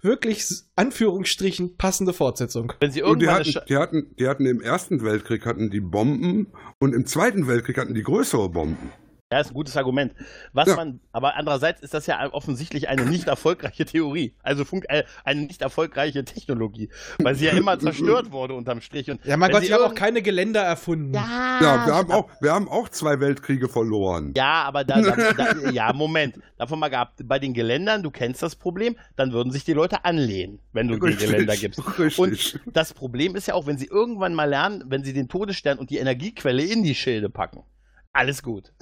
wirklich 0.00 0.46
Anführungsstrichen 0.76 1.76
passende 1.76 2.12
Fortsetzung. 2.12 2.72
Wenn 2.80 2.90
sie 2.90 3.02
Und 3.02 3.20
die 3.20 3.26
irgendwann 3.26 3.44
hatten, 3.44 3.66
die, 3.68 3.76
hatten, 3.76 4.14
die 4.18 4.26
hatten 4.28 4.46
im 4.46 4.60
Ersten 4.62 5.02
Weltkrieg 5.04 5.44
hatten 5.44 5.70
die 5.70 5.80
Bomben 5.80 6.46
und 6.78 6.94
im 6.94 7.04
Zweiten 7.04 7.46
Weltkrieg 7.46 7.76
hatten 7.76 7.92
die 7.94 8.02
größere 8.02 8.48
Bomben. 8.48 8.90
Ja, 9.32 9.40
ist 9.40 9.50
ein 9.50 9.54
gutes 9.54 9.76
Argument. 9.76 10.14
Was 10.52 10.68
Ja. 10.68 10.76
man, 10.76 11.00
aber 11.10 11.34
andererseits 11.34 11.82
ist 11.82 11.92
das 11.94 12.06
ja 12.06 12.32
offensichtlich 12.32 12.88
eine 12.88 13.06
nicht 13.06 13.26
erfolgreiche 13.26 13.84
Theorie. 13.84 14.36
Also 14.44 14.64
Funk, 14.64 14.84
äh, 14.88 15.02
eine 15.24 15.40
nicht 15.42 15.62
erfolgreiche 15.62 16.24
Technologie. 16.24 16.90
Weil 17.18 17.34
sie 17.34 17.46
ja 17.46 17.50
immer 17.50 17.76
zerstört 17.76 18.30
wurde 18.30 18.54
unterm 18.54 18.80
Strich. 18.80 19.10
Und 19.10 19.24
Ja, 19.24 19.36
mein 19.36 19.50
Gott, 19.50 19.64
sie 19.64 19.74
haben 19.74 19.82
auch 19.82 19.96
keine 19.96 20.22
Geländer 20.22 20.62
erfunden. 20.62 21.12
Ja, 21.12 21.58
Ja, 21.60 21.86
wir 21.86 21.94
haben, 21.96 22.12
auch, 22.12 22.30
wir 22.40 22.52
haben 22.52 22.68
auch 22.68 22.88
zwei 22.88 23.18
Weltkriege 23.18 23.68
verloren. 23.68 24.32
Ja, 24.36 24.62
aber 24.62 24.84
da, 24.84 25.00
da, 25.00 25.32
da 25.32 25.70
ja, 25.70 25.92
Moment. 25.92 26.38
Davon 26.56 26.78
mal 26.78 26.88
gehabt, 26.88 27.20
bei 27.24 27.40
den 27.40 27.52
Geländern, 27.52 28.04
du 28.04 28.12
kennst 28.12 28.44
das 28.44 28.54
Problem, 28.54 28.96
dann 29.16 29.32
würden 29.32 29.50
sich 29.50 29.64
die 29.64 29.72
Leute 29.72 30.04
anlehnen, 30.04 30.60
wenn 30.72 30.86
du 30.86 31.00
den 31.00 31.16
Geländer 31.18 31.56
gibst. 31.56 31.80
Richtig. 31.98 32.18
Und 32.64 32.76
das 32.76 32.94
Problem 32.94 33.34
ist 33.34 33.48
ja 33.48 33.54
auch, 33.54 33.66
wenn 33.66 33.76
sie 33.76 33.86
irgendwann 33.86 34.34
mal 34.34 34.48
lernen, 34.48 34.84
wenn 34.86 35.02
sie 35.02 35.12
den 35.12 35.26
Todesstern 35.28 35.78
und 35.78 35.90
die 35.90 35.96
Energiequelle 35.96 36.62
in 36.62 36.84
die 36.84 36.94
Schilde 36.94 37.28
packen. 37.28 37.64
Alles 38.12 38.44
gut. 38.44 38.72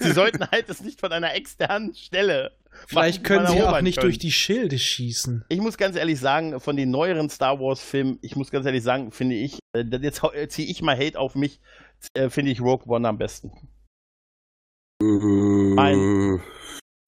Sie 0.00 0.12
sollten 0.12 0.46
halt 0.50 0.68
es 0.68 0.82
nicht 0.82 1.00
von 1.00 1.12
einer 1.12 1.34
externen 1.34 1.94
Stelle. 1.94 2.52
Vielleicht 2.86 3.24
können 3.24 3.46
sie 3.46 3.62
auch 3.62 3.80
nicht 3.80 3.96
können. 3.96 4.08
durch 4.08 4.18
die 4.18 4.32
Schilde 4.32 4.78
schießen. 4.78 5.44
Ich 5.48 5.60
muss 5.60 5.76
ganz 5.76 5.96
ehrlich 5.96 6.20
sagen, 6.20 6.60
von 6.60 6.76
den 6.76 6.90
neueren 6.90 7.28
Star 7.28 7.58
Wars-Filmen, 7.58 8.18
ich 8.22 8.36
muss 8.36 8.50
ganz 8.50 8.66
ehrlich 8.66 8.82
sagen, 8.82 9.10
finde 9.10 9.34
ich, 9.36 9.58
äh, 9.72 9.84
jetzt 10.00 10.22
ziehe 10.48 10.68
ich 10.68 10.82
mal 10.82 10.96
Hate 10.96 11.18
auf 11.18 11.34
mich, 11.34 11.60
äh, 12.14 12.30
finde 12.30 12.52
ich 12.52 12.60
Rogue 12.60 12.86
One 12.86 13.08
am 13.08 13.18
besten. 13.18 13.50
äh, 15.02 16.38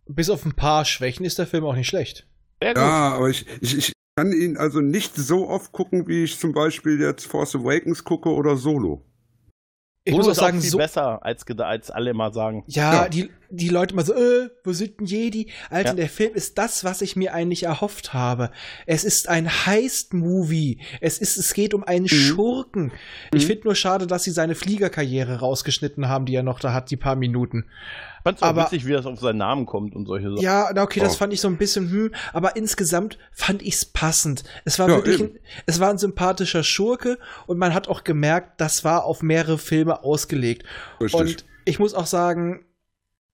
Bis 0.06 0.30
auf 0.30 0.44
ein 0.44 0.54
paar 0.54 0.84
Schwächen 0.84 1.24
ist 1.24 1.38
der 1.38 1.46
Film 1.46 1.64
auch 1.64 1.74
nicht 1.76 1.88
schlecht. 1.88 2.26
Sehr 2.62 2.74
gut. 2.74 2.82
ja, 2.82 3.12
aber 3.12 3.28
ich, 3.28 3.46
ich, 3.61 3.78
ich 3.78 3.92
kann 4.16 4.32
ihn 4.32 4.56
also 4.56 4.80
nicht 4.80 5.14
so 5.14 5.48
oft 5.48 5.72
gucken, 5.72 6.08
wie 6.08 6.24
ich 6.24 6.38
zum 6.38 6.52
Beispiel 6.52 7.00
jetzt 7.00 7.26
Force 7.26 7.54
Awakens 7.54 8.04
gucke 8.04 8.30
oder 8.30 8.56
Solo. 8.56 9.06
Ich 10.03 10.12
Solo 10.12 10.18
muss 10.24 10.28
auch 10.28 10.32
ist 10.32 10.38
sagen, 10.38 10.61
viel 10.62 10.70
so, 10.70 10.78
besser, 10.78 11.24
als, 11.24 11.44
als 11.46 11.90
alle 11.90 12.11
immer 12.11 12.32
sagen. 12.32 12.64
Ja, 12.66 13.03
Ja. 13.05 13.09
Die, 13.11 13.28
die 13.51 13.68
Leute 13.68 13.94
mal 13.94 14.05
so, 14.05 14.14
äh, 14.14 14.48
wo 14.64 14.72
sind 14.72 14.98
denn 14.98 15.07
Jedi? 15.07 15.51
Alter, 15.68 15.90
Ja. 15.90 15.94
der 15.94 16.09
Film 16.09 16.32
ist 16.34 16.57
das, 16.57 16.84
was 16.84 17.03
ich 17.03 17.16
mir 17.16 17.34
eigentlich 17.34 17.64
erhofft 17.64 18.14
habe. 18.14 18.51
Es 18.86 19.05
ist 19.05 19.28
ein 19.28 19.48
Heist-Movie. 19.66 20.80
Es 21.03 21.18
ist, 21.18 21.36
es 21.36 21.53
geht 21.53 21.74
um 21.74 21.84
einen 21.84 22.09
Schurken. 22.09 22.92
Ich 23.34 23.44
Mhm. 23.44 23.46
finde 23.48 23.64
nur 23.64 23.74
schade, 23.74 24.07
dass 24.07 24.24
sie 24.24 24.30
seine 24.30 24.55
Fliegerkarriere 24.55 25.40
rausgeschnitten 25.40 26.09
haben, 26.09 26.24
die 26.24 26.34
er 26.34 26.42
noch 26.42 26.61
da 26.61 26.72
hat, 26.72 26.90
die 26.90 26.96
paar 26.96 27.16
Minuten. 27.16 27.66
Ich 28.20 28.24
fand's 28.24 28.42
auch 28.42 28.48
Aber- 28.48 28.64
witzig, 28.64 28.86
wie 28.86 28.92
das 28.92 29.06
auf 29.06 29.18
seinen 29.18 29.38
Namen 29.38 29.66
kommt 29.66 29.94
und 29.96 30.06
solche 30.06 30.28
Sachen. 30.30 30.42
Ja, 30.42 30.70
na, 30.74 30.82
okay, 30.82 31.00
das 31.00 31.14
Oh. 31.14 31.18
fand 31.18 31.32
ich 31.32 31.40
so 31.40 31.48
ein 31.48 31.56
bisschen, 31.56 31.90
hm, 31.90 32.14
aber 32.32 32.54
insgesamt 32.56 33.18
fand 33.32 33.62
ich's 33.62 33.84
passend. 33.84 34.44
Es 34.64 34.78
war 34.78 34.88
Ja, 34.88 34.96
wirklich, 34.96 35.20
ein, 35.20 35.38
es 35.66 35.80
war 35.80 35.88
ein 35.90 35.98
sympathischer 35.98 36.62
Schurke 36.62 37.18
und 37.46 37.58
man 37.58 37.72
hat 37.74 37.88
auch 37.88 38.04
gemerkt, 38.04 38.60
das 38.60 38.84
war 38.84 39.04
auf 39.04 39.22
mehrere 39.22 39.58
Filme 39.58 40.04
ausgelegt. 40.04 40.64
Richtig. 41.00 41.20
Und 41.20 41.44
ich 41.64 41.78
muss 41.78 41.94
auch 41.94 42.06
sagen, 42.06 42.66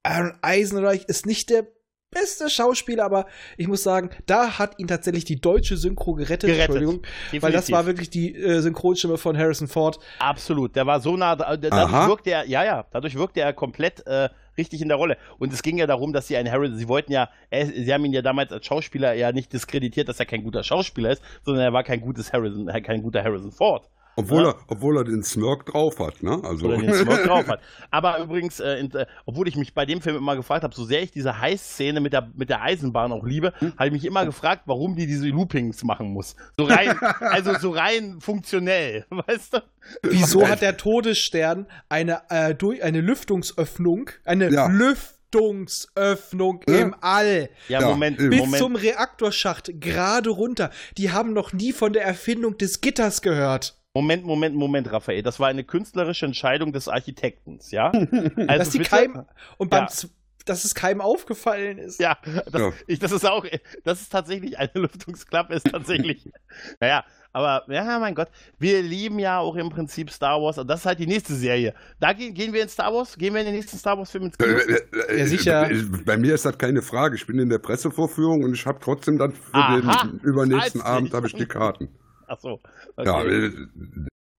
Aaron 0.03 0.35
Eisenreich 0.43 1.05
ist 1.09 1.27
nicht 1.27 1.51
der 1.51 1.67
beste 2.13 2.49
Schauspieler, 2.49 3.05
aber 3.05 3.27
ich 3.57 3.67
muss 3.67 3.83
sagen, 3.83 4.11
da 4.27 4.59
hat 4.59 4.79
ihn 4.79 4.87
tatsächlich 4.87 5.25
die 5.25 5.41
deutsche 5.41 5.77
Synchro 5.77 6.15
gerettet. 6.15 6.49
Gerettet. 6.49 6.61
Entschuldigung, 6.77 7.03
Definitiv. 7.03 7.43
weil 7.43 7.53
das 7.53 7.71
war 7.73 7.85
wirklich 7.87 8.09
die 8.09 8.35
äh, 8.35 8.61
Synchronstimme 8.61 9.19
von 9.19 9.37
Harrison 9.37 9.67
Ford. 9.69 9.99
Absolut. 10.21 10.77
Der 10.77 10.87
war 10.87 11.01
so 11.01 11.17
nah, 11.17 11.35
da- 11.35 11.57
dadurch 11.57 11.73
Aha. 11.93 12.07
wirkte 12.09 12.31
er, 12.31 12.47
ja, 12.47 12.65
ja, 12.65 12.87
dadurch 12.93 13.17
wirkte 13.17 13.41
er 13.41 13.53
komplett 13.53 14.07
äh, 14.07 14.29
richtig 14.59 14.83
in 14.83 14.89
der 14.89 14.97
Rolle. 14.97 15.17
Und 15.39 15.53
es 15.53 15.63
ging 15.63 15.79
ja 15.79 15.87
darum, 15.87 16.13
dass 16.13 16.29
sie 16.29 16.37
einen 16.37 16.51
Harrison, 16.51 16.77
sie 16.77 16.89
wollten 16.89 17.13
ja, 17.13 17.31
sie 17.51 17.93
haben 17.93 18.05
ihn 18.05 18.13
ja 18.13 18.23
damals 18.23 18.53
als 18.53 18.67
Schauspieler 18.67 19.15
ja 19.15 19.33
nicht 19.33 19.53
diskreditiert, 19.53 20.09
dass 20.09 20.21
er 20.21 20.27
kein 20.27 20.43
guter 20.43 20.63
Schauspieler 20.63 21.11
ist, 21.11 21.23
sondern 21.43 21.65
er 21.65 21.73
war 21.73 21.85
kein 21.85 22.01
gutes 22.01 22.33
Harrison, 22.33 22.69
äh, 22.69 22.81
kein 22.81 23.03
guter 23.03 23.23
Harrison 23.23 23.53
Ford. 23.53 23.89
Obwohl, 24.17 24.43
Ja. 24.43 24.49
er, 24.51 24.57
obwohl 24.69 24.97
er 24.97 25.05
den 25.05 25.23
Smirk 25.23 25.67
drauf 25.67 25.99
hat, 26.01 26.23
ne? 26.23 26.41
Also. 26.43 26.67
Oder 26.67 26.79
den 26.79 26.93
Smirk 26.95 27.25
drauf 27.27 27.47
hat. 27.49 27.61
Aber 27.91 28.19
übrigens, 28.19 28.59
äh, 28.61 28.79
in, 28.79 28.91
äh, 28.95 29.07
obwohl 29.27 29.47
ich 29.49 29.57
mich 29.57 29.75
bei 29.75 29.87
dem 29.87 30.01
Film 30.01 30.17
immer 30.17 30.35
gefragt 30.37 30.65
habe, 30.65 30.75
so 30.75 30.85
sehr 30.85 31.03
ich 31.03 31.11
diese 31.11 31.39
Heißszene 31.41 32.01
mit 32.01 32.13
der, 32.13 32.29
mit 32.35 32.49
der 32.51 32.63
Eisenbahn 32.63 33.13
auch 33.13 33.25
liebe, 33.25 33.53
Hm? 33.59 33.73
habe 33.77 33.87
ich 33.89 33.93
mich 33.93 34.05
immer 34.05 34.25
gefragt, 34.27 34.63
warum 34.67 34.97
die 34.97 35.07
diese 35.07 35.27
Loopings 35.29 35.85
machen 35.85 36.09
muss. 36.13 36.35
So 36.57 36.65
rein, 36.65 36.99
also 37.21 37.55
so 37.59 37.71
rein 37.71 38.21
funktionell, 38.21 39.05
weißt 39.11 39.55
du? 39.55 39.59
Wieso 40.03 40.49
hat 40.49 40.63
der 40.63 40.77
Todesstern 40.77 41.67
eine, 41.89 42.23
äh, 42.31 42.55
durch, 42.55 42.83
eine 42.83 43.01
Lüftungsöffnung, 43.01 44.11
eine 44.25 44.51
Ja. 44.51 44.67
Lüftungsöffnung 44.67 46.61
Ja. 46.69 46.77
im 46.79 46.95
All? 47.01 47.49
Ja, 47.69 47.81
Moment, 47.83 48.17
bis 48.19 48.31
bis 48.31 48.39
Moment. 48.41 48.63
zum 48.63 48.77
Reaktorschacht 48.77 49.71
gerade 49.81 50.31
runter. 50.31 50.71
Die 50.99 51.11
haben 51.13 51.33
noch 51.33 51.53
nie 51.53 51.73
von 51.73 51.93
der 51.93 52.05
Erfindung 52.05 52.59
des 52.59 52.81
Gitters 52.81 53.23
gehört. 53.23 53.77
Moment, 53.97 54.25
Moment, 54.27 54.55
Moment, 54.55 54.93
Raphael. 54.93 55.23
Das 55.23 55.41
war 55.41 55.49
eine 55.49 55.65
künstlerische 55.65 56.27
Entscheidung 56.27 56.73
des 56.73 56.87
Architektens, 56.87 57.71
ja? 57.71 57.91
Also 57.93 58.59
dass 58.59 58.71
die 58.71 58.79
bitte- 58.79 58.91
Keim 58.91 59.25
und 59.57 59.71
beim 59.71 59.85
Ja. 59.85 59.89
Z- 59.89 60.11
dass 60.45 60.65
es 60.65 60.75
keinem 60.77 61.01
aufgefallen 61.01 61.79
ist. 61.79 61.99
Ja, 61.99 62.19
das, 62.53 62.61
Ja. 62.61 62.73
Ich, 62.87 62.99
das 63.01 63.11
ist 63.11 63.25
auch, 63.27 63.45
das 63.85 64.03
ist 64.03 64.13
tatsächlich 64.13 64.59
eine 64.59 64.71
Lüftungsklappe, 64.75 65.55
ist 65.55 65.67
tatsächlich. 65.71 66.31
naja, 66.81 67.05
aber 67.33 67.65
ja, 67.69 67.99
mein 67.99 68.15
Gott, 68.15 68.29
wir 68.59 68.81
lieben 68.83 69.19
ja 69.19 69.39
auch 69.41 69.57
im 69.57 69.71
Prinzip 69.71 70.11
Star 70.11 70.41
Wars. 70.41 70.57
Und 70.59 70.69
das 70.69 70.81
ist 70.81 70.87
halt 70.87 70.99
die 71.01 71.07
nächste 71.07 71.35
Serie. 71.35 71.75
Da 71.99 72.13
gehen, 72.13 72.33
gehen 72.35 72.53
wir 72.53 72.63
in 72.63 72.69
Star 72.69 72.93
Wars, 72.95 73.17
gehen 73.19 73.33
wir 73.35 73.41
in 73.41 73.47
den 73.47 73.57
nächsten 73.57 73.77
Star 73.79 73.99
Wars 73.99 74.11
Film 74.11 74.25
ins 74.27 74.37
Äh, 74.39 74.45
Kino. 74.45 74.59
äh, 74.59 75.13
äh, 75.15 75.19
Ja, 75.19 75.27
sicher. 75.27 75.71
äh, 75.71 75.83
Bei 76.05 76.17
mir 76.17 76.35
ist 76.35 76.45
das 76.45 76.57
keine 76.59 76.81
Frage. 76.83 77.17
Ich 77.17 77.27
bin 77.27 77.39
in 77.39 77.49
der 77.49 77.59
Pressevorführung 77.59 78.45
und 78.45 78.55
ich 78.55 78.67
habe 78.67 78.79
trotzdem 78.81 79.19
dann 79.19 79.33
für 79.33 79.53
Aha, 79.55 80.05
den 80.05 80.21
übernächsten 80.21 80.81
Abend 80.83 81.13
habe 81.13 81.27
ich 81.27 81.35
die 81.35 81.47
Karten. 81.47 81.89
Ach 82.29 82.39
so. 82.41 82.61
Ja, 83.03 83.21
Okay. 83.21 83.47
äh, 83.47 83.51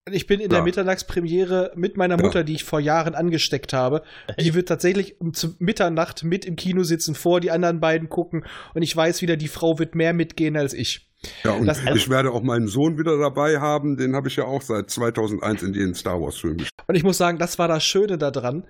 Ich 0.10 0.26
bin 0.26 0.40
in 0.40 0.50
der 0.50 0.60
Ja. 0.60 0.64
Mitternachtspremiere 0.64 1.74
mit 1.76 1.98
meiner 1.98 2.18
Ja. 2.18 2.24
Mutter, 2.24 2.44
die 2.46 2.54
ich 2.54 2.64
vor 2.64 2.80
Jahren 2.80 3.14
angesteckt 3.14 3.74
habe. 3.74 4.04
Die 4.40 4.54
wird 4.56 4.70
tatsächlich 4.70 5.20
um 5.20 5.34
zu 5.34 5.56
Mitternacht 5.60 6.24
mit 6.24 6.46
im 6.46 6.56
Kino 6.56 6.84
sitzen, 6.84 7.14
vor 7.14 7.42
die 7.42 7.52
anderen 7.52 7.80
beiden 7.82 8.08
gucken. 8.10 8.46
Und 8.74 8.84
ich 8.84 8.96
weiß 8.96 9.22
wieder, 9.22 9.36
die 9.36 9.50
Frau 9.50 9.80
wird 9.80 9.96
mehr 9.96 10.14
mitgehen 10.14 10.56
als 10.56 10.74
ich. 10.74 11.10
ja, 11.44 11.52
und 11.52 11.66
Das- 11.66 11.82
ich 11.84 12.10
werde 12.10 12.32
auch 12.32 12.42
meinen 12.42 12.68
Sohn 12.68 12.98
wieder 12.98 13.18
dabei 13.18 13.60
haben. 13.60 13.98
Den 13.98 14.16
habe 14.16 14.28
ich 14.30 14.38
ja 14.38 14.46
auch 14.46 14.62
seit 14.62 14.90
2001 14.90 15.62
in 15.64 15.74
jeden 15.74 15.94
Star 15.96 16.22
Wars 16.22 16.38
Film 16.38 16.58
gespielt. 16.58 16.88
Und 16.88 16.96
ich 16.96 17.04
muss 17.04 17.18
sagen, 17.18 17.38
das 17.38 17.60
war 17.60 17.68
das 17.68 17.84
Schöne 17.84 18.18
daran. 18.18 18.66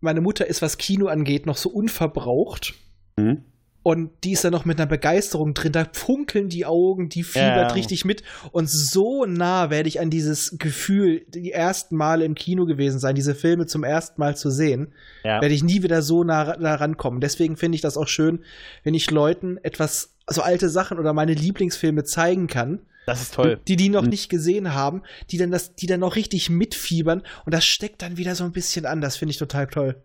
Meine 0.00 0.20
Mutter 0.20 0.46
ist, 0.48 0.62
was 0.62 0.78
Kino 0.78 1.06
angeht, 1.06 1.46
noch 1.46 1.56
so 1.56 1.68
unverbraucht. 1.70 2.74
Mhm. 3.18 3.44
Und 3.86 4.10
die 4.24 4.32
ist 4.32 4.42
da 4.42 4.50
noch 4.50 4.64
mit 4.64 4.80
einer 4.80 4.88
Begeisterung 4.88 5.54
drin. 5.54 5.70
Da 5.70 5.86
funkeln 5.92 6.48
die 6.48 6.66
Augen, 6.66 7.08
die 7.08 7.22
fiebert 7.22 7.68
Ja. 7.70 7.74
richtig 7.74 8.04
mit. 8.04 8.24
Und 8.50 8.68
so 8.68 9.26
nah 9.26 9.70
werde 9.70 9.88
ich 9.88 10.00
an 10.00 10.10
dieses 10.10 10.56
Gefühl, 10.58 11.24
die 11.28 11.52
ersten 11.52 11.94
Male 11.94 12.24
im 12.24 12.34
Kino 12.34 12.66
gewesen 12.66 12.98
sein, 12.98 13.14
diese 13.14 13.36
Filme 13.36 13.66
zum 13.66 13.84
ersten 13.84 14.20
Mal 14.20 14.36
zu 14.36 14.50
sehen, 14.50 14.92
ja. 15.22 15.40
werde 15.40 15.54
ich 15.54 15.62
nie 15.62 15.84
wieder 15.84 16.02
so 16.02 16.24
nah, 16.24 16.56
nah 16.58 16.74
rankommen. 16.74 17.20
Deswegen 17.20 17.56
finde 17.56 17.76
ich 17.76 17.80
das 17.80 17.96
auch 17.96 18.08
schön, 18.08 18.40
wenn 18.82 18.94
ich 18.94 19.08
Leuten 19.12 19.56
etwas, 19.62 20.16
so 20.28 20.42
alte 20.42 20.68
Sachen 20.68 20.98
oder 20.98 21.12
meine 21.12 21.34
Lieblingsfilme 21.34 22.02
zeigen 22.02 22.48
kann, 22.48 22.80
Das 23.06 23.22
ist 23.22 23.34
toll. 23.34 23.60
die 23.68 23.76
die 23.76 23.88
noch 23.88 24.02
Mhm. 24.02 24.08
nicht 24.08 24.28
gesehen 24.28 24.74
haben, 24.74 25.02
die 25.30 25.38
dann 25.38 25.52
das, 25.52 25.76
die 25.76 25.86
dann 25.86 26.00
noch 26.00 26.16
richtig 26.16 26.50
mitfiebern 26.50 27.22
und 27.44 27.54
das 27.54 27.64
steckt 27.64 28.02
dann 28.02 28.16
wieder 28.16 28.34
so 28.34 28.42
ein 28.42 28.50
bisschen 28.50 28.84
an. 28.84 29.00
Das 29.00 29.16
finde 29.16 29.30
ich 29.30 29.38
total 29.38 29.68
toll. 29.68 30.02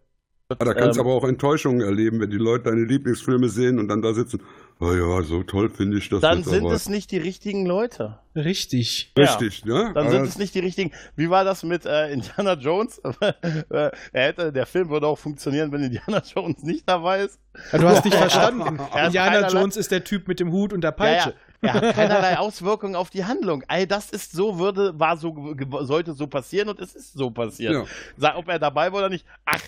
Ja, 0.59 0.65
da 0.65 0.73
kannst 0.73 0.97
du 0.97 1.01
Ähm, 1.01 1.07
aber 1.07 1.15
auch 1.15 1.23
Enttäuschungen 1.27 1.81
erleben, 1.81 2.19
wenn 2.19 2.29
die 2.29 2.37
Leute 2.37 2.65
deine 2.69 2.83
Lieblingsfilme 2.85 3.49
sehen 3.49 3.79
und 3.79 3.87
dann 3.87 4.01
da 4.01 4.13
sitzen. 4.13 4.41
Oh 4.79 4.93
ja, 4.93 5.21
so 5.21 5.43
toll 5.43 5.69
finde 5.69 5.99
ich 5.99 6.09
das 6.09 6.21
Dann 6.21 6.39
jetzt 6.39 6.49
sind 6.49 6.65
aber. 6.65 6.73
es 6.73 6.89
nicht 6.89 7.11
die 7.11 7.19
richtigen 7.19 7.67
Leute. 7.67 8.17
Richtig. 8.35 9.13
Richtig, 9.15 9.63
ne? 9.65 9.91
Dann 9.93 10.07
Aber 10.07 10.09
sind 10.09 10.23
es 10.23 10.39
nicht 10.39 10.55
die 10.55 10.59
richtigen. 10.59 10.91
Wie 11.15 11.29
war 11.29 11.43
das 11.43 11.61
mit 11.63 11.85
äh, 11.85 12.11
Indiana 12.11 12.53
Jones? 12.53 12.99
Äh, 13.41 13.91
er 14.11 14.23
hätte, 14.27 14.51
der 14.51 14.65
Film 14.65 14.89
würde 14.89 15.07
auch 15.07 15.17
funktionieren, 15.19 15.71
wenn 15.71 15.83
Indiana 15.83 16.21
Jones 16.35 16.63
nicht 16.63 16.87
dabei 16.89 17.21
ist. 17.21 17.39
Ja, 17.71 17.77
du 17.77 17.87
hast 17.87 18.03
nicht 18.05 18.17
verstanden. 18.17 18.79
Er 18.93 19.05
Indiana 19.07 19.47
Jones 19.47 19.77
ist 19.77 19.91
der 19.91 20.03
Typ 20.03 20.27
mit 20.27 20.39
dem 20.39 20.51
Hut 20.51 20.73
und 20.73 20.81
der 20.81 20.89
Ja, 20.91 20.95
Peitsche. 20.95 21.29
ja. 21.29 21.69
Er 21.69 21.73
hat 21.75 21.95
keinerlei 21.95 22.37
Auswirkungen 22.39 22.95
auf 22.95 23.09
die 23.11 23.23
Handlung. 23.25 23.63
Ey, 23.67 23.85
das 23.87 24.09
ist 24.09 24.31
so, 24.31 24.57
würde, 24.57 24.99
war 24.99 25.15
so, 25.17 25.55
sollte 25.81 26.13
so 26.13 26.25
passieren 26.27 26.69
und 26.69 26.79
es 26.79 26.95
ist 26.95 27.13
so 27.13 27.29
passiert. 27.29 27.73
Ja. 27.73 27.83
Sag, 28.17 28.35
ob 28.37 28.47
er 28.49 28.57
dabei 28.59 28.91
war 28.91 28.99
oder 28.99 29.09
nicht. 29.09 29.25
Ach, 29.45 29.61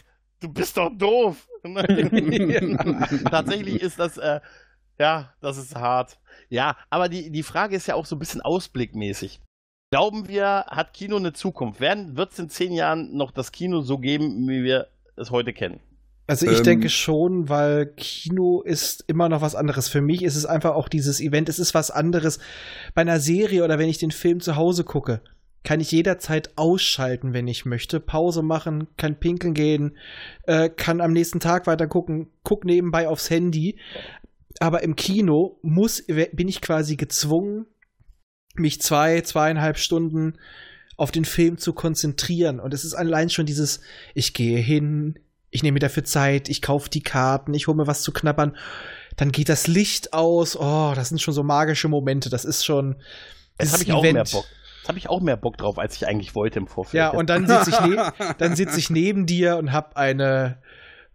du 0.43 0.49
bist 0.49 0.77
doch 0.77 0.91
doof. 0.95 1.47
Tatsächlich 3.29 3.81
ist 3.81 3.99
das, 3.99 4.17
äh, 4.17 4.39
ja, 4.99 5.33
das 5.41 5.57
ist 5.57 5.75
hart. 5.75 6.19
Ja, 6.49 6.75
aber 6.89 7.09
die, 7.09 7.31
die 7.31 7.43
Frage 7.43 7.75
ist 7.75 7.87
ja 7.87 7.95
auch 7.95 8.05
so 8.05 8.15
ein 8.15 8.19
bisschen 8.19 8.41
ausblickmäßig. 8.41 9.41
Glauben 9.91 10.27
wir, 10.27 10.65
hat 10.67 10.93
Kino 10.93 11.17
eine 11.17 11.33
Zukunft? 11.33 11.79
Wird 11.79 12.31
es 12.33 12.39
in 12.39 12.49
zehn 12.49 12.73
Jahren 12.73 13.15
noch 13.15 13.31
das 13.31 13.51
Kino 13.51 13.81
so 13.81 13.97
geben, 13.97 14.47
wie 14.47 14.63
wir 14.63 14.87
es 15.15 15.31
heute 15.31 15.53
kennen? 15.53 15.79
Also 16.25 16.49
ich 16.49 16.59
Ähm. 16.59 16.63
denke 16.63 16.89
schon, 16.89 17.49
weil 17.49 17.85
Kino 17.85 18.61
ist 18.61 19.03
immer 19.07 19.29
noch 19.29 19.41
was 19.41 19.55
anderes. 19.55 19.89
Für 19.89 20.01
mich 20.01 20.23
ist 20.23 20.35
es 20.35 20.45
einfach 20.45 20.73
auch 20.73 20.87
dieses 20.89 21.19
Event, 21.19 21.49
es 21.49 21.59
ist 21.59 21.73
was 21.73 21.91
anderes. 21.91 22.39
Bei 22.95 23.01
einer 23.01 23.19
Serie 23.19 23.63
oder 23.63 23.77
wenn 23.77 23.89
ich 23.89 23.97
den 23.99 24.11
Film 24.11 24.39
zu 24.39 24.55
Hause 24.55 24.83
gucke, 24.83 25.21
kann 25.63 25.79
ich 25.79 25.91
jederzeit 25.91 26.57
ausschalten, 26.57 27.33
wenn 27.33 27.47
ich 27.47 27.65
möchte, 27.65 27.99
Pause 27.99 28.41
machen, 28.41 28.87
kann 28.97 29.19
pinkeln 29.19 29.53
gehen, 29.53 29.97
äh, 30.43 30.69
kann 30.69 31.01
am 31.01 31.13
nächsten 31.13 31.39
Tag 31.39 31.67
weiter 31.67 31.87
gucken, 31.87 32.29
guck 32.43 32.65
nebenbei 32.65 33.07
aufs 33.07 33.29
Handy. 33.29 33.79
Aber 34.59 34.83
im 34.83 34.95
Kino 34.95 35.59
muss, 35.61 36.03
bin 36.05 36.47
ich 36.47 36.61
quasi 36.61 36.95
gezwungen, 36.95 37.65
mich 38.55 38.81
zwei, 38.81 39.21
zweieinhalb 39.21 39.77
Stunden 39.77 40.37
auf 40.97 41.11
den 41.11 41.25
Film 41.25 41.57
zu 41.57 41.73
konzentrieren. 41.73 42.59
Und 42.59 42.73
es 42.73 42.85
ist 42.85 42.93
allein 42.93 43.29
schon 43.29 43.45
dieses, 43.45 43.81
ich 44.13 44.33
gehe 44.33 44.59
hin, 44.59 45.17
ich 45.49 45.63
nehme 45.63 45.75
mir 45.75 45.79
dafür 45.79 46.03
Zeit, 46.03 46.49
ich 46.49 46.61
kaufe 46.61 46.89
die 46.89 47.01
Karten, 47.01 47.53
ich 47.53 47.67
hole 47.67 47.77
mir 47.77 47.87
was 47.87 48.03
zu 48.03 48.11
knabbern. 48.11 48.57
Dann 49.15 49.31
geht 49.31 49.49
das 49.49 49.67
Licht 49.67 50.13
aus. 50.13 50.55
Oh, 50.57 50.93
das 50.95 51.09
sind 51.09 51.21
schon 51.21 51.33
so 51.33 51.43
magische 51.43 51.87
Momente. 51.87 52.29
Das 52.29 52.45
ist 52.45 52.65
schon. 52.65 52.95
Dieses 53.61 53.73
habe 53.73 53.83
ich 53.83 53.91
auch 53.91 54.03
Event. 54.03 54.13
mehr 54.13 54.23
Bock. 54.23 54.45
Jetzt 54.83 54.89
habe 54.89 54.97
ich 54.97 55.09
auch 55.09 55.21
mehr 55.21 55.37
Bock 55.37 55.55
drauf, 55.55 55.79
als 55.79 55.95
ich 55.95 56.07
eigentlich 56.09 56.35
wollte 56.35 56.59
im 56.59 56.67
Vorfeld. 56.67 56.99
Ja, 56.99 57.11
und 57.11 57.29
dann 57.29 57.47
sitze 57.47 57.69
ich, 57.69 57.79
ne 57.87 58.11
dann 58.37 58.57
sitz 58.57 58.75
ich 58.75 58.89
neben 58.89 59.25
dir 59.25 59.55
und 59.55 59.71
hab 59.71 59.95
eine 59.95 60.57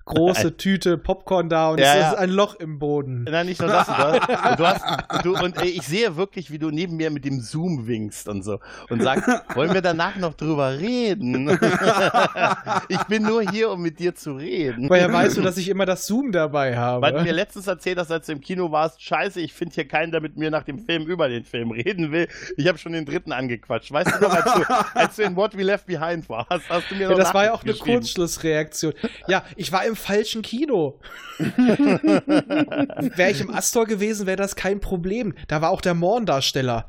große 0.09 0.56
Tüte 0.56 0.98
Popcorn 0.98 1.48
da 1.48 1.70
und 1.70 1.78
Ja, 1.78 1.94
es 1.94 2.00
ja. 2.00 2.11
ist 2.11 2.18
ein 2.18 2.30
Loch 2.30 2.56
im 2.56 2.78
Boden. 2.78 3.24
Nein, 3.24 3.46
nicht 3.46 3.61
nur 3.61 3.70
das. 3.70 3.88
Und, 3.88 4.59
du 4.59 4.66
hast, 4.66 4.84
und, 5.14 5.24
du, 5.24 5.36
und 5.36 5.56
ey, 5.59 5.68
ich 5.68 5.82
sehe 5.82 6.16
wirklich, 6.16 6.50
wie 6.50 6.59
du 6.59 6.70
neben 6.70 6.96
mir 6.96 7.11
mit 7.11 7.24
dem 7.24 7.40
Zoom 7.40 7.86
winkst 7.86 8.28
und 8.28 8.42
so 8.42 8.61
und 8.88 9.02
sagst, 9.02 9.28
wollen 9.54 9.72
wir 9.74 9.82
danach 9.82 10.16
noch 10.16 10.34
drüber 10.34 10.78
reden? 10.78 11.48
ich 12.88 13.02
bin 13.04 13.22
nur 13.22 13.42
hier, 13.42 13.70
um 13.70 13.82
mit 13.82 13.98
dir 13.98 14.14
zu 14.14 14.32
reden. 14.34 14.88
Woher 14.88 15.12
weißt 15.12 15.36
du, 15.36 15.42
dass 15.42 15.56
ich 15.56 15.68
immer 15.68 15.86
das 15.86 16.06
Zoom 16.06 16.32
dabei 16.32 16.76
habe? 16.76 17.02
Weil 17.02 17.12
du 17.12 17.22
mir 17.22 17.32
letztens 17.32 17.66
erzählt 17.66 17.98
hast, 17.98 18.11
als 18.11 18.26
du 18.26 18.32
im 18.32 18.40
Kino 18.40 18.70
warst, 18.72 19.02
scheiße, 19.02 19.40
ich 19.40 19.52
finde 19.52 19.74
hier 19.74 19.86
keinen, 19.88 20.12
der 20.12 20.20
mit 20.20 20.36
mir 20.36 20.50
nach 20.50 20.64
dem 20.64 20.78
Film 20.78 21.06
über 21.06 21.28
den 21.28 21.44
Film 21.44 21.70
reden 21.70 22.12
will. 22.12 22.28
Ich 22.56 22.66
habe 22.66 22.78
schon 22.78 22.92
den 22.92 23.04
dritten 23.04 23.32
angequatscht. 23.32 23.92
Weißt 23.92 24.11
du 24.14 24.20
noch, 24.20 24.34
als 24.34 24.54
du, 24.54 24.74
als 24.94 25.16
du 25.16 25.22
in 25.22 25.36
What 25.36 25.56
We 25.56 25.62
Left 25.62 25.86
Behind 25.86 26.28
warst, 26.28 26.68
hast 26.68 26.90
du 26.90 26.94
mir 26.94 27.02
Ja, 27.02 27.11
noch 27.11 27.18
das 27.18 27.34
war 27.34 27.44
ja 27.44 27.52
auch 27.52 27.62
eine. 27.62 27.74
Kurzschlussreaktion. 27.74 28.92
Ja, 29.26 29.44
ich 29.56 29.72
war 29.72 29.84
im 29.84 29.96
falschen 29.99 30.42
Kino. 30.42 31.01
wäre 31.38 33.30
ich 33.30 33.40
im 33.40 33.51
Astor 33.51 33.86
gewesen, 33.86 34.26
wäre 34.26 34.36
das 34.36 34.57
kein 34.57 34.80
Problem. 34.80 35.34
Da 35.49 35.61
war 35.61 35.70
auch 35.70 35.80
der 35.80 35.94
Morn-Darsteller. 35.94 36.88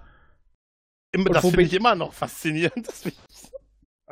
Das 1.11 1.43
wo 1.43 1.49
finde 1.49 1.57
bin 1.57 1.65
ich 1.65 1.73
immer 1.73 1.95
noch 1.95 2.13
faszinierend. 2.13 2.87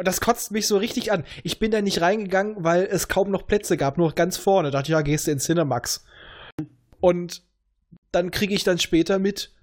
Das 0.03 0.21
kotzt 0.21 0.51
mich 0.51 0.67
so 0.67 0.77
richtig 0.77 1.11
an. 1.11 1.23
Ich 1.41 1.57
bin 1.57 1.71
da 1.71 1.81
nicht 1.81 2.01
reingegangen, 2.01 2.57
weil 2.59 2.83
es 2.83 3.07
kaum 3.07 3.31
noch 3.31 3.47
Plätze 3.47 3.77
gab, 3.77 3.97
nur 3.97 4.13
ganz 4.13 4.37
vorne. 4.37 4.69
Da 4.69 4.77
dachte 4.77 4.91
ich, 4.91 4.93
ja, 4.93 5.01
gehst 5.01 5.25
du 5.25 5.31
in 5.31 5.39
Cinemax. 5.39 6.05
Und 6.99 7.41
dann 8.11 8.29
kriege 8.29 8.53
ich 8.53 8.63
dann 8.63 8.77
später 8.77 9.17
mit, 9.17 9.55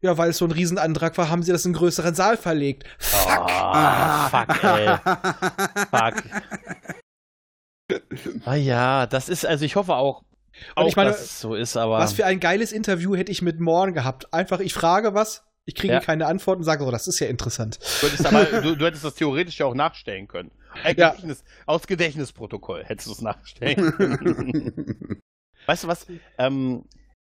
ja, 0.00 0.16
weil 0.16 0.30
es 0.30 0.38
so 0.38 0.46
ein 0.46 0.50
Riesenantrag 0.50 1.18
war, 1.18 1.28
haben 1.28 1.42
sie 1.42 1.52
das 1.52 1.66
in 1.66 1.70
einen 1.70 1.78
größeren 1.78 2.14
Saal 2.14 2.38
verlegt. 2.38 2.84
Fuck. 2.98 3.50
Ah, 3.50 4.28
fuck, 4.30 4.64
ey. 4.64 4.96
Fuck. 5.90 6.24
Ah 8.44 8.54
ja, 8.54 9.06
das 9.06 9.28
ist, 9.28 9.44
also 9.46 9.64
ich 9.64 9.76
hoffe 9.76 9.94
auch, 9.94 10.22
auch 10.74 10.86
ich 10.88 10.96
meine, 10.96 11.10
dass 11.10 11.20
es 11.20 11.40
so 11.40 11.54
ist, 11.54 11.76
aber. 11.76 11.98
Was 11.98 12.12
für 12.12 12.26
ein 12.26 12.40
geiles 12.40 12.72
Interview 12.72 13.16
hätte 13.16 13.32
ich 13.32 13.42
mit 13.42 13.60
Morn 13.60 13.94
gehabt. 13.94 14.32
Einfach, 14.32 14.60
ich 14.60 14.74
frage 14.74 15.14
was, 15.14 15.44
ich 15.64 15.74
kriege 15.74 15.94
Ja. 15.94 16.00
keine 16.00 16.26
Antwort 16.26 16.58
und 16.58 16.64
sage, 16.64 16.84
so, 16.84 16.90
das 16.90 17.06
ist 17.06 17.18
ja 17.20 17.28
interessant. 17.28 17.78
Du 18.00 18.06
hättest, 18.08 18.26
aber, 18.26 18.44
du, 18.62 18.76
du 18.76 18.84
hättest 18.86 19.04
das 19.04 19.14
theoretisch 19.14 19.58
ja 19.58 19.66
auch 19.66 19.74
nachstellen 19.74 20.28
können. 20.28 20.50
Äh, 20.84 20.94
Ja. 20.96 21.10
Gedächtnis, 21.10 21.44
Aus 21.66 21.86
Gedächtnisprotokoll 21.86 22.84
hättest 22.84 23.08
du 23.08 23.12
es 23.12 23.20
nachstellen 23.20 23.92
können. 23.96 25.20
weißt 25.66 25.84
du 25.84 25.88
was? 25.88 26.06
Ähm, 26.38 26.84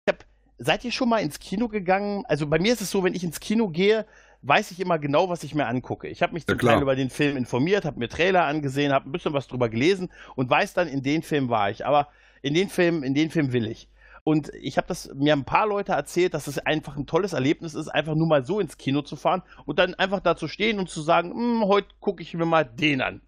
ich 0.05 0.13
hab, 0.13 0.25
seid 0.57 0.83
ihr 0.85 0.91
schon 0.91 1.09
mal 1.09 1.19
ins 1.19 1.39
Kino 1.39 1.67
gegangen? 1.67 2.23
Also 2.27 2.47
bei 2.47 2.59
mir 2.59 2.73
ist 2.73 2.81
es 2.81 2.89
so, 2.91 3.03
wenn 3.03 3.13
ich 3.15 3.23
ins 3.23 3.39
Kino 3.39 3.69
gehe, 3.69 4.05
weiß 4.43 4.71
ich 4.71 4.79
immer 4.79 4.99
genau, 4.99 5.29
was 5.29 5.43
ich 5.43 5.55
mir 5.55 5.65
angucke. 5.67 6.07
Ich 6.07 6.21
habe 6.21 6.33
mich 6.33 6.43
Ja, 6.43 6.47
zum 6.49 6.57
klar. 6.57 6.73
Teil 6.75 6.81
über 6.83 6.95
den 6.95 7.09
Film 7.09 7.37
informiert, 7.37 7.85
habe 7.85 7.97
mir 7.99 8.09
Trailer 8.09 8.45
angesehen, 8.45 8.91
habe 8.93 9.09
ein 9.09 9.11
bisschen 9.11 9.33
was 9.33 9.47
drüber 9.47 9.69
gelesen 9.69 10.09
und 10.35 10.49
weiß 10.49 10.73
dann, 10.73 10.87
in 10.87 11.01
den 11.01 11.23
Film 11.23 11.49
war 11.49 11.69
ich. 11.71 11.85
Aber 11.85 12.09
in 12.41 12.53
den 12.53 12.69
Film, 12.69 13.03
in 13.03 13.13
den 13.13 13.29
Film 13.31 13.53
will 13.53 13.67
ich. 13.67 13.89
Und 14.25 14.51
ich 14.53 14.77
habe 14.77 14.87
das 14.87 15.11
mir 15.15 15.33
ein 15.33 15.43
paar 15.45 15.67
Leute 15.67 15.91
erzählt, 15.93 16.33
dass 16.33 16.47
es 16.47 16.57
einfach 16.59 16.95
ein 16.95 17.05
tolles 17.07 17.33
Erlebnis 17.33 17.73
ist, 17.73 17.89
einfach 17.89 18.15
nur 18.15 18.27
mal 18.27 18.45
so 18.45 18.59
ins 18.61 18.77
Kino 18.77 19.01
zu 19.01 19.15
fahren 19.17 19.43
und 19.65 19.79
dann 19.79 19.95
einfach 19.95 20.21
da 20.21 20.35
zu 20.37 20.47
stehen 20.47 20.79
und 20.79 20.89
zu 20.89 21.01
sagen, 21.01 21.31
"Hm, 21.33 21.65
heute 21.67 21.87
gucke 21.99 22.21
ich 22.21 22.33
mir 22.33 22.45
mal 22.45 22.63
den 22.63 23.01
an. 23.01 23.21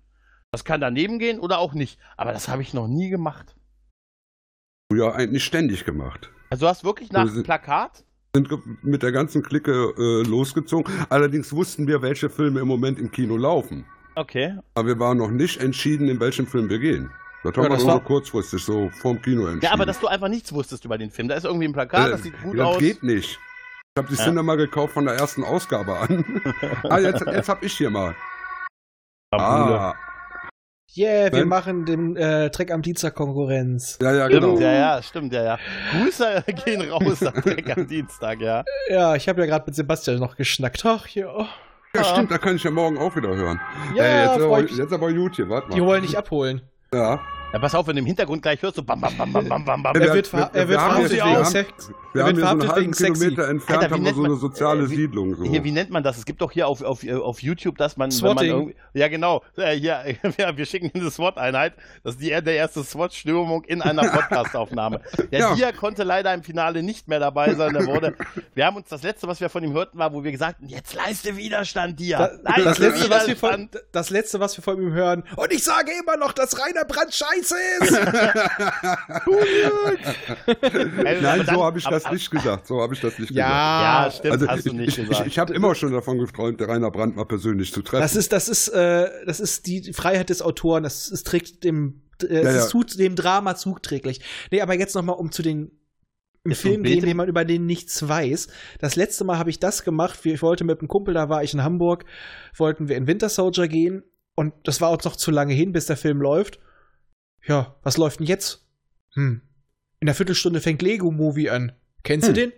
Das 0.51 0.63
kann 0.63 0.79
daneben 0.79 1.19
gehen 1.19 1.39
oder 1.39 1.59
auch 1.59 1.73
nicht. 1.73 1.99
Aber 2.15 2.31
das 2.31 2.47
habe 2.47 2.61
ich 2.61 2.73
noch 2.73 2.87
nie 2.87 3.09
gemacht. 3.09 3.55
ja, 4.93 5.11
eigentlich 5.13 5.43
ständig 5.43 5.83
gemacht. 5.83 6.29
Also 6.49 6.65
du 6.65 6.69
hast 6.69 6.83
wirklich 6.83 7.11
nach 7.11 7.21
Also- 7.21 7.43
Plakat? 7.43 8.05
Sind 8.35 8.49
mit 8.83 9.01
der 9.01 9.13
ganzen 9.13 9.41
Clique 9.43 9.71
äh, 9.97 10.27
losgezogen. 10.27 10.93
Allerdings 11.09 11.53
wussten 11.53 11.87
wir, 11.87 12.01
welche 12.01 12.29
Filme 12.29 12.59
im 12.59 12.67
Moment 12.67 12.99
im 12.99 13.09
Kino 13.09 13.37
laufen. 13.37 13.85
Okay. 14.15 14.57
Aber 14.73 14.87
wir 14.89 14.99
waren 14.99 15.17
noch 15.17 15.31
nicht 15.31 15.61
entschieden, 15.61 16.09
in 16.09 16.19
welchen 16.19 16.45
Film 16.45 16.69
wir 16.69 16.79
gehen. 16.79 17.09
Das 17.43 17.53
haben 17.55 17.63
Ja, 17.63 17.69
wir 17.69 17.75
das 17.75 17.83
nur 17.85 17.93
war- 17.93 17.99
kurzfristig 18.03 18.61
so 18.63 18.89
vorm 19.01 19.21
Kino 19.21 19.43
entschieden. 19.43 19.61
Ja, 19.63 19.71
aber 19.71 19.85
dass 19.85 19.99
du 20.01 20.07
einfach 20.07 20.27
nichts 20.27 20.51
wusstest 20.51 20.83
über 20.83 20.97
den 20.97 21.11
Film. 21.11 21.29
Da 21.29 21.35
ist 21.35 21.45
irgendwie 21.45 21.65
ein 21.67 21.73
Plakat, 21.73 22.11
das 22.11 22.19
Äh, 22.19 22.23
sieht 22.23 22.41
gut 22.43 22.57
das 22.59 22.67
aus. 22.67 22.77
geht 22.79 23.03
nicht. 23.03 23.29
Ich 23.31 23.99
habe 24.03 24.09
die 24.09 24.15
Ja. 24.17 24.25
Cinema 24.25 24.55
gekauft 24.55 24.93
von 24.93 25.05
der 25.05 25.15
ersten 25.15 25.43
Ausgabe 25.45 25.97
an. 25.97 26.25
ah, 26.89 26.99
jetzt, 26.99 27.25
jetzt 27.25 27.47
hab 27.47 27.63
ich 27.63 27.71
hier 27.71 27.89
mal. 27.89 28.13
Ah, 29.31 29.93
Yeah, 30.95 31.31
wir 31.33 31.45
machen 31.45 31.85
dem 31.85 32.15
äh, 32.15 32.49
Dreck 32.49 32.71
am 32.71 32.81
Dienstag 32.81 33.15
Konkurrenz. 33.15 33.97
ja, 34.01 34.13
ja, 34.13 34.27
Stimmt, 34.27 34.41
genau. 34.43 34.59
ja, 34.59 34.71
ja, 34.71 35.01
stimmt, 35.03 35.33
ja, 35.33 35.43
ja. 35.43 35.59
Grüße 35.91 36.43
gehen 36.65 36.89
raus 36.89 37.21
am 37.23 37.33
Dreck 37.33 37.75
am 37.77 37.87
Dienstag, 37.87 38.39
ja. 38.39 38.63
Ja, 38.89 39.15
ich 39.15 39.27
habe 39.27 39.41
ja 39.41 39.47
gerade 39.47 39.65
mit 39.65 39.75
Sebastian 39.75 40.19
noch 40.19 40.37
geschnackt. 40.37 40.85
Ach 40.85 41.07
ja. 41.09 41.47
Ja, 41.93 42.03
stimmt, 42.03 42.31
da 42.31 42.37
kann 42.37 42.55
ich 42.55 42.63
ja 42.63 42.71
morgen 42.71 42.97
auch 42.97 43.15
wieder 43.15 43.35
hören. 43.35 43.59
Ja, 43.95 44.03
Ey, 44.03 44.25
jetzt, 44.25 44.41
aber, 44.45 44.61
jetzt 44.61 44.93
aber 44.93 45.13
gut 45.13 45.35
hier, 45.35 45.49
warte 45.49 45.69
mal. 45.69 45.75
Die 45.75 45.81
wollen 45.83 46.01
dich 46.01 46.17
abholen. 46.17 46.61
Ja. 46.93 47.19
Ja, 47.55 47.59
pass 47.59 47.73
auf, 47.73 47.87
wenn 47.87 47.95
du 47.95 48.01
im 48.01 48.05
Hintergrund 48.05 48.41
gleich 48.41 48.61
hörst, 48.61 48.75
so 48.75 48.83
bam, 48.83 48.99
bam, 48.99 49.15
bam, 49.17 49.31
bam, 49.31 49.47
bam, 49.47 49.63
bam, 49.63 49.81
bam. 49.81 49.95
Er 49.95 50.01
wir- 50.01 50.13
wird, 50.13 50.27
ver 50.27 50.49
er 50.51 50.67
wird 50.67 50.77
verhaftet 50.77 51.11
wegen 51.23 51.45
Sex. 51.45 51.89
Wir 52.11 52.23
haben 52.25 52.35
hier 52.35 52.41
so 52.45 52.51
einen 52.51 52.67
halben. 52.69 52.91
Kilometer 52.91 53.47
entfernt 53.47 53.83
Alter, 53.83 53.95
haben 53.95 54.03
wir 54.03 54.13
so 54.13 54.19
eine 54.19 54.29
man- 54.31 54.39
soziale 54.39 54.83
äh, 54.83 54.89
wie- 54.89 54.95
Siedlung. 54.97 55.35
So. 55.35 55.43
Hier, 55.45 55.63
wie 55.63 55.71
nennt 55.71 55.89
man 55.89 56.03
das? 56.03 56.17
Es 56.17 56.25
gibt 56.25 56.41
doch 56.41 56.51
hier 56.51 56.67
auf, 56.67 56.81
auf, 56.81 57.07
auf 57.07 57.41
YouTube, 57.41 57.77
dass 57.77 57.95
man, 57.95 58.07
wenn 58.07 58.11
Swatting. 58.11 58.35
man 58.35 58.45
irgendwie, 58.45 58.75
ja 58.93 59.07
genau, 59.07 59.41
äh, 59.55 59.71
hier, 59.77 60.03
ja, 60.37 60.57
wir 60.57 60.65
schicken 60.65 60.91
eine 60.93 61.09
SWAT-Einheit. 61.09 61.75
Das 62.03 62.15
ist 62.15 62.21
die, 62.21 62.27
der 62.29 62.55
erste 62.55 62.83
SWAT-Stürmung 62.83 63.63
in 63.63 63.81
einer 63.81 64.01
Podcast-Aufnahme. 64.03 64.99
Der 65.31 65.39
Ja. 65.45 65.55
Dia 65.55 65.71
konnte 65.71 66.03
leider 66.03 66.33
im 66.33 66.43
Finale 66.43 66.83
nicht 66.83 67.07
mehr 67.07 67.21
dabei 67.21 67.53
sein. 67.53 67.71
Der 67.73 67.85
wurde, 67.85 68.15
wir 68.53 68.65
haben 68.65 68.75
uns 68.75 68.89
das 68.89 69.01
letzte, 69.03 69.29
was 69.29 69.39
wir 69.39 69.47
von 69.47 69.63
ihm 69.63 69.71
hörten, 69.71 69.97
war, 69.97 70.11
wo 70.11 70.25
wir 70.25 70.31
gesagt 70.33 70.57
haben, 70.59 70.67
jetzt 70.67 70.93
leiste 70.93 71.37
Widerstand, 71.37 72.01
Dia. 72.01 72.17
Da, 72.17 72.51
Leiste 72.51 72.63
das, 72.65 72.79
letzte, 72.79 73.09
was 73.09 73.27
wir 73.27 73.35
Widerstand. 73.37 73.71
von, 73.71 73.81
das 73.93 74.09
letzte, 74.09 74.39
was 74.41 74.57
wir 74.57 74.63
von 74.63 74.81
ihm 74.81 74.91
hören. 74.91 75.23
Und 75.37 75.53
ich 75.53 75.63
sage 75.63 75.91
immer 76.03 76.17
noch, 76.17 76.33
dass 76.33 76.59
Rainer 76.59 76.83
Brandt 76.83 77.13
scheiße 77.13 77.44
ist. 77.51 77.91
Ey, 80.47 81.21
Nein, 81.21 81.45
dann- 81.45 81.55
so 81.55 81.63
habe 81.63 81.77
ich 81.79 81.85
das 81.85 82.05
aber- 82.05 82.13
nicht 82.15 82.29
gesagt. 82.31 82.67
So 82.67 82.81
habe 82.81 82.93
ich 82.93 83.01
das 83.01 83.17
nicht 83.19 83.31
Ja. 83.31 83.47
Ja, 83.47 84.05
gesagt. 84.05 84.17
stimmt, 84.19 84.33
Also 84.33 84.47
hast 84.47 84.65
du 84.65 84.69
ich, 84.69 84.75
nicht 84.75 84.87
ich, 84.97 85.07
gesagt. 85.07 85.21
ich, 85.27 85.33
ich 85.33 85.39
habe 85.39 85.53
immer 85.53 85.75
schon 85.75 85.91
davon 85.91 86.17
geträumt, 86.19 86.59
der 86.59 86.69
Rainer 86.69 86.91
Brandt 86.91 87.15
mal 87.15 87.25
persönlich 87.25 87.71
zu 87.73 87.81
treffen. 87.81 88.01
Das 88.01 88.15
ist, 88.15 88.31
das 88.31 88.47
ist, 88.49 88.67
äh, 88.69 89.09
das 89.25 89.39
ist 89.39 89.65
die 89.67 89.93
Freiheit 89.93 90.29
des 90.29 90.41
Autoren. 90.41 90.83
Das, 90.83 91.09
es 91.11 91.23
trägt 91.23 91.63
dem, 91.63 92.01
äh, 92.23 92.33
Ja, 92.35 92.39
es 92.41 92.55
ja. 92.55 92.63
ist 92.65 92.69
tut 92.71 92.99
dem 92.99 93.15
Drama 93.15 93.55
zuträglich. 93.55 94.21
Nee, 94.51 94.61
aber 94.61 94.75
jetzt 94.77 94.95
noch 94.95 95.03
mal 95.03 95.13
um 95.13 95.31
zu 95.31 95.41
den 95.41 95.71
im 96.43 96.51
Jetzt 96.51 96.61
Film 96.61 96.83
gehen, 96.83 97.03
den 97.03 97.17
man 97.17 97.27
über 97.27 97.43
den 97.43 97.65
nichts 97.65 98.07
weiß. 98.07 98.49
Das 98.79 98.95
letzte 98.95 99.23
Mal 99.23 99.39
habe 99.39 99.49
ich 99.49 99.59
das 99.59 99.83
gemacht. 99.83 100.23
Ich 100.25 100.43
wollte 100.43 100.63
mit 100.63 100.77
einem 100.79 100.87
Kumpel, 100.87 101.15
da 101.15 101.27
war 101.27 101.43
ich 101.43 101.55
in 101.55 101.63
Hamburg, 101.63 102.05
wollten 102.55 102.87
wir 102.87 102.97
in 102.97 103.07
Winter 103.07 103.29
Soldier 103.29 103.67
gehen 103.67 104.03
und 104.35 104.53
das 104.63 104.79
war 104.79 104.91
uns 104.91 105.03
noch 105.05 105.15
zu 105.15 105.31
lange 105.31 105.55
hin, 105.55 105.71
bis 105.71 105.87
der 105.87 105.97
Film 105.97 106.21
läuft. 106.21 106.59
Ja, 107.47 107.75
was 107.83 107.97
läuft 107.97 108.19
denn 108.19 108.27
jetzt? 108.27 108.65
Hm. 109.13 109.41
In 109.99 110.05
der 110.05 110.15
Viertelstunde 110.15 110.61
fängt 110.61 110.81
Lego 110.81 111.11
Movie 111.11 111.49
an. 111.49 111.71
Kennst 112.03 112.27
du 112.27 112.31
Hm. 112.31 112.35
den? 112.35 112.53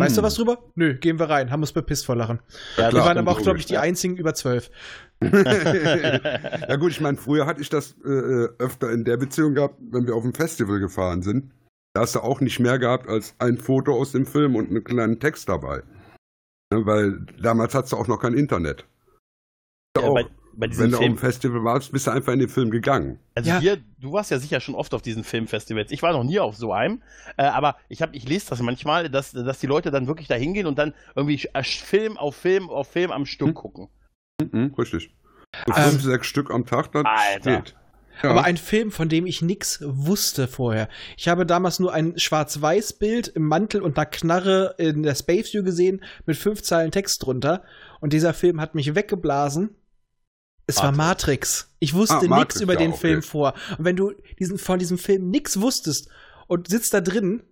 Weißt 0.00 0.16
du 0.16 0.20
Hm. 0.20 0.24
was 0.24 0.34
drüber? 0.36 0.58
Nö, 0.74 0.94
gehen 0.94 1.18
wir 1.18 1.28
rein. 1.28 1.50
Haben 1.50 1.60
uns 1.62 1.72
bepisst 1.72 2.06
vor 2.06 2.16
Lachen. 2.16 2.40
Ja, 2.76 2.84
Wir 2.84 2.90
klar, 2.90 3.06
waren 3.06 3.18
aber 3.18 3.30
auch, 3.32 3.42
glaube 3.42 3.58
ich, 3.58 3.66
die 3.66 3.76
einzigen 3.76 4.16
über 4.16 4.32
zwölf. 4.34 4.70
ja 5.22 6.76
gut, 6.76 6.92
ich 6.92 7.00
meine, 7.00 7.16
früher 7.18 7.46
hatte 7.46 7.60
ich 7.60 7.68
das 7.68 7.94
äh, 8.04 8.08
äh, 8.08 8.48
öfter 8.58 8.90
in 8.90 9.04
der 9.04 9.16
Beziehung 9.16 9.54
gehabt, 9.54 9.76
wenn 9.80 10.06
wir 10.06 10.14
auf 10.16 10.24
ein 10.24 10.32
Festival 10.34 10.80
gefahren 10.80 11.22
sind. 11.22 11.52
Da 11.94 12.00
hast 12.02 12.14
du 12.14 12.20
auch 12.20 12.40
nicht 12.40 12.58
mehr 12.58 12.78
gehabt 12.78 13.06
als 13.08 13.34
ein 13.38 13.58
Foto 13.58 13.94
aus 13.94 14.12
dem 14.12 14.24
Film 14.26 14.56
und 14.56 14.70
einen 14.70 14.82
kleinen 14.82 15.20
Text 15.20 15.48
dabei. 15.48 15.82
Ne, 16.72 16.86
weil 16.86 17.26
damals 17.40 17.74
hattest 17.74 17.92
du 17.92 17.96
auch 17.98 18.08
noch 18.08 18.18
kein 18.18 18.34
Internet. 18.34 18.86
Ja, 19.96 20.04
auch, 20.04 20.14
bei, 20.14 20.24
bei 20.54 20.66
diesem 20.66 20.84
wenn 20.84 20.90
du 20.90 20.96
auf 20.96 21.02
Film, 21.02 21.14
dem 21.14 21.18
Festival 21.18 21.64
warst, 21.64 21.92
bist 21.92 22.06
du 22.06 22.10
einfach 22.10 22.32
in 22.32 22.38
den 22.38 22.48
Film 22.48 22.70
gegangen. 22.70 23.18
also 23.34 23.50
Ja. 23.50 23.58
hier, 23.60 23.78
du 24.00 24.12
warst 24.12 24.30
ja 24.30 24.38
sicher 24.38 24.60
schon 24.60 24.74
oft 24.74 24.94
auf 24.94 25.02
diesen 25.02 25.24
Filmfestivals. 25.24 25.90
Ich 25.92 26.02
war 26.02 26.12
noch 26.12 26.24
nie 26.24 26.38
auf 26.40 26.56
so 26.56 26.72
einem, 26.72 27.02
äh, 27.36 27.42
aber 27.44 27.76
ich 27.88 28.02
habe, 28.02 28.16
ich 28.16 28.28
lese 28.28 28.50
das 28.50 28.60
manchmal, 28.62 29.08
dass, 29.10 29.32
dass 29.32 29.58
die 29.60 29.66
Leute 29.66 29.90
dann 29.90 30.06
wirklich 30.06 30.28
da 30.28 30.34
hingehen 30.34 30.66
und 30.66 30.78
dann 30.78 30.94
irgendwie 31.14 31.40
äh, 31.52 31.62
Film 31.62 32.16
auf 32.16 32.36
Film 32.36 32.68
auf 32.70 32.88
Film 32.88 33.10
am 33.12 33.26
Stück 33.26 33.48
Hm. 33.48 33.54
gucken. 33.54 33.88
Mhm, 34.40 34.74
richtig. 34.78 35.14
So 35.66 35.74
Ähm, 35.74 35.90
fünf, 35.90 36.02
sechs 36.02 36.26
Stück 36.26 36.50
am 36.50 36.64
Tag, 36.66 36.92
das 36.92 37.04
Alter. 37.04 37.56
geht. 37.60 37.74
Ja. 38.22 38.30
Aber 38.30 38.44
ein 38.44 38.58
Film, 38.58 38.90
von 38.90 39.08
dem 39.08 39.24
ich 39.26 39.40
nix 39.40 39.82
wusste 39.86 40.46
vorher. 40.46 40.88
Ich 41.16 41.28
habe 41.28 41.46
damals 41.46 41.78
nur 41.80 41.92
ein 41.94 42.18
Schwarz-Weiß-Bild 42.18 43.28
im 43.28 43.46
Mantel 43.48 43.80
und 43.80 43.96
einer 43.96 44.06
Knarre 44.06 44.74
in 44.78 45.02
der 45.02 45.14
Space 45.14 45.52
View 45.54 45.62
gesehen 45.62 46.04
mit 46.26 46.36
fünf 46.36 46.62
Zeilen 46.62 46.90
Text 46.90 47.24
drunter. 47.24 47.62
Und 48.00 48.12
dieser 48.12 48.34
Film 48.34 48.60
hat 48.60 48.74
mich 48.74 48.94
weggeblasen. 48.94 49.70
Es 50.66 50.78
war 50.82 50.92
Matrix. 50.92 51.74
Ich 51.80 51.92
wusste 51.94 52.30
Ah, 52.30 52.38
nichts 52.38 52.60
über 52.60 52.74
ja, 52.74 52.78
den 52.78 52.90
okay. 52.92 53.00
Film 53.00 53.22
vor. 53.22 53.54
Und 53.76 53.84
wenn 53.84 53.96
du 53.96 54.12
diesen, 54.38 54.58
von 54.58 54.78
diesem 54.78 54.96
Film 54.98 55.28
nix 55.30 55.60
wusstest 55.60 56.08
und 56.46 56.68
sitzt 56.68 56.94
da 56.94 57.00
drin, 57.00 57.42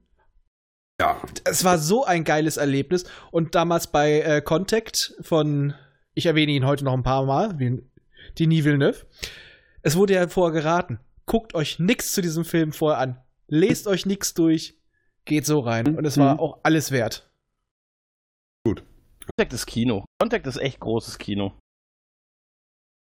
ja. 1.01 1.21
es 1.45 1.65
war 1.65 1.79
so 1.79 2.05
ein 2.05 2.25
geiles 2.25 2.57
Erlebnis. 2.57 3.05
Und 3.31 3.55
damals 3.55 3.89
bei 3.89 4.21
äh, 4.21 4.41
Contact 4.43 5.15
von, 5.21 5.75
ich 6.15 6.27
erwähne 6.27 6.53
ihn 6.53 6.67
heute 6.67 6.85
noch 6.85 6.95
ein 6.95 7.03
paar 7.03 7.25
Mal, 7.27 7.59
wie 7.59 7.83
Denis 8.39 8.65
Villeneuve, 8.65 9.07
es 9.83 9.97
wurde 9.97 10.15
ja 10.15 10.29
vorher 10.29 10.61
geraten. 10.63 11.01
Guckt 11.27 11.55
euch 11.55 11.79
nichts 11.79 12.13
zu 12.13 12.23
diesem 12.23 12.45
Film 12.45 12.73
vorher 12.73 13.01
an. 13.01 13.21
Lest 13.49 13.87
euch 13.87 14.07
nichts 14.07 14.35
durch. 14.35 14.79
Geht 15.25 15.47
so 15.47 15.61
rein. 15.61 15.97
Und 15.97 16.05
es 16.05 16.17
war 16.17 16.35
Mhm. 16.35 16.41
auch 16.41 16.61
alles 16.63 16.91
wert. 16.91 17.31
Contact 18.65 19.53
ist 19.53 19.67
Kino. 19.67 20.05
Contact 20.21 20.47
ist 20.47 20.57
echt 20.57 20.81
großes 20.81 21.19
Kino. 21.19 21.53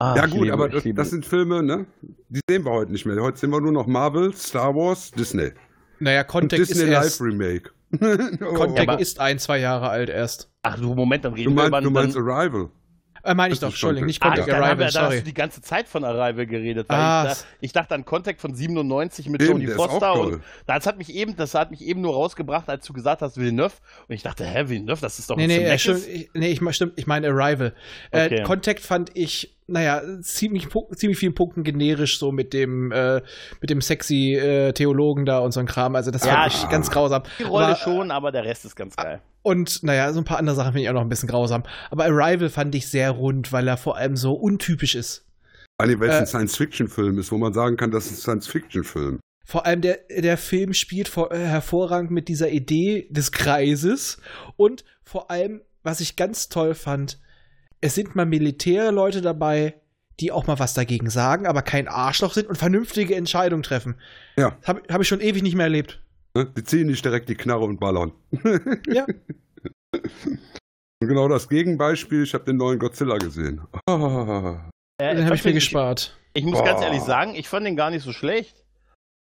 Ah, 0.00 0.14
ja 0.16 0.26
gut, 0.26 0.42
liebe- 0.42 0.52
aber 0.52 0.68
das, 0.68 0.84
das 0.94 1.10
sind 1.10 1.26
Filme, 1.26 1.62
ne? 1.62 1.86
Die 2.28 2.40
sehen 2.48 2.64
wir 2.64 2.70
heute 2.70 2.92
nicht 2.92 3.04
mehr. 3.04 3.20
Heute 3.20 3.38
sehen 3.38 3.50
wir 3.50 3.60
nur 3.60 3.72
noch 3.72 3.86
Marvel, 3.86 4.32
Star 4.34 4.74
Wars, 4.74 5.10
Disney. 5.10 5.50
Naja, 5.98 6.20
Und 6.20 6.26
Contact 6.28 6.62
ist 6.62 6.70
Disney 6.70 6.90
erst, 6.90 7.20
Live 7.20 7.26
Remake. 7.28 7.70
oh. 8.44 8.54
Contact 8.54 8.88
aber- 8.88 9.00
ist 9.00 9.18
ein, 9.18 9.38
zwei 9.40 9.58
Jahre 9.58 9.88
alt 9.88 10.08
erst. 10.08 10.50
Ach 10.62 10.78
du, 10.78 10.94
Moment, 10.94 11.24
dann 11.24 11.32
Du 11.32 11.38
reden 11.40 11.56
wir 11.56 11.62
über 11.66 11.70
meinst, 11.70 11.86
du 11.86 11.90
meinst 11.90 12.16
dann, 12.16 12.28
Arrival. 12.28 12.68
Äh, 13.24 13.34
meine 13.34 13.52
ich 13.52 13.58
Das 13.58 13.60
doch, 13.60 13.68
ist 13.70 13.74
Entschuldigung, 13.74 14.06
nicht 14.06 14.22
Ah, 14.22 14.28
Contact 14.28 14.48
dann, 14.48 14.54
haben 14.54 14.60
wir, 14.62 14.66
Arrival, 14.68 14.92
dann 14.92 15.02
hast 15.02 15.08
sorry. 15.10 15.18
du 15.18 15.24
die 15.24 15.34
ganze 15.34 15.60
Zeit 15.62 15.88
von 15.88 16.04
Arrival 16.04 16.46
geredet. 16.46 16.86
Ah, 16.88 17.24
ich, 17.32 17.38
da, 17.38 17.44
ich 17.60 17.72
dachte 17.72 17.94
an 17.96 18.04
Contact 18.04 18.40
von 18.40 18.54
97 18.54 19.28
mit 19.28 19.42
Eben, 19.42 19.52
Jodie 19.54 19.66
der 19.66 19.74
ist 19.74 19.80
auch 19.80 19.90
Foster 19.90 20.12
toll. 20.14 20.32
und 20.34 20.42
das 20.66 20.86
hat 20.86 20.98
mich 20.98 21.12
eben, 21.12 21.34
das 21.34 21.54
hat 21.54 21.72
mich 21.72 21.82
eben 21.82 22.00
nur 22.02 22.14
rausgebracht, 22.14 22.68
als 22.68 22.86
du 22.86 22.92
gesagt 22.92 23.20
hast 23.22 23.36
Villeneuve 23.36 23.74
und 24.06 24.14
ich 24.14 24.22
dachte, 24.22 24.44
hä, 24.46 24.68
Villeneuve, 24.68 25.00
das 25.00 25.18
ist 25.18 25.28
doch 25.28 25.36
Nee, 25.36 25.44
ein 25.44 25.48
nee, 25.48 25.64
äh, 25.64 25.78
stimmt, 25.80 26.06
ich, 26.06 26.30
nee, 26.34 26.50
ich, 26.52 26.74
stimmt, 26.76 26.92
ich 26.94 27.08
meine 27.08 27.26
Arrival. 27.30 27.74
Okay. 28.12 28.36
Äh, 28.36 28.42
Contact 28.44 28.80
fand 28.80 29.10
ich, 29.14 29.57
naja, 29.68 30.02
ziemlich, 30.22 30.66
ziemlich 30.96 31.18
vielen 31.18 31.34
Punkten 31.34 31.62
generisch, 31.62 32.18
so 32.18 32.32
mit 32.32 32.52
dem, 32.52 32.90
äh, 32.90 33.20
mit 33.60 33.70
dem 33.70 33.80
sexy 33.80 34.34
äh, 34.34 34.72
Theologen 34.72 35.26
da 35.26 35.38
und 35.38 35.52
so 35.52 35.60
ein 35.60 35.66
Kram. 35.66 35.94
Also 35.94 36.10
das 36.10 36.24
Ja, 36.24 36.48
fand 36.48 36.54
ich 36.54 36.68
ganz 36.70 36.90
grausam. 36.90 37.22
Die 37.38 37.44
Rolle 37.44 37.66
Aber- 37.66 37.76
schon, 37.76 38.10
aber 38.10 38.32
der 38.32 38.44
Rest 38.44 38.64
ist 38.64 38.74
ganz 38.76 38.96
geil. 38.96 39.20
Und 39.42 39.82
naja, 39.82 40.12
so 40.12 40.20
ein 40.20 40.24
paar 40.24 40.38
andere 40.38 40.56
Sachen 40.56 40.72
finde 40.72 40.82
ich 40.82 40.88
auch 40.88 40.94
noch 40.94 41.02
ein 41.02 41.08
bisschen 41.08 41.28
grausam. 41.28 41.62
Aber 41.90 42.04
Arrival 42.06 42.48
fand 42.48 42.74
ich 42.74 42.88
sehr 42.88 43.10
rund, 43.12 43.52
weil 43.52 43.68
er 43.68 43.76
vor 43.76 43.96
allem 43.96 44.16
so 44.16 44.32
untypisch 44.34 44.94
ist. 44.94 45.24
Eigentlich, 45.78 46.00
weil 46.00 46.08
es 46.10 46.16
Äh, 46.16 46.18
ein 46.20 46.26
Science-Fiction-Film 46.26 47.18
ist, 47.18 47.30
wo 47.30 47.38
man 47.38 47.52
sagen 47.52 47.76
kann, 47.76 47.90
das 47.90 48.06
ist 48.06 48.12
ein 48.12 48.40
Science-Fiction-Film. 48.42 49.20
Vor 49.46 49.64
allem 49.64 49.80
der, 49.80 50.00
der 50.10 50.36
Film 50.36 50.74
spielt 50.74 51.08
vor, 51.08 51.30
äh, 51.32 51.38
hervorragend 51.38 52.10
mit 52.10 52.28
dieser 52.28 52.50
Idee 52.50 53.06
des 53.10 53.32
Kreises 53.32 54.18
und 54.56 54.84
vor 55.04 55.30
allem, 55.30 55.62
was 55.82 56.00
ich 56.00 56.16
ganz 56.16 56.48
toll 56.48 56.74
fand, 56.74 57.18
es 57.80 57.94
sind 57.94 58.14
mal 58.16 58.26
Militärleute 58.26 59.22
dabei, 59.22 59.80
die 60.20 60.32
auch 60.32 60.46
mal 60.46 60.58
was 60.58 60.74
dagegen 60.74 61.10
sagen, 61.10 61.46
aber 61.46 61.62
kein 61.62 61.88
Arschloch 61.88 62.34
sind 62.34 62.48
und 62.48 62.56
vernünftige 62.56 63.14
Entscheidungen 63.14 63.62
treffen. 63.62 63.96
Ja. 64.36 64.56
Habe 64.64 64.82
hab 64.90 65.00
ich 65.00 65.08
schon 65.08 65.20
ewig 65.20 65.42
nicht 65.42 65.54
mehr 65.54 65.66
erlebt. 65.66 66.02
Ne? 66.34 66.46
Die 66.56 66.64
ziehen 66.64 66.88
nicht 66.88 67.04
direkt 67.04 67.28
die 67.28 67.36
Knarre 67.36 67.64
und 67.64 67.78
ballern. 67.80 68.12
Ja. 68.88 69.06
Und 71.00 71.08
genau 71.08 71.28
das 71.28 71.48
Gegenbeispiel, 71.48 72.24
ich 72.24 72.34
habe 72.34 72.44
den 72.44 72.56
neuen 72.56 72.78
Godzilla 72.78 73.18
gesehen. 73.18 73.60
Ah. 73.86 74.68
Äh, 75.00 75.14
Den 75.14 75.24
habe 75.26 75.36
ich 75.36 75.44
mir 75.44 75.50
ich, 75.50 75.56
gespart. 75.56 76.18
ich 76.34 76.44
muss 76.44 76.62
ganz 76.64 76.80
Boah. 76.80 76.86
ehrlich 76.86 77.02
sagen, 77.02 77.34
ich 77.36 77.48
fand 77.48 77.66
den 77.66 77.76
gar 77.76 77.90
nicht 77.90 78.02
so 78.02 78.12
schlecht. 78.12 78.64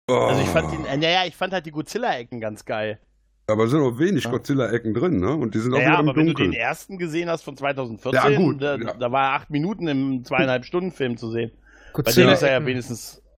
Ah. 0.10 0.28
Also 0.28 0.42
ich 0.42 0.50
fand 0.50 0.72
den, 0.72 0.86
äh, 0.86 0.98
naja, 0.98 1.26
ich 1.26 1.36
fand 1.36 1.52
halt 1.54 1.66
die 1.66 1.72
Godzilla-Ecken 1.72 2.40
ganz 2.40 2.66
geil. 2.66 3.00
Aber 3.48 3.66
es 3.66 3.72
sind 3.72 3.82
auch 3.82 3.98
wenig 4.00 4.24
Ja. 4.24 4.32
Godzilla-Ecken 4.32 4.94
drin, 4.94 5.20
ne? 5.20 5.36
Und 5.36 5.54
die 5.54 5.60
sind 5.60 5.74
auch 5.74 5.78
Naja, 5.78 5.92
wieder 5.92 6.00
im 6.00 6.10
aber 6.10 6.18
wenn 6.18 6.28
du 6.28 6.34
den 6.34 6.54
ersten 6.54 6.98
gesehen 6.98 7.30
hast 7.30 7.44
von 7.44 7.58
2014, 7.58 8.14
Ja, 8.32 8.38
gut, 8.38 8.62
da, 8.62 8.76
ja. 8.78 8.94
da 8.94 9.12
war 9.12 9.32
er 9.32 9.34
acht 9.34 9.50
Minuten 9.50 9.88
im 9.88 10.24
zweieinhalb 10.24 10.66
Stunden 10.66 10.92
Film 10.92 11.18
zu 11.18 11.30
sehen. 11.30 11.52
Bei 11.52 11.58
dem 11.58 11.94
Godzilla-Ecken 11.94 12.34
ist 12.34 12.42
er 12.44 12.52
ja 12.52 12.66
wenigstens. 12.66 13.20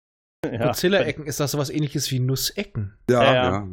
Ja. 0.45 0.68
Godzilla-Ecken 0.68 1.26
ist 1.26 1.40
das 1.40 1.52
sowas 1.52 1.72
ähnliches 1.72 2.11
wie 2.11 2.19
Nussecken. 2.19 2.94
ja, 3.10 3.23
Ja, 3.23 3.34
ja, 3.34 3.44
ja. 3.52 3.68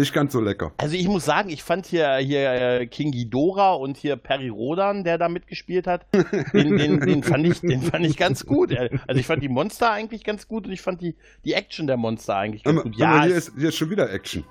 Nicht 0.00 0.12
ganz 0.12 0.32
so 0.32 0.40
lecker. 0.40 0.72
Also 0.76 0.94
ich 0.96 1.06
muss 1.06 1.24
sagen, 1.24 1.48
ich 1.50 1.62
fand 1.62 1.86
hier, 1.86 2.16
hier 2.16 2.50
äh, 2.80 2.86
King 2.86 3.12
Ghidorah 3.12 3.74
und 3.74 3.96
hier 3.96 4.16
Perry 4.16 4.48
Rodan, 4.48 5.04
der 5.04 5.16
da 5.18 5.28
mitgespielt 5.30 5.86
hat, 5.86 6.04
den, 6.52 6.76
den, 6.76 7.00
den, 7.00 7.22
fand 7.22 7.46
ich, 7.46 7.60
den 7.60 7.80
fand 7.80 8.04
ich 8.04 8.16
ganz 8.18 8.44
gut. 8.44 8.76
Also 8.76 9.20
ich 9.20 9.26
fand 9.26 9.42
die 9.42 9.48
Monster 9.48 9.90
eigentlich 9.92 10.22
ganz 10.24 10.48
gut 10.48 10.66
und 10.66 10.72
ich 10.72 10.82
fand 10.82 11.00
die, 11.00 11.14
die 11.46 11.54
Action 11.54 11.86
der 11.86 11.96
Monster 11.96 12.36
eigentlich 12.36 12.64
ganz 12.64 12.74
mal, 12.76 12.82
gut. 12.82 12.96
Ja, 12.96 13.22
hier, 13.22 13.36
ist, 13.36 13.52
hier 13.56 13.68
ist 13.70 13.76
schon 13.76 13.88
wieder 13.88 14.12
Action. 14.12 14.44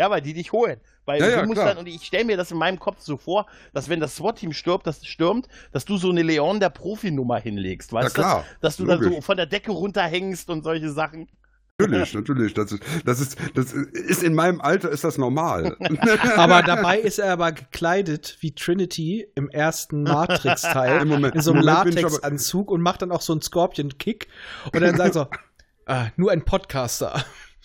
Ja, 0.00 0.08
weil 0.10 0.22
die 0.22 0.32
dich 0.32 0.50
holen. 0.52 0.80
Weil 1.04 1.20
Ja, 1.20 1.26
du 1.26 1.32
ja, 1.32 1.42
musst 1.44 1.56
klar. 1.60 1.68
dann, 1.68 1.76
und 1.78 1.86
ich 1.86 2.02
stelle 2.06 2.24
mir 2.24 2.38
das 2.38 2.50
in 2.50 2.56
meinem 2.56 2.78
Kopf 2.78 3.00
so 3.00 3.18
vor, 3.18 3.46
dass 3.74 3.90
wenn 3.90 4.00
das 4.00 4.16
SWAT-Team 4.16 4.54
stirbt, 4.54 4.86
das 4.86 5.04
stürmt, 5.06 5.46
dass 5.72 5.84
du 5.84 5.98
so 5.98 6.08
eine 6.08 6.22
Leon 6.22 6.58
der 6.58 6.70
Profi-Nummer 6.70 7.38
hinlegst, 7.38 7.92
weißt 7.92 8.16
du? 8.16 8.20
klar. 8.22 8.44
Dass 8.62 8.78
du 8.78 8.86
dann 8.86 8.98
so 9.02 9.10
logisch. 9.10 9.24
von 9.26 9.36
der 9.36 9.44
Decke 9.44 9.72
runterhängst 9.72 10.48
und 10.48 10.64
solche 10.64 10.90
Sachen. 10.90 11.28
Natürlich, 11.78 12.14
natürlich. 12.14 12.54
Das 12.54 12.72
ist, 12.72 12.82
das 13.04 13.20
ist, 13.20 13.38
das 13.54 13.72
ist 13.72 14.22
in 14.22 14.34
meinem 14.34 14.60
Alter 14.62 14.88
ist 14.90 15.04
das 15.04 15.18
normal. 15.18 15.76
Aber 16.36 16.62
dabei 16.62 16.98
ist 16.98 17.18
er 17.18 17.32
aber 17.32 17.52
gekleidet 17.52 18.36
wie 18.40 18.54
Trinity 18.54 19.26
im 19.34 19.48
ersten 19.50 20.02
Matrix-Teil. 20.04 21.02
Im 21.02 21.08
Moment- 21.08 21.34
in 21.34 21.40
so 21.42 21.52
einem 21.52 21.62
Latexanzug 21.62 22.70
und 22.70 22.80
macht 22.80 23.02
dann 23.02 23.12
auch 23.12 23.20
so 23.22 23.32
einen 23.34 23.42
Scorpion-Kick. 23.42 24.28
Und 24.72 24.80
dann 24.80 24.96
sagt 24.96 25.14
so, 25.14 25.26
ah, 25.86 26.06
nur 26.16 26.30
ein 26.32 26.44
Podcaster, 26.44 27.22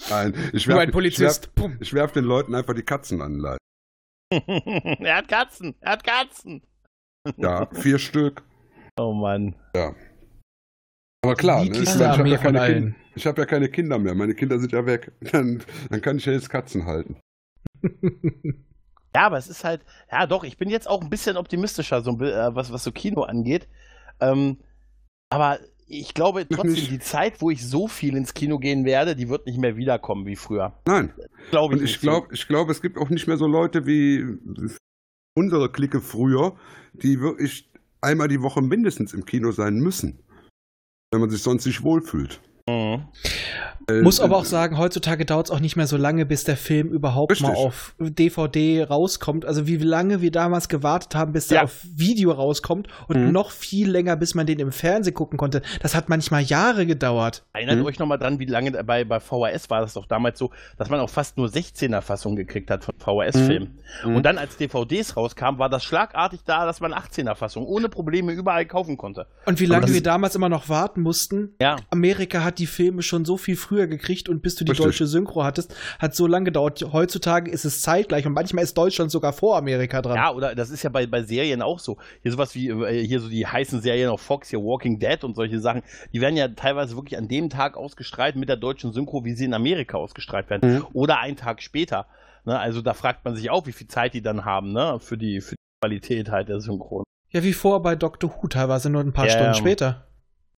Nein, 0.10 0.34
ich 0.54 0.68
werf, 0.68 0.80
ein 0.80 0.92
Polizist. 0.92 1.52
Ich 1.56 1.62
werf, 1.62 1.72
ich 1.80 1.94
werf 1.94 2.12
den 2.12 2.26
Leuten 2.26 2.54
einfach 2.54 2.74
die 2.74 2.84
Katzen 2.84 3.22
an. 3.22 3.34
den 3.34 3.42
Leib. 3.42 3.58
er 5.02 5.18
hat 5.18 5.28
Katzen, 5.28 5.76
er 5.80 5.92
hat 5.94 6.04
Katzen. 6.04 6.62
Ja, 7.38 7.68
vier 7.74 7.98
Stück. 8.00 8.44
Oh 8.98 9.14
Mann. 9.14 9.56
Aber 11.24 11.36
klar, 11.36 11.66
ne, 11.66 11.72
ich, 11.72 11.82
ich 11.82 11.90
habe 11.90 12.30
ja, 12.30 12.38
hab 13.26 13.38
ja 13.38 13.46
keine 13.46 13.70
Kinder 13.70 13.98
mehr. 13.98 14.14
Meine 14.14 14.36
Kinder 14.36 14.60
sind 14.60 14.72
ja 14.72 14.86
weg. 14.86 15.12
Dann, 15.32 15.64
dann 15.90 16.02
kann 16.02 16.18
ich 16.18 16.26
ja 16.26 16.34
jetzt 16.34 16.50
Katzen 16.50 16.86
halten. 16.86 17.20
Ja, 19.16 19.28
aber 19.28 19.38
es 19.38 19.48
ist 19.48 19.64
halt, 19.64 19.82
ja 20.12 20.28
doch, 20.28 20.44
ich 20.44 20.58
bin 20.58 20.70
jetzt 20.70 20.90
auch 20.90 21.02
ein 21.02 21.10
bisschen 21.10 21.38
optimistischer, 21.38 22.02
so, 22.02 22.20
äh, 22.20 22.54
was, 22.54 22.72
was 22.72 22.84
so 22.84 22.92
Kino 22.92 23.24
angeht. 23.24 23.68
Ähm, 24.20 24.60
aber 25.30 25.60
ich 25.88 26.14
glaube 26.14 26.48
trotzdem, 26.48 26.88
die 26.90 27.00
Zeit, 27.00 27.42
wo 27.42 27.52
ich 27.52 27.66
so 27.66 27.88
viel 27.88 28.16
ins 28.16 28.34
Kino 28.34 28.58
gehen 28.60 28.86
werde, 28.86 29.16
die 29.16 29.30
wird 29.30 29.46
nicht 29.46 29.60
mehr 29.60 29.78
wiederkommen 29.78 30.26
wie 30.26 30.36
früher. 30.36 30.74
Nein. 30.88 31.14
Glaube 31.52 31.76
ich 31.76 31.82
Und 31.82 31.86
ich 31.86 31.92
nicht 31.92 32.02
so. 32.02 32.08
glaube, 32.08 32.28
ich 32.34 32.48
glaube, 32.48 32.72
es 32.72 32.82
gibt 32.82 32.98
auch 32.98 33.10
nicht 33.10 33.28
mehr 33.28 33.38
so 33.38 33.48
Leute 33.48 33.86
wie 33.86 34.26
unsere 35.36 35.72
Clique 35.72 36.02
früher, 36.02 36.56
die 36.94 37.20
wirklich 37.20 37.70
einmal 38.02 38.28
die 38.28 38.42
Woche 38.42 38.62
mindestens 38.62 39.14
im 39.14 39.26
Kino 39.26 39.52
sein 39.52 39.76
müssen. 39.76 40.20
Wenn 41.12 41.22
man 41.22 41.30
sich 41.30 41.42
sonst 41.44 41.66
nicht 41.66 41.84
wohlfühlt. 41.84 42.42
Mhm. 42.68 43.06
Muss 44.02 44.20
aber 44.20 44.36
äh, 44.36 44.40
auch 44.40 44.46
sagen, 44.46 44.78
heutzutage 44.78 45.26
dauert 45.26 45.48
es 45.48 45.52
auch 45.52 45.60
nicht 45.60 45.76
mehr 45.76 45.88
so 45.88 45.98
lange, 45.98 46.26
bis 46.26 46.44
der 46.44 46.58
Film 46.58 46.90
überhaupt 46.90 47.32
Richtig. 47.32 47.48
mal 47.48 47.56
auf 47.56 47.94
DVD 48.00 48.84
rauskommt. 48.84 49.46
Also 49.46 49.68
wie 49.68 49.78
lange 49.78 50.22
wir 50.22 50.32
damals 50.32 50.70
gewartet 50.70 51.14
haben, 51.16 51.34
bis 51.34 51.48
der 51.48 51.58
Ja. 51.58 51.64
auf 51.66 51.82
Video 51.96 52.32
rauskommt 52.32 52.88
und 53.08 53.26
Mhm. 53.28 53.32
noch 53.32 53.52
viel 53.52 53.90
länger, 53.90 54.16
bis 54.16 54.34
man 54.34 54.46
den 54.48 54.60
im 54.60 54.72
Fernsehen 54.72 55.14
gucken 55.14 55.38
konnte. 55.38 55.62
Das 55.82 55.94
hat 55.96 56.10
manchmal 56.10 56.42
Jahre 56.44 56.86
gedauert. 56.86 57.44
Erinnert 57.54 57.80
Mhm. 57.80 57.86
euch 57.86 58.00
nochmal 58.00 58.18
dran, 58.18 58.40
wie 58.40 58.46
lange 58.46 58.72
bei, 58.84 59.04
bei 59.04 59.20
VHS 59.20 59.70
war 59.70 59.82
das 59.82 59.94
doch 59.94 60.06
damals 60.08 60.40
so, 60.40 60.52
dass 60.78 60.90
man 60.90 61.00
auch 61.00 61.10
fast 61.10 61.38
nur 61.38 61.48
16er-Fassungen 61.48 62.36
gekriegt 62.38 62.72
hat 62.72 62.84
von 62.86 62.96
VHS-Filmen. 62.98 63.78
Mhm. 64.06 64.16
Und 64.16 64.24
dann, 64.24 64.38
als 64.38 64.58
DVDs 64.58 65.16
rauskamen, 65.16 65.60
war 65.60 65.70
das 65.70 65.84
schlagartig 65.84 66.40
da, 66.46 66.66
dass 66.66 66.80
man 66.82 66.94
18er-Fassungen 66.94 67.68
ohne 67.68 67.90
Probleme 67.90 68.32
überall 68.32 68.66
kaufen 68.66 68.98
konnte. 68.98 69.28
Und 69.46 69.60
wie 69.60 69.66
lange 69.66 69.94
wir 69.94 70.02
damals 70.02 70.36
immer 70.36 70.50
noch 70.50 70.70
warten 70.70 71.02
mussten. 71.02 71.54
Ja. 71.62 71.76
Amerika 71.92 72.44
hat 72.44 72.58
die 72.60 72.66
Filme 72.68 73.02
schon 73.04 73.26
so 73.26 73.38
viel 73.38 73.56
früher 73.56 73.75
früher 73.76 73.88
gekriegt 73.88 74.30
und 74.30 74.42
bis 74.42 74.56
du 74.56 74.64
die 74.64 74.72
Richtig. 74.72 74.86
deutsche 74.86 75.08
Synchro 75.08 75.44
hattest, 75.44 75.76
hat 76.00 76.16
so 76.16 76.28
lange 76.28 76.46
gedauert. 76.46 76.86
Heutzutage 76.94 77.52
ist 77.52 77.66
es 77.66 77.82
zeitgleich 77.82 78.26
und 78.26 78.34
manchmal 78.34 78.64
ist 78.64 78.78
Deutschland 78.78 79.12
sogar 79.12 79.34
vor 79.34 79.58
Amerika 79.58 80.02
dran. 80.02 80.16
Ja, 80.16 80.32
oder 80.32 80.56
das 80.56 80.70
ist 80.70 80.84
ja 80.84 80.90
bei, 80.90 81.06
bei 81.06 81.24
Serien 81.24 81.62
auch 81.62 81.80
so. 81.80 81.98
Hier 82.22 82.32
sowas 82.32 82.56
wie, 82.56 82.70
äh, 82.70 83.06
hier 83.06 83.20
so 83.20 83.28
die 83.30 83.46
heißen 83.46 83.82
Serien 83.82 84.10
auf 84.10 84.22
Fox, 84.22 84.50
hier 84.50 84.60
Walking 84.60 85.00
Dead 85.00 85.24
und 85.24 85.36
solche 85.36 85.60
Sachen, 85.60 85.82
die 86.14 86.22
werden 86.22 86.38
ja 86.38 86.48
teilweise 86.48 86.96
wirklich 86.96 87.18
an 87.18 87.28
dem 87.28 87.50
Tag 87.50 87.76
ausgestrahlt 87.76 88.36
mit 88.36 88.48
der 88.50 88.58
deutschen 88.58 88.94
Synchro, 88.94 89.26
wie 89.26 89.34
sie 89.34 89.46
in 89.46 89.54
Amerika 89.54 89.98
ausgestrahlt 89.98 90.50
werden. 90.50 90.76
Mhm. 90.76 90.88
Oder 90.94 91.20
einen 91.20 91.36
Tag 91.36 91.62
später. 91.62 92.08
Ne? 92.46 92.58
Also 92.58 92.82
da 92.82 92.94
fragt 92.94 93.26
man 93.26 93.36
sich 93.36 93.50
auch, 93.50 93.68
wie 93.68 93.74
viel 93.74 93.88
Zeit 93.88 94.14
die 94.14 94.22
dann 94.22 94.46
haben, 94.46 94.72
ne? 94.72 95.00
Für 95.00 95.18
die, 95.18 95.42
für 95.42 95.56
die 95.56 95.82
Qualität 95.82 96.32
halt 96.32 96.48
der 96.48 96.62
Synchron. 96.62 97.04
Ja, 97.32 97.44
wie 97.44 97.54
vor 97.54 97.82
bei 97.82 97.96
Doctor 97.96 98.32
Who, 98.32 98.48
teilweise 98.48 98.90
nur 98.90 99.02
ein 99.02 99.12
paar 99.12 99.26
Ja, 99.26 99.32
Stunden 99.32 99.56
später. 99.56 100.08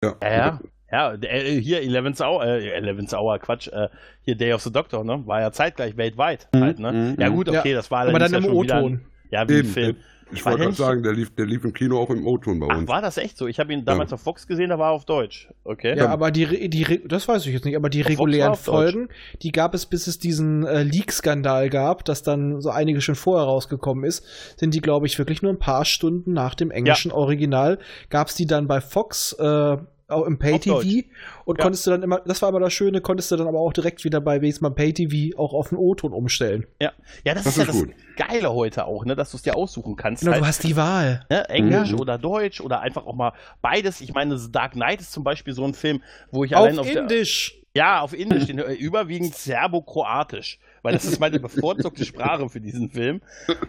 Ja. 0.02 0.14
Ja, 0.22 0.60
ja. 0.90 1.10
Ja, 1.12 1.16
der, 1.16 1.46
äh, 1.46 1.60
hier 1.60 1.82
11th 1.82 2.22
Hour, 2.24 2.44
äh, 2.46 2.78
11th 2.80 3.14
Hour, 3.14 3.38
Quatsch, 3.38 3.68
äh, 3.68 3.88
hier 4.22 4.36
Day 4.36 4.52
of 4.52 4.62
the 4.62 4.72
Doctor, 4.72 5.04
ne? 5.04 5.22
War 5.26 5.40
ja 5.40 5.52
zeitgleich 5.52 5.96
weltweit 5.96 6.48
Mhm, 6.54 6.60
halt, 6.60 6.78
ne? 6.78 6.92
mhm, 6.92 7.16
Ja 7.20 7.30
mhm. 7.30 7.34
gut, 7.34 7.48
okay, 7.48 7.74
das 7.74 7.90
war 7.90 8.06
Aber 8.08 8.18
dann 8.18 8.32
im 8.32 8.44
ja 8.44 8.50
wieder 8.62 8.78
O-Ton. 8.78 9.00
Ja, 9.30 9.46
wie 9.48 9.52
ein 9.54 9.58
Eben, 9.60 9.68
Film. 9.68 9.96
Ich 10.30 10.44
War 10.44 10.52
wollte 10.52 10.64
gerade 10.64 10.76
sagen, 10.76 11.02
der 11.02 11.14
lief, 11.14 11.34
der 11.34 11.46
lief 11.46 11.64
im 11.64 11.72
Kino 11.72 11.98
auch 11.98 12.10
im 12.10 12.26
O-Ton 12.26 12.60
bei 12.60 12.66
Ach, 12.70 12.76
uns. 12.76 12.88
war 12.88 13.00
das 13.00 13.16
echt 13.16 13.38
so? 13.38 13.46
Ich 13.46 13.58
habe 13.60 13.72
ihn 13.72 13.86
damals 13.86 14.12
auf 14.12 14.20
Fox 14.20 14.46
gesehen, 14.46 14.68
da 14.68 14.78
war 14.78 14.90
er 14.90 14.92
auf 14.92 15.06
Deutsch. 15.06 15.48
Okay. 15.64 15.96
Ja, 15.96 16.08
aber 16.10 16.30
die, 16.30 16.44
re- 16.44 16.68
die, 16.68 17.02
das 17.08 17.26
weiß 17.28 17.46
ich 17.46 17.54
jetzt 17.54 17.64
nicht, 17.64 17.76
aber 17.76 17.88
die 17.88 18.02
Auf 18.02 18.08
regulären 18.10 18.52
auf 18.52 18.62
Deutsch. 18.62 18.92
Folgen, 18.92 19.08
die 19.42 19.52
gab 19.52 19.72
es, 19.74 19.86
bis 19.86 20.06
es 20.06 20.18
diesen 20.18 20.66
äh, 20.66 20.82
Leak-Skandal 20.82 21.70
gab, 21.70 22.04
dass 22.04 22.22
dann 22.22 22.60
so 22.60 22.68
einige 22.68 23.00
schon 23.00 23.14
vorher 23.14 23.46
rausgekommen 23.46 24.04
ist, 24.04 24.22
sind 24.58 24.74
die, 24.74 24.80
glaube 24.82 25.06
ich, 25.06 25.18
wirklich 25.18 25.40
nur 25.40 25.50
ein 25.52 25.58
paar 25.58 25.86
Stunden 25.86 26.34
nach 26.34 26.54
dem 26.54 26.70
englischen 26.70 27.10
Original, 27.10 27.78
gab 28.10 28.28
es 28.28 28.34
die 28.34 28.46
dann 28.46 28.66
bei 28.66 28.82
Fox 28.82 29.32
äh, 29.38 29.76
auch 30.08 30.24
im 30.24 30.38
Pay-TV 30.38 31.06
und 31.44 31.58
Ja. 31.58 31.62
konntest 31.62 31.86
du 31.86 31.90
dann 31.90 32.02
immer, 32.02 32.20
das 32.20 32.40
war 32.42 32.48
aber 32.48 32.60
das 32.60 32.72
Schöne, 32.72 33.00
konntest 33.00 33.30
du 33.30 33.36
dann 33.36 33.46
aber 33.46 33.60
auch 33.60 33.72
direkt 33.72 34.04
wieder 34.04 34.20
bei 34.20 34.38
beim 34.38 34.74
Pay-TV 34.74 35.38
auch 35.38 35.52
auf 35.52 35.68
den 35.68 35.78
O-Ton 35.78 36.12
umstellen. 36.12 36.66
Ja, 36.80 36.92
ja 37.24 37.34
das, 37.34 37.44
Das 37.44 37.56
ist 37.56 37.58
ja 37.58 37.62
ist 37.64 37.68
das 37.68 37.86
gut. 37.86 37.94
Geile 38.16 38.52
heute 38.52 38.86
auch, 38.86 39.04
ne, 39.04 39.14
dass 39.14 39.30
du 39.30 39.36
es 39.36 39.42
dir 39.42 39.54
aussuchen 39.56 39.96
kannst. 39.96 40.22
Genau, 40.22 40.32
halt, 40.32 40.42
du 40.42 40.46
hast 40.46 40.64
die 40.64 40.76
Wahl. 40.76 41.26
ne, 41.30 41.48
Englisch 41.48 41.90
Ja. 41.90 41.96
oder 41.98 42.18
Deutsch 42.18 42.60
oder 42.60 42.80
einfach 42.80 43.06
auch 43.06 43.14
mal 43.14 43.32
beides. 43.60 44.00
Ich 44.00 44.14
meine, 44.14 44.38
The 44.38 44.50
Dark 44.50 44.72
Knight 44.72 45.00
ist 45.00 45.12
zum 45.12 45.24
Beispiel 45.24 45.52
so 45.54 45.64
ein 45.64 45.74
Film, 45.74 46.02
wo 46.30 46.44
ich 46.44 46.56
Auf, 46.56 46.64
allein 46.64 46.78
auf 46.78 46.90
der, 46.90 47.02
Indisch. 47.02 47.54
Ja, 47.74 48.00
auf 48.00 48.12
Indisch, 48.14 48.46
den, 48.46 48.58
äh, 48.58 48.72
überwiegend 48.72 49.34
Serbo-Kroatisch. 49.34 50.58
Weil 50.82 50.94
das 50.94 51.04
ist 51.04 51.20
meine 51.20 51.38
bevorzugte 51.38 52.04
Sprache 52.04 52.48
für 52.48 52.60
diesen 52.60 52.90
Film. 52.90 53.20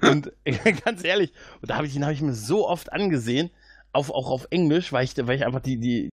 Und 0.01 0.31
ganz 0.85 1.03
ehrlich, 1.03 1.33
und 1.61 1.69
da 1.69 1.75
habe 1.75 1.85
ich 1.87 1.95
ihn 1.95 2.05
hab 2.05 2.13
ich 2.13 2.21
mir 2.21 2.33
so 2.33 2.67
oft 2.67 2.91
angesehen, 2.93 3.49
auf, 3.91 4.09
auch 4.11 4.29
auf 4.31 4.47
Englisch, 4.51 4.93
weil 4.93 5.03
ich, 5.03 5.15
weil 5.17 5.35
ich 5.35 5.45
einfach 5.45 5.59
die, 5.61 5.77
die 5.79 6.09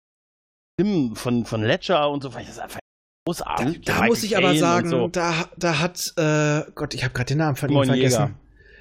Stimmen 0.79 1.17
von, 1.17 1.47
von 1.47 1.63
Ledger 1.63 2.11
und 2.11 2.23
so, 2.23 2.29
ich 2.39 2.47
das 2.47 2.59
einfach 2.59 2.81
großartig. 3.27 3.81
Da 3.83 3.95
Michael 3.95 4.09
muss 4.11 4.23
ich 4.23 4.37
aber 4.37 4.55
sagen, 4.57 4.91
so. 4.91 5.09
da, 5.09 5.49
da 5.57 5.79
hat, 5.79 6.13
äh, 6.19 6.71
Gott, 6.75 6.93
ich 6.93 7.03
habe 7.03 7.15
gerade 7.15 7.29
den 7.29 7.39
Namen 7.39 7.57
von 7.57 7.71
ihm 7.71 7.73
Simon 7.73 7.87
vergessen. 7.87 8.21
Jäger. 8.21 8.35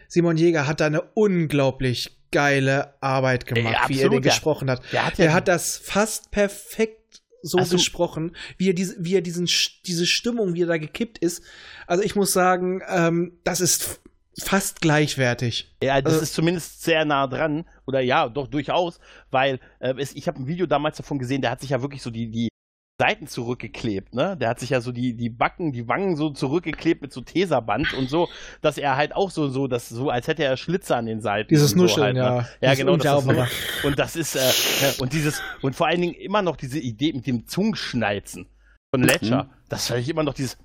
Simon 0.09 0.37
Jäger 0.37 0.67
hat 0.67 0.81
da 0.81 0.87
eine 0.87 1.01
unglaublich 1.01 2.17
geile 2.31 3.01
Arbeit 3.01 3.45
gemacht, 3.45 3.77
Ey, 3.87 3.89
wie 3.95 4.01
er 4.01 4.09
den 4.09 4.21
gesprochen 4.21 4.69
hat. 4.69 4.81
Der 4.91 5.05
hat 5.05 5.17
ja 5.17 5.25
Er 5.25 5.33
hat 5.33 5.47
das 5.47 5.77
fast 5.77 6.31
perfekt 6.31 7.21
so 7.41 7.59
Also- 7.59 7.77
gesprochen, 7.77 8.35
wie 8.57 8.69
er, 8.69 8.73
diese, 8.73 8.97
wie 8.99 9.15
er 9.15 9.21
diesen, 9.21 9.47
diese 9.85 10.05
Stimmung, 10.05 10.53
wie 10.53 10.63
er 10.63 10.67
da 10.67 10.77
gekippt 10.77 11.17
ist. 11.19 11.43
Also 11.87 12.03
ich 12.03 12.13
muss 12.17 12.33
sagen, 12.33 12.81
ähm, 12.89 13.39
das 13.45 13.61
ist 13.61 14.01
fast 14.37 14.81
gleichwertig. 14.81 15.73
Ja, 15.81 16.01
das 16.01 16.13
Also- 16.15 16.23
ist 16.23 16.33
zumindest 16.33 16.83
sehr 16.83 17.05
nah 17.05 17.25
dran. 17.27 17.63
Oder 17.87 18.01
ja, 18.01 18.29
doch 18.29 18.47
durchaus, 18.47 18.99
weil 19.31 19.59
äh, 19.79 19.93
es, 19.97 20.15
ich 20.15 20.27
habe 20.27 20.39
ein 20.39 20.47
Video 20.47 20.65
damals 20.65 20.97
davon 20.97 21.19
gesehen, 21.19 21.41
der 21.41 21.51
hat 21.51 21.61
sich 21.61 21.69
ja 21.71 21.81
wirklich 21.81 22.01
so 22.01 22.09
die, 22.09 22.29
die 22.29 22.49
Seiten 22.97 23.27
zurückgeklebt, 23.27 24.15
ne? 24.15 24.37
Der 24.37 24.47
hat 24.47 24.59
sich 24.61 24.69
ja 24.69 24.79
so 24.79 24.93
die, 24.93 25.17
die 25.17 25.29
Backen, 25.29 25.73
die 25.73 25.87
Wangen 25.89 26.15
so 26.15 26.29
zurückgeklebt 26.29 27.01
mit 27.01 27.11
so 27.11 27.19
Teserband 27.21 27.93
und 27.93 28.09
so, 28.09 28.29
dass 28.61 28.77
er 28.77 28.95
halt 28.95 29.13
auch 29.13 29.31
so, 29.31 29.49
so, 29.49 29.67
das, 29.67 29.89
so, 29.89 30.09
als 30.09 30.27
hätte 30.27 30.45
er 30.45 30.55
Schlitze 30.55 30.95
an 30.95 31.05
den 31.05 31.19
Seiten. 31.19 31.49
Dieses 31.49 31.71
so 31.71 31.77
Nuscheln, 31.77 32.03
halt, 32.03 32.15
ne? 32.15 32.21
ja. 32.21 32.35
Ja, 32.35 32.47
Das 32.61 32.71
ist 32.71 32.79
genau. 32.79 32.95
Das 32.97 33.25
ist, 33.25 33.83
und 33.83 33.99
das 33.99 34.15
ist, 34.15 34.35
äh, 34.35 34.85
ja, 34.85 34.93
und 34.99 35.11
dieses, 35.11 35.41
und 35.61 35.75
vor 35.75 35.87
allen 35.87 35.99
Dingen 35.99 36.13
immer 36.13 36.41
noch 36.41 36.55
diese 36.55 36.79
Idee 36.79 37.11
mit 37.11 37.27
dem 37.27 37.45
Zungenschnalzen 37.47 38.47
von 38.93 39.03
Ledger. 39.03 39.43
Mhm. 39.43 39.49
Das 39.67 39.87
fand 39.87 39.99
ich 39.99 40.09
immer 40.09 40.23
noch 40.23 40.33
dieses, 40.33 40.57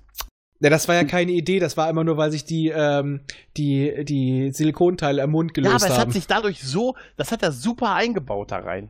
Ja, 0.61 0.69
das 0.69 0.87
war 0.87 0.95
ja 0.95 1.03
keine 1.03 1.31
Idee, 1.31 1.59
das 1.59 1.75
war 1.75 1.89
immer 1.89 2.03
nur, 2.03 2.17
weil 2.17 2.31
sich 2.31 2.45
die, 2.45 2.69
ähm, 2.69 3.21
die, 3.57 4.05
die 4.05 4.51
Silikonteile 4.51 5.23
am 5.23 5.31
Mund 5.31 5.49
Ja, 5.51 5.53
gelöst 5.63 5.75
aber 5.75 5.85
es 5.85 5.91
haben. 5.99 6.07
hat 6.07 6.13
sich 6.13 6.27
dadurch 6.27 6.63
so, 6.63 6.95
das 7.17 7.31
hat 7.31 7.41
er 7.43 7.51
super 7.51 7.95
eingebaut 7.95 8.51
da 8.51 8.57
rein. 8.59 8.89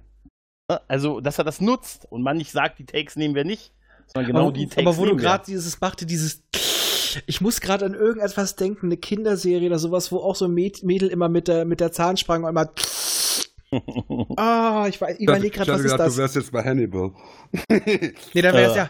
Ne? 0.69 0.81
Also, 0.89 1.21
dass 1.21 1.37
er 1.37 1.45
das 1.45 1.61
nutzt 1.61 2.05
und 2.11 2.21
man 2.23 2.37
nicht 2.37 2.51
sagt, 2.51 2.79
die 2.79 2.85
Takes 2.85 3.15
nehmen 3.15 3.35
wir 3.35 3.45
nicht, 3.45 3.71
sondern 4.07 4.27
genau 4.31 4.43
aber, 4.47 4.51
die 4.51 4.67
Takes 4.67 4.85
aber 4.85 4.97
wo 4.97 5.01
du 5.03 5.07
nehmen 5.11 5.19
gerade 5.19 5.45
dieses 5.47 5.79
machte, 5.79 6.05
dieses 6.05 6.43
ich 7.25 7.41
muss 7.41 7.59
gerade 7.61 7.85
an 7.85 7.93
irgendetwas 7.93 8.55
denken, 8.55 8.85
eine 8.87 8.95
Kinderserie 8.97 9.67
oder 9.67 9.79
sowas, 9.79 10.11
wo 10.13 10.17
auch 10.19 10.35
so 10.35 10.45
ein 10.45 10.53
Mäd- 10.53 10.85
Mädel 10.85 11.09
immer 11.09 11.27
mit 11.29 11.47
der, 11.49 11.65
mit 11.65 11.79
der 11.81 11.91
Zahnspange 11.91 12.45
und 12.47 12.49
immer 12.57 12.69
Ah, 14.37 14.85
ich, 14.89 14.97
weiß- 15.01 15.15
ich 15.15 15.21
überlege 15.21 15.55
gerade, 15.55 15.71
was 15.71 15.79
ist 15.79 15.83
gedacht, 15.91 15.99
das? 16.01 16.15
du 16.15 16.21
wärst 16.21 16.35
jetzt 16.35 16.51
bei 16.51 16.63
Hannibal. 16.63 17.11
Nee, 17.69 18.41
dann 18.41 18.53
wäre 18.53 18.69
es 18.71 18.73
Äh. 18.73 18.77
ja. 18.77 18.89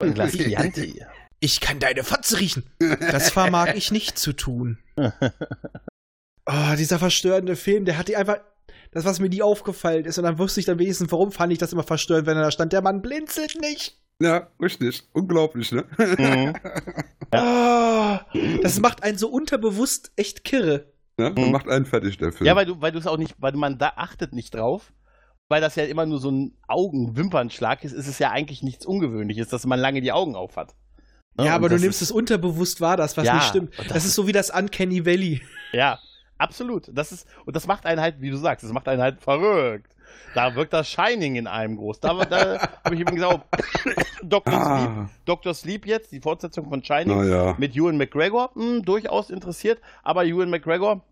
Ein 0.00 0.14
Glas 0.14 0.32
Chianti. 0.32 1.04
Ich 1.40 1.60
kann 1.60 1.78
deine 1.78 2.02
Fotze 2.04 2.38
riechen. 2.40 2.64
Das 2.78 3.30
vermag 3.30 3.74
ich 3.74 3.90
nicht 3.90 4.18
zu 4.18 4.32
tun. 4.32 4.78
Oh, 6.50 6.74
dieser 6.78 6.98
verstörende 6.98 7.56
Film, 7.56 7.84
der 7.84 7.98
hat 7.98 8.08
die 8.08 8.16
einfach. 8.16 8.38
Das, 8.90 9.04
was 9.04 9.20
mir 9.20 9.28
nie 9.28 9.42
aufgefallen 9.42 10.06
ist, 10.06 10.16
und 10.16 10.24
dann 10.24 10.38
wusste 10.38 10.60
ich 10.60 10.66
dann 10.66 10.78
wenigstens, 10.78 11.12
warum 11.12 11.30
fand 11.30 11.52
ich 11.52 11.58
das 11.58 11.74
immer 11.74 11.82
verstörend, 11.82 12.26
wenn 12.26 12.38
er 12.38 12.42
da 12.44 12.50
stand. 12.50 12.72
Der 12.72 12.80
Mann 12.80 13.02
blinzelt 13.02 13.60
nicht. 13.60 14.00
Ja, 14.18 14.48
richtig. 14.58 15.02
Unglaublich, 15.12 15.72
ne? 15.72 15.84
Mhm. 15.98 16.54
Ah, 17.30 18.24
das 18.62 18.80
macht 18.80 19.02
einen 19.02 19.18
so 19.18 19.28
unterbewusst 19.28 20.12
echt 20.16 20.42
kirre. 20.44 20.86
Ja, 21.20 21.28
Mhm. 21.28 21.50
Macht 21.50 21.68
einen 21.68 21.84
fertig, 21.84 22.16
der 22.16 22.32
Film. 22.32 22.46
Ja, 22.46 22.56
weil 22.56 22.64
du, 22.64 22.80
weil 22.80 22.92
du 22.92 22.98
es 22.98 23.06
auch 23.06 23.18
nicht, 23.18 23.34
weil 23.36 23.52
man 23.52 23.76
da 23.76 23.92
achtet 23.96 24.32
nicht 24.32 24.54
drauf. 24.54 24.90
Weil 25.48 25.60
das 25.60 25.76
ja 25.76 25.84
immer 25.84 26.04
nur 26.04 26.18
so 26.18 26.30
ein 26.30 26.56
Augenwimpernschlag 26.66 27.82
ist, 27.84 27.92
ist 27.92 28.06
es 28.06 28.18
ja 28.18 28.30
eigentlich 28.30 28.62
nichts 28.62 28.84
Ungewöhnliches, 28.84 29.48
dass 29.48 29.64
man 29.66 29.80
lange 29.80 30.00
die 30.00 30.12
Augen 30.12 30.36
auf 30.36 30.56
hat. 30.56 30.74
Ne? 31.36 31.46
Ja, 31.46 31.52
Und 31.52 31.56
aber 31.56 31.68
du 31.70 31.78
nimmst 31.78 32.02
es 32.02 32.10
unterbewusst 32.10 32.80
wahr, 32.80 32.96
das, 32.96 33.16
was 33.16 33.26
Ja, 33.26 33.36
nicht 33.36 33.46
stimmt. 33.46 33.78
Das, 33.78 33.86
das 33.88 34.04
ist 34.04 34.14
so 34.14 34.26
wie 34.26 34.32
das 34.32 34.50
Uncanny 34.50 35.06
Valley. 35.06 35.40
Ja, 35.72 35.98
absolut. 36.36 36.90
Das 36.92 37.12
ist, 37.12 37.26
und 37.46 37.56
das 37.56 37.66
macht 37.66 37.86
einen 37.86 38.00
halt, 38.00 38.20
wie 38.20 38.30
du 38.30 38.36
sagst, 38.36 38.64
das 38.64 38.72
macht 38.72 38.88
einen 38.88 39.00
halt 39.00 39.20
verrückt. 39.20 39.94
Da 40.34 40.54
wirkt 40.54 40.72
das 40.72 40.88
Shining 40.88 41.36
in 41.36 41.46
einem 41.46 41.76
groß. 41.76 42.00
Da, 42.00 42.24
da 42.24 42.60
habe 42.84 42.94
ich 42.94 43.00
übrigens 43.00 43.24
auch 43.24 43.40
Dr. 44.22 44.52
Sleep, 44.52 44.90
ah, 44.90 45.10
Dr. 45.24 45.54
Sleep 45.54 45.86
jetzt, 45.86 46.12
die 46.12 46.20
Fortsetzung 46.20 46.68
von 46.68 46.82
Shining. 46.82 47.16
naja. 47.16 47.54
mit 47.58 47.74
Ewan 47.76 47.96
McGregor 47.96 48.50
hm, 48.54 48.84
durchaus 48.84 49.30
interessiert, 49.30 49.80
aber 50.02 50.24
Ewan 50.24 50.50
McGregor, 50.50 51.02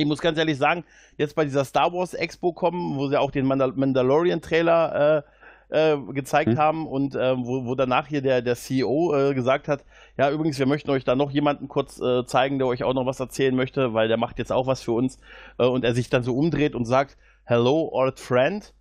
ich 0.00 0.06
muss 0.06 0.20
ganz 0.20 0.38
ehrlich 0.38 0.56
sagen, 0.56 0.84
jetzt 1.16 1.34
bei 1.34 1.44
dieser 1.44 1.64
Star 1.64 1.92
Wars 1.92 2.14
Expo 2.14 2.52
kommen, 2.52 2.96
wo 2.96 3.08
sie 3.08 3.18
auch 3.18 3.32
den 3.32 3.44
Mandal 3.44 3.72
Mandalorian 3.72 4.40
Trailer 4.40 5.24
äh, 5.70 5.92
äh, 5.92 5.98
gezeigt 6.12 6.50
Hm. 6.50 6.58
haben 6.58 6.86
und 6.86 7.16
äh, 7.16 7.36
wo, 7.36 7.66
wo 7.66 7.74
danach 7.74 8.06
hier 8.06 8.22
der, 8.22 8.40
der 8.40 8.54
CEO 8.54 9.12
äh, 9.16 9.34
gesagt 9.34 9.66
hat, 9.66 9.84
ja 10.16 10.30
übrigens, 10.30 10.56
wir 10.60 10.66
möchten 10.66 10.90
euch 10.90 11.02
da 11.02 11.16
noch 11.16 11.32
jemanden 11.32 11.66
kurz 11.66 12.00
äh, 12.00 12.24
zeigen, 12.26 12.58
der 12.58 12.68
euch 12.68 12.84
auch 12.84 12.94
noch 12.94 13.06
was 13.06 13.18
erzählen 13.18 13.56
möchte, 13.56 13.92
weil 13.92 14.06
der 14.06 14.18
macht 14.18 14.38
jetzt 14.38 14.52
auch 14.52 14.68
was 14.68 14.82
für 14.82 14.92
uns 14.92 15.18
äh, 15.58 15.66
und 15.66 15.84
er 15.84 15.94
sich 15.94 16.08
dann 16.08 16.22
so 16.22 16.32
umdreht 16.36 16.76
und 16.76 16.84
sagt, 16.84 17.16
hello 17.42 17.90
old 17.92 18.20
friend 18.20 18.74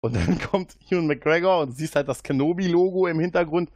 und 0.00 0.16
dann 0.16 0.38
kommt 0.50 0.78
Ewan 0.88 1.06
McGregor 1.06 1.60
und 1.60 1.72
siehst 1.72 1.96
halt 1.96 2.08
das 2.08 2.22
Kenobi-Logo 2.22 3.08
im 3.08 3.20
Hintergrund 3.20 3.68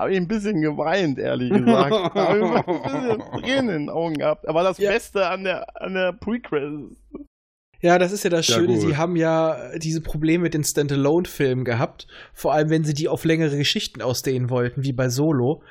habe 0.00 0.12
ich 0.12 0.16
ein 0.16 0.28
bisschen 0.28 0.60
geweint, 0.60 1.18
ehrlich 1.18 1.50
gesagt. 1.50 1.92
habe 2.14 2.38
ich 2.38 2.44
ein 2.44 3.18
bisschen 3.18 3.42
Tränen 3.42 3.68
in 3.70 3.78
den 3.86 3.90
Augen 3.90 4.14
gehabt. 4.14 4.48
Aber 4.48 4.62
das 4.62 4.78
Ja. 4.78 4.90
Beste 4.90 5.26
an 5.28 5.44
der, 5.44 5.80
an 5.82 5.94
der 5.94 6.12
Prequel. 6.12 6.90
Ja, 7.82 7.98
das 7.98 8.12
ist 8.12 8.24
ja 8.24 8.30
das 8.30 8.46
Ja, 8.48 8.56
Schöne. 8.56 8.74
gut. 8.74 8.80
Sie 8.82 8.96
haben 8.96 9.16
ja 9.16 9.78
diese 9.78 10.02
Probleme 10.02 10.42
mit 10.42 10.54
den 10.54 10.64
Standalone-Filmen 10.64 11.64
gehabt. 11.64 12.06
Vor 12.34 12.52
allem, 12.52 12.68
wenn 12.68 12.84
sie 12.84 12.92
die 12.94 13.08
auf 13.08 13.24
längere 13.24 13.56
Geschichten 13.56 14.02
ausdehnen 14.02 14.50
wollten, 14.50 14.82
wie 14.84 14.92
bei 14.92 15.08
Solo. 15.08 15.62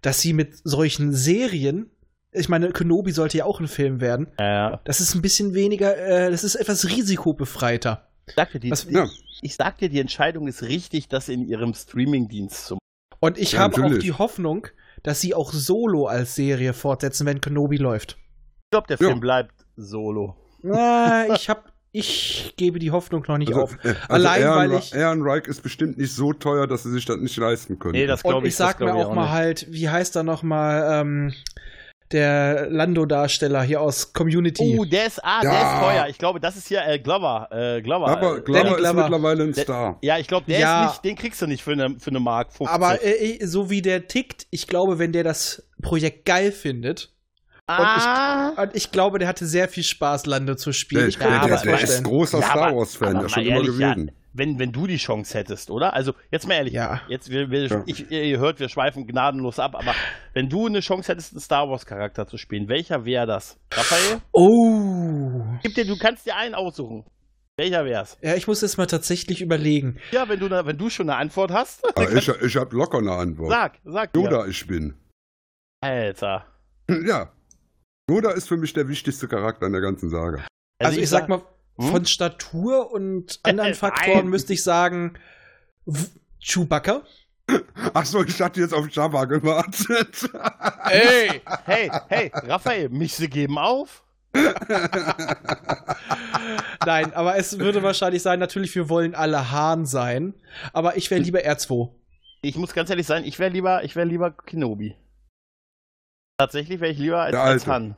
Dass 0.00 0.20
sie 0.20 0.32
mit 0.32 0.50
solchen 0.62 1.12
Serien, 1.12 1.90
ich 2.30 2.48
meine, 2.48 2.70
Kenobi 2.70 3.10
sollte 3.10 3.38
ja 3.38 3.44
auch 3.44 3.58
ein 3.58 3.66
Film 3.66 4.00
werden, 4.00 4.28
Ja. 4.38 4.80
das 4.84 5.00
ist 5.00 5.16
ein 5.16 5.22
bisschen 5.22 5.54
weniger, 5.54 5.96
äh, 5.96 6.30
das 6.30 6.44
ist 6.44 6.54
etwas 6.54 6.88
risikobefreiter. 6.88 8.06
Ich 8.28 8.34
sag 8.34 8.52
dir, 8.52 8.60
die, 8.60 8.70
Was- 8.70 8.86
Ja. 8.88 9.08
ich 9.42 9.56
sag 9.56 9.78
dir, 9.78 9.88
die 9.88 9.98
Entscheidung 9.98 10.46
ist 10.46 10.62
richtig, 10.62 11.08
das 11.08 11.28
in 11.28 11.44
ihrem 11.48 11.74
Streamingdienst 11.74 12.66
zu 12.66 12.74
machen. 12.74 12.78
Und 13.20 13.38
ich 13.38 13.52
Ja, 13.52 13.60
habe 13.60 13.84
auch 13.84 13.98
die 13.98 14.12
Hoffnung, 14.12 14.66
dass 15.02 15.20
sie 15.20 15.34
auch 15.34 15.52
Solo 15.52 16.06
als 16.06 16.34
Serie 16.34 16.72
fortsetzen, 16.72 17.26
wenn 17.26 17.40
Kenobi 17.40 17.76
läuft. 17.76 18.16
Ich 18.64 18.70
glaube, 18.70 18.86
der 18.88 18.98
Ja. 19.00 19.08
Film 19.08 19.20
bleibt 19.20 19.54
solo. 19.76 20.36
Na, 20.62 21.26
ich 21.34 21.48
hab, 21.48 21.72
ich 21.92 22.54
gebe 22.56 22.78
die 22.78 22.90
Hoffnung 22.90 23.24
noch 23.28 23.38
nicht 23.38 23.48
Also, 23.48 23.62
auf. 23.62 23.72
äh, 23.84 23.88
also 23.88 24.28
Allein, 24.28 24.44
Aaron, 24.44 24.70
weil 24.72 24.78
ich- 24.78 24.96
Aaron 24.96 25.22
Reich 25.22 25.46
ist 25.46 25.62
bestimmt 25.62 25.98
nicht 25.98 26.12
so 26.12 26.32
teuer, 26.32 26.66
dass 26.66 26.82
sie 26.82 26.90
sich 26.90 27.04
das 27.04 27.16
nicht 27.18 27.36
leisten 27.36 27.78
können. 27.78 27.92
Nee, 27.92 28.06
das 28.06 28.22
Und 28.22 28.30
glaube 28.30 28.46
ich 28.46 28.52
ich 28.52 28.56
sag 28.56 28.78
mir 28.80 28.86
ich 28.86 28.92
auch 28.92 29.14
mal 29.14 29.22
nicht. 29.22 29.30
halt, 29.32 29.66
wie 29.70 29.88
heißt 29.88 30.16
er 30.16 30.22
noch 30.24 30.42
mal, 30.42 31.00
ähm, 31.00 31.32
der 32.12 32.68
Lando-Darsteller 32.70 33.62
hier 33.62 33.80
aus 33.80 34.12
Community. 34.12 34.76
Oh, 34.78 34.84
der 34.84 35.06
ist, 35.06 35.22
ah, 35.24 35.40
der 35.42 35.52
Ja. 35.52 35.74
ist 35.74 35.80
teuer. 35.84 36.06
Ich 36.08 36.18
glaube, 36.18 36.40
das 36.40 36.56
ist 36.56 36.68
hier 36.68 36.86
äh, 36.86 36.98
Glover. 36.98 37.48
Äh, 37.50 37.82
Glover. 37.82 38.08
Aber 38.08 38.38
äh, 38.38 38.40
Glover 38.40 38.70
ist 38.70 38.76
Glover. 38.78 38.94
mittlerweile 39.02 39.42
ein 39.44 39.52
der- 39.52 39.64
Star. 39.64 39.98
Ja, 40.02 40.18
ich 40.18 40.26
glaube, 40.26 40.46
der 40.46 40.58
Ja. 40.58 40.84
ist 40.86 40.90
nicht, 40.92 41.04
den 41.04 41.16
kriegst 41.16 41.42
du 41.42 41.46
nicht 41.46 41.62
für 41.62 41.72
eine, 41.72 41.98
für 41.98 42.10
eine 42.10 42.20
Mark 42.20 42.52
50. 42.52 42.68
Aber 42.74 43.04
äh, 43.04 43.38
so 43.46 43.70
wie 43.70 43.82
der 43.82 44.08
tickt, 44.08 44.46
ich 44.50 44.66
glaube, 44.66 44.98
wenn 44.98 45.12
der 45.12 45.24
das 45.24 45.62
Projekt 45.82 46.24
geil 46.24 46.50
findet, 46.52 47.12
ah, 47.66 48.50
und 48.62 48.74
ich 48.74 48.90
glaube, 48.90 49.18
der 49.18 49.28
hatte 49.28 49.46
sehr 49.46 49.68
viel 49.68 49.82
Spaß, 49.84 50.26
Lando 50.26 50.54
zu 50.54 50.72
spielen. 50.72 51.02
Der, 51.02 51.08
ich 51.08 51.18
kann 51.18 51.30
der, 51.30 51.40
mir 51.40 51.46
der, 51.46 51.54
das 51.56 51.62
der 51.62 51.80
ist 51.82 52.04
großer 52.04 52.40
Ja, 52.40 52.44
Star 52.46 52.76
Wars-Fan, 52.76 53.20
ja 53.20 53.28
schon 53.28 53.42
mal 53.44 53.46
immer 53.48 53.56
ehrlich, 53.56 53.78
ja, 53.78 53.92
gewesen. 53.94 54.12
Wenn, 54.38 54.58
wenn 54.58 54.72
du 54.72 54.86
die 54.86 54.96
Chance 54.96 55.36
hättest, 55.36 55.70
oder? 55.70 55.92
Also, 55.94 56.14
jetzt 56.30 56.46
mal 56.48 56.54
ehrlich, 56.54 56.72
Ja. 56.72 57.02
jetzt, 57.08 57.28
wir, 57.30 57.50
wir, 57.50 57.66
Ja. 57.66 57.82
ich, 57.86 58.10
ihr 58.10 58.38
hört, 58.38 58.60
wir 58.60 58.68
schweifen 58.68 59.06
gnadenlos 59.06 59.58
ab, 59.58 59.74
aber 59.74 59.94
wenn 60.32 60.48
du 60.48 60.66
eine 60.66 60.80
Chance 60.80 61.12
hättest, 61.12 61.32
einen 61.32 61.40
Star 61.40 61.68
Wars-Charakter 61.68 62.26
zu 62.26 62.36
spielen, 62.38 62.68
welcher 62.68 63.04
wäre 63.04 63.26
das? 63.26 63.58
Raphael? 63.72 64.20
Oh. 64.32 65.42
Gib 65.62 65.74
dir, 65.74 65.84
du 65.86 65.98
kannst 65.98 66.24
dir 66.26 66.36
einen 66.36 66.54
aussuchen. 66.54 67.04
Welcher 67.58 67.84
wär's? 67.84 68.16
Ja, 68.22 68.34
ich 68.36 68.46
muss 68.46 68.60
jetzt 68.62 68.78
mal 68.78 68.86
tatsächlich 68.86 69.42
überlegen. 69.42 69.98
Ja, 70.12 70.28
wenn 70.28 70.38
du, 70.38 70.48
ne- 70.48 70.64
wenn 70.64 70.78
du 70.78 70.88
schon 70.90 71.10
eine 71.10 71.18
Antwort 71.18 71.50
hast, 71.50 71.84
Aber 71.96 72.12
ich, 72.12 72.28
ich 72.28 72.56
habe 72.56 72.76
locker 72.76 72.98
eine 72.98 73.10
Antwort. 73.12 73.50
sag, 73.50 73.78
sag. 73.84 74.14
Yoda 74.16 74.46
ich 74.46 74.64
bin. 74.66 74.94
Alter. 75.80 76.46
Ja. 76.88 77.32
Yoda 78.08 78.30
ist 78.30 78.48
für 78.48 78.56
mich 78.56 78.72
der 78.72 78.88
wichtigste 78.88 79.26
Charakter 79.28 79.66
in 79.66 79.72
der 79.72 79.82
ganzen 79.82 80.08
Sage. 80.08 80.44
Also, 80.80 81.00
ich 81.00 81.08
sag 81.08 81.28
mal, 81.28 81.42
Hm? 81.78 81.90
von 81.90 82.06
Statur 82.06 82.90
und 82.92 83.38
anderen 83.44 83.70
Nein. 83.70 83.76
Faktoren 83.78 84.26
müsste 84.28 84.52
ich 84.52 84.62
sagen, 84.64 85.14
Chewbacca. 86.40 87.02
Ach 87.94 88.04
so, 88.04 88.22
ich 88.24 88.40
hatte 88.42 88.60
jetzt 88.60 88.74
auf 88.74 88.90
Jabba 88.90 89.24
gewartet. 89.24 90.28
Ey! 90.90 91.40
Hey, 91.64 91.90
hey, 92.08 92.30
Raphael, 92.34 92.88
mich 92.90 93.14
sie 93.14 93.30
geben 93.30 93.58
auf? 93.58 94.02
Nein, 96.84 97.14
aber 97.14 97.36
es 97.36 97.58
würde 97.58 97.82
wahrscheinlich 97.82 98.22
sein, 98.22 98.38
natürlich, 98.38 98.74
wir 98.74 98.90
wollen 98.90 99.14
alle 99.14 99.50
Hahn 99.50 99.86
sein, 99.86 100.34
aber 100.72 100.98
ich 100.98 101.10
wäre 101.10 101.20
lieber 101.20 101.38
R2. 101.38 101.90
Ich 102.42 102.56
muss 102.56 102.74
ganz 102.74 102.90
ehrlich 102.90 103.06
sein, 103.06 103.24
ich 103.24 103.38
wäre 103.38 103.50
lieber, 103.50 103.84
ich 103.84 103.96
wäre 103.96 104.06
lieber 104.06 104.32
Kenobi. 104.32 104.96
Tatsächlich 106.38 106.80
wäre 106.80 106.92
ich 106.92 106.98
lieber 106.98 107.22
als, 107.22 107.34
als 107.34 107.68
Alte. 107.68 107.72
Han. 107.72 107.96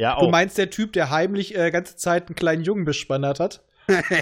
Ja, 0.00 0.10
ja 0.14 0.18
Du 0.18 0.26
auch. 0.26 0.30
meinst 0.30 0.58
der 0.58 0.70
Typ, 0.70 0.92
der 0.94 1.10
heimlich 1.10 1.56
äh, 1.56 1.70
ganze 1.70 1.96
Zeit 1.96 2.28
einen 2.28 2.34
kleinen 2.36 2.62
Jungen 2.62 2.84
bespannert 2.84 3.40
hat? 3.40 3.62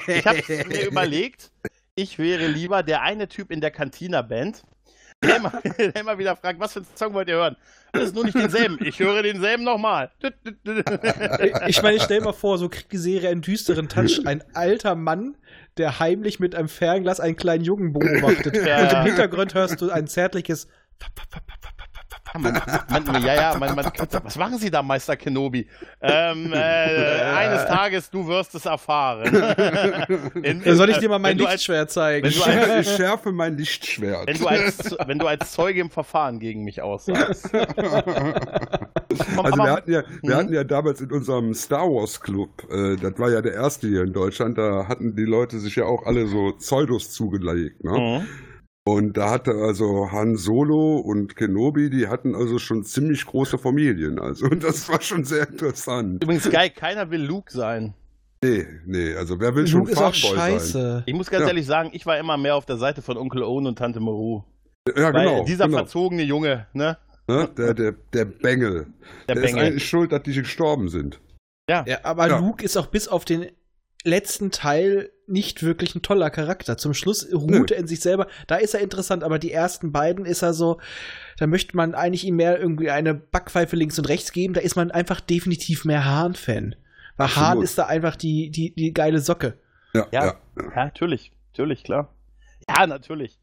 Ich 0.06 0.26
habe 0.26 0.42
mir 0.68 0.86
überlegt, 0.88 1.50
ich 1.94 2.18
wäre 2.18 2.46
lieber 2.46 2.82
der 2.82 3.02
eine 3.02 3.28
Typ 3.28 3.50
in 3.50 3.60
der 3.60 3.70
Cantina-Band, 3.70 4.62
der 5.22 5.36
immer, 5.36 5.52
der 5.78 5.96
immer 5.96 6.18
wieder 6.18 6.36
fragt, 6.36 6.60
was 6.60 6.72
für 6.72 6.80
einen 6.80 6.88
Song 6.96 7.14
wollt 7.14 7.28
ihr 7.28 7.36
hören? 7.36 7.56
Das 7.92 8.04
ist 8.04 8.14
nur 8.14 8.24
nicht 8.24 8.36
denselben. 8.36 8.78
Ich 8.84 8.98
höre 8.98 9.22
denselben 9.22 9.64
nochmal. 9.64 10.10
Ich 11.66 11.82
meine, 11.82 11.96
ich 11.96 12.02
stell 12.02 12.20
mal 12.20 12.32
vor, 12.32 12.58
so 12.58 12.68
kriegt 12.68 12.92
die 12.92 12.98
Serie 12.98 13.30
einen 13.30 13.40
düsteren 13.40 13.88
Touch. 13.88 14.20
Ein 14.26 14.42
alter 14.54 14.94
Mann, 14.94 15.36
der 15.76 15.98
heimlich 15.98 16.38
mit 16.38 16.54
einem 16.54 16.68
Fernglas 16.68 17.18
einen 17.20 17.36
kleinen 17.36 17.64
Jungen 17.64 17.92
beobachtet. 17.92 18.56
Ja, 18.66 18.82
Und 18.82 18.92
im 18.92 19.02
Hintergrund 19.02 19.54
hörst 19.54 19.80
du 19.80 19.90
ein 19.90 20.06
zärtliches. 20.06 20.68
Man, 22.34 22.52
man, 23.06 23.22
ja, 23.24 23.34
ja, 23.34 23.56
man, 23.58 23.74
man, 23.74 23.86
was 24.22 24.36
machen 24.36 24.58
Sie 24.58 24.70
da, 24.70 24.82
Meister 24.82 25.16
Kenobi? 25.16 25.66
Ähm, 26.02 26.52
äh, 26.52 26.56
eines 26.56 27.64
Tages, 27.66 28.10
du 28.10 28.26
wirst 28.26 28.54
es 28.54 28.66
erfahren. 28.66 29.24
In- 30.42 30.62
Ja, 30.62 30.74
soll 30.74 30.90
ich 30.90 30.98
dir 30.98 31.08
mal 31.08 31.18
mein 31.18 31.38
du 31.38 31.44
als- 31.44 31.54
Lichtschwert 31.54 31.90
zeigen? 31.90 32.24
wenn 32.24 32.30
Ich, 32.30 32.38
du 32.38 32.50
schär, 32.50 32.80
ich 32.80 32.88
schärfe 32.96 33.32
mein 33.32 33.56
Lichtschwert. 33.56 34.26
Wenn 34.26 34.38
du, 34.38 34.46
als, 34.46 34.96
wenn 35.06 35.18
du 35.18 35.26
als 35.26 35.52
Zeuge 35.52 35.80
im 35.80 35.90
Verfahren 35.90 36.38
gegen 36.38 36.64
mich 36.64 36.82
aussagst. 36.82 37.50
Also 39.42 39.56
wir 39.56 39.70
hatten 39.72 39.90
ja, 39.92 40.02
wir 40.22 40.34
Mhm. 40.34 40.38
hatten 40.38 40.52
ja 40.52 40.64
damals 40.64 41.00
in 41.00 41.10
unserem 41.10 41.54
Star 41.54 41.86
Wars 41.88 42.20
Club, 42.20 42.50
äh, 42.70 42.96
das 42.96 43.18
war 43.18 43.30
ja 43.30 43.40
der 43.40 43.54
erste 43.54 43.88
hier 43.88 44.02
in 44.02 44.12
Deutschland, 44.12 44.58
da 44.58 44.86
hatten 44.86 45.16
die 45.16 45.24
Leute 45.24 45.58
sich 45.58 45.76
ja 45.76 45.84
auch 45.84 46.04
alle 46.06 46.26
so 46.26 46.52
Pseudos 46.58 47.10
zugelegt. 47.12 47.82
Ne? 47.82 47.90
Mhm. 47.92 48.26
Und 48.88 49.18
da 49.18 49.30
hatte 49.30 49.52
also 49.52 50.10
Han 50.12 50.36
Solo 50.36 50.96
und 50.96 51.36
Kenobi, 51.36 51.90
die 51.90 52.08
hatten 52.08 52.34
also 52.34 52.58
schon 52.58 52.84
ziemlich 52.84 53.26
große 53.26 53.58
Familien. 53.58 54.18
Also 54.18 54.46
und 54.46 54.64
das 54.64 54.88
war 54.88 55.02
schon 55.02 55.24
sehr 55.24 55.46
interessant. 55.46 56.22
Übrigens 56.24 56.48
geil, 56.48 56.70
keiner 56.70 57.10
will 57.10 57.20
Luke 57.22 57.52
sein. 57.52 57.92
Nee, 58.42 58.66
nee, 58.86 59.14
also 59.14 59.38
wer 59.40 59.54
will 59.54 59.66
schon 59.66 59.80
Luke 59.80 59.92
ist 59.92 59.98
auch 59.98 60.14
Farboy 60.14 60.36
sein? 60.38 60.52
scheiße. 60.52 61.02
Ich 61.06 61.14
muss 61.14 61.28
ganz 61.28 61.42
Ja. 61.42 61.48
ehrlich 61.48 61.66
sagen, 61.66 61.90
ich 61.92 62.06
war 62.06 62.18
immer 62.18 62.38
mehr 62.38 62.54
auf 62.56 62.64
der 62.64 62.78
Seite 62.78 63.02
von 63.02 63.18
Onkel 63.18 63.42
Owen 63.42 63.66
und 63.66 63.76
Tante 63.78 64.00
Maru. 64.00 64.42
Ja, 64.96 65.12
Weil 65.12 65.26
genau. 65.26 65.44
dieser 65.44 65.66
genau. 65.66 65.78
verzogene 65.78 66.22
Junge, 66.22 66.66
ne? 66.72 66.96
Ne? 67.26 67.46
Der, 67.58 67.74
der, 67.74 67.92
der 68.14 68.24
Bengel. 68.24 68.86
Der, 69.28 69.34
Der, 69.34 69.44
ist 69.44 69.50
Bengel. 69.50 69.66
eigentlich 69.66 69.86
schuld, 69.86 70.12
dass 70.12 70.22
die 70.22 70.32
gestorben 70.32 70.88
sind. 70.88 71.20
Ja, 71.68 71.84
aber 72.04 72.26
Ja. 72.28 72.38
Luke 72.38 72.64
ist 72.64 72.78
auch 72.78 72.86
bis 72.86 73.06
auf 73.06 73.26
den 73.26 73.44
letzten 74.04 74.50
Teil 74.50 75.10
nicht 75.26 75.62
wirklich 75.62 75.94
ein 75.94 76.02
toller 76.02 76.30
Charakter. 76.30 76.78
Zum 76.78 76.94
Schluss 76.94 77.28
ruht 77.32 77.50
Nö. 77.50 77.66
er 77.70 77.76
in 77.78 77.86
sich 77.86 78.00
selber. 78.00 78.26
Da 78.46 78.56
ist 78.56 78.74
er 78.74 78.80
interessant, 78.80 79.22
aber 79.22 79.38
die 79.38 79.52
ersten 79.52 79.92
beiden 79.92 80.24
ist 80.24 80.42
er 80.42 80.54
so, 80.54 80.80
da 81.38 81.46
möchte 81.46 81.76
man 81.76 81.94
eigentlich 81.94 82.24
ihm 82.24 82.36
mehr 82.36 82.58
irgendwie 82.58 82.90
eine 82.90 83.14
Backpfeife 83.14 83.76
links 83.76 83.98
und 83.98 84.08
rechts 84.08 84.32
geben. 84.32 84.54
Da 84.54 84.60
ist 84.60 84.76
man 84.76 84.90
einfach 84.90 85.20
definitiv 85.20 85.84
mehr 85.84 86.04
Hahn-Fan. 86.04 86.76
Weil 87.16 87.26
Absolut. 87.26 87.48
Hahn 87.48 87.62
ist 87.62 87.76
da 87.78 87.86
einfach 87.86 88.16
die, 88.16 88.50
die, 88.50 88.74
die 88.74 88.92
geile 88.94 89.20
Socke. 89.20 89.58
Ja, 89.92 90.06
Ja. 90.12 90.24
ja. 90.24 90.34
Ja, 90.74 90.84
natürlich. 90.84 91.32
Natürlich, 91.52 91.82
klar. 91.84 92.14
Ja, 92.68 92.86
natürlich. 92.86 93.37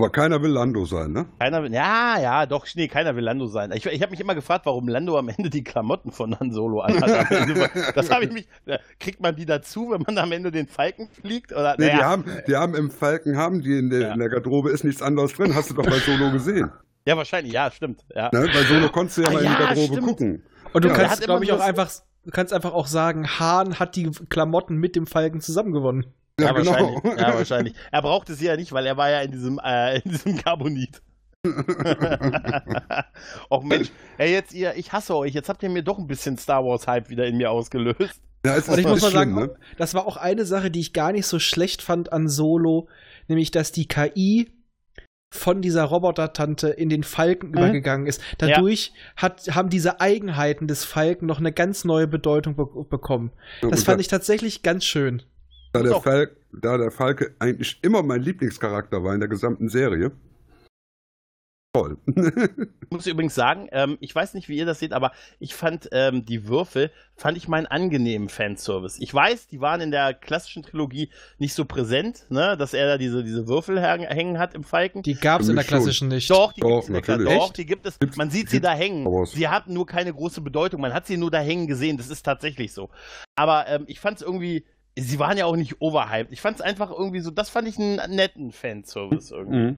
Aber 0.00 0.10
keiner 0.10 0.42
will 0.42 0.50
Lando 0.50 0.84
sein, 0.84 1.12
ne? 1.12 1.26
Keiner 1.38 1.62
will, 1.62 1.72
ja, 1.72 2.18
ja, 2.20 2.46
doch, 2.46 2.66
nee, 2.74 2.88
keiner 2.88 3.14
will 3.16 3.24
Lando 3.24 3.46
sein. 3.46 3.70
Ich, 3.72 3.86
ich 3.86 4.00
habe 4.02 4.10
mich 4.10 4.20
immer 4.20 4.34
gefragt, 4.34 4.66
warum 4.66 4.88
Lando 4.88 5.18
am 5.18 5.28
Ende 5.28 5.50
die 5.50 5.62
Klamotten 5.64 6.10
von 6.12 6.38
Han 6.38 6.50
Solo 6.52 6.80
anhat. 6.80 7.26
das 7.94 8.10
habe 8.10 8.24
ich 8.24 8.32
mich, 8.32 8.48
äh, 8.66 8.78
kriegt 8.98 9.20
man 9.20 9.36
die 9.36 9.46
dazu, 9.46 9.90
wenn 9.90 10.02
man 10.02 10.18
am 10.18 10.32
Ende 10.32 10.50
den 10.50 10.66
Falken 10.68 11.08
fliegt? 11.08 11.52
Oder, 11.52 11.76
Nee, 11.78 11.90
die, 11.90 11.96
naja, 11.96 12.08
haben, 12.08 12.24
die 12.46 12.56
haben 12.56 12.74
im 12.74 12.90
Falken, 12.90 13.36
haben 13.36 13.60
die 13.62 13.78
in 13.78 13.90
der, 13.90 14.00
Ja. 14.00 14.12
in 14.14 14.18
der 14.18 14.28
Garderobe 14.28 14.70
ist 14.70 14.84
nichts 14.84 15.02
anderes 15.02 15.34
drin. 15.34 15.54
Hast 15.54 15.70
du 15.70 15.74
doch 15.74 15.84
bei 15.86 15.98
Solo 15.98 16.30
gesehen. 16.32 16.70
ja, 17.06 17.16
wahrscheinlich, 17.16 17.52
ja, 17.52 17.70
stimmt. 17.70 18.04
Ja. 18.14 18.30
Ne? 18.32 18.48
Bei 18.52 18.62
Solo 18.62 18.88
konntest 18.88 19.18
du 19.18 19.22
ja 19.22 19.28
Ah, 19.28 19.32
mal 19.32 19.38
in 19.42 19.46
die 19.46 19.52
ja, 19.52 19.58
Garderobe 19.58 19.92
stimmt. 19.92 20.06
gucken. 20.06 20.42
Und 20.72 20.84
du 20.84 20.88
Ja. 20.88 20.94
Kannst, 20.94 21.22
glaube 21.22 21.44
ich, 21.44 21.52
auch 21.52 21.60
einfach, 21.60 21.90
du 22.24 22.30
kannst 22.30 22.52
einfach 22.52 22.72
auch 22.72 22.86
sagen, 22.86 23.26
Hahn 23.38 23.78
hat 23.78 23.96
die 23.96 24.10
Klamotten 24.28 24.76
mit 24.76 24.96
dem 24.96 25.06
Falken 25.06 25.40
zusammengewonnen. 25.40 26.06
Ja, 26.40 26.52
genau. 26.52 26.72
wahrscheinlich. 26.72 27.20
Ja, 27.20 27.34
wahrscheinlich. 27.38 27.74
Er 27.90 28.02
brauchte 28.02 28.34
sie 28.34 28.46
ja 28.46 28.56
nicht, 28.56 28.72
weil 28.72 28.86
er 28.86 28.96
war 28.96 29.10
ja 29.10 29.20
in 29.20 29.32
diesem, 29.32 29.60
äh, 29.62 29.98
in 30.00 30.10
diesem 30.10 30.36
Carbonit. 30.36 31.02
Och 33.48 33.62
Mensch, 33.62 33.90
ey, 34.18 34.32
jetzt 34.32 34.52
ihr, 34.52 34.74
ich 34.76 34.92
hasse 34.92 35.16
euch, 35.16 35.32
jetzt 35.32 35.48
habt 35.48 35.62
ihr 35.62 35.70
mir 35.70 35.82
doch 35.82 35.98
ein 35.98 36.06
bisschen 36.06 36.36
Star 36.36 36.62
Wars 36.64 36.86
Hype 36.86 37.08
wieder 37.08 37.26
in 37.26 37.38
mir 37.38 37.50
ausgelöst. 37.50 38.20
Ja, 38.44 38.56
es 38.56 38.68
Und 38.68 38.78
ich 38.78 38.84
ist 38.84 38.90
muss 38.90 39.02
mal 39.02 39.10
schlimm, 39.10 39.34
sagen, 39.34 39.46
ne? 39.46 39.54
das 39.78 39.94
war 39.94 40.06
auch 40.06 40.16
eine 40.18 40.44
Sache, 40.44 40.70
die 40.70 40.80
ich 40.80 40.92
gar 40.92 41.12
nicht 41.12 41.26
so 41.26 41.38
schlecht 41.38 41.80
fand 41.82 42.12
an 42.12 42.28
Solo, 42.28 42.88
nämlich 43.28 43.50
dass 43.50 43.72
die 43.72 43.88
KI 43.88 44.50
von 45.32 45.62
dieser 45.62 45.84
Roboter-Tante 45.84 46.68
in 46.68 46.88
den 46.88 47.04
Falken 47.04 47.50
übergegangen 47.50 48.06
ist. 48.06 48.20
Dadurch 48.38 48.92
hat, 49.16 49.42
haben 49.54 49.70
diese 49.70 50.00
Eigenheiten 50.00 50.66
des 50.66 50.84
Falken 50.84 51.26
noch 51.26 51.38
eine 51.38 51.52
ganz 51.52 51.84
neue 51.84 52.08
Bedeutung 52.08 52.56
be 52.56 52.66
bekommen. 52.66 53.30
Das 53.62 53.84
fand 53.84 54.00
ich 54.00 54.08
tatsächlich 54.08 54.62
ganz 54.62 54.84
schön. 54.84 55.22
Da, 55.72 55.82
der. 55.82 56.00
Falk, 56.00 56.36
da 56.52 56.78
der 56.78 56.90
Falke 56.90 57.34
eigentlich 57.38 57.78
immer 57.82 58.02
mein 58.02 58.22
Lieblingscharakter 58.22 59.02
war 59.04 59.14
in 59.14 59.20
der 59.20 59.28
gesamten 59.28 59.68
Serie. 59.68 60.12
Toll. 61.72 61.98
Ich 62.90 62.96
muss 62.96 63.06
übrigens 63.06 63.36
sagen, 63.36 63.68
ähm, 63.70 63.98
ich 64.00 64.12
weiß 64.12 64.34
nicht, 64.34 64.48
wie 64.48 64.56
ihr 64.56 64.66
das 64.66 64.80
seht, 64.80 64.92
aber 64.92 65.12
ich 65.38 65.54
fand 65.54 65.88
ähm, 65.92 66.24
die 66.24 66.48
Würfel, 66.48 66.90
fand 67.14 67.36
ich 67.36 67.46
meinen 67.46 67.66
angenehmen 67.66 68.28
Fanservice. 68.28 68.98
Ich 69.00 69.14
weiß, 69.14 69.46
die 69.46 69.60
waren 69.60 69.80
in 69.80 69.92
der 69.92 70.12
klassischen 70.12 70.64
Trilogie 70.64 71.08
nicht 71.38 71.54
so 71.54 71.64
präsent, 71.64 72.26
ne, 72.30 72.56
dass 72.56 72.74
er 72.74 72.88
da 72.88 72.98
diese, 72.98 73.22
diese 73.22 73.46
Würfel 73.46 73.80
hängen- 73.80 74.40
hat 74.40 74.54
im 74.54 74.64
Falken. 74.64 75.02
Die 75.02 75.14
gab 75.14 75.40
es 75.40 75.48
in 75.48 75.54
der 75.54 75.64
klassischen 75.64 76.08
nicht. 76.08 76.28
Doch, 76.28 76.52
die 76.52 76.62
Doch, 76.62 76.84
gibt's. 76.88 77.06
Doch, 77.24 77.52
die 77.52 77.64
gibt 77.64 77.86
es. 77.86 77.96
Gibt's- 78.00 78.16
Man 78.16 78.30
sieht 78.32 78.50
sie 78.50 78.60
da 78.60 78.72
hängen. 78.74 79.04
Wars. 79.04 79.30
Sie 79.30 79.46
hatten 79.46 79.72
nur 79.72 79.86
keine 79.86 80.12
große 80.12 80.40
Bedeutung. 80.40 80.80
Man 80.80 80.92
hat 80.92 81.06
sie 81.06 81.16
nur 81.16 81.30
da 81.30 81.38
hängen 81.38 81.68
gesehen. 81.68 81.96
Das 81.96 82.10
ist 82.10 82.24
tatsächlich 82.24 82.72
so. 82.72 82.90
Aber 83.36 83.68
ähm, 83.68 83.84
ich 83.86 84.00
fand 84.00 84.16
es 84.20 84.26
irgendwie. 84.26 84.64
Sie 85.00 85.18
waren 85.18 85.36
ja 85.38 85.46
auch 85.46 85.56
nicht 85.56 85.80
overhyped. 85.80 86.32
Ich 86.32 86.40
fand 86.40 86.56
es 86.56 86.62
einfach 86.62 86.90
irgendwie 86.90 87.20
so. 87.20 87.30
Das 87.30 87.50
fand 87.50 87.66
ich 87.68 87.78
einen 87.78 87.96
netten 88.14 88.52
Fanservice 88.52 89.30
irgendwie. 89.32 89.58
Mhm. 89.70 89.76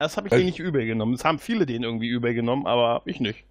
Das 0.00 0.16
habe 0.16 0.26
ich 0.28 0.32
Äh, 0.32 0.36
denen 0.38 0.46
nicht 0.46 0.58
übel 0.58 0.84
genommen. 0.86 1.12
Das 1.12 1.24
haben 1.24 1.38
viele 1.38 1.66
denen 1.66 1.84
irgendwie 1.84 2.08
übel 2.08 2.34
genommen, 2.34 2.66
aber 2.66 3.02
ich 3.04 3.20
nicht. 3.20 3.44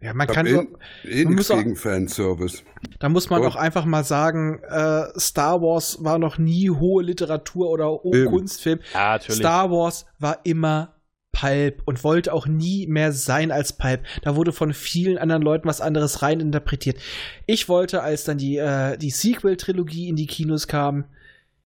Ja, 0.00 0.14
man 0.14 0.26
Ich 0.28 0.34
kann 0.34 0.46
hab 0.46 0.52
so, 0.66 1.08
eh, 1.08 1.20
eh 1.20 1.24
man 1.24 1.34
muss 1.34 1.50
auch- 1.50 1.58
gegen 1.58 1.76
Fanservice. 1.76 2.64
da 2.98 3.08
muss 3.08 3.30
man 3.30 3.44
auch 3.44 3.54
einfach 3.54 3.84
mal 3.84 4.02
sagen, 4.02 4.58
äh, 4.68 5.04
Star 5.18 5.60
Wars 5.62 6.02
war 6.02 6.18
noch 6.18 6.38
nie 6.38 6.70
hohe 6.70 7.04
Literatur 7.04 7.70
oder 7.70 7.88
hohe 7.88 8.22
Eben. 8.22 8.30
Kunstfilm. 8.30 8.80
Ja, 8.94 9.20
Star 9.20 9.70
Wars 9.70 10.06
war 10.18 10.40
immer 10.44 10.96
Pulp 11.32 11.82
und 11.86 12.04
wollte 12.04 12.32
auch 12.32 12.46
nie 12.46 12.86
mehr 12.86 13.12
sein 13.12 13.50
als 13.50 13.72
Pulp. 13.72 14.02
Da 14.22 14.36
wurde 14.36 14.52
von 14.52 14.72
vielen 14.74 15.18
anderen 15.18 15.42
Leuten 15.42 15.66
was 15.66 15.80
anderes 15.80 16.22
reininterpretiert. 16.22 16.98
Ich 17.46 17.68
wollte, 17.68 18.02
als 18.02 18.24
dann 18.24 18.38
die, 18.38 18.58
äh, 18.58 18.96
die 18.98 19.10
Sequel-Trilogie 19.10 20.08
in 20.08 20.16
die 20.16 20.26
Kinos 20.26 20.68
kam, 20.68 21.04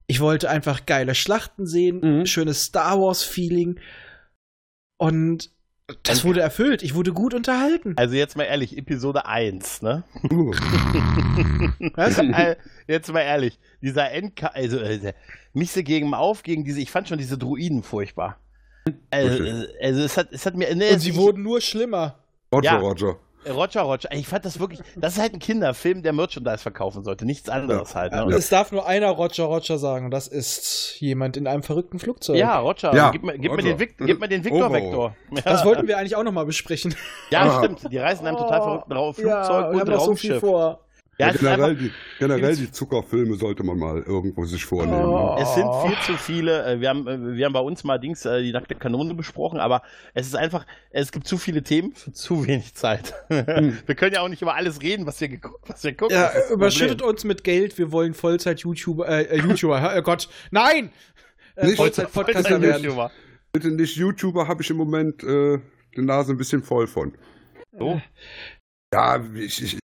ich 0.06 0.20
wollte 0.20 0.50
einfach 0.50 0.84
geile 0.86 1.14
Schlachten 1.14 1.66
sehen, 1.66 2.00
Mhm. 2.02 2.26
schönes 2.26 2.64
Star 2.64 3.00
Wars-Feeling. 3.00 3.78
Und 4.98 5.50
Das 6.02 6.24
wurde 6.24 6.40
erfüllt. 6.40 6.82
Ich 6.82 6.94
wurde 6.94 7.12
gut 7.12 7.34
unterhalten. 7.34 7.92
Also 7.96 8.14
jetzt 8.14 8.36
mal 8.38 8.44
ehrlich, 8.44 8.76
Episode 8.78 9.26
1, 9.26 9.82
ne? 9.82 10.02
Uh, 10.30 10.50
Was? 11.94 12.18
Äh, 12.18 12.56
jetzt 12.88 13.12
mal 13.12 13.20
ehrlich, 13.20 13.58
dieser 13.82 14.10
Endka 14.10 14.46
also 14.48 14.78
äh, 14.78 15.12
Mixe 15.52 15.82
gegen 15.84 16.12
auf 16.14 16.42
gegen 16.42 16.64
diese, 16.64 16.80
ich 16.80 16.90
fand 16.90 17.08
schon 17.08 17.18
diese 17.18 17.36
Druiden 17.36 17.82
furchtbar. 17.82 18.38
Also, 19.10 19.44
äh, 19.44 19.66
also 19.82 20.02
es 20.02 20.16
hat, 20.16 20.28
es 20.32 20.44
hat 20.46 20.54
mir, 20.56 20.74
ne, 20.74 20.90
Und 20.92 20.98
sie 21.00 21.10
ich, 21.10 21.16
wurden 21.16 21.42
nur 21.42 21.60
schlimmer. 21.60 22.16
Roger, 22.52 22.64
Ja. 22.72 22.76
Roger. 22.78 23.16
Roger 23.46 23.82
Roger, 23.82 24.10
ich 24.12 24.26
fand 24.26 24.46
das 24.46 24.58
wirklich, 24.58 24.80
das 24.96 25.16
ist 25.16 25.20
halt 25.20 25.34
ein 25.34 25.38
Kinderfilm, 25.38 26.02
der 26.02 26.14
Merchandise 26.14 26.56
verkaufen 26.62 27.04
sollte, 27.04 27.26
nichts 27.26 27.50
anderes 27.50 27.94
halt. 27.94 28.12
Ne? 28.14 28.34
Es 28.34 28.48
darf 28.48 28.72
nur 28.72 28.86
einer 28.86 29.10
Roger 29.10 29.44
Roger 29.44 29.76
sagen. 29.76 30.06
Und 30.06 30.12
das 30.12 30.28
ist 30.28 30.96
jemand 30.98 31.36
in 31.36 31.46
einem 31.46 31.62
verrückten 31.62 31.98
Flugzeug. 31.98 32.36
Ja, 32.36 32.58
Roger, 32.60 32.94
Ja, 32.94 33.10
gib, 33.10 33.22
mir, 33.22 33.32
gib, 33.34 33.50
mir 33.52 33.58
Roger. 33.58 33.62
den, 33.68 33.78
Vic, 33.80 33.96
gib 33.98 34.18
mir 34.18 34.28
den 34.28 34.44
Victor. 34.44 34.72
Vektor. 34.72 35.14
Ja, 35.30 35.42
Das 35.42 35.62
wollten 35.66 35.86
wir 35.86 35.98
eigentlich 35.98 36.16
auch 36.16 36.22
nochmal 36.22 36.46
besprechen. 36.46 36.94
ja 37.30 37.58
stimmt, 37.58 37.92
die 37.92 37.98
reisen 37.98 38.22
in 38.22 38.28
einem 38.28 38.38
total 38.38 38.62
verrückten 38.62 38.92
Flugzeug 38.92 39.26
ja, 39.26 39.60
wir 39.60 39.68
und 39.68 39.80
haben 39.80 39.90
noch 39.90 40.00
so 40.06 40.16
viel 40.16 40.30
Raumschiff. 40.32 40.40
vor. 40.40 40.80
Ja, 41.18 41.26
Ja, 41.28 41.32
generell 41.32 41.62
einfach- 41.64 41.82
die, 41.82 41.92
generell 42.18 42.56
die 42.56 42.70
Zuckerfilme 42.72 43.36
sollte 43.36 43.62
man 43.62 43.78
mal 43.78 44.02
irgendwo 44.02 44.44
sich 44.44 44.64
vornehmen. 44.64 45.04
Oh. 45.04 45.34
ne? 45.36 45.42
Es 45.42 45.54
sind 45.54 45.68
viel 45.86 45.96
zu 46.04 46.16
viele. 46.20 46.64
äh, 46.66 46.80
Wir 46.80 46.88
haben, 46.88 47.06
äh, 47.06 47.36
wir 47.36 47.46
haben 47.46 47.52
bei 47.52 47.60
uns 47.60 47.84
mal 47.84 47.98
Dings 47.98 48.24
äh, 48.24 48.42
die 48.42 48.52
nackte 48.52 48.74
Kanone 48.74 49.14
besprochen, 49.14 49.60
aber 49.60 49.82
es 50.14 50.26
ist 50.26 50.34
einfach, 50.34 50.66
es 50.90 51.12
gibt 51.12 51.26
zu 51.28 51.38
viele 51.38 51.62
Themen 51.62 51.94
für 51.94 52.12
zu 52.12 52.46
wenig 52.46 52.74
Zeit. 52.74 53.14
wir 53.28 53.94
können 53.94 54.14
ja 54.14 54.22
auch 54.22 54.28
nicht 54.28 54.42
über 54.42 54.54
alles 54.56 54.82
reden, 54.82 55.06
was 55.06 55.20
wir 55.20 55.28
geguckt, 55.28 55.68
was 55.68 55.84
wir 55.84 55.96
gucken. 55.96 56.16
Ja, 56.16 56.30
überschüttet 56.52 56.98
Problem. 56.98 57.14
uns 57.14 57.24
mit 57.24 57.44
Geld. 57.44 57.78
Wir 57.78 57.92
wollen 57.92 58.14
Vollzeit-YouTuber, 58.14 59.08
äh, 59.08 59.22
äh, 59.22 59.40
YouTuber, 59.40 59.94
oh 59.96 60.02
Gott, 60.02 60.28
nein! 60.50 60.90
Äh, 61.56 61.66
Nicht- 61.66 61.76
Vollzeit-Podcaster 61.76 62.60
werden. 62.60 62.82
YouTuber. 62.82 63.10
Bitte 63.52 63.68
nicht 63.70 63.94
YouTuber, 63.96 64.48
habe 64.48 64.62
ich 64.62 64.70
im 64.70 64.76
Moment 64.76 65.22
äh, 65.22 65.60
die 65.96 66.02
Nase 66.02 66.32
ein 66.32 66.36
bisschen 66.38 66.64
voll 66.64 66.88
von. 66.88 67.16
So. 67.78 68.00
Ja, 68.92 69.24
ich, 69.36 69.62
ich 69.62 69.78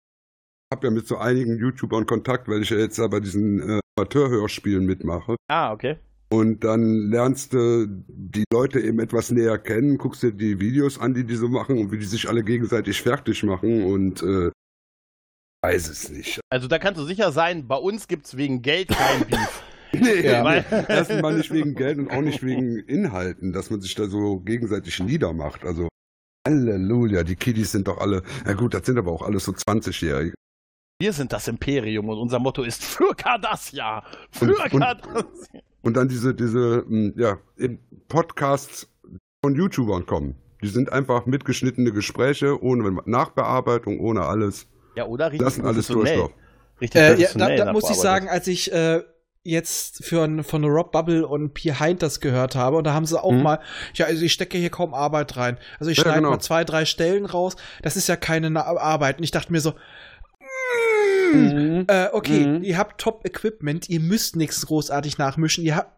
habe 0.74 0.88
ja 0.88 0.92
mit 0.92 1.08
so 1.08 1.18
einigen 1.18 1.58
YouTubern 1.58 2.06
Kontakt, 2.06 2.48
weil 2.48 2.62
ich 2.62 2.70
ja 2.70 2.78
jetzt 2.78 2.98
ja 2.98 3.08
bei 3.08 3.20
diesen 3.20 3.60
äh, 3.68 3.80
Amateurhörspielen 3.98 4.86
mitmache. 4.86 5.36
Ah, 5.50 5.72
okay. 5.74 5.98
Und 6.32 6.64
dann 6.64 7.10
lernst 7.10 7.54
du 7.54 7.88
die 8.08 8.44
Leute 8.54 8.80
eben 8.80 9.00
etwas 9.00 9.32
näher 9.32 9.58
kennen, 9.58 9.98
guckst 9.98 10.22
dir 10.22 10.32
die 10.32 10.60
Videos 10.60 11.00
an, 11.00 11.16
die 11.16 11.24
die 11.24 11.36
so 11.36 11.48
machen 11.48 11.80
und 11.80 11.92
wie 11.92 11.98
die 11.98 12.06
sich 12.06 12.30
alle 12.30 12.44
gegenseitig 12.44 13.02
fertig 13.02 13.42
machen 13.44 13.84
und 13.84 14.22
äh, 14.22 14.52
weiß 15.64 15.90
es 15.90 16.10
nicht. 16.12 16.40
Also 16.52 16.68
da 16.68 16.78
kannst 16.78 17.00
du 17.02 17.06
sicher 17.06 17.32
sein, 17.32 17.68
bei 17.68 17.78
uns 17.78 18.08
gibt's 18.08 18.38
wegen 18.38 18.62
Geld 18.62 18.90
kein 18.90 19.28
Beef. 19.28 19.64
Nee, 19.92 20.22
Ja. 20.24 20.44
Weil- 20.44 20.64
erstens 20.88 21.20
mal 21.24 21.36
nicht 21.36 21.52
wegen 21.52 21.74
Geld 21.74 21.98
und 21.98 22.12
auch 22.12 22.22
nicht 22.22 22.44
wegen 22.44 22.78
Inhalten, 22.78 23.54
dass 23.54 23.72
man 23.72 23.82
sich 23.82 23.96
da 23.96 24.06
so 24.06 24.40
gegenseitig 24.40 25.00
niedermacht. 25.00 25.66
Also 25.66 25.88
Halleluja, 26.48 27.24
die 27.24 27.36
Kiddies 27.36 27.72
sind 27.72 27.88
doch 27.88 27.98
alle, 27.98 28.22
na 28.46 28.54
gut, 28.54 28.76
das 28.76 28.86
sind 28.86 29.00
aber 29.00 29.12
auch 29.12 29.24
alles 29.24 29.46
so 29.46 29.52
20-Jährige. 29.52 30.36
Wir 31.02 31.14
sind 31.14 31.32
das 31.32 31.48
Imperium 31.48 32.10
und 32.10 32.18
unser 32.18 32.40
Motto 32.40 32.62
ist 32.64 32.84
für 32.84 33.16
Cardassia. 33.16 34.04
Für 34.32 34.46
Und- 34.46 34.74
und- 34.74 34.82
Cardassia. 34.82 35.62
Und 35.82 35.94
dann 35.96 36.10
diese, 36.10 36.36
diese, 36.36 36.84
mh, 36.86 37.14
ja, 37.16 37.38
Podcasts 38.10 38.86
von 39.42 39.56
YouTubern 39.56 40.06
kommen. 40.06 40.36
Die 40.62 40.68
sind 40.68 40.92
einfach 40.92 41.26
mitgeschnittene 41.26 41.94
Gespräche, 41.94 42.62
ohne 42.62 42.98
Nachbearbeitung, 43.06 44.02
ohne 44.02 44.24
alles. 44.26 44.68
Ja, 44.98 45.06
oder? 45.06 45.28
Richtig 45.28 45.42
Lassen 45.42 45.66
alles 45.66 45.88
durchlaufen. 45.88 46.36
Richtig 46.82 47.00
Äh, 47.02 47.16
ja, 47.16 47.30
da, 47.34 47.56
da 47.56 47.72
muss 47.72 47.90
ich 47.90 47.96
sagen, 47.96 48.28
als 48.28 48.48
ich 48.48 48.70
äh, 48.74 49.02
jetzt 49.44 50.04
für, 50.04 50.44
von 50.44 50.66
Rob 50.66 50.92
Bubble 50.92 51.26
und 51.26 51.54
Pierre 51.54 51.80
Heint 51.80 52.02
das 52.04 52.20
gehört 52.20 52.56
habe, 52.56 52.76
und 52.76 52.84
da 52.84 52.94
haben 52.94 53.06
sie 53.06 53.18
auch 53.24 53.32
Mhm. 53.32 53.44
mal, 53.44 53.60
ja, 53.94 54.08
also 54.08 54.22
ich 54.22 54.34
stecke 54.34 54.58
hier 54.58 54.70
kaum 54.70 54.94
Arbeit 54.94 55.38
rein. 55.38 55.58
Also 55.80 55.92
ich 55.92 55.98
Ja, 55.98 56.04
schneide 56.04 56.18
genau. 56.20 56.32
mal 56.32 56.40
zwei, 56.42 56.66
drei 56.66 56.84
Stellen 56.84 57.26
raus. 57.26 57.56
Das 57.84 57.96
ist 57.96 58.10
ja 58.10 58.18
keine 58.18 58.50
Na 58.50 58.66
Arbeit. 58.66 59.20
Und 59.20 59.24
ich 59.24 59.32
dachte 59.32 59.54
mir 59.54 59.62
so, 59.62 59.76
Mhm. 61.34 61.86
äh, 61.88 62.08
okay, 62.12 62.46
Mhm. 62.48 62.64
ihr 62.64 62.78
habt 62.78 63.00
Top-Equipment, 63.02 63.90
ihr 63.90 64.00
müsst 64.00 64.36
nichts 64.36 64.66
großartig 64.66 65.18
nachmischen. 65.18 65.64
Ihr 65.64 65.76
habt, 65.76 65.92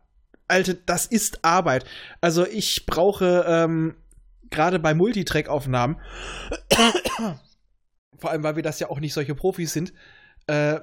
Alter, 0.47 0.73
das 0.73 1.05
ist 1.05 1.43
Arbeit. 1.43 1.85
Also 2.19 2.45
ich 2.45 2.85
brauche 2.85 3.45
ähm, 3.47 3.95
gerade 4.49 4.79
bei 4.79 4.93
Multitrack-Aufnahmen, 4.93 5.97
vor 8.17 8.31
allem 8.31 8.43
weil 8.43 8.55
wir 8.55 8.63
das 8.63 8.79
ja 8.79 8.89
auch 8.89 8.99
nicht 8.99 9.13
solche 9.13 9.35
Profis 9.35 9.73
sind, 9.73 9.93
äh, 10.47 10.79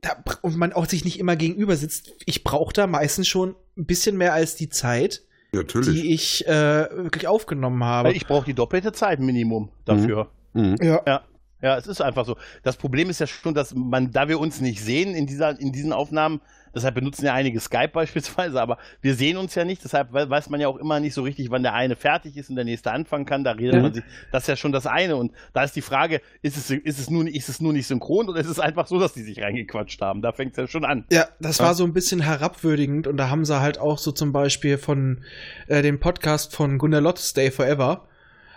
da, 0.00 0.24
und 0.42 0.56
man 0.56 0.72
auch 0.72 0.86
sich 0.86 1.04
nicht 1.04 1.18
immer 1.20 1.36
gegenüber 1.36 1.76
sitzt. 1.76 2.12
Ich 2.26 2.42
brauche 2.42 2.72
da 2.72 2.86
meistens 2.86 3.28
schon 3.28 3.54
ein 3.78 3.86
bisschen 3.86 4.16
mehr 4.16 4.32
als 4.32 4.56
die 4.56 4.68
Zeit, 4.68 5.22
Natürlich. 5.52 5.88
die 6.02 6.12
ich 6.12 6.46
äh, 6.48 6.50
wirklich 6.90 7.28
aufgenommen 7.28 7.84
habe. 7.84 8.12
Ich 8.12 8.26
brauche 8.26 8.44
die 8.46 8.54
doppelte 8.54 8.92
Zeit 8.92 9.20
Minimum 9.20 9.70
dafür. 9.84 10.30
Mhm. 10.54 10.76
ja. 10.82 11.02
Ja. 11.06 11.22
Ja, 11.62 11.76
es 11.78 11.86
ist 11.86 12.00
einfach 12.02 12.26
so. 12.26 12.36
Das 12.62 12.76
Problem 12.76 13.08
ist 13.08 13.20
ja 13.20 13.26
schon, 13.26 13.54
dass 13.54 13.74
man, 13.74 14.10
da 14.10 14.28
wir 14.28 14.38
uns 14.40 14.60
nicht 14.60 14.80
sehen 14.82 15.14
in, 15.14 15.26
dieser, 15.26 15.58
in 15.60 15.72
diesen 15.72 15.92
Aufnahmen, 15.92 16.40
deshalb 16.74 16.94
benutzen 16.94 17.24
ja 17.26 17.34
einige 17.34 17.60
Skype 17.60 17.88
beispielsweise, 17.92 18.60
aber 18.60 18.78
wir 19.00 19.14
sehen 19.14 19.36
uns 19.36 19.54
ja 19.54 19.64
nicht, 19.64 19.84
deshalb 19.84 20.12
we- 20.12 20.28
weiß 20.28 20.50
man 20.50 20.60
ja 20.60 20.68
auch 20.68 20.76
immer 20.78 20.98
nicht 21.00 21.14
so 21.14 21.22
richtig, 21.22 21.50
wann 21.50 21.62
der 21.62 21.74
eine 21.74 21.94
fertig 21.96 22.36
ist 22.36 22.50
und 22.50 22.56
der 22.56 22.64
nächste 22.64 22.90
anfangen 22.92 23.26
kann. 23.26 23.44
Da 23.44 23.52
redet 23.52 23.76
Mhm. 23.76 23.82
man 23.82 23.94
sich. 23.94 24.02
Das 24.32 24.42
ist 24.44 24.48
ja 24.48 24.56
schon 24.56 24.72
das 24.72 24.86
eine. 24.86 25.16
Und 25.16 25.32
da 25.52 25.62
ist 25.62 25.76
die 25.76 25.82
Frage, 25.82 26.20
ist 26.42 26.56
es, 26.56 26.70
ist 26.70 26.98
es, 26.98 27.10
nur, 27.10 27.26
ist 27.28 27.48
es 27.48 27.60
nur 27.60 27.72
nicht 27.72 27.86
synchron 27.86 28.28
oder 28.28 28.40
ist 28.40 28.48
es 28.48 28.58
einfach 28.58 28.86
so, 28.88 28.98
dass 28.98 29.12
die 29.12 29.22
sich 29.22 29.40
reingequatscht 29.40 30.00
haben? 30.00 30.20
Da 30.22 30.32
fängt 30.32 30.52
es 30.52 30.56
ja 30.56 30.66
schon 30.66 30.84
an. 30.84 31.04
Ja, 31.12 31.28
das 31.40 31.58
Ja. 31.58 31.66
war 31.66 31.74
so 31.74 31.84
ein 31.84 31.92
bisschen 31.92 32.20
herabwürdigend 32.22 33.06
und 33.06 33.16
da 33.18 33.30
haben 33.30 33.44
sie 33.44 33.60
halt 33.60 33.78
auch 33.78 33.98
so 33.98 34.10
zum 34.10 34.32
Beispiel 34.32 34.78
von 34.78 35.22
äh, 35.68 35.82
dem 35.82 36.00
Podcast 36.00 36.56
von 36.56 36.78
Gunnar 36.78 37.00
Lott, 37.00 37.18
Stay 37.18 37.50
Forever, 37.50 38.08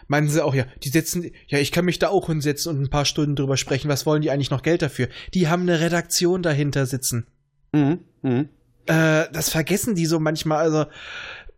meinen 0.07 0.27
sie 0.29 0.43
auch, 0.43 0.55
ja, 0.55 0.65
die 0.83 0.89
setzen, 0.89 1.31
ja, 1.47 1.59
ich 1.59 1.71
kann 1.71 1.85
mich 1.85 1.99
da 1.99 2.09
auch 2.09 2.27
hinsetzen 2.27 2.75
und 2.75 2.81
ein 2.81 2.89
paar 2.89 3.05
Stunden 3.05 3.35
drüber 3.35 3.57
sprechen, 3.57 3.89
was 3.89 4.05
wollen 4.05 4.21
die 4.21 4.31
eigentlich 4.31 4.51
noch 4.51 4.63
Geld 4.63 4.81
dafür? 4.81 5.07
Die 5.33 5.47
haben 5.47 5.63
eine 5.63 5.79
Redaktion 5.79 6.43
dahinter 6.43 6.85
sitzen. 6.85 7.27
Mhm. 7.71 7.99
Mhm. 8.21 8.49
Äh, 8.85 9.25
das 9.31 9.49
vergessen 9.49 9.95
die 9.95 10.05
so 10.05 10.19
manchmal, 10.19 10.59
also 10.59 10.85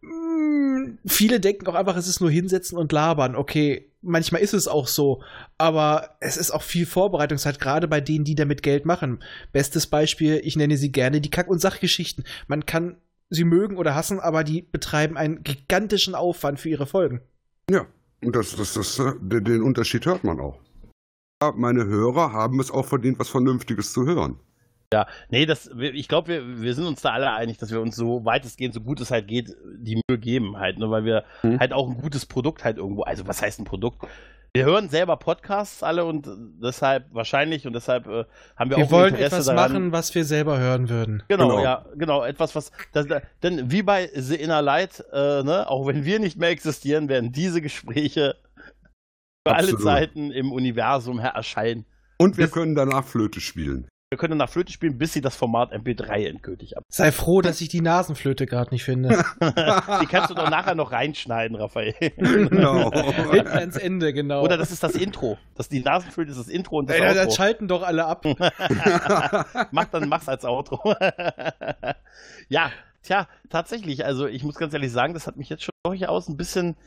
mh, 0.02 0.98
viele 1.06 1.40
denken 1.40 1.68
auch 1.68 1.76
einfach, 1.76 1.98
es 1.98 2.08
ist 2.08 2.22
nur 2.22 2.32
hinsetzen 2.32 2.78
und 2.78 2.92
labern. 2.92 3.36
Okay, 3.36 3.92
manchmal 4.02 4.42
ist 4.42 4.54
es 4.54 4.68
auch 4.68 4.88
so, 4.88 5.22
aber 5.58 6.18
es 6.20 6.38
ist 6.38 6.52
auch 6.52 6.64
viel 6.64 6.86
Vorbereitungszeit, 6.86 7.60
gerade 7.60 7.88
bei 7.88 8.02
denen, 8.02 8.26
die 8.26 8.36
damit 8.36 8.64
Geld 8.64 8.86
machen. 8.86 9.24
Bestes 9.52 9.88
Beispiel, 9.88 10.40
ich 10.44 10.56
nenne 10.56 10.78
sie 10.78 10.92
gerne 10.92 11.22
die 11.22 11.30
Kack- 11.30 11.50
und 11.50 11.60
Sachgeschichten. 11.60 12.24
Man 12.48 12.66
kann 12.66 12.98
sie 13.30 13.44
mögen 13.44 13.78
oder 13.78 13.96
hassen, 13.96 14.20
aber 14.20 14.44
die 14.44 14.62
betreiben 14.62 15.18
einen 15.18 15.44
gigantischen 15.44 16.16
Aufwand 16.16 16.60
für 16.60 16.70
ihre 16.70 16.88
Folgen. 16.88 17.22
Ja, 17.70 17.86
und 18.24 18.36
das, 18.36 18.56
das, 18.56 18.74
das, 18.74 19.00
äh, 19.00 19.14
den 19.22 19.62
Unterschied 19.62 20.06
hört 20.06 20.24
man 20.24 20.40
auch. 20.40 20.60
Meine 21.56 21.86
Hörer 21.86 22.34
haben 22.34 22.60
es 22.60 22.72
auch 22.72 22.86
verdient, 22.86 23.20
was 23.20 23.30
Vernünftiges 23.30 23.94
zu 23.94 24.06
hören. 24.06 24.40
Ja, 24.92 25.06
nee, 25.30 25.46
das, 25.46 25.70
ich 25.78 26.08
glaube, 26.08 26.30
wir, 26.30 26.62
wir 26.62 26.74
sind 26.74 26.86
uns 26.86 27.02
da 27.02 27.12
alle 27.12 27.32
einig, 27.32 27.58
dass 27.58 27.72
wir 27.72 27.82
uns 27.82 27.96
so 27.96 28.24
weitestgehend, 28.24 28.74
so 28.74 28.80
gut 28.82 29.02
es 29.02 29.12
halt 29.12 29.28
geht, 29.28 29.54
die 29.78 30.02
Mühe 30.08 30.18
geben 30.18 30.58
halt, 30.58 30.80
ne, 30.80 30.90
weil 30.90 31.04
wir 31.04 31.26
Mhm. 31.44 31.60
halt 31.60 31.74
auch 31.74 31.90
ein 31.90 31.98
gutes 31.98 32.26
Produkt 32.26 32.64
halt 32.64 32.78
irgendwo, 32.78 33.04
also 33.04 33.28
was 33.28 33.42
heißt 33.42 33.60
ein 33.60 33.66
Produkt? 33.66 34.08
Wir 34.54 34.66
hören 34.66 34.90
selber 34.90 35.18
Podcasts 35.18 35.84
alle 35.84 36.06
und 36.06 36.28
deshalb 36.64 37.14
wahrscheinlich 37.14 37.68
und 37.68 37.74
deshalb 37.74 38.08
äh, 38.08 38.26
haben 38.56 38.70
wir, 38.72 38.78
Wir 38.78 38.86
auch 38.86 38.92
wollen 38.92 39.14
Interesse 39.14 39.36
etwas 39.36 39.46
daran. 39.48 39.72
machen, 39.72 39.92
was 39.92 40.16
wir 40.16 40.26
selber 40.26 40.58
hören 40.60 40.90
würden. 40.90 41.22
Genau, 41.28 41.50
Genau. 41.50 41.64
ja, 41.64 41.86
genau, 41.96 42.24
etwas, 42.24 42.56
was, 42.56 42.72
das, 42.94 43.06
denn 43.44 43.70
wie 43.72 43.84
bei 43.84 44.10
The 44.16 44.36
Inner 44.36 44.62
Light, 44.64 45.04
äh, 45.14 45.44
ne, 45.44 45.70
auch 45.70 45.86
wenn 45.86 46.06
wir 46.06 46.20
nicht 46.20 46.38
mehr 46.38 46.50
existieren, 46.50 47.08
werden 47.08 47.32
diese 47.32 47.62
Gespräche 47.62 48.36
für 49.48 49.54
alle 49.56 49.74
Absolut. 49.74 49.84
Zeiten 49.84 50.32
im 50.32 50.52
Universum 50.52 51.20
erscheinen. 51.20 51.86
Und 52.18 52.38
wir 52.38 52.46
Das- 52.46 52.54
können 52.54 52.74
danach 52.74 53.06
Flöte 53.06 53.40
spielen. 53.42 53.88
Wir 54.10 54.18
können 54.18 54.38
nach 54.38 54.50
Flöte 54.50 54.72
spielen, 54.72 54.98
bis 54.98 55.12
sie 55.12 55.20
das 55.20 55.36
Format 55.36 55.74
MP3 55.74 56.28
endgültig 56.30 56.78
ab. 56.78 56.86
Sei 56.88 57.12
froh, 57.12 57.42
dass 57.42 57.60
ich 57.60 57.68
die 57.68 57.82
Nasenflöte 57.82 58.46
gerade 58.46 58.72
nicht 58.72 58.86
finde. 58.86 59.10
Die 60.02 60.06
kannst 60.06 60.30
du 60.30 60.34
doch 60.34 60.50
nachher 60.50 60.76
noch 60.76 60.94
reinschneiden, 60.94 61.58
Raphael. 61.58 61.94
Genau. 62.16 62.90
Hinten 63.32 63.48
ans 63.50 63.76
Ende, 63.76 64.14
genau. 64.14 64.44
Oder 64.44 64.56
das 64.56 64.72
ist 64.72 64.82
das 64.82 64.96
Intro. 64.96 65.38
Das, 65.56 65.68
die 65.68 65.82
Nasenflöte 65.82 66.32
ist 66.32 66.40
das 66.40 66.48
Intro 66.48 66.78
und 66.78 66.90
das 66.90 66.96
Ey, 66.96 67.14
dann 67.16 67.32
schalten 67.32 67.68
doch 67.68 67.84
alle 67.84 68.06
ab. 68.06 68.24
Mach 69.72 69.86
dann, 69.86 70.08
mach's 70.08 70.30
als 70.30 70.46
Outro. 70.46 70.96
ja, 72.48 72.72
tja, 73.04 73.28
tatsächlich. 73.50 74.06
Also 74.06 74.26
ich 74.28 74.42
muss 74.44 74.56
ganz 74.56 74.74
ehrlich 74.74 74.94
sagen, 74.94 75.16
das 75.16 75.28
hat 75.28 75.36
mich 75.36 75.50
jetzt 75.50 75.64
schon 75.64 75.74
durchaus 75.84 76.30
ein 76.30 76.38
bisschen, 76.38 76.78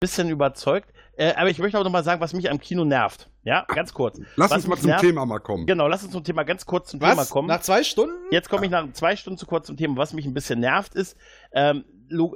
bisschen 0.00 0.28
überzeugt. 0.30 0.92
Äh, 1.16 1.34
aber 1.34 1.50
ich 1.50 1.58
möchte 1.58 1.78
auch 1.78 1.84
noch 1.84 1.90
mal 1.90 2.04
sagen, 2.04 2.20
was 2.20 2.32
mich 2.32 2.48
am 2.50 2.60
Kino 2.60 2.84
nervt. 2.84 3.28
Ja, 3.42 3.64
ganz 3.66 3.92
kurz. 3.92 4.20
Lass 4.36 4.50
Was 4.50 4.58
uns 4.58 4.66
mal 4.68 4.76
zum 4.76 4.90
nervt- 4.90 5.00
Thema 5.04 5.26
mal 5.26 5.40
kommen. 5.40 5.66
Genau, 5.66 5.88
lass 5.88 6.04
uns 6.04 6.12
zum 6.12 6.22
Thema 6.22 6.44
ganz 6.44 6.64
kurz 6.66 6.90
zum 6.90 7.00
Thema 7.00 7.16
Was? 7.16 7.30
kommen. 7.30 7.48
Nach 7.48 7.60
zwei 7.60 7.82
Stunden? 7.82 8.14
Jetzt 8.30 8.48
komme 8.48 8.66
ich 8.66 8.70
nach 8.70 8.92
zwei 8.92 9.16
Stunden 9.16 9.38
zu 9.38 9.46
kurz 9.46 9.66
zum 9.66 9.76
Thema. 9.76 9.96
Was 9.96 10.12
mich 10.12 10.26
ein 10.26 10.34
bisschen 10.34 10.60
nervt, 10.60 10.94
ist, 10.94 11.16
ähm, 11.52 11.84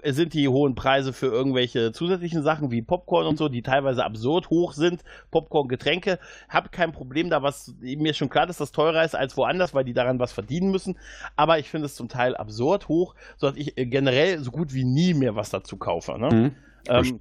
sind 0.05 0.35
die 0.35 0.49
hohen 0.49 0.75
Preise 0.75 1.13
für 1.13 1.27
irgendwelche 1.27 1.93
zusätzlichen 1.93 2.43
Sachen 2.43 2.71
wie 2.73 2.83
Popcorn 2.83 3.27
und 3.27 3.39
so, 3.39 3.49
die 3.49 3.63
teilweise 3.63 4.05
absurd 4.05 4.51
hoch 4.51 4.73
sind. 4.73 5.03
Popcorn, 5.31 5.69
Getränke. 5.69 6.19
Hab 6.49 6.73
kein 6.73 6.91
Problem 6.93 7.31
da, 7.31 7.43
was 7.43 7.73
mir 7.81 8.11
ist 8.11 8.17
schon 8.17 8.29
klar, 8.29 8.47
dass 8.47 8.59
das 8.59 8.73
teurer 8.73 9.05
ist 9.05 9.15
als 9.15 9.37
woanders, 9.37 9.73
weil 9.75 9.85
die 9.85 9.95
daran 9.95 10.19
was 10.19 10.33
verdienen 10.33 10.73
müssen. 10.73 10.99
Aber 11.37 11.59
ich 11.61 11.71
finde 11.71 11.87
es 11.87 11.95
zum 11.95 12.09
Teil 12.09 12.37
absurd 12.37 12.89
hoch, 12.89 13.15
sodass 13.37 13.57
ich 13.57 13.79
äh, 13.79 13.87
generell 13.87 14.41
so 14.41 14.51
gut 14.51 14.75
wie 14.75 14.85
nie 14.85 15.15
mehr 15.15 15.37
was 15.37 15.51
dazu 15.51 15.77
kaufe. 15.77 16.19
Ne? 16.19 16.29
Mhm. 16.35 16.57
Ähm, 16.89 17.21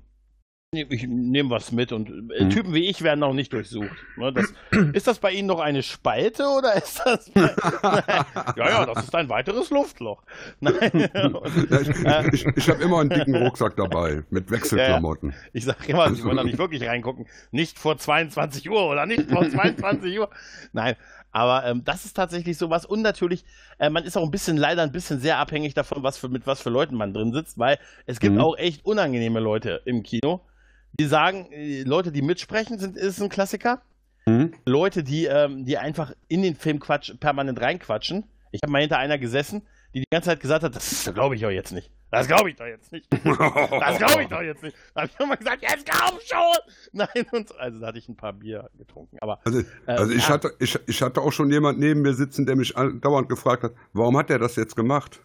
Ich 0.74 1.06
nehme 1.06 1.50
was 1.50 1.74
mit 1.74 1.92
und 1.92 2.32
äh, 2.32 2.40
Hm. 2.44 2.50
Typen 2.50 2.74
wie 2.74 2.88
ich 2.88 3.02
werden 3.02 3.20
noch 3.20 3.34
nicht 3.34 3.52
durchsucht. 3.52 3.90
Ne, 4.16 4.32
das, 4.32 4.54
ist 4.94 5.06
das 5.06 5.20
bei 5.20 5.32
Ihnen 5.34 5.48
noch 5.50 5.60
eine 5.60 5.84
Spalte 5.84 6.44
oder 6.48 6.76
ist 6.76 7.02
das. 7.04 7.30
Bei, 7.32 7.42
ja, 8.56 8.70
ja, 8.70 8.86
das 8.86 9.04
ist 9.04 9.14
ein 9.14 9.28
weiteres 9.28 9.70
Luftloch. 9.70 10.24
Nein. 10.62 11.10
Und, 11.34 11.70
Ja, 11.70 12.22
ich 12.26 12.46
ich, 12.46 12.46
ich 12.56 12.70
habe 12.70 12.82
immer 12.84 13.02
einen 13.02 13.10
dicken 13.10 13.36
Rucksack 13.36 13.76
dabei 13.76 14.24
mit 14.30 14.50
Wechselklamotten. 14.50 15.34
Ich 15.52 15.66
sage 15.66 15.92
immer, 15.92 16.10
Sie 16.16 16.24
wollen 16.24 16.38
da 16.38 16.44
nicht 16.46 16.58
wirklich 16.58 16.88
reingucken. 16.88 17.28
Nicht 17.52 17.78
vor 17.78 17.98
22 17.98 18.70
Uhr 18.70 18.88
oder 18.88 19.06
nicht 19.06 19.30
vor 19.30 19.46
22 19.50 20.20
Uhr. 20.20 20.30
Nein, 20.72 20.96
aber 21.34 21.66
ähm, 21.66 21.84
das 21.84 22.06
ist 22.06 22.14
tatsächlich 22.14 22.58
sowas. 22.58 22.86
Und 22.86 23.02
natürlich, 23.02 23.44
äh, 23.78 23.90
man 23.90 24.06
ist 24.06 24.16
auch 24.16 24.24
ein 24.24 24.32
bisschen, 24.32 24.56
leider 24.56 24.84
ein 24.84 24.94
bisschen 24.94 25.20
sehr 25.20 25.38
abhängig 25.38 25.74
davon, 25.74 26.02
was 26.02 26.18
für, 26.18 26.30
mit 26.30 26.48
was 26.48 26.62
für 26.62 26.70
Leuten 26.70 26.96
man 26.96 27.14
drin 27.14 27.34
sitzt, 27.34 27.60
weil 27.60 27.78
es 28.06 28.22
gibt 28.22 28.36
Mhm. 28.36 28.42
auch 28.42 28.58
echt 28.58 28.86
unangenehme 28.86 29.42
Leute 29.42 29.82
im 29.84 30.02
Kino. 30.04 30.40
Die 31.00 31.06
sagen, 31.06 31.52
äh, 31.52 31.84
Leute, 31.84 32.12
die 32.12 32.22
mitsprechen, 32.22 32.80
sind, 32.80 32.98
ist 32.98 33.22
ein 33.22 33.30
Klassiker. 33.30 33.82
Hm? 34.26 34.54
Leute, 34.66 35.04
die, 35.04 35.26
ähm, 35.26 35.66
die 35.66 35.78
einfach 35.78 36.14
in 36.28 36.42
den 36.44 36.56
Film 36.56 36.80
quatsch, 36.80 37.14
permanent 37.20 37.60
reinquatschen. 37.60 38.26
Ich 38.52 38.62
habe 38.64 38.72
mal 38.72 38.82
hinter 38.82 38.98
einer 38.98 39.18
gesessen, 39.18 39.64
die 39.94 40.02
die 40.02 40.06
ganze 40.12 40.30
Zeit 40.30 40.40
gesagt 40.42 40.64
hat, 40.64 40.76
das 40.76 41.10
glaube 41.14 41.36
ich 41.36 41.42
doch 41.42 41.50
jetzt 41.50 41.72
nicht. 41.72 41.90
Das 42.12 42.28
glaube 42.28 42.50
ich 42.50 42.58
doch 42.58 42.66
jetzt 42.66 42.92
nicht. 42.92 43.08
Das 43.10 43.98
glaube 43.98 44.24
ich 44.24 44.28
doch 44.28 44.42
jetzt 44.42 44.62
nicht. 44.62 44.76
Da 44.94 45.02
habe 45.04 45.12
ich 45.14 45.20
immer 45.24 45.38
gesagt, 45.38 45.62
jetzt 45.64 45.86
glaub 45.86 46.22
schon! 46.22 46.40
Nein, 46.92 47.26
und 47.32 47.48
so. 47.50 47.56
also 47.56 47.80
da 47.80 47.88
hatte 47.88 47.98
ich 47.98 48.10
ein 48.10 48.18
paar 48.18 48.34
Bier 48.34 48.70
getrunken. 48.78 49.18
Aber 49.22 49.40
Also, 49.46 49.62
äh, 49.62 49.64
also 49.86 50.12
ich, 50.12 50.28
ja, 50.28 50.34
hatte, 50.34 50.54
ich, 50.60 50.78
ich 50.88 51.02
hatte 51.02 51.22
auch 51.22 51.32
schon 51.32 51.50
jemand 51.50 51.80
neben 51.80 52.02
mir 52.02 52.14
sitzen, 52.14 52.46
der 52.46 52.58
mich 52.58 52.74
dauernd 52.74 53.30
gefragt 53.30 53.64
hat, 53.64 53.74
warum 53.94 54.18
hat 54.18 54.30
der 54.30 54.40
das 54.40 54.58
jetzt 54.58 54.76
gemacht? 54.76 55.22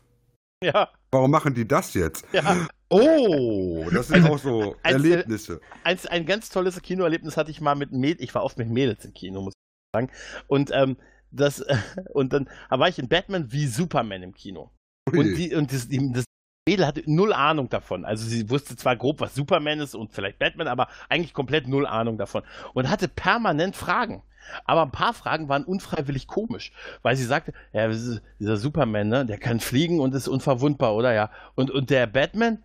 ja, 0.62 0.88
Warum 1.10 1.30
machen 1.32 1.54
die 1.54 1.66
das 1.66 1.92
jetzt? 1.94 2.24
ja. 2.32 2.68
Oh, 2.88 3.88
das 3.92 4.08
sind 4.08 4.28
auch 4.28 4.38
so 4.38 4.76
als- 4.82 4.94
Erlebnisse. 4.94 5.60
Ein, 5.84 5.98
ein 6.08 6.26
ganz 6.26 6.50
tolles 6.50 6.80
Kinoerlebnis 6.80 7.36
hatte 7.36 7.50
ich 7.50 7.60
mal 7.60 7.74
mit 7.74 7.92
Mädels. 7.92 8.22
Ich 8.22 8.34
war 8.34 8.44
oft 8.44 8.58
mit 8.58 8.68
Mädels 8.68 9.04
im 9.04 9.12
Kino, 9.12 9.42
muss 9.42 9.54
ich 9.54 9.98
sagen. 9.98 10.10
Und 10.46 10.70
ähm, 10.72 10.96
das 11.30 11.64
und 12.14 12.32
dann 12.32 12.48
war 12.68 12.88
ich 12.88 12.98
in 12.98 13.08
Batman 13.08 13.50
wie 13.52 13.66
Superman 13.66 14.22
im 14.22 14.34
Kino. 14.34 14.70
Und, 15.08 15.18
Ui. 15.18 15.34
die, 15.34 15.54
und 15.54 15.72
das, 15.72 15.88
die, 15.88 16.12
das 16.12 16.24
Mädel 16.68 16.86
hatte 16.86 17.02
null 17.06 17.32
Ahnung 17.32 17.68
davon. 17.68 18.04
Also 18.04 18.26
sie 18.26 18.48
wusste 18.50 18.76
zwar 18.76 18.96
grob, 18.96 19.20
was 19.20 19.34
Superman 19.34 19.80
ist 19.80 19.94
und 19.94 20.12
vielleicht 20.12 20.38
Batman, 20.38 20.68
aber 20.68 20.88
eigentlich 21.08 21.32
komplett 21.32 21.68
null 21.68 21.86
Ahnung 21.86 22.18
davon. 22.18 22.42
Und 22.74 22.88
hatte 22.88 23.08
permanent 23.08 23.76
Fragen. 23.76 24.22
Aber 24.64 24.82
ein 24.82 24.92
paar 24.92 25.12
Fragen 25.12 25.48
waren 25.48 25.64
unfreiwillig 25.64 26.28
komisch, 26.28 26.72
weil 27.02 27.16
sie 27.16 27.24
sagte, 27.24 27.52
ja, 27.72 27.88
dieser 27.88 28.56
Superman, 28.56 29.08
ne, 29.08 29.26
der 29.26 29.38
kann 29.38 29.58
fliegen 29.58 29.98
und 29.98 30.14
ist 30.14 30.28
unverwundbar, 30.28 30.94
oder 30.94 31.12
ja? 31.12 31.30
Und, 31.56 31.72
und 31.72 31.90
der 31.90 32.06
Batman, 32.06 32.62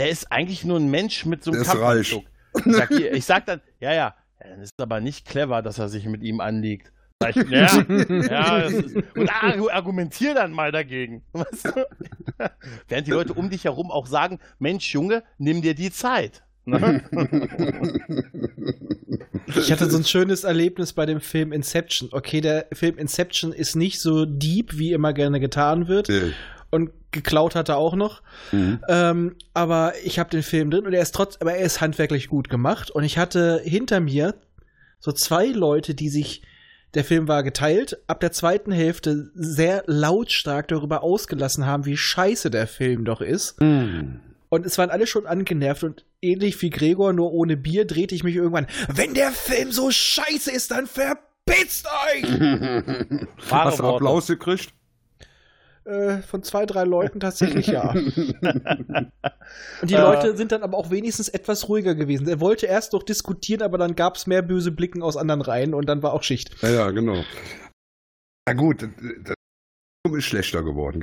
der 0.00 0.08
ist 0.08 0.32
eigentlich 0.32 0.64
nur 0.64 0.78
ein 0.80 0.90
Mensch 0.90 1.26
mit 1.26 1.44
so 1.44 1.52
einem. 1.52 1.62
Kampfanzug. 1.62 2.24
Ich 2.66 2.74
sag, 2.74 2.88
hier- 2.88 3.12
ich 3.12 3.24
sag 3.26 3.44
dann, 3.46 3.60
ja, 3.80 3.92
ja, 3.92 4.14
dann 4.40 4.60
ist 4.62 4.72
es 4.76 4.82
aber 4.82 5.00
nicht 5.00 5.26
clever, 5.28 5.60
dass 5.62 5.78
er 5.78 5.88
sich 5.90 6.06
mit 6.06 6.22
ihm 6.22 6.40
anlegt. 6.40 6.90
Sag 7.22 7.36
ich, 7.36 7.48
ja, 7.50 7.66
ja, 8.08 8.60
das 8.62 8.72
ist, 8.72 8.96
und 9.14 9.30
argu- 9.30 9.70
argumentier 9.70 10.34
dann 10.34 10.52
mal 10.52 10.72
dagegen. 10.72 11.22
Weißt 11.32 11.66
du? 11.66 11.86
Während 12.88 13.06
die 13.06 13.10
Leute 13.12 13.34
um 13.34 13.50
dich 13.50 13.64
herum 13.64 13.90
auch 13.90 14.06
sagen, 14.06 14.38
Mensch, 14.58 14.92
Junge, 14.94 15.22
nimm 15.36 15.60
dir 15.60 15.74
die 15.74 15.90
Zeit. 15.92 16.42
Ne? 16.64 17.02
Ich 19.56 19.70
hatte 19.72 19.90
so 19.90 19.96
ein 19.98 20.04
schönes 20.04 20.44
Erlebnis 20.44 20.92
bei 20.92 21.06
dem 21.06 21.20
Film 21.20 21.52
Inception. 21.52 22.08
Okay, 22.12 22.40
der 22.40 22.66
Film 22.72 22.96
Inception 22.98 23.52
ist 23.52 23.76
nicht 23.76 24.00
so 24.00 24.24
deep, 24.24 24.78
wie 24.78 24.92
immer 24.92 25.12
gerne 25.12 25.40
getan 25.40 25.88
wird. 25.88 26.08
Nee. 26.08 26.32
Und 26.70 26.90
geklaut 27.10 27.54
hat 27.54 27.68
er 27.68 27.76
auch 27.76 27.94
noch. 27.94 28.22
Mhm. 28.52 28.80
Ähm, 28.88 29.36
aber 29.54 29.94
ich 30.04 30.18
habe 30.18 30.30
den 30.30 30.42
Film 30.42 30.70
drin 30.70 30.86
und 30.86 30.92
er 30.92 31.02
ist 31.02 31.14
trotz, 31.14 31.36
aber 31.40 31.54
er 31.54 31.64
ist 31.64 31.80
handwerklich 31.80 32.28
gut 32.28 32.48
gemacht. 32.48 32.90
Und 32.90 33.02
ich 33.04 33.18
hatte 33.18 33.60
hinter 33.64 34.00
mir 34.00 34.34
so 35.00 35.12
zwei 35.12 35.46
Leute, 35.46 35.94
die 35.94 36.08
sich, 36.08 36.42
der 36.94 37.04
Film 37.04 37.26
war 37.26 37.42
geteilt, 37.42 37.98
ab 38.06 38.20
der 38.20 38.32
zweiten 38.32 38.70
Hälfte 38.70 39.30
sehr 39.34 39.82
lautstark 39.86 40.68
darüber 40.68 41.02
ausgelassen 41.02 41.66
haben, 41.66 41.86
wie 41.86 41.96
scheiße 41.96 42.50
der 42.50 42.66
Film 42.66 43.04
doch 43.04 43.20
ist. 43.20 43.60
Mhm. 43.60 44.20
Und 44.48 44.66
es 44.66 44.78
waren 44.78 44.90
alle 44.90 45.06
schon 45.06 45.26
angenervt 45.26 45.84
und 45.84 46.04
ähnlich 46.20 46.60
wie 46.60 46.70
Gregor, 46.70 47.12
nur 47.12 47.32
ohne 47.32 47.56
Bier, 47.56 47.86
drehte 47.86 48.14
ich 48.14 48.24
mich 48.24 48.34
irgendwann. 48.34 48.66
Wenn 48.88 49.14
der 49.14 49.30
Film 49.30 49.70
so 49.70 49.90
scheiße 49.90 50.50
ist, 50.50 50.72
dann 50.72 50.88
verpisst 50.88 51.86
euch! 51.86 52.24
Hast 53.50 53.78
du. 53.78 53.84
Applaus 53.84 54.26
gekriegt? 54.26 54.74
Äh, 55.84 56.18
von 56.18 56.42
zwei, 56.42 56.66
drei 56.66 56.84
Leuten 56.84 57.20
tatsächlich 57.20 57.66
ja. 57.68 57.90
Und 57.90 58.04
die 59.82 59.94
Äh. 59.94 60.00
Leute 60.00 60.36
sind 60.36 60.52
dann 60.52 60.62
aber 60.62 60.76
auch 60.78 60.90
wenigstens 60.90 61.28
etwas 61.28 61.68
ruhiger 61.68 61.94
gewesen. 61.94 62.28
Er 62.28 62.40
wollte 62.40 62.66
erst 62.66 62.92
noch 62.92 63.02
diskutieren, 63.02 63.62
aber 63.62 63.78
dann 63.78 63.96
gab 63.96 64.16
es 64.16 64.26
mehr 64.26 64.42
böse 64.42 64.72
Blicken 64.72 65.02
aus 65.02 65.16
anderen 65.16 65.42
Reihen 65.42 65.74
und 65.74 65.86
dann 65.86 66.02
war 66.02 66.12
auch 66.12 66.22
Schicht. 66.22 66.54
Ja, 66.62 66.70
ja, 66.70 66.90
genau. 66.90 67.24
Na 68.46 68.54
gut, 68.54 68.82
das 68.82 69.34
ist 70.16 70.24
schlechter 70.24 70.62
geworden. 70.62 71.02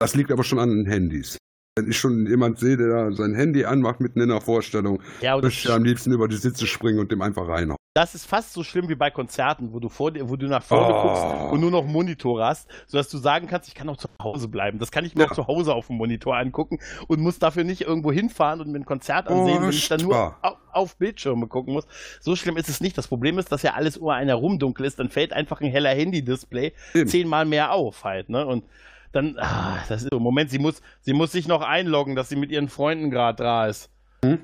Das 0.00 0.14
liegt 0.14 0.30
aber 0.32 0.44
schon 0.44 0.58
an 0.58 0.70
den 0.70 0.86
Handys. 0.86 1.38
Wenn 1.76 1.90
ich 1.90 1.98
schon 1.98 2.26
jemand 2.26 2.58
sehe, 2.58 2.76
der 2.76 2.88
da 2.88 3.12
sein 3.12 3.34
Handy 3.34 3.64
anmacht 3.64 4.00
mitten 4.00 4.20
in 4.20 4.28
der 4.28 4.40
Vorstellung, 4.40 5.02
Ja, 5.20 5.36
möchte 5.40 5.68
ich 5.68 5.74
am 5.74 5.84
liebsten 5.84 6.12
über 6.12 6.28
die 6.28 6.36
Sitze 6.36 6.66
springen 6.66 6.98
und 7.00 7.10
dem 7.10 7.20
einfach 7.22 7.48
reinhauen. 7.48 7.78
Das 7.94 8.16
ist 8.16 8.26
fast 8.26 8.52
so 8.52 8.64
schlimm 8.64 8.88
wie 8.88 8.96
bei 8.96 9.10
Konzerten, 9.10 9.72
wo 9.72 9.78
du, 9.78 9.88
vor 9.88 10.10
dir, 10.10 10.28
wo 10.28 10.34
du 10.34 10.46
nach 10.48 10.64
vorne 10.64 10.94
Oh. 10.94 11.02
guckst 11.02 11.52
und 11.52 11.60
nur 11.60 11.70
noch 11.70 11.84
Monitor 11.86 12.44
hast, 12.44 12.68
sodass 12.88 13.08
du 13.08 13.18
sagen 13.18 13.46
kannst, 13.46 13.68
ich 13.68 13.74
kann 13.76 13.88
auch 13.88 13.96
zu 13.96 14.08
Hause 14.20 14.48
bleiben. 14.48 14.80
Das 14.80 14.90
kann 14.90 15.04
ich 15.04 15.14
mir 15.14 15.22
Ja. 15.22 15.30
auch 15.30 15.34
zu 15.34 15.46
Hause 15.46 15.72
auf 15.74 15.86
dem 15.86 15.96
Monitor 15.96 16.36
angucken 16.36 16.80
und 17.06 17.20
muss 17.20 17.38
dafür 17.38 17.62
nicht 17.62 17.82
irgendwo 17.82 18.10
hinfahren 18.10 18.60
und 18.60 18.72
mir 18.72 18.78
ein 18.80 18.84
Konzert 18.84 19.28
ansehen, 19.28 19.62
wenn 19.62 19.70
ich 19.70 19.88
dann 19.88 20.00
nur 20.00 20.34
auf, 20.42 20.56
auf 20.72 20.96
Bildschirme 20.96 21.46
gucken 21.46 21.72
muss. 21.72 21.86
So 22.20 22.34
schlimm 22.34 22.56
ist 22.56 22.68
es 22.68 22.80
nicht. 22.80 22.98
Das 22.98 23.06
Problem 23.06 23.38
ist, 23.38 23.52
dass 23.52 23.62
ja 23.62 23.74
alles 23.74 23.96
um 23.96 24.08
einen 24.08 24.28
herum 24.28 24.58
dunkel 24.58 24.86
ist, 24.86 24.98
dann 24.98 25.08
fällt 25.08 25.32
einfach 25.32 25.60
ein 25.60 25.70
heller 25.70 25.90
Handy-Display 25.94 26.72
zehnmal 27.06 27.44
mehr 27.44 27.70
auf 27.70 28.02
halt, 28.02 28.28
ne? 28.28 28.44
Und 28.44 28.64
dann, 29.12 29.38
ah, 29.38 29.78
das 29.88 30.02
ist 30.02 30.08
so, 30.10 30.18
Moment, 30.18 30.50
sie 30.50 30.58
muss, 30.58 30.82
sie 31.00 31.12
muss 31.12 31.30
sich 31.30 31.46
noch 31.46 31.62
einloggen, 31.62 32.16
dass 32.16 32.28
sie 32.28 32.34
mit 32.34 32.50
ihren 32.50 32.68
Freunden 32.68 33.12
gerade 33.12 33.40
da 33.44 33.68
ist. 33.68 33.88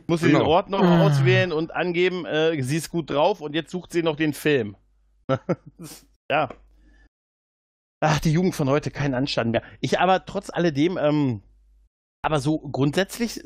Muss 0.06 0.20
sie 0.20 0.26
den 0.28 0.38
Genau. 0.38 0.48
Ort 0.50 0.70
noch 0.70 0.82
Ah. 0.82 1.06
auswählen 1.06 1.52
und 1.52 1.74
angeben, 1.74 2.24
äh, 2.26 2.60
sie 2.62 2.76
ist 2.76 2.90
gut 2.90 3.10
drauf 3.10 3.40
und 3.40 3.54
jetzt 3.54 3.70
sucht 3.70 3.92
sie 3.92 4.02
noch 4.02 4.16
den 4.16 4.32
Film. 4.32 4.76
ja. 6.30 6.48
Ach, 8.02 8.18
die 8.20 8.32
Jugend 8.32 8.54
von 8.54 8.68
heute, 8.68 8.90
kein 8.90 9.14
Anstand 9.14 9.52
mehr. 9.52 9.62
Ich 9.80 9.98
aber 10.00 10.24
trotz 10.24 10.50
alledem, 10.50 10.96
ähm, 10.96 11.42
aber 12.22 12.40
so 12.40 12.58
grundsätzlich, 12.58 13.38
ich 13.40 13.44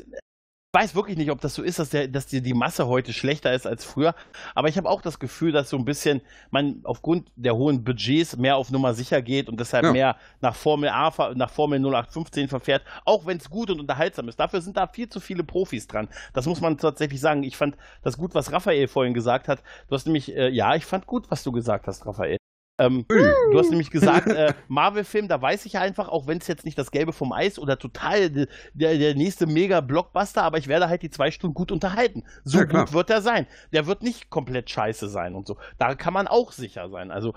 weiß 0.75 0.93
wirklich 0.93 1.17
nicht, 1.17 1.31
ob 1.31 1.39
das 1.39 1.55
so 1.55 1.63
ist, 1.63 1.79
dass, 1.79 1.89
der, 1.89 2.09
dass 2.09 2.27
die, 2.27 2.41
die 2.41 2.53
Masse 2.53 2.85
heute 2.87 3.13
schlechter 3.13 3.53
ist 3.53 3.65
als 3.65 3.85
früher. 3.85 4.13
Aber 4.53 4.67
ich 4.67 4.77
habe 4.77 4.89
auch 4.89 5.01
das 5.01 5.19
Gefühl, 5.19 5.53
dass 5.53 5.69
so 5.69 5.77
ein 5.77 5.85
bisschen 5.85 6.21
man 6.51 6.81
aufgrund 6.83 7.31
der 7.37 7.55
hohen 7.55 7.85
Budgets 7.85 8.35
mehr 8.35 8.57
auf 8.57 8.71
Nummer 8.71 8.93
sicher 8.93 9.21
geht 9.21 9.47
und 9.47 9.57
deshalb 9.59 9.85
Ja. 9.85 9.91
mehr 9.93 10.15
nach 10.41 10.53
Formel 10.55 10.89
A, 10.89 11.13
nach 11.35 11.49
Formel 11.49 11.79
0815 11.79 12.49
verfährt, 12.49 12.83
auch 13.05 13.25
wenn 13.25 13.37
es 13.37 13.49
gut 13.49 13.69
und 13.69 13.79
unterhaltsam 13.79 14.27
ist. 14.27 14.37
Dafür 14.39 14.61
sind 14.61 14.75
da 14.75 14.85
viel 14.87 15.07
zu 15.07 15.19
viele 15.21 15.43
Profis 15.45 15.87
dran. 15.87 16.09
Das 16.33 16.45
muss 16.45 16.59
man 16.59 16.77
tatsächlich 16.77 17.21
sagen. 17.21 17.43
Ich 17.43 17.55
fand 17.55 17.77
das 18.03 18.17
gut, 18.17 18.35
was 18.35 18.51
Raphael 18.51 18.87
vorhin 18.89 19.13
gesagt 19.13 19.47
hat. 19.47 19.63
Du 19.87 19.95
hast 19.95 20.05
nämlich, 20.05 20.35
äh, 20.35 20.49
ja, 20.49 20.75
ich 20.75 20.85
fand 20.85 21.07
gut, 21.07 21.31
was 21.31 21.43
du 21.43 21.53
gesagt 21.53 21.87
hast, 21.87 22.05
Raphael. 22.05 22.37
Ähm. 22.77 23.05
Du 23.07 23.59
hast 23.59 23.69
nämlich 23.69 23.89
gesagt, 23.89 24.27
äh, 24.27 24.53
Marvel-Film, 24.67 25.27
da 25.27 25.41
weiß 25.41 25.65
ich 25.65 25.73
ja 25.73 25.81
einfach, 25.81 26.09
auch 26.09 26.27
wenn 26.27 26.39
es 26.39 26.47
jetzt 26.47 26.65
nicht 26.65 26.77
das 26.77 26.91
Gelbe 26.91 27.13
vom 27.13 27.31
Eis 27.31 27.57
oder 27.57 27.77
total 27.79 28.29
de- 28.29 28.47
der, 28.73 28.97
der 28.97 29.15
nächste 29.15 29.47
Mega-Blockbuster, 29.47 30.43
aber 30.43 30.57
ich 30.57 30.67
werde 30.67 30.89
halt 30.89 31.01
die 31.01 31.09
zwei 31.09 31.31
Stunden 31.31 31.53
gut 31.53 31.71
unterhalten. 31.71 32.23
So 32.43 32.59
Ja, 32.59 32.63
gut 32.65 32.91
wird 32.93 33.09
er 33.09 33.21
sein. 33.21 33.47
Der 33.71 33.87
wird 33.87 34.03
nicht 34.03 34.29
komplett 34.29 34.69
scheiße 34.69 35.07
sein 35.07 35.35
und 35.35 35.47
so. 35.47 35.57
Da 35.77 35.95
kann 35.95 36.13
man 36.13 36.27
auch 36.27 36.51
sicher 36.51 36.89
sein. 36.89 37.11
Also 37.11 37.33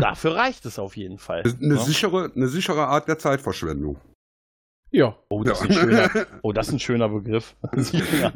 dafür 0.00 0.34
reicht 0.36 0.64
es 0.66 0.78
auf 0.78 0.96
jeden 0.96 1.18
Fall. 1.18 1.42
Eine, 1.44 1.74
ne? 1.74 1.78
sichere, 1.78 2.32
eine 2.34 2.48
sichere 2.48 2.86
Art 2.86 3.06
der 3.08 3.18
Zeitverschwendung. 3.18 3.98
Ja. 4.94 5.16
Oh, 5.28 5.42
das 5.42 5.60
ist 5.60 5.70
ein 5.70 5.72
schöner, 5.72 6.10
oh, 6.42 6.52
das 6.52 6.68
ist 6.68 6.72
ein 6.74 6.78
schöner 6.78 7.08
Begriff. 7.08 7.56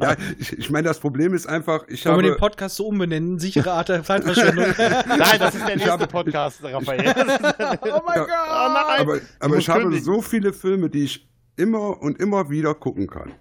Ja, 0.01 0.17
ich, 0.37 0.51
ich 0.59 0.69
meine, 0.69 0.89
das 0.89 0.99
Problem 0.99 1.33
ist 1.33 1.47
einfach, 1.47 1.87
ich 1.87 2.05
Wollen 2.05 2.17
wir 2.17 2.23
den 2.23 2.31
habe. 2.31 2.39
Podcast 2.41 2.75
so 2.75 2.87
umbenennen? 2.87 3.39
Sichere 3.39 3.71
Art 3.71 3.87
der 3.87 4.03
Zeitverschwendung. 4.03 4.65
Nein, 4.77 5.39
das 5.39 5.55
ist 5.55 5.61
der 5.65 5.69
Ich 5.69 5.75
nächste 5.77 5.91
habe- 5.91 6.07
Podcast, 6.07 6.61
Raphael. 6.61 6.99
oh 7.15 8.01
mein 8.05 8.17
Ja. 8.17 8.25
Gott! 8.25 8.29
Oh 8.29 8.73
nein. 8.73 8.99
Aber, 8.99 9.19
aber 9.39 9.55
ich 9.57 9.69
habe 9.69 9.83
kündigen. 9.83 10.03
so 10.03 10.21
viele 10.21 10.51
Filme, 10.51 10.89
die 10.89 11.05
ich 11.05 11.29
immer 11.55 12.01
und 12.01 12.19
immer 12.19 12.49
wieder 12.49 12.75
gucken 12.75 13.07
kann. 13.07 13.31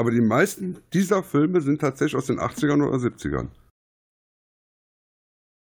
Aber 0.00 0.10
die 0.10 0.22
meisten 0.22 0.78
dieser 0.94 1.22
Filme 1.22 1.60
sind 1.60 1.82
tatsächlich 1.82 2.16
aus 2.16 2.26
den 2.28 2.40
80ern 2.40 2.82
oder 2.82 2.96
70ern. 2.96 3.48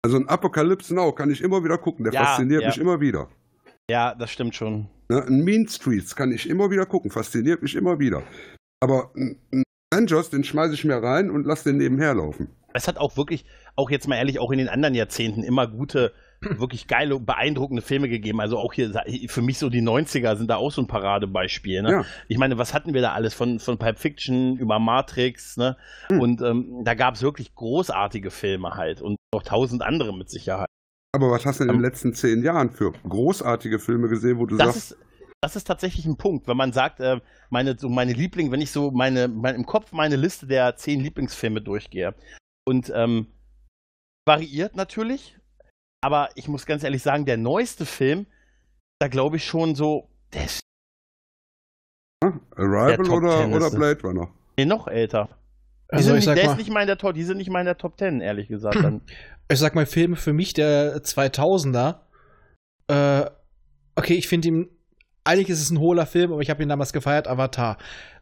Also 0.03 0.18
ein 0.18 0.27
Apocalypse 0.27 0.94
Now 0.94 1.14
kann 1.14 1.31
ich 1.31 1.41
immer 1.41 1.64
wieder 1.64 1.77
gucken, 1.77 2.03
der 2.03 2.14
Ja, 2.14 2.26
fasziniert 2.26 2.61
ja. 2.64 2.68
mich 2.68 2.77
immer 2.77 2.99
wieder. 2.99 3.30
Ja, 3.89 4.14
das 4.15 4.31
stimmt 4.31 4.53
schon. 4.53 4.89
Ne? 5.10 5.24
Ein 5.26 5.44
Mean 5.44 5.68
Streets 5.68 6.16
kann 6.16 6.32
ich 6.32 6.50
immer 6.50 6.70
wieder 6.70 6.86
gucken, 6.86 7.12
fasziniert 7.12 7.62
mich 7.62 7.76
immer 7.76 8.00
wieder. 8.00 8.24
Aber 8.80 9.12
ein 9.16 9.64
Avengers, 9.94 10.30
den 10.30 10.44
schmeiße 10.44 10.74
ich 10.74 10.84
mir 10.86 11.02
rein 11.02 11.30
und 11.30 11.46
lasse 11.46 11.70
den 11.70 11.78
nebenher 11.78 12.14
laufen. 12.14 12.50
Es 12.74 12.88
hat 12.88 12.98
auch 12.98 13.18
wirklich, 13.18 13.46
auch 13.76 13.90
jetzt 13.90 14.08
mal 14.08 14.18
ehrlich, 14.18 14.40
auch 14.40 14.52
in 14.52 14.60
den 14.60 14.70
anderen 14.70 14.94
Jahrzehnten 14.94 15.44
immer 15.44 15.68
gute 15.68 16.14
wirklich 16.42 16.88
geile, 16.88 17.20
beeindruckende 17.20 17.82
Filme 17.82 18.10
gegeben. 18.10 18.40
Also 18.42 18.60
auch 18.60 18.74
hier, 18.74 18.92
für 19.28 19.42
mich 19.42 19.58
so 19.58 19.70
die 19.70 19.82
90er 19.82 20.36
sind 20.36 20.50
da 20.50 20.58
auch 20.58 20.72
so 20.72 20.82
ein 20.82 20.88
Paradebeispiel. 20.88 21.82
Ne? 21.82 21.92
Ja. 21.92 22.06
Ich 22.28 22.38
meine, 22.38 22.58
was 22.58 22.74
hatten 22.74 22.94
wir 22.94 23.02
da 23.02 23.14
alles? 23.14 23.34
Von, 23.34 23.60
von 23.60 23.80
Pulp 23.80 23.98
Fiction 23.98 24.58
über 24.58 24.78
Matrix, 24.78 25.58
ne? 25.58 25.78
Hm. 26.10 26.20
Und 26.20 26.42
ähm, 26.42 26.82
da 26.84 26.94
gab 26.94 27.16
es 27.16 27.24
wirklich 27.24 27.56
großartige 27.56 28.30
Filme 28.30 28.76
halt 28.76 29.02
und 29.02 29.18
noch 29.34 29.44
tausend 29.44 29.82
andere 29.82 30.16
mit 30.16 30.30
Sicherheit. 30.30 30.68
Aber 31.18 31.31
was 31.31 31.48
hast 31.48 31.60
du 31.60 31.64
in 31.64 31.69
den 31.69 31.77
Ähm, 31.77 31.81
letzten 31.81 32.14
zehn 32.14 32.44
Jahren 32.44 32.69
für 32.69 32.91
großartige 33.10 33.80
Filme 33.80 34.07
gesehen, 34.07 34.38
wo 34.38 34.45
du 34.45 34.56
Das 34.56 34.76
sagst, 34.76 34.91
ist, 34.91 34.98
das 35.41 35.56
ist 35.56 35.64
tatsächlich 35.64 36.06
ein 36.06 36.15
Punkt, 36.15 36.48
wenn 36.48 36.57
man 36.57 36.73
sagt, 36.73 36.99
äh, 36.99 37.19
meine, 37.49 37.76
so 37.76 37.89
meine 37.89 38.14
Liebling, 38.14 38.52
wenn 38.52 38.61
ich 38.61 38.72
so 38.72 38.91
meine, 38.91 39.27
mein, 39.27 39.56
im 39.56 39.65
Kopf 39.65 39.91
meine 39.94 40.15
Liste 40.15 40.45
der 40.45 40.76
zehn 40.76 40.99
Lieblingsfilme 40.99 41.60
durchgehe. 41.60 42.14
Und 42.68 42.91
ähm, 42.94 43.26
variiert 44.27 44.76
natürlich, 44.76 45.39
aber 46.03 46.30
ich 46.35 46.48
muss 46.48 46.68
ganz 46.68 46.84
ehrlich 46.84 47.02
sagen, 47.02 47.26
der 47.26 47.38
neueste 47.38 47.88
Film, 47.88 48.27
da 48.99 49.07
glaube 49.07 49.38
ich 49.38 49.45
schon 49.45 49.73
so, 49.73 50.10
der 50.34 50.45
ist 50.45 50.60
Arrival 52.22 52.98
der 52.98 52.99
oder, 53.11 53.48
oder 53.49 53.72
Blade 53.72 54.02
Runner? 54.03 54.30
nee, 54.56 54.65
noch 54.65 54.88
älter. 54.88 55.30
Die 55.92 55.96
Also 55.96 56.10
sind 56.10 56.18
ich 56.18 56.20
nicht, 56.20 56.26
sag 56.26 56.36
der 56.36 56.46
mal, 56.46 56.52
ist 56.52 56.58
nicht 56.58 56.70
mal 56.72 56.82
in 56.82 56.88
der 56.88 56.98
Top, 56.98 57.14
die 57.14 57.24
sind 57.24 57.38
nicht 57.38 57.50
mal 57.50 57.60
in 57.60 57.66
der 57.66 57.78
Top 57.78 57.98
10, 57.98 58.22
ehrlich 58.22 58.48
gesagt. 58.48 58.84
Dann. 58.84 59.02
ich 59.50 59.60
sag 59.60 59.76
mal 59.76 59.86
Filme 59.86 60.16
für 60.16 60.34
mich 60.34 60.54
der 60.54 60.98
2000er. 61.04 62.00
Äh, 62.90 63.30
okay, 63.96 64.16
ich 64.16 64.28
finde 64.28 64.48
ihn 64.50 64.70
eigentlich 65.28 65.50
ist 65.50 65.62
es 65.62 65.72
ein 65.72 65.80
hohler 65.80 66.06
Film, 66.06 66.32
aber 66.32 66.42
ich 66.42 66.50
habe 66.50 66.64
ihn 66.64 66.70
damals 66.70 66.94
gefeiert. 66.94 67.28
Avatar, 67.28 67.78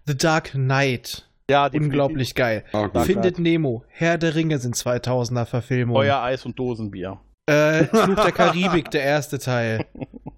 The 0.05 0.17
Dark 0.17 0.51
Knight, 0.51 1.29
Ja, 1.49 1.67
unglaublich 1.67 2.33
geil. 2.35 2.65
Dark 2.71 3.05
Findet 3.05 3.37
Nemo, 3.37 3.83
Herr 3.87 4.17
der 4.17 4.35
Ringe 4.35 4.57
sind 4.57 4.75
2000er 4.75 5.45
Verfilmungen. 5.45 6.01
Feuer, 6.01 6.21
Eis 6.21 6.45
und 6.45 6.57
Dosenbier. 6.57 7.19
Äh, 7.47 7.83
Fluch 7.93 8.15
der 8.15 8.31
Karibik, 8.31 8.89
der 8.89 9.03
erste 9.03 9.37
Teil. 9.37 9.85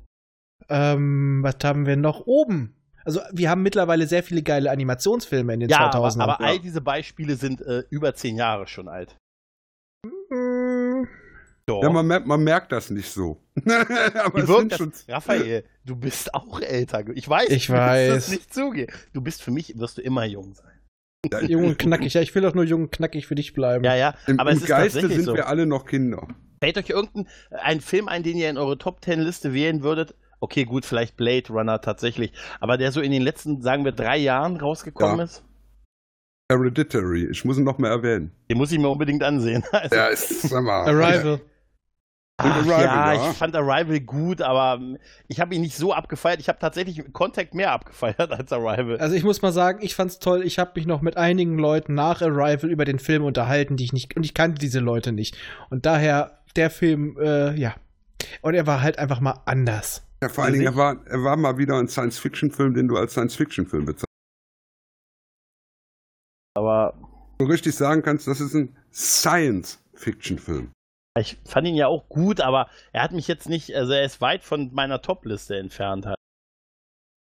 ähm, 0.69 1.39
was 1.41 1.55
haben 1.63 1.85
wir 1.85 1.95
noch 1.95 2.27
oben? 2.27 2.75
Also, 3.07 3.21
wir 3.31 3.49
haben 3.49 3.63
mittlerweile 3.63 4.05
sehr 4.05 4.21
viele 4.21 4.43
geile 4.43 4.69
Animationsfilme 4.69 5.53
in 5.53 5.61
den 5.61 5.69
Ja, 5.69 5.79
aber, 5.89 6.05
2000ern. 6.09 6.21
aber 6.21 6.43
ja. 6.43 6.49
all 6.51 6.59
diese 6.59 6.81
Beispiele 6.81 7.37
sind 7.37 7.61
äh, 7.61 7.83
über 7.89 8.13
zehn 8.13 8.35
Jahre 8.35 8.67
schon 8.67 8.89
alt. 8.89 9.15
Doch. 11.65 11.83
Ja, 11.83 11.89
man, 11.89 12.05
merkt- 12.07 12.27
man 12.27 12.43
merkt 12.43 12.71
das 12.71 12.89
nicht 12.89 13.09
so. 13.11 13.41
Aber 13.65 14.39
es 14.39 14.47
sind 14.47 14.71
das? 14.71 14.77
schon. 14.77 14.93
Raphael, 15.09 15.65
du 15.85 15.95
bist 15.97 16.33
auch 16.33 16.61
älter. 16.61 17.03
Ich 17.13 17.27
weiß, 17.27 17.49
Ich 17.49 17.69
weiß. 17.69 18.13
das 18.13 18.29
nicht 18.29 18.53
zugeben. 18.53 18.93
Du 19.13 19.21
bist 19.21 19.41
für 19.41 19.51
mich, 19.51 19.77
wirst 19.77 19.97
du 19.97 20.01
immer 20.01 20.23
jung 20.25 20.53
sein. 20.53 20.71
Ja, 21.29 21.41
jung 21.41 21.65
und 21.65 21.77
knackig. 21.79 22.13
Ja, 22.13 22.21
ich 22.21 22.33
will 22.35 22.41
doch 22.43 22.53
nur 22.53 22.63
jung 22.63 22.83
und 22.83 22.91
knackig 22.91 23.27
für 23.27 23.35
dich 23.35 23.53
bleiben. 23.53 23.83
Ja, 23.83 23.95
ja, 23.95 24.15
Im, 24.27 24.39
aber 24.39 24.51
im 24.51 24.57
es 24.57 24.63
ist 24.63 24.69
Geiste 24.69 24.99
tatsächlich 25.01 25.17
sind 25.17 25.25
so. 25.25 25.33
wir 25.35 25.47
alle 25.47 25.65
noch 25.65 25.85
Kinder. 25.85 26.25
Fällt 26.63 26.77
euch 26.77 26.89
irgendein 26.89 27.27
ein 27.51 27.81
Film 27.81 28.07
ein, 28.07 28.23
den 28.23 28.37
ihr 28.37 28.49
in 28.49 28.57
eure 28.57 28.77
Top 28.77 29.01
Ten 29.01 29.19
Liste 29.19 29.53
wählen 29.53 29.83
würdet? 29.83 30.15
Okay, 30.39 30.65
gut, 30.65 30.85
vielleicht 30.85 31.17
Blade 31.17 31.47
Runner 31.49 31.81
tatsächlich, 31.81 32.31
aber 32.59 32.77
der 32.77 32.91
so 32.91 33.01
in 33.01 33.11
den 33.11 33.21
letzten, 33.23 33.61
sagen 33.61 33.85
wir, 33.85 33.91
drei 33.91 34.17
Jahren 34.17 34.57
rausgekommen 34.57 35.17
Ja. 35.19 35.23
ist, 35.23 35.43
Hereditary, 36.49 37.27
ich 37.29 37.43
muss 37.43 37.57
ihn 37.57 37.63
noch 37.65 37.77
mehr 37.77 37.91
erwähnen. 37.91 38.31
den 38.49 38.57
muss 38.57 38.71
ich 38.71 38.79
mir 38.79 38.87
unbedingt 38.89 39.23
ansehen. 39.23 39.63
Also, 39.71 39.95
Ja, 39.95 40.07
ist, 40.07 40.43
sag 40.43 40.63
mal. 40.63 40.85
Arrival. 40.87 41.41
Ach, 42.39 42.55
Arrival, 42.55 42.81
ja, 42.83 43.13
ja. 43.13 43.31
ich 43.31 43.37
fand 43.37 43.55
Arrival 43.55 43.99
gut, 43.99 44.41
aber 44.41 44.79
ich 45.27 45.39
habe 45.41 45.55
ihn 45.55 45.61
nicht 45.61 45.75
so 45.75 45.91
abgefeiert. 45.91 46.39
Ich 46.39 46.47
habe 46.47 46.59
tatsächlich 46.59 47.03
Contact 47.11 47.53
mehr 47.55 47.71
abgefeiert 47.71 48.31
als 48.31 48.53
Arrival. 48.53 48.97
Also 48.99 49.15
ich 49.15 49.23
muss 49.23 49.41
mal 49.41 49.51
sagen, 49.51 49.79
ich 49.81 49.95
fand's 49.95 50.19
toll. 50.19 50.43
Ich 50.45 50.59
habe 50.59 50.71
mich 50.75 50.85
noch 50.85 51.01
mit 51.01 51.17
einigen 51.17 51.57
Leuten 51.57 51.95
nach 51.95 52.21
Arrival 52.21 52.69
über 52.69 52.85
den 52.85 52.99
Film 52.99 53.23
unterhalten, 53.25 53.75
die 53.75 53.83
ich 53.85 53.91
nicht 53.91 54.15
und 54.15 54.23
ich 54.23 54.33
kannte 54.35 54.59
diese 54.59 54.79
Leute 54.79 55.11
nicht. 55.11 55.35
Und 55.69 55.85
daher 55.85 56.39
der 56.55 56.69
Film, 56.69 57.17
äh, 57.19 57.55
ja. 57.55 57.75
Und 58.41 58.53
er 58.53 58.67
war 58.67 58.81
halt 58.81 58.99
einfach 58.99 59.19
mal 59.19 59.41
anders. 59.45 60.06
Ja, 60.21 60.29
vor 60.29 60.43
allen 60.45 60.53
Dingen, 60.53 60.65
er 60.65 60.75
war, 60.75 61.05
er 61.05 61.23
war 61.23 61.37
mal 61.37 61.57
wieder 61.57 61.77
ein 61.77 61.87
Science-Fiction-Film, 61.87 62.73
den 62.73 62.87
du 62.87 62.97
als 62.97 63.11
Science-Fiction-Film 63.11 63.85
bezeichnest. 63.85 64.05
Aber 66.55 66.97
Du 67.39 67.45
richtig 67.45 67.75
sagen 67.75 68.01
kannst, 68.01 68.27
das 68.27 68.41
ist 68.41 68.55
ein 68.55 68.75
Science-Fiction-Film. 68.91 70.71
ich 71.19 71.37
fand 71.45 71.67
ihn 71.67 71.75
ja 71.75 71.85
auch 71.87 72.09
gut, 72.09 72.41
aber 72.41 72.67
er 72.93 73.03
hat 73.03 73.11
mich 73.11 73.27
jetzt 73.27 73.47
nicht, 73.47 73.75
also 73.75 73.93
er 73.93 74.03
ist 74.03 74.21
weit 74.21 74.43
von 74.43 74.73
meiner 74.73 75.01
Top-Liste 75.03 75.55
entfernt. 75.57 76.07
Halt. 76.07 76.17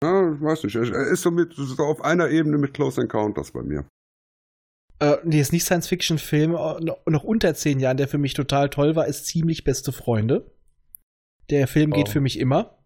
Ja, 0.04 0.34
ich 0.34 0.42
weiß 0.42 0.64
nicht. 0.66 0.76
Er 0.76 1.08
ist 1.08 1.22
so, 1.24 1.32
mit, 1.32 1.54
so 1.56 1.82
auf 1.84 2.02
einer 2.02 2.30
Ebene 2.30 2.60
mit 2.60 2.76
Close 2.76 3.02
Encounters 3.02 3.52
bei 3.52 3.64
mir. 3.64 3.88
Äh, 5.00 5.18
nee, 5.24 5.40
ist 5.40 5.52
nicht 5.52 5.64
Science-Fiction-Film, 5.66 6.52
äh, 6.52 6.80
noch, 6.82 7.04
noch 7.08 7.24
unter 7.24 7.56
zehn 7.56 7.80
Jahren, 7.80 7.98
der 7.98 8.08
für 8.08 8.20
mich 8.20 8.36
total 8.36 8.70
toll 8.70 8.96
war, 8.96 9.08
ist 9.08 9.26
ziemlich 9.26 9.64
beste 9.64 9.92
Freunde. 9.92 10.52
Der 11.50 11.68
Film 11.68 11.90
geht 11.92 12.10
Oh. 12.10 12.12
für 12.12 12.22
mich 12.22 12.38
immer. 12.38 12.78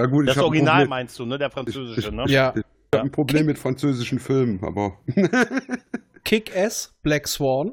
Ja, 0.00 0.06
gut, 0.06 0.28
Das 0.28 0.36
ich 0.36 0.42
Original 0.42 0.74
Problem- 0.74 0.88
meinst 0.90 1.18
du, 1.18 1.24
ne? 1.26 1.38
Der 1.38 1.50
französische, 1.50 2.08
ich, 2.08 2.10
ne? 2.14 2.24
Ja. 2.28 2.54
Ich 2.56 2.62
habe 2.98 3.08
ein 3.08 3.10
Problem 3.10 3.46
mit 3.46 3.58
französischen 3.58 4.18
Filmen, 4.18 4.62
aber. 4.62 4.98
Kick-Ass, 6.24 6.94
Black 7.02 7.28
Swan. 7.28 7.72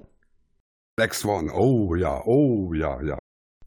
Black 0.95 1.14
Swan, 1.14 1.50
oh 1.50 1.95
ja, 1.95 2.22
oh 2.26 2.74
ja, 2.74 3.02
ja. 3.02 3.18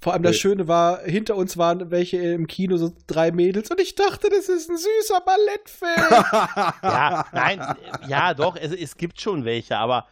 Vor 0.01 0.12
allem 0.12 0.23
das 0.23 0.37
Äh. 0.37 0.39
Schöne 0.39 0.69
war, 0.69 1.01
hinter 1.03 1.35
uns 1.37 1.57
waren 1.57 1.91
welche 1.91 2.19
im 2.19 2.47
Kino, 2.47 2.77
so 2.77 2.93
drei 3.07 3.33
Mädels, 3.33 3.70
und 3.70 3.81
ich 3.81 3.95
dachte, 3.95 4.28
das 4.31 4.49
ist 4.49 4.70
ein 4.70 4.77
süßer 4.77 5.20
Ballettfilm. 5.20 6.73
Ja, 6.83 7.27
nein, 7.33 7.77
ja, 8.09 8.35
doch, 8.35 8.57
es, 8.57 8.73
es 8.73 8.97
gibt 8.97 9.20
schon 9.20 9.45
welche, 9.45 9.77
aber, 9.78 10.07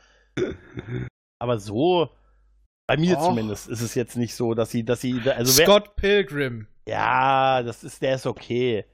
aber 1.38 1.58
so, 1.58 2.08
bei 2.88 2.96
mir 2.96 3.16
Och. 3.18 3.26
zumindest, 3.28 3.68
ist 3.68 3.80
es 3.80 3.94
jetzt 3.94 4.16
nicht 4.16 4.34
so, 4.34 4.54
dass 4.54 4.70
sie, 4.70 4.84
dass 4.84 5.00
sie, 5.00 5.20
also 5.30 5.56
wer, 5.58 5.66
Scott 5.66 5.94
Pilgrim. 5.96 6.66
Ja, 6.88 7.62
das 7.62 7.84
ist, 7.84 8.02
der 8.02 8.16
ist 8.16 8.26
okay. 8.26 8.84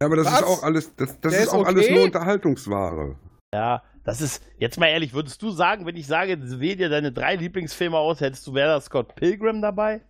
Ja, 0.00 0.06
aber 0.06 0.16
das 0.16 0.26
Was? 0.26 0.40
ist 0.40 0.46
auch 0.46 0.62
alles, 0.62 0.94
das, 0.96 1.20
das 1.20 1.34
ist 1.34 1.42
ist 1.44 1.48
auch 1.48 1.66
alles 1.66 1.84
okay? 1.86 1.94
nur 1.94 2.04
Unterhaltungsware. 2.04 3.16
Ja, 3.52 3.82
das 4.04 4.20
ist, 4.20 4.42
jetzt 4.58 4.78
mal 4.78 4.86
ehrlich, 4.88 5.12
würdest 5.14 5.42
du 5.42 5.50
sagen, 5.50 5.86
wenn 5.86 5.96
ich 5.96 6.06
sage, 6.06 6.38
wähl 6.60 6.76
dir 6.76 6.88
deine 6.88 7.12
drei 7.12 7.34
Lieblingsfilme 7.36 7.96
aus, 7.96 8.20
hättest 8.20 8.46
du, 8.46 8.54
wäre 8.54 8.80
Scott 8.80 9.14
Pilgrim 9.16 9.60
dabei? 9.62 10.02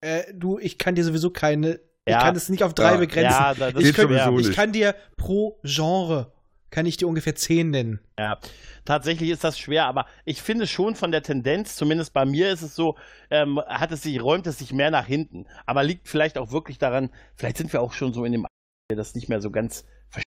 Äh, 0.00 0.32
du, 0.34 0.58
ich 0.58 0.78
kann 0.78 0.94
dir 0.94 1.04
sowieso 1.04 1.30
keine, 1.30 1.80
ich 2.04 2.12
Ja. 2.12 2.20
kann 2.20 2.36
es 2.36 2.48
nicht 2.48 2.62
auf 2.62 2.74
drei 2.74 2.92
Ja. 2.92 2.96
begrenzen. 2.98 3.30
Ja, 3.30 3.54
da, 3.54 3.70
das 3.72 3.82
ich, 3.82 3.94
kann, 3.94 4.38
ich 4.38 4.52
kann 4.52 4.72
dir 4.72 4.94
pro 5.16 5.58
Genre, 5.64 6.32
kann 6.74 6.86
ich 6.86 6.96
dir 6.96 7.06
ungefähr 7.06 7.36
zehn 7.36 7.70
nennen. 7.70 8.00
Ja, 8.18 8.38
tatsächlich 8.84 9.30
ist 9.30 9.44
das 9.44 9.56
schwer, 9.58 9.86
aber 9.86 10.06
ich 10.24 10.42
finde 10.42 10.66
schon 10.66 10.96
von 10.96 11.12
der 11.12 11.22
Tendenz, 11.22 11.76
zumindest 11.76 12.12
bei 12.12 12.24
mir 12.26 12.50
ist 12.50 12.62
es 12.62 12.74
so, 12.74 12.96
ähm, 13.30 13.60
hat 13.66 13.92
es 13.92 14.02
sich, 14.02 14.20
räumt 14.20 14.46
es 14.48 14.58
sich 14.58 14.72
mehr 14.72 14.90
nach 14.90 15.06
hinten. 15.06 15.46
Aber 15.66 15.84
liegt 15.84 16.08
vielleicht 16.08 16.36
auch 16.36 16.50
wirklich 16.50 16.78
daran, 16.78 17.10
vielleicht 17.36 17.58
sind 17.58 17.72
wir 17.72 17.80
auch 17.80 17.92
schon 17.92 18.12
so 18.12 18.24
in 18.24 18.32
dem 18.32 18.42
Alter, 18.44 18.50
der 18.90 18.96
das 18.96 19.14
nicht 19.14 19.28
mehr 19.28 19.40
so 19.40 19.52
ganz 19.52 19.84
versteht 20.08 20.24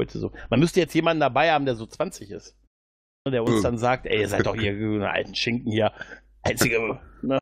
heute 0.00 0.18
so. 0.18 0.32
Man 0.50 0.58
müsste 0.58 0.80
jetzt 0.80 0.94
jemanden 0.94 1.20
dabei 1.20 1.52
haben, 1.52 1.64
der 1.64 1.76
so 1.76 1.86
20 1.86 2.30
ist. 2.32 2.56
Und 3.24 3.32
der 3.32 3.42
uns 3.44 3.56
Hm. 3.56 3.62
dann 3.62 3.78
sagt, 3.78 4.06
ey, 4.06 4.20
ihr 4.20 4.28
seid 4.28 4.46
doch 4.46 4.56
hier 4.56 4.70
eine 4.72 5.10
alten 5.10 5.34
Schinken 5.36 5.70
hier. 5.70 5.92
Einzige, 6.42 7.00
ne? 7.22 7.38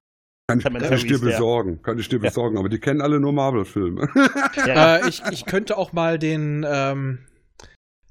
Kann, 0.49 0.59
ich- 0.59 0.65
Cemetery 0.67 0.89
kann 0.91 0.99
ich 0.99 1.07
dir 1.07 1.19
besorgen, 1.21 1.81
kann 1.83 1.99
ich 1.99 2.09
dir 2.11 2.17
Ja. 2.17 2.23
besorgen, 2.29 2.59
aber 2.59 2.69
die 2.69 2.79
kennen 2.81 3.01
alle 3.01 3.19
nur 3.19 3.33
Marvel-Filme. 3.33 4.09
Ja, 4.67 4.97
Äh, 4.99 5.09
ich, 5.09 5.23
ich 5.33 5.47
könnte 5.47 5.79
auch 5.79 5.95
mal 5.95 6.19
den, 6.19 6.67
ähm, 6.69 7.27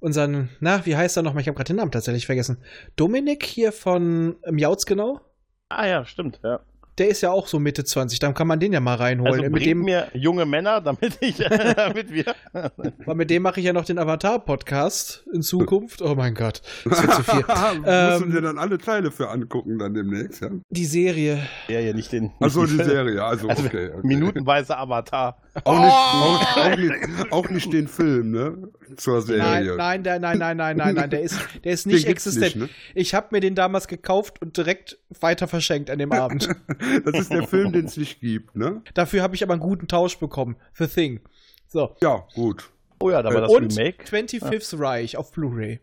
unseren, 0.03 0.49
na, 0.59 0.85
wie 0.85 0.95
heißt 0.95 1.17
er 1.17 1.23
nochmal? 1.23 1.41
Ich 1.41 1.47
habe 1.47 1.55
gerade 1.55 1.69
den 1.69 1.77
Namen 1.77 1.91
tatsächlich 1.91 2.25
vergessen. 2.25 2.57
Dominik 2.97 3.45
hier 3.45 3.71
von 3.71 4.35
Miauz 4.51 4.85
genau. 4.85 5.21
ah 5.69 5.87
ja, 5.87 6.05
stimmt, 6.05 6.41
ja. 6.43 6.59
Der 6.99 7.07
ist 7.07 7.21
ja 7.21 7.31
auch 7.31 7.47
so 7.47 7.57
Mitte 7.57 7.83
20, 7.83 8.19
dann 8.19 8.35
kann 8.35 8.45
man 8.45 8.59
den 8.59 8.71
ja 8.71 8.79
mal 8.79 8.93
reinholen. 8.93 9.33
Also 9.33 9.49
mit, 9.49 9.65
dem, 9.65 9.79
mir 9.79 10.09
junge 10.13 10.45
Männer, 10.45 10.79
damit 10.79 11.17
ich, 11.21 11.37
damit 11.75 12.11
wir. 12.11 12.35
weil 13.05 13.15
mit 13.15 13.31
dem 13.31 13.41
mache 13.41 13.59
ich 13.61 13.65
ja 13.65 13.73
noch 13.73 13.85
den 13.85 13.97
Avatar-Podcast 13.97 15.25
in 15.33 15.41
Zukunft. 15.41 16.03
Oh 16.03 16.13
mein 16.13 16.35
Gott, 16.35 16.61
das 16.83 17.01
wird 17.01 17.13
zu 17.13 17.23
viel. 17.23 17.45
Ähm, 17.85 18.23
du 18.23 18.29
dir 18.29 18.41
dann 18.41 18.57
alle 18.59 18.77
Teile 18.77 19.09
für 19.09 19.29
angucken 19.29 19.79
dann 19.79 19.93
demnächst, 19.93 20.41
ja? 20.41 20.49
Die 20.69 20.85
Serie. 20.85 21.39
Ja, 21.67 21.79
ja, 21.79 21.93
nicht 21.93 22.11
den. 22.11 22.31
Achso, 22.39 22.65
die 22.65 22.75
Serie, 22.75 23.23
also, 23.23 23.47
Also, 23.47 23.65
okay, 23.65 23.89
okay. 23.91 24.07
Minutenweise 24.07 24.77
Avatar. 24.77 25.37
Auch 25.63 25.79
nicht, 25.79 25.93
auch, 25.93 26.57
auch, 26.57 26.77
nicht, 26.77 27.31
auch 27.31 27.49
nicht 27.49 27.73
den 27.73 27.87
Film, 27.87 28.31
ne? 28.31 28.57
Zur 28.95 29.15
Nein, 29.17 29.25
Serie. 29.25 29.75
nein, 29.75 30.03
der, 30.03 30.19
nein, 30.19 30.37
nein, 30.37 30.57
nein, 30.57 30.77
nein, 30.77 30.95
nein, 30.95 31.09
der 31.09 31.21
ist, 31.21 31.39
der 31.63 31.73
ist 31.73 31.85
nicht 31.85 32.07
existent. 32.07 32.43
nicht, 32.43 32.55
ne? 32.55 32.69
Ich 32.95 33.13
habe 33.13 33.27
mir 33.31 33.39
den 33.39 33.55
damals 33.55 33.87
gekauft 33.87 34.41
und 34.41 34.57
direkt 34.57 34.97
weiter 35.19 35.47
verschenkt 35.47 35.89
an 35.89 35.99
dem 35.99 36.11
Abend. 36.11 36.49
Das 37.05 37.19
ist 37.19 37.31
der 37.31 37.47
Film, 37.47 37.71
den 37.71 37.85
es 37.85 37.97
nicht 37.97 38.19
gibt, 38.19 38.55
ne? 38.55 38.81
Dafür 38.93 39.21
habe 39.23 39.35
ich 39.35 39.43
aber 39.43 39.53
einen 39.53 39.61
guten 39.61 39.87
Tausch 39.87 40.17
bekommen. 40.17 40.55
The 40.77 40.87
Thing. 40.87 41.21
So. 41.67 41.95
Ja, 42.01 42.27
gut. 42.35 42.69
Oh 42.99 43.09
ja, 43.09 43.21
da 43.21 43.33
war 43.33 43.41
das 43.41 43.51
und 43.51 43.77
Remake. 43.77 44.03
25th 44.05 44.79
Reich 44.79 45.17
auf 45.17 45.31
Blu-ray. 45.31 45.79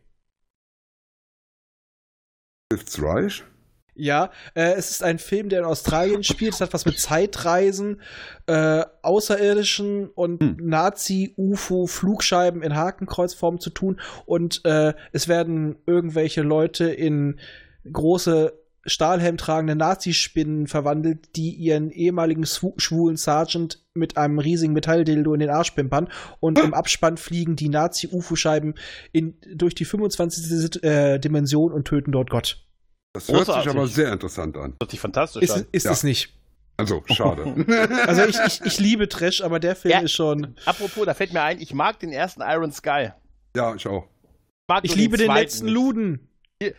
Fifth 2.72 3.02
Reich? 3.02 3.42
Ja, 3.94 4.30
äh, 4.54 4.72
es 4.72 4.90
ist 4.90 5.02
ein 5.02 5.18
Film, 5.18 5.48
der 5.48 5.60
in 5.60 5.64
Australien 5.64 6.22
spielt. 6.22 6.54
Es 6.54 6.60
hat 6.60 6.72
was 6.72 6.86
mit 6.86 6.98
Zeitreisen, 6.98 8.00
äh, 8.46 8.84
Außerirdischen 9.02 10.08
und 10.08 10.40
Hm. 10.40 10.56
Nazi-UFO-Flugscheiben 10.60 12.62
in 12.62 12.76
Hakenkreuzform 12.76 13.60
zu 13.60 13.70
tun. 13.70 14.00
Und 14.26 14.64
äh, 14.64 14.94
es 15.12 15.28
werden 15.28 15.76
irgendwelche 15.86 16.42
Leute 16.42 16.90
in 16.90 17.38
große 17.90 18.52
Stahlhelm 18.86 19.36
tragende 19.36 19.76
Nazispinnen 19.76 20.66
verwandelt, 20.66 21.36
die 21.36 21.50
ihren 21.50 21.90
ehemaligen 21.90 22.46
schwulen 22.46 23.16
Sergeant 23.16 23.84
mit 23.92 24.16
einem 24.16 24.38
riesigen 24.38 24.72
Metalldildo 24.72 25.34
in 25.34 25.40
den 25.40 25.50
Arsch 25.50 25.72
pimpern 25.72 26.08
und 26.40 26.58
im 26.58 26.72
Abspann 26.72 27.18
fliegen 27.18 27.56
die 27.56 27.68
Nazi-UFO-Scheiben 27.68 28.74
durch 29.54 29.74
die 29.74 29.84
25. 29.84 30.82
Äh, 30.82 31.18
Dimension 31.18 31.72
und 31.72 31.86
töten 31.86 32.12
dort 32.12 32.30
Gott. 32.30 32.64
Das 33.12 33.28
hört 33.28 33.46
sich 33.46 33.68
aber 33.68 33.86
sehr 33.86 34.12
interessant 34.12 34.56
an. 34.56 34.72
Das 34.72 34.86
hört 34.86 34.90
sich 34.90 35.00
fantastisch 35.00 35.42
ist, 35.42 35.50
an. 35.50 35.66
Ist 35.72 35.84
ja. 35.84 35.92
es 35.92 36.04
nicht. 36.04 36.32
Also, 36.76 37.02
schade. 37.06 37.42
also 38.06 38.24
ich, 38.24 38.38
ich, 38.46 38.60
ich, 38.64 38.78
liebe 38.78 39.08
Trash, 39.08 39.42
aber 39.42 39.60
der 39.60 39.76
Film 39.76 39.92
ja, 39.92 40.00
ist 40.00 40.12
schon. 40.12 40.54
Apropos, 40.64 41.04
da 41.04 41.12
fällt 41.12 41.32
mir 41.32 41.42
ein, 41.42 41.60
ich 41.60 41.74
mag 41.74 41.98
den 41.98 42.10
ersten 42.10 42.40
Iron 42.40 42.72
Sky. 42.72 43.10
Ja, 43.54 43.74
ich 43.74 43.86
auch. 43.86 44.06
Ich, 44.82 44.92
ich 44.92 44.96
liebe 44.96 45.18
den, 45.18 45.28
den 45.28 45.36
letzten 45.36 45.68
Luden. 45.68 46.30
Äh, 46.58 46.72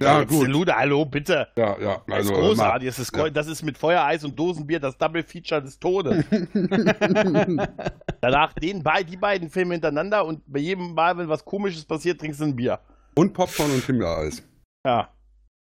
ja, 0.00 0.24
gut. 0.24 0.48
Lude, 0.48 0.74
hallo, 0.74 1.04
bitte. 1.04 1.48
Ja, 1.56 1.78
ja. 1.78 2.02
Also, 2.10 2.10
das 2.10 2.24
ist 2.24 2.32
großartig. 2.32 2.88
Das 2.88 2.98
ist, 2.98 3.16
ja. 3.16 3.30
das 3.30 3.46
ist 3.46 3.62
mit 3.62 3.78
Feuereis 3.78 4.24
und 4.24 4.38
Dosenbier 4.38 4.80
das 4.80 4.98
Double 4.98 5.22
Feature 5.22 5.62
des 5.62 5.78
Todes. 5.78 6.24
Danach 8.20 8.52
den, 8.54 8.82
die 9.08 9.16
beiden 9.16 9.48
Filme 9.48 9.74
hintereinander 9.74 10.24
und 10.24 10.42
bei 10.46 10.58
jedem 10.58 10.94
Mal, 10.94 11.16
wenn 11.16 11.28
was 11.28 11.44
Komisches 11.44 11.84
passiert, 11.84 12.20
trinkst 12.20 12.40
du 12.40 12.44
ein 12.44 12.56
Bier. 12.56 12.80
Und 13.14 13.32
Popcorn 13.32 13.70
und 13.70 13.84
Himbeereis. 13.84 14.42
Ja. 14.86 15.15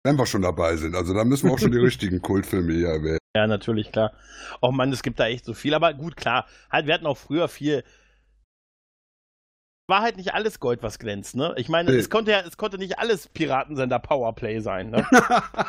Wenn 0.04 0.18
wir 0.18 0.26
schon 0.26 0.42
dabei 0.42 0.76
sind. 0.76 0.94
Also 0.94 1.14
da 1.14 1.24
müssen 1.24 1.48
wir 1.48 1.54
auch 1.54 1.58
schon 1.58 1.72
die 1.72 1.78
richtigen 1.90 2.20
Kultfilme 2.20 2.72
hier 2.72 2.88
erwähnen. 2.88 3.18
Ja, 3.36 3.46
natürlich, 3.46 3.90
klar. 3.90 4.12
Oh 4.60 4.70
Mann, 4.70 4.92
es 4.92 5.02
gibt 5.02 5.18
da 5.18 5.26
echt 5.26 5.44
so 5.44 5.54
viel. 5.54 5.74
Aber 5.74 5.92
gut, 5.94 6.16
klar. 6.16 6.46
Halt, 6.70 6.86
wir 6.86 6.94
hatten 6.94 7.06
auch 7.06 7.16
früher 7.16 7.48
viel 7.48 7.82
war 9.86 10.00
halt 10.00 10.16
nicht 10.16 10.32
alles 10.32 10.60
Gold, 10.60 10.82
was 10.82 10.98
glänzt, 10.98 11.36
ne? 11.36 11.54
Ich 11.58 11.68
meine, 11.68 11.92
nee. 11.92 11.98
es 11.98 12.08
konnte 12.08 12.30
ja, 12.30 12.40
es 12.40 12.56
konnte 12.56 12.78
nicht 12.78 12.98
alles 12.98 13.28
Piratensender 13.28 13.98
Powerplay 13.98 14.60
sein, 14.60 14.90
ne? 14.90 15.06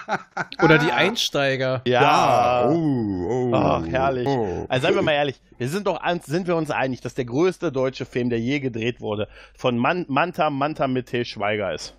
Oder 0.64 0.78
die 0.78 0.91
Einsteiger. 0.91 1.82
Ja. 1.86 2.02
ja. 2.02 2.70
Oh, 2.70 3.49
oh, 3.52 3.53
Ach, 3.53 3.86
herrlich. 3.86 4.28
Oh. 4.28 4.66
Also 4.70 4.88
seien 4.88 4.95
wir 4.95 5.02
mal 5.02 5.12
ehrlich, 5.12 5.41
wir 5.57 5.68
sind 5.68 5.88
doch 5.88 6.02
sind 6.24 6.48
wir 6.48 6.56
uns 6.56 6.72
einig, 6.72 7.02
dass 7.02 7.14
der 7.14 7.26
größte 7.26 7.72
deutsche 7.72 8.06
Film, 8.06 8.30
der 8.30 8.40
je 8.40 8.60
gedreht 8.60 9.02
wurde, 9.02 9.28
von 9.53 9.78
Man 9.78 10.06
Manta 10.07 10.49
Manta 10.49 10.88
mit 10.88 11.07
Till 11.07 11.26
Schweiger 11.26 11.74
ist. 11.74 11.94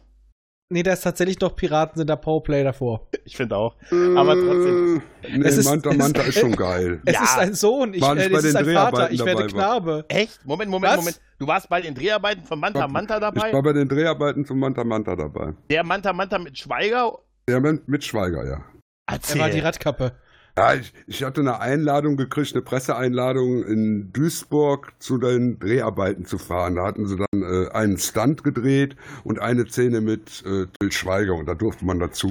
Nee, 0.68 0.82
da 0.82 0.94
ist 0.94 1.02
tatsächlich 1.02 1.38
noch 1.38 1.54
Piraten 1.54 1.96
sind 1.96 2.10
der 2.10 2.16
Powerplay 2.16 2.64
davor. 2.64 3.06
Ich 3.24 3.36
finde 3.36 3.56
auch. 3.56 3.76
Aber 4.16 4.34
trotzdem. 4.34 5.00
Nee, 5.22 5.46
es 5.46 5.58
ist, 5.58 5.66
Manta 5.66 5.92
Manta 5.92 6.22
ist, 6.22 6.28
ist 6.30 6.40
schon 6.40 6.52
geil. 6.56 7.00
Es 7.04 7.14
ja. 7.14 7.22
ist 7.22 7.38
ein 7.38 7.54
Sohn, 7.54 7.94
ich, 7.94 8.02
äh, 8.02 8.32
es 8.32 8.44
ist 8.44 8.56
ein 8.56 8.74
Vater, 8.74 9.12
ich 9.12 9.24
werde 9.24 9.46
Knabe. 9.46 9.90
War. 9.98 10.04
Echt? 10.08 10.44
Moment, 10.44 10.68
Moment, 10.68 10.92
Was? 10.92 10.98
Moment. 10.98 11.20
Du 11.38 11.46
warst 11.46 11.68
bei 11.68 11.80
den 11.80 11.94
Dreharbeiten 11.94 12.44
von 12.44 12.58
Manta 12.58 12.88
Manta 12.88 13.20
dabei? 13.20 13.48
Ich 13.48 13.54
war 13.54 13.62
bei 13.62 13.74
den 13.74 13.88
Dreharbeiten 13.88 14.44
von 14.44 14.58
Manta 14.58 14.82
Manta 14.82 15.14
dabei. 15.14 15.54
Der 15.70 15.84
Manta 15.84 16.12
Manta 16.12 16.38
mit 16.38 16.58
Schweiger? 16.58 17.16
Der 17.48 17.60
mit 17.60 18.02
Schweiger, 18.04 18.44
ja. 18.44 18.64
Erzähl. 19.06 19.36
Er 19.36 19.42
war 19.44 19.50
die 19.50 19.60
Radkappe. 19.60 20.16
Ja, 20.58 20.74
ich, 20.74 20.92
ich 21.06 21.22
hatte 21.22 21.42
eine 21.42 21.60
Einladung 21.60 22.16
gekriegt, 22.16 22.54
eine 22.54 22.62
Presseeinladung 22.62 23.62
in 23.64 24.10
Duisburg 24.12 24.94
zu 24.98 25.18
den 25.18 25.58
Dreharbeiten 25.58 26.24
zu 26.24 26.38
fahren. 26.38 26.76
Da 26.76 26.86
hatten 26.86 27.06
sie 27.06 27.16
dann 27.16 27.42
äh, 27.42 27.68
einen 27.72 27.98
Stunt 27.98 28.42
gedreht 28.42 28.96
und 29.22 29.38
eine 29.38 29.66
Szene 29.66 30.00
mit 30.00 30.42
äh, 30.46 30.66
Till 30.78 30.92
Schweiger 30.92 31.34
und 31.34 31.44
da 31.46 31.54
durfte 31.54 31.84
man 31.84 31.98
dazu. 31.98 32.30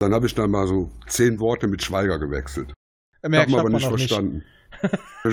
Dann 0.00 0.12
habe 0.12 0.26
ich 0.26 0.34
dann 0.34 0.50
mal 0.50 0.66
so 0.66 0.90
zehn 1.06 1.40
Worte 1.40 1.66
mit 1.66 1.82
Schweiger 1.82 2.18
gewechselt. 2.18 2.74
Mehr 3.26 3.40
Hab 3.40 3.48
man 3.48 3.60
aber 3.60 3.70
nicht 3.70 3.88
verstanden. 3.88 4.44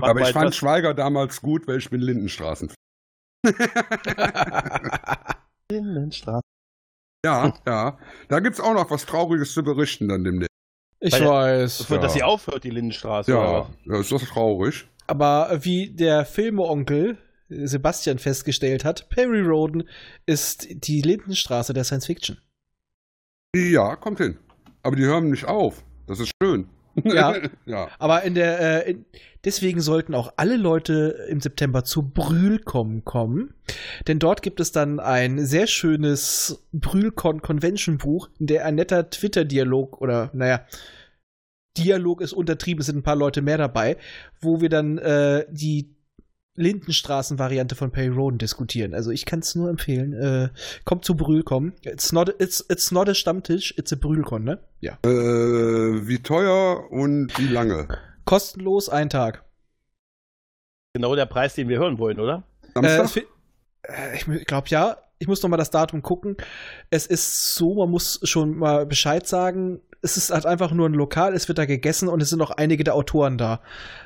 aber 0.00 0.20
ich 0.22 0.32
fand 0.32 0.54
Schweiger 0.54 0.94
damals 0.94 1.42
gut, 1.42 1.68
weil 1.68 1.76
ich 1.78 1.90
bin 1.90 2.00
Lindenstraßen. 2.00 2.72
Lindenstraßen. 5.70 6.48
Ja, 7.28 7.54
ja. 7.66 7.98
Da 8.28 8.40
gibt 8.40 8.54
es 8.54 8.60
auch 8.60 8.74
noch 8.74 8.90
was 8.90 9.06
Trauriges 9.06 9.52
zu 9.52 9.62
berichten 9.62 10.08
dann 10.08 10.24
demnächst. 10.24 10.48
Ich 11.00 11.12
Weil, 11.12 11.28
weiß. 11.28 11.88
Ja. 11.88 11.98
Dass 11.98 12.14
sie 12.14 12.22
aufhört, 12.22 12.64
die 12.64 12.70
Lindenstraße. 12.70 13.30
Ja, 13.30 13.68
ja 13.84 14.00
ist 14.00 14.10
das 14.10 14.24
traurig. 14.24 14.86
Aber 15.06 15.58
wie 15.62 15.90
der 15.90 16.24
Filmeonkel 16.24 17.18
Sebastian 17.48 18.18
festgestellt 18.18 18.84
hat, 18.84 19.08
Perry 19.08 19.40
Roden 19.40 19.88
ist 20.26 20.66
die 20.70 21.00
Lindenstraße 21.00 21.72
der 21.72 21.84
Science 21.84 22.06
Fiction. 22.06 22.38
Ja, 23.54 23.96
kommt 23.96 24.18
hin. 24.18 24.38
Aber 24.82 24.96
die 24.96 25.04
hören 25.04 25.30
nicht 25.30 25.46
auf. 25.46 25.82
Das 26.06 26.20
ist 26.20 26.30
schön. 26.42 26.68
Ja, 27.04 27.34
ja. 27.66 27.88
aber 27.98 28.22
in 28.22 28.34
der, 28.34 28.86
äh, 28.86 28.90
in, 28.90 29.04
deswegen 29.44 29.80
sollten 29.80 30.14
auch 30.14 30.32
alle 30.36 30.56
Leute 30.56 31.26
im 31.28 31.40
September 31.40 31.84
zu 31.84 32.02
Brühlcom 32.02 33.04
kommen, 33.04 33.54
denn 34.06 34.18
dort 34.18 34.42
gibt 34.42 34.60
es 34.60 34.72
dann 34.72 35.00
ein 35.00 35.44
sehr 35.44 35.66
schönes 35.66 36.64
Brühlcon-Convention-Buch, 36.72 38.28
in 38.38 38.46
der 38.46 38.64
ein 38.64 38.76
netter 38.76 39.10
Twitter-Dialog 39.10 40.00
oder, 40.00 40.30
naja, 40.32 40.64
Dialog 41.76 42.20
ist 42.20 42.32
untertrieben, 42.32 42.80
es 42.80 42.86
sind 42.86 42.96
ein 42.96 43.02
paar 43.02 43.16
Leute 43.16 43.40
mehr 43.40 43.58
dabei, 43.58 43.96
wo 44.40 44.60
wir 44.60 44.68
dann 44.68 44.98
äh, 44.98 45.46
die 45.50 45.94
Lindenstraßen-Variante 46.58 47.74
von 47.74 47.90
Perry 47.90 48.08
Roden 48.08 48.38
diskutieren. 48.38 48.94
Also 48.94 49.10
ich 49.10 49.24
kann 49.24 49.40
es 49.40 49.54
nur 49.54 49.70
empfehlen. 49.70 50.12
Äh, 50.12 50.48
kommt 50.84 51.04
zu 51.04 51.16
Brühlcon. 51.16 51.72
It's 51.82 52.12
not, 52.12 52.34
it's, 52.38 52.64
it's 52.68 52.90
not 52.90 53.08
a 53.08 53.14
Stammtisch, 53.14 53.74
it's 53.76 53.92
a 53.92 53.96
Brühlcon, 53.96 54.44
ne? 54.44 54.58
Ja. 54.80 54.98
Äh, 55.04 55.08
wie 55.08 56.18
teuer 56.22 56.90
und 56.90 57.38
wie 57.38 57.48
lange? 57.48 57.88
Kostenlos, 58.24 58.88
ein 58.88 59.08
Tag. 59.08 59.44
Genau 60.94 61.14
der 61.14 61.26
Preis, 61.26 61.54
den 61.54 61.68
wir 61.68 61.78
hören 61.78 61.98
wollen, 61.98 62.20
oder? 62.20 62.44
Äh, 62.74 63.06
äh 63.82 64.16
ich 64.16 64.46
glaube 64.46 64.68
ja. 64.68 64.96
Ich 65.18 65.26
muss 65.26 65.42
noch 65.42 65.50
mal 65.50 65.56
das 65.56 65.70
Datum 65.70 66.02
gucken. 66.02 66.36
Es 66.90 67.06
ist 67.06 67.54
so, 67.54 67.74
man 67.74 67.90
muss 67.90 68.20
schon 68.22 68.56
mal 68.56 68.86
Bescheid 68.86 69.26
sagen 69.26 69.80
es 70.02 70.16
ist 70.16 70.30
halt 70.30 70.46
einfach 70.46 70.72
nur 70.72 70.88
ein 70.88 70.94
Lokal, 70.94 71.34
es 71.34 71.48
wird 71.48 71.58
da 71.58 71.66
gegessen 71.66 72.08
und 72.08 72.22
es 72.22 72.30
sind 72.30 72.40
auch 72.40 72.50
einige 72.52 72.84
der 72.84 72.94
Autoren 72.94 73.36
da. 73.38 73.60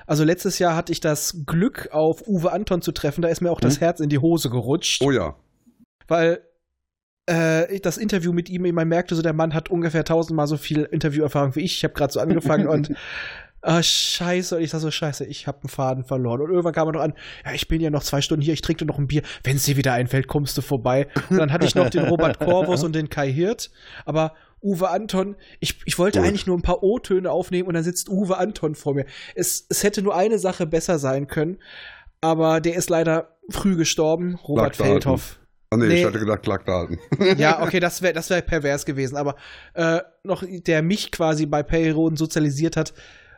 Also 0.06 0.24
letztes 0.24 0.58
Jahr 0.58 0.74
hatte 0.74 0.92
ich 0.92 1.00
das 1.00 1.44
Glück, 1.46 1.88
auf 1.92 2.26
Uwe 2.26 2.52
Anton 2.52 2.82
zu 2.82 2.92
treffen, 2.92 3.22
da 3.22 3.28
ist 3.28 3.40
mir 3.40 3.50
auch 3.50 3.60
hm. 3.60 3.68
das 3.68 3.80
Herz 3.80 4.00
in 4.00 4.08
die 4.08 4.18
Hose 4.18 4.50
gerutscht. 4.50 5.02
Oh 5.02 5.10
ja. 5.10 5.36
Weil 6.08 6.40
äh, 7.26 7.78
das 7.80 7.98
Interview 7.98 8.32
mit 8.32 8.48
ihm, 8.48 8.62
man 8.74 8.88
merkte 8.88 9.14
so, 9.14 9.22
der 9.22 9.34
Mann 9.34 9.54
hat 9.54 9.70
ungefähr 9.70 10.04
tausendmal 10.04 10.46
so 10.46 10.56
viel 10.56 10.84
Interviewerfahrung 10.84 11.54
wie 11.56 11.60
ich. 11.60 11.76
Ich 11.76 11.84
habe 11.84 11.94
gerade 11.94 12.12
so 12.12 12.20
angefangen 12.20 12.68
und 12.68 12.92
Ah, 13.62 13.82
scheiße. 13.82 14.56
Und 14.56 14.62
ich 14.62 14.70
sag 14.70 14.80
so, 14.80 14.90
scheiße, 14.90 15.24
ich 15.24 15.46
habe 15.46 15.60
einen 15.62 15.68
Faden 15.68 16.04
verloren. 16.04 16.40
Und 16.40 16.50
irgendwann 16.50 16.72
kam 16.72 16.88
er 16.88 16.92
noch 16.92 17.00
an, 17.00 17.14
ja, 17.44 17.52
ich 17.52 17.68
bin 17.68 17.80
ja 17.80 17.90
noch 17.90 18.02
zwei 18.02 18.20
Stunden 18.20 18.42
hier, 18.42 18.54
ich 18.54 18.60
trinke 18.60 18.84
noch 18.84 18.98
ein 18.98 19.06
Bier. 19.06 19.22
Wenn 19.44 19.56
es 19.56 19.64
dir 19.64 19.76
wieder 19.76 19.92
einfällt, 19.92 20.26
kommst 20.26 20.58
du 20.58 20.62
vorbei. 20.62 21.06
Und 21.30 21.38
dann 21.38 21.52
hatte 21.52 21.64
ich 21.64 21.74
noch 21.74 21.88
den 21.88 22.04
Robert 22.04 22.40
Corvus 22.40 22.82
und 22.84 22.94
den 22.94 23.08
Kai 23.08 23.32
Hirt. 23.32 23.70
Aber 24.04 24.34
Uwe 24.62 24.90
Anton, 24.90 25.36
ich, 25.60 25.80
ich 25.84 25.98
wollte 25.98 26.20
Gut. 26.20 26.28
eigentlich 26.28 26.46
nur 26.46 26.56
ein 26.56 26.62
paar 26.62 26.82
O-Töne 26.82 27.30
aufnehmen 27.30 27.68
und 27.68 27.74
dann 27.74 27.84
sitzt 27.84 28.08
Uwe 28.08 28.38
Anton 28.38 28.74
vor 28.74 28.94
mir. 28.94 29.06
Es, 29.34 29.66
es 29.68 29.82
hätte 29.82 30.02
nur 30.02 30.14
eine 30.14 30.38
Sache 30.38 30.66
besser 30.66 30.98
sein 30.98 31.26
können, 31.26 31.58
aber 32.20 32.60
der 32.60 32.76
ist 32.76 32.88
leider 32.88 33.36
früh 33.48 33.76
gestorben, 33.76 34.36
Robert 34.36 34.76
Feldhoff. 34.76 35.40
Oh 35.72 35.76
nee, 35.76 35.86
nee, 35.86 36.00
ich 36.00 36.04
hatte 36.04 36.18
gedacht 36.18 36.42
Klackdaten. 36.42 36.98
ja, 37.38 37.62
okay, 37.62 37.80
das 37.80 38.02
wäre 38.02 38.12
das 38.12 38.28
wär 38.28 38.42
pervers 38.42 38.84
gewesen, 38.84 39.16
aber 39.16 39.36
äh, 39.74 40.00
noch 40.22 40.44
der 40.46 40.82
mich 40.82 41.10
quasi 41.10 41.46
bei 41.46 41.62
Payroden 41.62 42.16
sozialisiert 42.16 42.76
hat. 42.76 42.92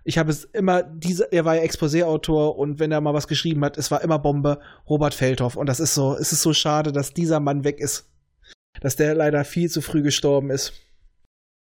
Ich 0.07 0.19
habe 0.19 0.31
es 0.31 0.45
immer, 0.45 0.83
diese, 0.83 1.33
er 1.33 1.47
war 1.47 1.57
ja 1.57 1.63
Exposé-Autor 1.63 2.59
und 2.59 2.79
wenn 2.79 2.93
er 2.93 3.01
mal 3.01 3.15
was 3.15 3.27
geschrieben 3.27 3.65
hat, 3.65 3.79
es 3.79 3.91
war 3.91 4.03
immer 4.03 4.19
Bombe, 4.19 4.61
Robert 4.89 5.15
Feldhoff. 5.15 5.57
Und 5.57 5.67
das 5.67 5.81
ist 5.81 5.95
so, 5.95 6.15
es 6.15 6.31
ist 6.31 6.43
so 6.43 6.53
schade, 6.53 6.93
dass 6.93 7.15
dieser 7.15 7.41
Mann 7.41 7.65
weg 7.65 7.81
ist. 7.81 8.11
Dass 8.81 8.97
der 8.97 9.15
leider 9.15 9.45
viel 9.45 9.71
zu 9.71 9.81
früh 9.81 10.03
gestorben 10.03 10.51
ist. 10.51 10.75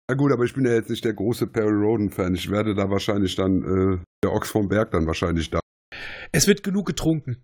Na 0.07 0.15
gut, 0.15 0.31
aber 0.31 0.43
ich 0.43 0.53
bin 0.53 0.65
ja 0.65 0.73
jetzt 0.73 0.89
nicht 0.89 1.05
der 1.05 1.13
große 1.13 1.47
Perry 1.47 1.73
Roden-Fan. 1.73 2.35
Ich 2.35 2.51
werde 2.51 2.75
da 2.75 2.89
wahrscheinlich 2.89 3.35
dann, 3.35 3.63
äh, 3.63 4.03
der 4.23 4.33
Ochs 4.33 4.51
vom 4.51 4.67
Berg 4.67 4.91
dann 4.91 5.07
wahrscheinlich 5.07 5.49
da. 5.49 5.59
Es 6.31 6.47
wird 6.47 6.61
genug 6.61 6.85
getrunken. 6.85 7.37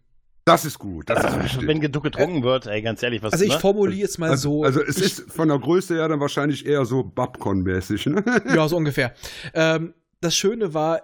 Das 0.45 0.63
ist 0.63 0.77
gut. 0.77 1.09
Das 1.09 1.23
ist 1.23 1.43
wichtig. 1.43 1.67
Wenn 1.67 1.79
genug 1.79 2.03
getrunken 2.03 2.43
wird, 2.43 2.67
ey, 2.67 2.83
ganz 2.83 3.01
ehrlich, 3.01 3.23
was 3.23 3.33
Also 3.33 3.45
ich 3.45 3.53
ne? 3.53 3.59
formuliere 3.59 4.07
es 4.07 4.19
mal 4.19 4.29
also, 4.29 4.59
so. 4.59 4.63
Also 4.63 4.83
es 4.83 5.01
ist 5.01 5.31
von 5.31 5.47
der 5.47 5.57
Größe 5.57 5.95
her 5.95 6.07
dann 6.07 6.19
wahrscheinlich 6.19 6.65
eher 6.67 6.85
so 6.85 7.01
Babcon-mäßig, 7.01 8.07
ne? 8.09 8.23
Ja, 8.55 8.67
so 8.67 8.77
ungefähr. 8.77 9.15
Ähm, 9.55 9.95
das 10.25 10.35
Schöne 10.35 10.73
war, 10.73 11.03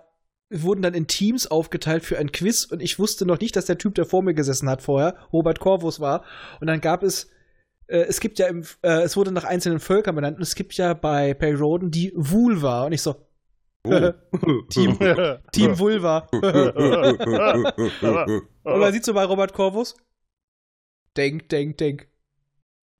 wir 0.50 0.64
wurden 0.64 0.82
dann 0.82 0.94
in 0.94 1.08
Teams 1.08 1.48
aufgeteilt 1.48 2.04
für 2.04 2.18
ein 2.18 2.32
Quiz 2.32 2.66
und 2.66 2.82
ich 2.82 3.00
wusste 3.00 3.26
noch 3.26 3.40
nicht, 3.40 3.56
dass 3.56 3.66
der 3.66 3.78
Typ, 3.78 3.96
der 3.96 4.06
vor 4.06 4.22
mir 4.22 4.34
gesessen 4.34 4.70
hat 4.70 4.82
vorher, 4.82 5.16
Robert 5.32 5.60
Corvus 5.60 6.02
war. 6.02 6.26
Und 6.60 6.68
dann 6.68 6.82
gab 6.82 7.04
es 7.04 7.30
äh, 7.92 8.06
es 8.08 8.22
gibt 8.22 8.40
ja 8.40 8.48
im, 8.48 8.64
äh, 8.82 9.02
es 9.02 9.16
wurde 9.18 9.32
nach 9.32 9.44
einzelnen 9.44 9.80
Völkern 9.80 10.16
benannt 10.16 10.38
und 10.38 10.44
es 10.44 10.56
gibt 10.56 10.74
ja 10.76 10.94
bei 10.94 11.34
Perry 11.34 11.56
Roden 11.56 11.92
die 11.92 12.14
Vulva 12.16 12.86
und 12.86 12.94
ich 12.94 13.02
so, 13.02 13.28
oh. 13.84 13.90
Team, 14.70 14.98
Team 15.52 15.78
Vulva. 15.78 16.30
und 18.64 18.80
man 18.80 18.94
sieht 18.94 19.04
so 19.04 19.14
bei 19.14 19.26
Robert 19.26 19.52
Corvus, 19.54 19.98
denk, 21.18 21.50
denk, 21.50 21.78
denk. 21.78 22.08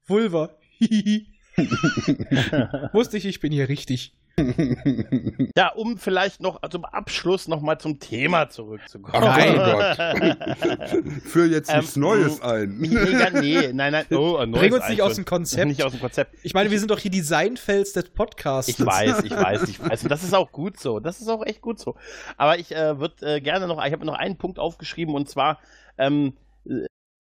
Vulva. 0.06 0.58
Wusste 2.92 3.16
ich, 3.16 3.24
ich 3.24 3.40
bin 3.40 3.52
hier 3.52 3.70
richtig. 3.70 4.14
Ja, 5.56 5.68
um 5.74 5.98
vielleicht 5.98 6.40
noch 6.40 6.60
zum 6.70 6.84
Abschluss 6.84 7.48
noch 7.48 7.60
mal 7.60 7.78
zum 7.78 7.98
Thema 7.98 8.48
zurückzukommen. 8.48 9.14
Ach, 9.24 9.36
Nein. 9.36 9.58
oh 11.04 11.20
Führ 11.28 11.46
jetzt 11.46 11.70
Ähm, 11.70 11.80
nichts 11.80 11.96
Neues 11.96 12.40
ein. 12.40 12.78
Nee, 12.78 13.72
nein, 13.72 13.92
nein. 13.92 14.06
Oh, 14.10 14.36
ein 14.36 14.52
Bring 14.52 14.72
uns 14.72 14.88
nicht 14.88 15.02
aus 15.02 15.14
dem. 15.14 15.24
Konzept. 15.24 15.66
Nicht 15.66 15.84
aus 15.84 15.92
dem 15.92 16.00
Konzept. 16.00 16.36
Ich 16.42 16.54
meine, 16.54 16.70
wir 16.70 16.78
sind 16.78 16.90
doch 16.90 16.98
hier 16.98 17.10
die 17.10 17.20
Seinfelds 17.20 17.92
des 17.92 18.10
Podcasts. 18.10 18.68
Ich 18.70 18.84
weiß, 18.84 19.24
ich 19.24 19.32
weiß, 19.32 19.68
ich 19.68 19.80
weiß. 19.80 20.02
Und 20.02 20.08
das 20.10 20.22
ist 20.22 20.34
auch 20.34 20.50
gut 20.52 20.78
so. 20.78 21.00
Das 21.00 21.20
ist 21.20 21.28
auch 21.28 21.44
echt 21.44 21.60
gut 21.60 21.78
so. 21.78 21.94
Aber 22.36 22.58
ich 22.58 22.74
äh, 22.74 22.98
würde 22.98 23.36
äh, 23.36 23.40
gerne 23.40 23.66
noch, 23.66 23.84
ich 23.84 23.92
habe 23.92 24.04
noch 24.04 24.14
einen 24.14 24.36
Punkt 24.36 24.58
aufgeschrieben 24.58 25.14
und 25.14 25.28
zwar, 25.28 25.58
ähm, 25.98 26.34
äh, 26.66 26.86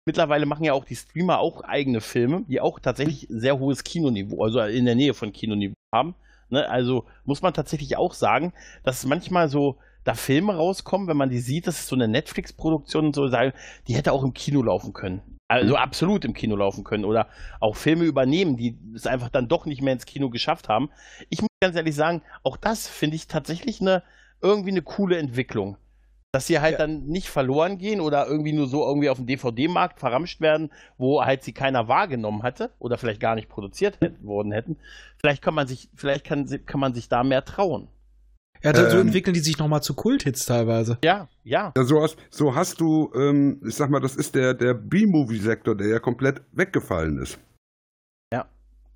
mittlerweile 0.06 0.46
machen 0.46 0.64
ja 0.64 0.72
auch 0.72 0.84
die 0.84 0.96
Streamer 0.96 1.38
auch 1.38 1.62
eigene 1.62 2.00
Filme, 2.00 2.44
die 2.48 2.60
auch 2.60 2.80
tatsächlich 2.80 3.26
sehr 3.30 3.58
hohes 3.58 3.84
Kinoniveau, 3.84 4.42
also 4.42 4.60
in 4.60 4.84
der 4.86 4.94
Nähe 4.94 5.14
von 5.14 5.32
Kinoniveau 5.32 5.74
haben. 5.94 6.14
Ne? 6.50 6.68
Also 6.68 7.04
muss 7.24 7.42
man 7.42 7.54
tatsächlich 7.54 7.96
auch 7.96 8.14
sagen, 8.14 8.52
dass 8.82 9.06
manchmal 9.06 9.48
so 9.48 9.78
da 10.04 10.14
Filme 10.14 10.54
rauskommen, 10.54 11.08
wenn 11.08 11.16
man 11.16 11.28
die 11.28 11.40
sieht, 11.40 11.66
das 11.66 11.80
ist 11.80 11.88
so 11.88 11.96
eine 11.96 12.08
Netflix-Produktion 12.08 13.06
und 13.06 13.14
so, 13.14 13.28
die 13.28 13.94
hätte 13.94 14.12
auch 14.12 14.24
im 14.24 14.32
Kino 14.32 14.62
laufen 14.62 14.92
können. 14.92 15.22
Also 15.48 15.76
absolut 15.76 16.24
im 16.26 16.34
Kino 16.34 16.56
laufen 16.56 16.84
können 16.84 17.06
oder 17.06 17.28
auch 17.60 17.74
Filme 17.76 18.04
übernehmen, 18.04 18.56
die 18.56 18.78
es 18.94 19.06
einfach 19.06 19.30
dann 19.30 19.48
doch 19.48 19.64
nicht 19.64 19.80
mehr 19.80 19.94
ins 19.94 20.04
Kino 20.04 20.28
geschafft 20.28 20.68
haben. 20.68 20.90
Ich 21.30 21.40
muss 21.40 21.48
ganz 21.60 21.74
ehrlich 21.74 21.94
sagen, 21.94 22.22
auch 22.42 22.58
das 22.58 22.86
finde 22.86 23.16
ich 23.16 23.28
tatsächlich 23.28 23.80
eine 23.80 24.02
irgendwie 24.42 24.70
eine 24.70 24.82
coole 24.82 25.16
Entwicklung. 25.16 25.78
Dass 26.32 26.46
sie 26.46 26.60
halt 26.60 26.72
Ja. 26.72 26.78
dann 26.86 27.06
nicht 27.06 27.28
verloren 27.30 27.78
gehen 27.78 28.00
oder 28.02 28.26
irgendwie 28.26 28.52
nur 28.52 28.66
so 28.68 28.84
irgendwie 28.86 29.08
auf 29.08 29.16
dem 29.16 29.26
DVD-Markt 29.26 29.98
verramscht 29.98 30.42
werden, 30.42 30.70
wo 30.98 31.24
halt 31.24 31.42
sie 31.42 31.52
keiner 31.54 31.88
wahrgenommen 31.88 32.42
hatte 32.42 32.70
oder 32.78 32.98
vielleicht 32.98 33.20
gar 33.20 33.34
nicht 33.34 33.48
produziert 33.48 33.98
hätten, 34.02 34.26
worden 34.26 34.52
hätten. 34.52 34.76
Vielleicht 35.18 35.40
kann 35.42 35.54
man 35.54 35.66
sich, 35.66 35.88
vielleicht 35.94 36.26
kann, 36.26 36.46
kann 36.66 36.80
man 36.80 36.92
sich 36.92 37.08
da 37.08 37.24
mehr 37.24 37.44
trauen. 37.46 37.88
Ja, 38.62 38.72
da- 38.72 38.90
so 38.90 38.96
Ähm. 38.98 39.06
entwickeln 39.06 39.32
die 39.34 39.40
sich 39.40 39.56
nochmal 39.56 39.82
zu 39.82 39.94
Kulthits 39.94 40.44
teilweise. 40.44 40.98
Ja, 41.02 41.28
ja. 41.44 41.72
Ja, 41.74 41.84
so, 41.84 42.02
hast, 42.02 42.18
so 42.28 42.54
hast 42.54 42.80
du, 42.80 43.10
ähm, 43.14 43.62
ich 43.66 43.76
sag 43.76 43.88
mal, 43.88 44.00
das 44.00 44.14
ist 44.16 44.34
der, 44.34 44.52
der 44.52 44.74
B-Movie-Sektor, 44.74 45.76
der 45.76 45.86
ja 45.88 45.98
komplett 45.98 46.42
weggefallen 46.52 47.18
ist. 47.22 47.38
Ja. 48.34 48.46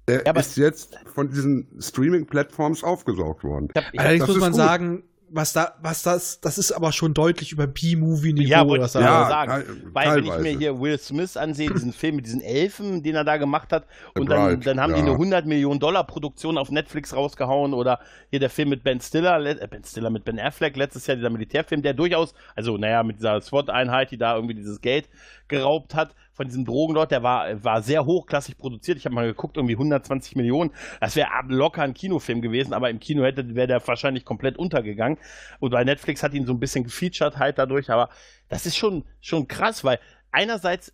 Der 0.08 0.16
Ja, 0.24 0.30
aber- 0.30 0.40
ist 0.40 0.56
jetzt 0.58 0.98
von 1.14 1.30
diesen 1.30 1.68
Streaming-Plattforms 1.80 2.84
aufgesaugt 2.84 3.42
worden. 3.44 3.68
Ich 3.74 3.82
hab, 3.82 3.94
ich 3.94 4.00
Allerdings 4.00 4.26
das 4.26 4.28
muss 4.34 4.40
man 4.40 4.50
gut. 4.50 4.56
sagen, 4.60 5.02
was 5.34 5.52
da, 5.52 5.74
was 5.80 6.02
das, 6.02 6.40
das 6.40 6.58
ist 6.58 6.72
aber 6.72 6.92
schon 6.92 7.14
deutlich 7.14 7.52
über 7.52 7.66
B-Movie-Niveau. 7.66 8.48
Ja, 8.48 8.66
wollte 8.68 8.84
was 8.84 8.94
ich 8.94 9.00
da 9.00 9.22
Ja, 9.22 9.28
sagen. 9.28 9.64
Weil 9.92 10.16
wenn 10.16 10.24
ich 10.26 10.38
mir 10.38 10.58
hier 10.58 10.80
Will 10.80 10.98
Smith 10.98 11.36
ansehe, 11.36 11.70
diesen 11.70 11.92
Film 11.92 12.16
mit 12.16 12.26
diesen 12.26 12.40
Elfen, 12.40 13.02
den 13.02 13.14
er 13.14 13.24
da 13.24 13.36
gemacht 13.36 13.72
hat, 13.72 13.86
und 14.14 14.28
dann, 14.30 14.60
dann 14.60 14.80
haben 14.80 14.92
die 14.94 15.00
ja. 15.00 15.04
eine 15.06 15.12
100 15.12 15.46
Millionen 15.46 15.80
Dollar 15.80 16.04
Produktion 16.04 16.58
auf 16.58 16.70
Netflix 16.70 17.14
rausgehauen 17.14 17.74
oder 17.74 18.00
hier 18.30 18.40
der 18.40 18.50
Film 18.50 18.68
mit 18.68 18.82
Ben 18.84 19.00
Stiller, 19.00 19.38
le- 19.38 19.60
äh, 19.60 19.66
Ben 19.68 19.84
Stiller 19.84 20.10
mit 20.10 20.24
Ben 20.24 20.38
Affleck 20.38 20.76
letztes 20.76 21.06
Jahr, 21.06 21.16
dieser 21.16 21.30
Militärfilm, 21.30 21.82
der 21.82 21.94
durchaus, 21.94 22.34
also 22.54 22.76
naja, 22.76 23.02
mit 23.02 23.16
dieser 23.18 23.40
SWAT-Einheit, 23.40 24.10
die 24.10 24.18
da 24.18 24.34
irgendwie 24.34 24.54
dieses 24.54 24.80
Geld 24.80 25.08
geraubt 25.48 25.94
hat 25.94 26.14
von 26.32 26.46
diesem 26.46 26.64
Drogenlord, 26.64 27.10
der 27.10 27.22
war, 27.22 27.62
war 27.62 27.82
sehr 27.82 28.06
hochklassig 28.06 28.56
produziert. 28.56 28.98
Ich 28.98 29.04
habe 29.04 29.14
mal 29.14 29.26
geguckt, 29.26 29.56
irgendwie 29.56 29.74
120 29.74 30.36
Millionen. 30.36 30.70
Das 31.00 31.16
wäre 31.16 31.28
locker 31.48 31.82
ein 31.82 31.94
Kinofilm 31.94 32.40
gewesen, 32.40 32.72
aber 32.72 32.90
im 32.90 33.00
Kino 33.00 33.24
hätte 33.24 33.54
wäre 33.54 33.66
der 33.66 33.86
wahrscheinlich 33.86 34.24
komplett 34.24 34.58
untergegangen. 34.58 35.18
Und 35.60 35.70
bei 35.70 35.84
Netflix 35.84 36.22
hat 36.22 36.34
ihn 36.34 36.46
so 36.46 36.52
ein 36.52 36.60
bisschen 36.60 36.84
gefeatured 36.84 37.38
halt 37.38 37.58
dadurch, 37.58 37.90
aber 37.90 38.08
das 38.48 38.66
ist 38.66 38.76
schon, 38.76 39.04
schon 39.20 39.48
krass, 39.48 39.84
weil 39.84 39.98
einerseits 40.30 40.92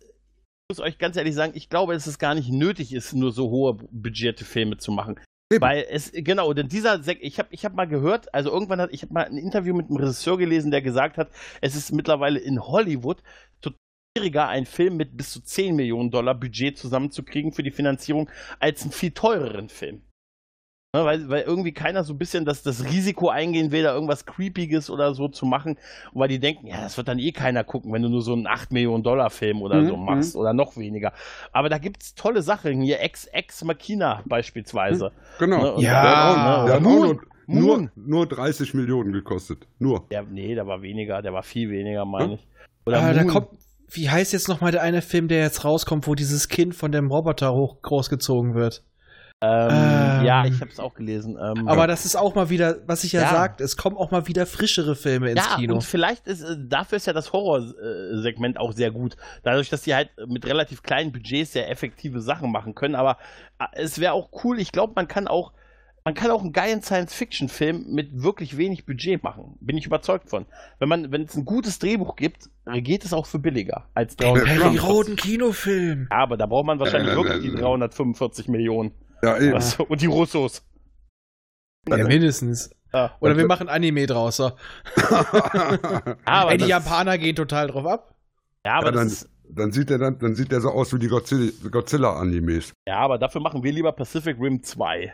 ich 0.71 0.77
muss 0.77 0.85
euch 0.85 0.99
ganz 0.99 1.17
ehrlich 1.17 1.33
sagen, 1.33 1.53
ich 1.55 1.69
glaube, 1.69 1.93
dass 1.93 2.05
es 2.05 2.19
gar 2.19 2.35
nicht 2.35 2.51
nötig 2.51 2.93
ist, 2.93 3.13
nur 3.13 3.31
so 3.31 3.49
hohe 3.49 3.73
budgetierte 3.73 4.45
Filme 4.45 4.77
zu 4.77 4.91
machen. 4.91 5.19
Eben. 5.51 5.63
Weil 5.63 5.85
es, 5.89 6.11
genau, 6.13 6.53
denn 6.53 6.67
dieser, 6.67 7.01
Sek 7.01 7.17
ich 7.21 7.39
habe 7.39 7.49
ich 7.51 7.65
hab 7.65 7.73
mal 7.73 7.87
gehört, 7.87 8.31
also 8.35 8.51
irgendwann 8.51 8.79
hat, 8.79 8.93
ich 8.93 9.01
habe 9.01 9.13
mal 9.13 9.25
ein 9.25 9.37
Interview 9.37 9.73
mit 9.73 9.87
einem 9.87 9.97
Regisseur 9.97 10.37
gelesen, 10.37 10.69
der 10.69 10.83
gesagt 10.83 11.17
hat, 11.17 11.31
es 11.61 11.75
ist 11.75 11.91
mittlerweile 11.91 12.37
in 12.37 12.61
Hollywood 12.61 13.23
total 13.59 13.79
schwieriger, 14.17 14.47
einen 14.47 14.65
Film 14.65 14.97
mit 14.97 15.15
bis 15.17 15.31
zu 15.31 15.41
10 15.41 15.75
Millionen 15.75 16.11
Dollar 16.11 16.35
Budget 16.35 16.77
zusammenzukriegen 16.77 17.51
für 17.51 17.63
die 17.63 17.71
Finanzierung, 17.71 18.29
als 18.59 18.81
einen 18.83 18.91
viel 18.91 19.11
teureren 19.11 19.69
Film. 19.69 20.01
Ne, 20.95 21.05
weil, 21.05 21.29
weil 21.29 21.43
irgendwie 21.43 21.71
keiner 21.71 22.03
so 22.03 22.13
ein 22.13 22.17
bisschen 22.17 22.45
das, 22.45 22.63
das 22.63 22.83
Risiko 22.83 23.29
eingehen 23.29 23.71
will, 23.71 23.83
da 23.83 23.93
irgendwas 23.93 24.25
Creepiges 24.25 24.89
oder 24.89 25.13
so 25.13 25.27
zu 25.27 25.45
machen. 25.45 25.77
Weil 26.13 26.29
die 26.29 26.39
denken, 26.39 26.65
ja, 26.65 26.81
das 26.81 26.97
wird 26.97 27.07
dann 27.07 27.19
eh 27.19 27.31
keiner 27.31 27.63
gucken, 27.63 27.93
wenn 27.93 28.01
du 28.01 28.09
nur 28.09 28.23
so 28.23 28.33
einen 28.33 28.47
8 28.47 28.71
Millionen 28.71 29.03
Dollar 29.03 29.29
Film 29.29 29.61
oder 29.61 29.81
Mhm, 29.83 29.87
so 29.87 29.97
machst 29.97 30.35
oder 30.35 30.51
noch 30.53 30.77
weniger. 30.77 31.13
Aber 31.51 31.69
da 31.69 31.77
gibt's 31.77 32.15
tolle 32.15 32.41
Sachen. 32.41 32.81
Hier 32.81 33.01
Ex 33.01 33.25
Ex 33.27 33.63
Machina 33.63 34.23
beispielsweise. 34.25 35.11
Genau. 35.37 35.77
Ne, 35.77 35.83
Ja. 35.83 36.65
Der 36.65 36.73
hat 36.73 36.77
auch, 36.77 36.79
ne, 36.81 36.89
nur, 36.89 37.21
nur, 37.45 37.77
Moon. 37.77 37.91
nur 37.95 38.25
30 38.25 38.73
Millionen 38.73 39.13
gekostet. 39.13 39.67
Nur. 39.77 40.07
Der, 40.09 40.23
nee, 40.23 40.55
der 40.55 40.65
war 40.65 40.81
weniger, 40.81 41.21
der 41.21 41.33
war 41.33 41.43
viel 41.43 41.69
weniger, 41.69 42.03
meine 42.05 42.33
ich. 42.33 42.47
Oder 42.87 42.99
Ah, 43.03 43.13
da 43.13 43.23
kommt, 43.25 43.49
wie 43.91 44.09
heißt 44.09 44.33
jetzt 44.33 44.47
nochmal 44.47 44.71
der 44.71 44.81
eine 44.81 45.01
Film, 45.01 45.27
der 45.27 45.39
jetzt 45.39 45.63
rauskommt, 45.65 46.07
wo 46.07 46.15
dieses 46.15 46.47
Kind 46.47 46.75
von 46.75 46.91
dem 46.91 47.11
Roboter 47.11 47.53
hoch 47.53 47.81
großgezogen 47.81 48.53
wird? 48.55 48.83
ähm, 49.41 49.69
Ähm. 49.71 50.25
ja, 50.25 50.43
ich 50.45 50.59
habe 50.59 50.69
es 50.69 50.79
auch 50.81 50.93
gelesen. 50.95 51.37
Ähm, 51.41 51.67
Aber 51.69 51.87
das 51.87 52.03
ist 52.05 52.17
auch 52.17 52.35
mal 52.35 52.49
wieder, 52.49 52.79
was 52.87 53.05
ich 53.05 53.13
ja, 53.13 53.21
Ja. 53.21 53.29
sagt, 53.29 53.61
es 53.61 53.77
kommen 53.77 53.95
auch 53.95 54.11
mal 54.11 54.27
wieder 54.27 54.45
frischere 54.45 54.95
Filme 54.95 55.31
ins 55.31 55.45
ja, 55.45 55.55
Kino. 55.55 55.75
und 55.75 55.83
vielleicht 55.85 56.27
ist, 56.27 56.41
äh, 56.43 56.57
dafür 56.67 56.97
ist 56.97 57.07
ja 57.07 57.13
das 57.13 57.31
Horrorsegment 57.31 58.59
auch 58.59 58.73
sehr 58.73 58.91
gut. 58.91 59.15
Dadurch, 59.43 59.69
dass 59.69 59.83
die 59.83 59.95
halt 59.95 60.09
mit 60.27 60.45
relativ 60.45 60.83
kleinen 60.83 61.11
Budgets 61.13 61.53
sehr 61.53 61.69
effektive 61.71 62.19
Sachen 62.19 62.51
machen 62.51 62.75
können. 62.75 62.95
Aber 62.95 63.17
äh, 63.59 63.65
es 63.81 63.99
wäre 63.99 64.11
auch 64.13 64.29
cool, 64.43 64.59
ich 64.59 64.71
glaube, 64.73 64.91
man 64.95 65.07
kann 65.07 65.27
auch, 65.29 65.53
man 66.05 66.13
kann 66.13 66.31
auch 66.31 66.41
einen 66.41 66.53
geilen 66.53 66.81
Science-Fiction-Film 66.81 67.85
mit 67.93 68.21
wirklich 68.23 68.57
wenig 68.57 68.85
Budget 68.85 69.23
machen. 69.23 69.57
Bin 69.59 69.77
ich 69.77 69.85
überzeugt 69.85 70.29
von. 70.29 70.45
Wenn 70.79 70.89
man, 70.89 71.11
wenn 71.11 71.23
es 71.23 71.35
ein 71.35 71.45
gutes 71.45 71.77
Drehbuch 71.79 72.15
gibt, 72.15 72.49
äh, 72.65 72.81
geht 72.81 73.05
es 73.05 73.13
auch 73.13 73.25
für 73.25 73.39
billiger 73.39 73.85
als 73.93 74.15
Ja, 74.19 74.33
300. 74.33 74.45
Perry 74.45 74.75
klar. 74.77 74.89
Roden 74.89 75.15
Kinofilm. 75.15 76.07
Ja, 76.11 76.17
aber 76.17 76.37
da 76.37 76.45
braucht 76.45 76.65
man 76.65 76.79
wahrscheinlich 76.79 77.13
Äh, 77.13 77.15
wirklich 77.15 77.41
die 77.41 77.49
äh, 77.57 77.59
345 77.61 78.47
Millionen. 78.47 78.91
Ja, 79.21 79.37
eben. 79.37 79.53
Also, 79.55 79.83
und 79.85 80.01
die 80.01 80.05
Russos. 80.07 80.63
Ja, 81.87 81.97
mindestens. 82.07 82.71
Ja. 82.93 83.15
Oder 83.19 83.37
wir 83.37 83.45
machen 83.45 83.69
Anime 83.69 84.05
draus. 84.07 84.37
So. 84.37 84.51
Aber 86.25 86.51
Ey, 86.51 86.57
die 86.57 86.65
Japaner 86.65 87.17
gehen 87.17 87.35
total 87.35 87.67
drauf 87.67 87.85
ab. 87.85 88.15
Ja, 88.65 88.75
aber, 88.79 88.87
Ja, 88.87 88.91
das 88.91 88.99
dann, 89.01 89.07
ist, 89.07 89.29
dann, 89.49 89.71
sieht 89.71 89.89
der 89.89 89.97
dann, 89.97 90.19
dann 90.19 90.35
sieht 90.35 90.51
der 90.51 90.61
so 90.61 90.69
aus 90.69 90.93
wie 90.93 90.99
die 90.99 91.07
Godzilla- 91.09 91.69
Godzilla-Animes. 91.69 92.73
ja, 92.87 92.97
aber 92.97 93.17
dafür 93.17 93.41
machen 93.41 93.63
wir 93.63 93.71
lieber 93.71 93.91
Pacific 93.91 94.37
Rim 94.39 94.61
2. 94.63 95.13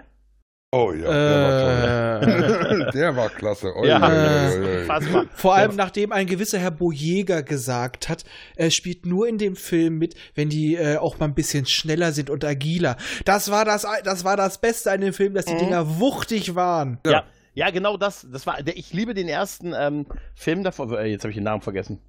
oh 0.76 0.92
ja, 0.94 1.12
der 1.12 1.42
war 1.42 2.22
Äh, 2.22 2.66
toll. 2.68 2.90
der 2.94 3.16
war 3.16 3.30
klasse. 3.30 3.76
Oi, 3.76 3.88
Ja, 3.88 4.48
ist 4.48 4.58
oi. 4.58 4.80
unfassbar. 4.82 5.26
Vor 5.34 5.56
allem, 5.56 5.76
nachdem 5.76 6.12
ein 6.12 6.28
gewisser 6.28 6.60
Herr 6.60 6.72
Bojäger 6.72 7.44
gesagt 7.44 8.10
hat, 8.10 8.24
er 8.56 8.70
spielt 8.72 9.06
nur 9.06 9.28
in 9.28 9.38
dem 9.38 9.56
Film 9.56 9.98
mit, 9.98 10.16
wenn 10.36 10.50
die 10.50 10.76
äh, 10.76 10.98
auch 10.98 11.20
mal 11.20 11.26
ein 11.28 11.34
bisschen 11.36 11.66
schneller 11.66 12.12
sind 12.12 12.30
und 12.30 12.44
agiler. 12.44 12.98
Das 13.26 13.50
war 13.52 13.66
das, 13.66 13.86
das 14.04 14.24
war 14.24 14.38
das 14.38 14.60
Beste 14.60 14.92
an 14.92 15.02
dem 15.02 15.14
Film, 15.14 15.34
dass 15.34 15.46
die 15.46 15.54
Mhm. 15.54 15.60
Dinger 15.60 16.00
wuchtig 16.00 16.56
waren. 16.56 17.00
Ja. 17.06 17.24
ja, 17.54 17.70
genau 17.72 17.98
das. 17.98 18.28
Das 18.32 18.46
war, 18.46 18.62
der, 18.62 18.78
ich 18.78 18.92
liebe 18.94 19.14
den 19.14 19.28
ersten 19.28 19.74
ähm, 19.78 20.06
Film 20.36 20.64
davon. 20.64 20.94
Äh, 20.94 21.06
jetzt 21.06 21.24
habe 21.24 21.32
ich 21.32 21.38
den 21.38 21.46
Namen 21.46 21.62
vergessen. 21.62 22.00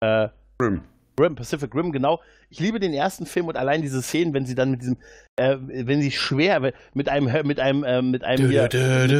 Äh, 0.00 0.28
Rim. 0.62 0.82
Rim, 1.20 1.34
Pacific 1.34 1.74
Rim, 1.74 1.90
genau. 1.92 2.20
Ich 2.48 2.60
liebe 2.60 2.78
den 2.80 2.92
ersten 2.94 3.26
Film 3.26 3.48
und 3.48 3.56
allein 3.56 3.82
diese 3.82 4.00
Szenen, 4.02 4.32
wenn 4.34 4.46
sie 4.46 4.54
dann 4.54 4.70
mit 4.70 4.80
diesem, 4.82 4.96
äh, 5.38 5.56
wenn 5.60 6.02
sie 6.02 6.10
schwer, 6.10 6.60
mit 6.94 7.08
einem, 7.08 7.46
mit 7.46 7.60
einem, 7.60 7.84
äh, 7.84 8.02
mit 8.02 8.24
einem 8.24 8.48
hier, 8.50 8.68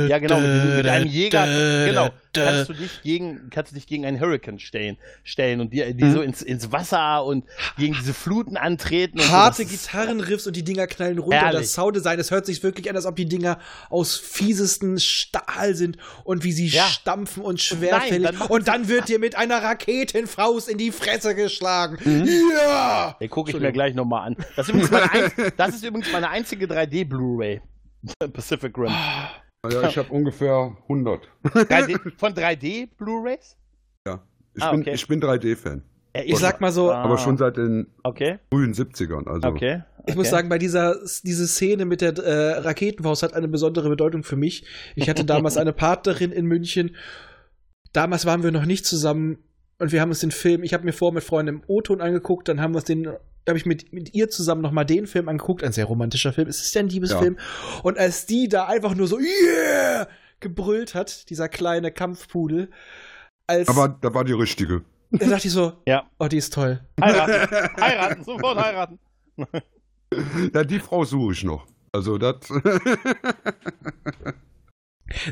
ja 0.08 0.18
genau, 0.18 0.40
mit, 0.40 0.54
diesem, 0.54 0.76
mit 0.76 0.86
einem 0.88 1.06
Jäger, 1.06 1.46
genau, 1.86 2.10
kannst 2.32 2.68
du 2.70 2.72
dich 2.74 3.02
gegen, 3.02 3.50
kannst 3.50 3.72
du 3.72 3.74
dich 3.76 3.86
gegen 3.86 4.04
einen 4.04 4.20
Hurricane 4.20 4.58
stellen, 4.58 4.96
stellen 5.24 5.60
und 5.60 5.72
die, 5.72 5.94
die 5.94 6.04
Mhm. 6.04 6.12
so 6.12 6.20
ins, 6.22 6.42
ins 6.42 6.70
Wasser 6.72 7.24
und 7.24 7.44
gegen 7.76 7.94
diese 7.94 8.14
Fluten 8.14 8.56
antreten. 8.56 9.18
Und 9.20 9.30
Harte 9.30 9.64
so. 9.64 9.68
Gitarrenriffs 9.68 10.46
und 10.46 10.54
die 10.56 10.62
Dinger 10.64 10.86
knallen 10.86 11.18
runter. 11.18 11.36
Herrlich. 11.38 11.60
Das 11.62 11.72
Sounddesign, 11.74 12.18
es 12.20 12.30
hört 12.30 12.46
sich 12.46 12.62
wirklich 12.62 12.88
an, 12.90 12.96
als 12.96 13.06
ob 13.06 13.16
die 13.16 13.26
Dinger 13.26 13.58
aus 13.90 14.16
fiesesten 14.16 14.98
Stahl 14.98 15.74
sind 15.74 15.96
und 16.24 16.44
wie 16.44 16.52
sie 16.52 16.66
Ja. 16.68 16.84
stampfen 16.84 17.42
und 17.42 17.54
nein, 17.54 17.58
schwerfällig. 17.58 18.22
dann 18.26 18.38
machen 18.38 18.50
und 18.52 18.68
dann 18.68 18.88
wird 18.88 19.08
dir 19.08 19.18
mit 19.18 19.36
einer 19.36 19.62
Raketenfaust 19.62 20.68
in 20.68 20.78
die 20.78 20.92
Fresse 20.92 21.34
geschlagen. 21.34 21.98
Mhm. 22.04 22.28
Ja! 22.54 23.16
Den 23.20 23.30
gucke 23.30 23.50
ich 23.50 23.58
mir 23.58 23.72
gleich 23.72 23.94
nochmal 23.94 24.28
an. 24.28 24.36
Das 24.56 24.68
ist 24.68 24.74
übrigens 24.74 24.90
meine, 24.90 25.10
ein, 25.12 25.52
das 25.56 25.68
ist 25.74 25.84
übrigens 25.84 26.07
meine 26.12 26.28
einzige 26.30 26.66
3D-Blu-ray. 26.66 27.60
Pacific 28.32 28.76
Rim. 28.78 28.92
Ja, 29.70 29.88
ich 29.88 29.98
habe 29.98 30.10
ungefähr 30.12 30.76
100. 30.82 31.28
3D, 31.44 32.12
von 32.16 32.32
3D 32.32 32.88
Blu-rays? 32.96 33.56
Ja. 34.06 34.22
Ich, 34.54 34.62
Ah, 34.62 34.70
bin, 34.70 34.80
okay. 34.80 34.94
ich 34.94 35.06
bin 35.08 35.20
3D-Fan. 35.20 35.82
Ja, 36.16 36.22
Ich 36.24 36.38
sag 36.38 36.60
mal 36.60 36.72
so, 36.72 36.90
Ah, 36.90 37.02
Aber 37.02 37.18
schon 37.18 37.36
seit 37.36 37.56
den 37.56 37.88
Okay, 38.02 38.38
frühen 38.52 38.72
70ern. 38.72 39.26
Also. 39.28 39.48
okay. 39.48 39.82
Ich 40.06 40.14
muss 40.16 40.30
sagen, 40.30 40.48
bei 40.48 40.56
dieser 40.58 40.96
diese 41.22 41.46
Szene 41.46 41.84
mit 41.84 42.00
der 42.00 42.16
äh, 42.16 42.58
Raketenfaust 42.60 43.22
hat 43.22 43.34
eine 43.34 43.46
besondere 43.48 43.90
Bedeutung 43.90 44.22
für 44.22 44.36
mich. 44.36 44.64
Ich 44.96 45.10
hatte 45.10 45.24
damals 45.26 45.58
eine 45.58 45.74
Partnerin 45.74 46.32
in 46.32 46.46
München. 46.46 46.96
Damals 47.92 48.24
waren 48.24 48.42
wir 48.42 48.50
noch 48.50 48.64
nicht 48.64 48.86
zusammen 48.86 49.38
und 49.78 49.92
wir 49.92 50.00
haben 50.00 50.10
uns 50.10 50.20
den 50.20 50.30
Film, 50.30 50.62
ich 50.62 50.74
habe 50.74 50.84
mir 50.84 50.92
vor 50.92 51.12
mit 51.12 51.24
Freunden 51.24 51.56
im 51.56 51.62
O-Ton 51.66 52.00
angeguckt, 52.00 52.48
dann 52.48 52.60
haben 52.60 52.72
wir 52.72 52.78
uns 52.78 52.84
den 52.84 53.08
habe 53.48 53.58
ich 53.58 53.64
mit, 53.66 53.92
mit 53.94 54.14
ihr 54.14 54.28
zusammen 54.28 54.60
nochmal 54.60 54.84
den 54.84 55.06
Film 55.06 55.28
angeguckt, 55.28 55.64
ein 55.64 55.72
sehr 55.72 55.86
romantischer 55.86 56.34
Film. 56.34 56.48
Es 56.48 56.60
ist 56.60 56.74
ja 56.74 56.80
ein 56.82 56.88
Liebesfilm. 56.90 57.38
Und 57.82 57.96
als 57.96 58.26
die 58.26 58.46
da 58.46 58.66
einfach 58.66 58.94
nur 58.94 59.06
so, 59.06 59.18
yeah, 59.18 60.06
gebrüllt 60.40 60.94
hat, 60.94 61.30
dieser 61.30 61.48
kleine 61.48 61.90
Kampfpudel, 61.90 62.70
als, 63.46 63.68
Aber 63.68 63.88
da 63.88 64.12
war 64.12 64.24
die 64.24 64.34
richtige. 64.34 64.82
da 65.10 65.26
dachte 65.26 65.46
ich 65.46 65.52
so, 65.54 65.72
Ja. 65.86 66.08
oh, 66.18 66.26
die 66.26 66.36
ist 66.36 66.52
toll. 66.52 66.80
Heiraten. 67.00 67.80
heiraten. 67.80 68.24
Sofort 68.24 68.58
heiraten. 68.58 68.98
Ja, 70.52 70.64
die 70.64 70.80
Frau 70.80 71.04
suche 71.04 71.32
ich 71.32 71.44
noch. 71.44 71.66
Also 71.92 72.18
das. 72.18 72.36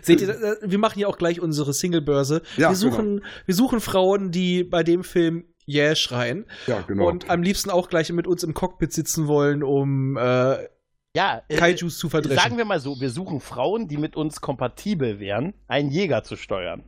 Seht 0.03 0.21
ihr, 0.21 0.29
äh, 0.31 0.57
wir 0.63 0.79
machen 0.79 0.99
ja 0.99 1.07
auch 1.09 1.19
gleich 1.19 1.41
unsere 1.41 1.73
Singlebörse. 1.73 2.43
Ja, 2.57 2.71
wir 2.71 2.77
suchen, 2.77 3.25
wir 3.45 3.55
suchen 3.55 3.81
Frauen, 3.81 4.31
die 4.31 4.65
bei 4.65 4.83
dem 4.83 5.05
Film 5.05 5.45
Yeah 5.69 5.97
schreien 5.97 6.47
ja, 6.69 6.81
genau. 6.83 7.09
und 7.09 7.29
am 7.29 7.43
liebsten 7.43 7.71
auch 7.71 7.89
gleich 7.89 8.13
mit 8.13 8.27
uns 8.29 8.45
im 8.45 8.55
Cockpit 8.55 8.93
sitzen 8.93 9.27
wollen, 9.27 9.63
um 9.65 10.17
äh, 10.17 10.69
Ja, 11.17 11.43
äh, 11.49 11.57
Kaijus 11.57 11.99
zu 11.99 12.09
verdreschen. 12.09 12.39
sagen 12.41 12.57
wir 12.57 12.65
mal 12.65 12.79
so, 12.79 13.01
wir 13.01 13.11
suchen 13.11 13.41
Frauen, 13.41 13.89
die 13.89 13.97
mit 13.97 14.15
uns 14.15 14.41
kompatibel 14.41 15.19
wären, 15.19 15.55
einen 15.67 15.91
Jäger 15.91 16.23
zu 16.23 16.37
steuern. 16.37 16.85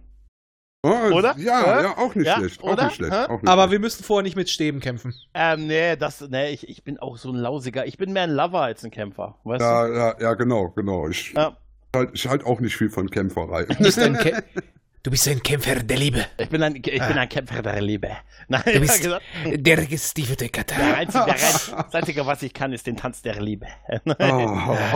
Oh, 0.85 0.91
oder? 1.13 1.35
Ja, 1.39 1.61
Hä? 1.79 1.83
ja, 1.83 1.99
auch 1.99 2.15
nicht 2.15 2.27
Ja, 2.29 2.37
schlecht. 2.37 2.63
oder? 2.63 2.75
Auch 2.75 2.85
nicht 2.85 2.95
schlecht. 2.95 3.13
Auch 3.13 3.43
nicht 3.43 3.49
Aber 3.51 3.63
schlecht. 3.63 3.73
wir 3.73 3.79
müssen 3.81 4.05
vorher 4.05 4.23
nicht 4.23 4.37
mit 4.37 4.49
Stäben 4.49 4.79
kämpfen. 4.79 5.13
Ähm, 5.35 5.67
nee, 5.67 5.97
das, 5.97 6.21
nee, 6.21 6.51
ich, 6.51 6.69
ich 6.69 6.85
bin 6.85 7.01
auch 7.01 7.17
so 7.17 7.31
ein 7.31 7.35
lausiger. 7.35 7.85
Ich 7.87 7.99
bin 7.99 8.13
mehr 8.13 8.23
ein 8.23 8.31
Lover 8.31 8.61
als 8.63 8.85
ein 8.85 8.93
Kämpfer. 8.93 9.41
Weißt 9.43 9.61
Ja, 9.61 9.89
ja, 9.89 10.21
ja, 10.21 10.35
genau, 10.35 10.69
genau. 10.71 11.09
Ich, 11.09 11.33
du? 11.35 11.41
Ja. 11.41 11.57
Halt, 11.95 12.11
ich 12.15 12.27
halt 12.27 12.45
auch 12.45 12.61
nicht 12.61 12.77
viel 12.77 12.91
von 12.91 13.11
Kämpferei. 13.11 13.65
Bist 13.65 13.99
ein, 13.99 14.17
Kä 14.17 14.33
du 15.09 15.13
bist 15.13 15.27
ein 15.27 15.43
Kämpfer 15.43 15.77
der 15.77 15.97
Liebe. 15.97 16.27
Ich 16.37 16.51
bin 16.51 16.63
ein, 16.63 16.77
ich 16.77 16.83
bin 16.83 17.01
ein 17.01 17.29
Kämpfer 17.31 17.63
der 17.63 17.81
Liebe. 17.81 18.09
Nein, 18.49 18.63
Du 18.67 18.81
bist 18.81 19.03
gesagt, 19.03 19.23
der 19.47 19.87
gestiefete 19.87 20.37
der 20.45 20.49
Katar. 20.51 20.97
einzige, 20.97 21.25
der 21.25 21.33
rein, 21.35 21.39
das 21.91 21.95
Einzige, 21.95 22.27
was 22.27 22.43
ich 22.43 22.53
kann, 22.53 22.73
ist 22.75 22.87
den 22.87 22.97
Tanz 22.99 23.23
der 23.23 23.41
Liebe. 23.41 23.67
Oh, 23.91 23.97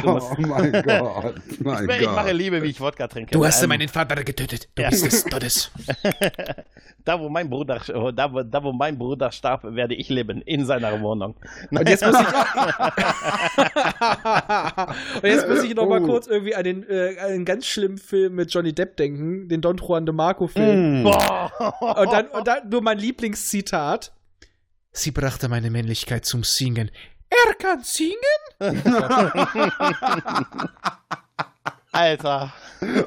oh 0.04 0.20
mein 0.38 0.72
Gott. 0.72 1.34
Mein 1.60 1.88
ich, 1.88 1.96
ich 2.00 2.06
mache 2.06 2.26
Gott. 2.26 2.32
Liebe, 2.34 2.62
wie 2.62 2.66
ich 2.68 2.80
Wodka 2.80 3.08
trinke. 3.08 3.30
Du 3.32 3.42
hast 3.44 3.62
Ähm, 3.62 3.70
meinen 3.70 3.88
Vater 3.88 4.22
getötet. 4.22 4.68
Du 4.74 4.82
Ja. 4.82 4.90
bist 4.90 5.06
des 5.06 5.24
Todes. 5.24 5.70
da, 7.06 7.18
wo 7.18 7.30
mein 7.30 7.48
Bruder, 7.48 7.80
da, 8.14 8.32
wo, 8.32 8.42
da, 8.42 8.62
wo 8.62 8.72
mein 8.72 8.98
Bruder 8.98 9.32
starb, 9.32 9.64
werde 9.64 9.94
ich 9.94 10.10
leben. 10.10 10.42
In 10.42 10.66
seiner 10.66 11.00
Wohnung. 11.00 11.36
Und 11.70 11.88
jetzt 11.88 12.04
muss 12.04 12.16
ich. 12.20 12.26
Und 15.16 15.24
jetzt 15.24 15.48
muss 15.48 15.62
ich 15.62 15.74
noch 15.74 15.88
mal 15.88 16.02
Oh. 16.02 16.06
kurz 16.06 16.26
irgendwie 16.26 16.54
an 16.54 16.64
den, 16.64 16.88
äh, 16.88 17.16
an 17.20 17.30
den 17.32 17.44
ganz 17.44 17.66
schlimmen 17.66 17.98
Film 17.98 18.34
mit 18.34 18.52
Johnny 18.52 18.72
Depp 18.72 18.96
denken, 18.96 19.48
den 19.48 19.60
Don 19.60 19.76
Juan 19.76 20.01
de 20.06 20.14
Marco 20.14 20.46
Film. 20.46 21.04
Boah. 21.04 21.50
Und 21.98 22.12
dann, 22.12 22.26
und 22.28 22.46
dann 22.46 22.68
nur 22.68 22.82
mein 22.82 22.98
Lieblingszitat. 22.98 24.12
Sie 24.92 25.10
brachte 25.10 25.48
meine 25.48 25.70
Männlichkeit 25.70 26.24
zum 26.24 26.44
Singen. 26.44 26.90
Er 27.30 27.54
kann 27.54 27.82
singen? 27.82 28.14
Alter. 31.92 32.52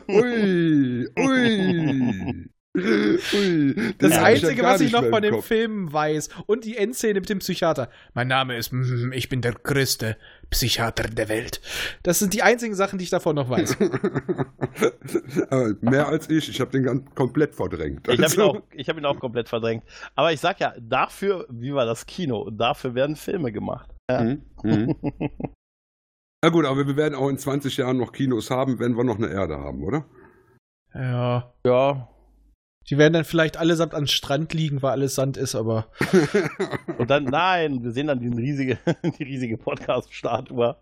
Ui, 0.08 1.08
ui. 1.18 2.50
Ui. 2.76 3.94
Das 3.98 4.12
ja 4.12 4.24
Einzige, 4.24 4.64
was 4.64 4.82
ich 4.82 4.92
noch 4.92 5.06
von 5.08 5.22
dem 5.22 5.36
Kopf. 5.36 5.46
Film 5.46 5.92
weiß. 5.92 6.30
Und 6.46 6.66
die 6.66 6.78
Endszene 6.78 7.20
mit 7.20 7.30
dem 7.30 7.40
Psychiater. 7.40 7.90
Mein 8.14 8.28
Name 8.28 8.58
ist, 8.58 8.72
mm, 8.72 9.12
ich 9.14 9.30
bin 9.30 9.42
der 9.42 9.54
größte 9.54 10.18
Psychiater 10.50 11.04
der 11.04 11.30
Welt. 11.30 11.62
Das 12.04 12.20
sind 12.20 12.34
die 12.34 12.44
einzigen 12.44 12.76
Sachen, 12.76 13.00
die 13.00 13.04
ich 13.04 13.10
davon 13.10 13.36
noch 13.36 13.50
weiß. 13.50 13.78
Aber 15.50 15.76
mehr 15.82 16.08
als 16.08 16.30
ich. 16.30 16.50
Ich 16.50 16.60
habe 16.60 16.72
den 16.72 16.84
ganz 16.84 17.04
komplett 17.16 17.56
verdrängt. 17.56 18.08
Ich 18.08 18.14
habe 18.14 18.18
ihn, 18.18 18.24
Also, 18.24 18.62
hab 18.78 18.98
ihn 18.98 19.06
auch 19.06 19.20
komplett 19.20 19.50
verdrängt. 19.50 19.84
Aber 20.16 20.34
ich 20.34 20.40
sag 20.40 20.60
ja, 20.60 20.74
dafür, 20.80 21.48
wie 21.50 21.74
war 21.74 21.86
das 21.86 22.06
Kino? 22.06 22.50
Dafür 22.50 22.96
werden 22.96 23.16
Filme 23.16 23.52
gemacht. 23.52 23.90
Mhm, 24.12 24.44
mhm. 24.64 24.96
Na 26.44 26.50
gut, 26.52 26.66
aber 26.66 26.86
wir 26.86 26.96
werden 26.96 27.16
auch 27.16 27.30
in 27.30 27.40
20 27.40 27.78
Jahren 27.78 27.98
noch 27.98 28.12
Kinos 28.12 28.52
haben, 28.52 28.78
wenn 28.78 28.96
wir 28.96 29.04
noch 29.04 29.18
eine 29.18 29.30
Erde 29.30 29.58
haben, 29.58 29.84
oder? 29.84 30.06
Ja. 30.94 31.52
Ja. 31.66 32.08
Die 32.90 32.98
werden 32.98 33.14
dann 33.14 33.26
vielleicht 33.26 33.58
allesamt 33.58 33.94
am 33.96 34.06
Strand 34.08 34.54
liegen, 34.54 34.82
weil 34.82 34.92
alles 34.92 35.16
Sand 35.16 35.38
ist, 35.38 35.56
aber. 35.56 35.88
Und 36.98 37.10
dann, 37.10 37.24
nein, 37.26 37.84
wir 37.84 37.92
sehen 37.92 38.08
dann 38.08 38.20
die 38.20 38.28
riesige, 38.28 38.78
die 39.20 39.24
riesige 39.24 39.58
Podcast-Statue. 39.58 40.76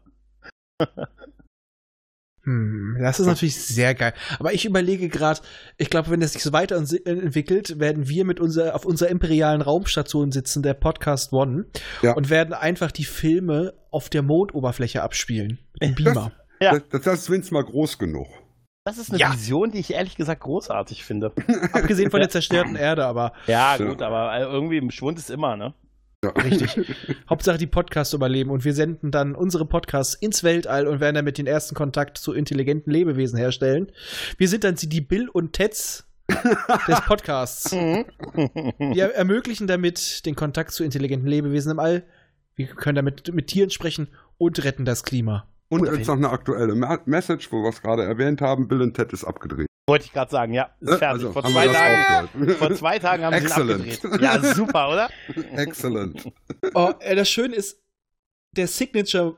Hm, 2.45 2.97
das 2.99 3.21
ist 3.21 3.25
natürlich 3.27 3.55
sehr 3.55 3.95
geil. 3.95 4.13
Aber 4.37 4.51
ich 4.53 4.65
überlege 4.65 5.07
gerade, 5.07 5.39
ich 5.77 5.89
glaube, 5.89 6.09
wenn 6.09 6.19
das 6.19 6.33
sich 6.33 6.43
so 6.43 6.51
weiterentwickelt, 6.51 7.79
werden 7.79 8.09
wir 8.09 8.25
mit 8.25 8.41
unserer, 8.41 8.75
auf 8.75 8.85
unserer 8.85 9.09
imperialen 9.09 9.61
Raumstation 9.61 10.33
sitzen, 10.33 10.61
der 10.61 10.73
Podcast 10.73 11.31
One, 11.31 11.67
Ja. 12.01 12.13
und 12.15 12.29
werden 12.29 12.53
einfach 12.53 12.91
die 12.91 13.05
Filme 13.05 13.73
auf 13.91 14.09
der 14.09 14.23
Mondoberfläche 14.23 15.01
abspielen. 15.03 15.59
Mit 15.79 15.91
dem 15.91 15.95
Beamer. 15.95 16.33
Ja. 16.59 16.71
Das, 16.73 16.81
das, 16.89 17.01
das 17.03 17.19
ist 17.21 17.29
wenigstens 17.29 17.51
mal 17.51 17.63
groß 17.63 17.97
genug. 17.97 18.27
Das 18.85 18.97
ist 18.97 19.09
eine 19.11 19.19
Ja. 19.19 19.31
Vision, 19.33 19.71
die 19.71 19.79
ich 19.79 19.93
ehrlich 19.93 20.15
gesagt 20.15 20.41
großartig 20.41 21.05
finde. 21.05 21.31
Abgesehen 21.73 22.11
von 22.11 22.19
der 22.19 22.29
zerstörten 22.29 22.75
Erde, 22.75 23.05
aber 23.05 23.33
Ja, 23.47 23.77
gut, 23.77 24.01
aber 24.01 24.35
äh, 24.35 24.41
irgendwie 24.43 24.77
im 24.77 24.91
Schwund 24.91 25.17
ist 25.17 25.29
immer, 25.29 25.55
ne? 25.55 25.73
Ja. 26.23 26.29
richtig. 26.31 26.77
Hauptsache 27.29 27.57
die 27.57 27.67
Podcasts 27.67 28.13
überleben 28.13 28.49
und 28.49 28.65
wir 28.65 28.73
senden 28.73 29.11
dann 29.11 29.35
unsere 29.35 29.65
Podcasts 29.65 30.15
ins 30.15 30.43
Weltall 30.43 30.87
und 30.87 30.99
werden 30.99 31.15
damit 31.15 31.37
den 31.37 31.47
ersten 31.47 31.75
Kontakt 31.75 32.17
zu 32.17 32.33
intelligenten 32.33 32.91
Lebewesen 32.91 33.37
herstellen. 33.37 33.91
Wir 34.37 34.47
sind 34.49 34.63
dann 34.65 34.75
die 34.75 35.01
Bill 35.01 35.29
und 35.29 35.53
Teds 35.53 36.05
des 36.87 37.01
Podcasts. 37.01 37.71
Wir 37.71 39.13
ermöglichen 39.13 39.67
damit 39.67 40.25
den 40.25 40.35
Kontakt 40.35 40.71
zu 40.71 40.83
intelligenten 40.83 41.27
Lebewesen 41.27 41.71
im 41.71 41.79
All. 41.79 42.03
Wir 42.55 42.67
können 42.67 42.95
damit 42.95 43.33
mit 43.33 43.47
Tieren 43.47 43.69
sprechen 43.69 44.07
und 44.37 44.63
retten 44.63 44.85
das 44.85 45.03
Klima. 45.03 45.47
Und 45.81 45.97
jetzt 45.97 46.07
noch 46.07 46.15
eine 46.15 46.29
aktuelle 46.29 46.75
Message, 47.05 47.51
wo 47.51 47.63
wir 47.63 47.69
es 47.69 47.81
gerade 47.81 48.03
erwähnt 48.03 48.41
haben: 48.41 48.67
Bill 48.67 48.81
und 48.81 48.93
Ted 48.95 49.11
ist 49.13 49.23
abgedreht. 49.23 49.67
Wollte 49.87 50.05
ich 50.05 50.13
gerade 50.13 50.31
sagen, 50.31 50.53
ja, 50.53 50.69
ist 50.79 50.91
Äh, 50.93 50.97
fertig. 50.97 51.25
also, 51.25 51.31
vor, 51.33 51.43
zwei 51.43 51.67
Tagen, 51.67 52.49
vor 52.57 52.73
zwei 52.73 52.99
Tagen 52.99 53.23
haben 53.25 53.33
sie 53.33 53.39
ihn 53.39 53.45
Excellent. 53.47 53.95
abgedreht. 54.05 54.21
Ja, 54.21 54.53
super, 54.53 54.89
oder? 54.89 55.09
Excellent. 55.57 56.31
Oh, 56.73 56.91
das 57.01 57.29
Schöne 57.29 57.55
ist, 57.55 57.81
der 58.55 58.67
Signature 58.67 59.35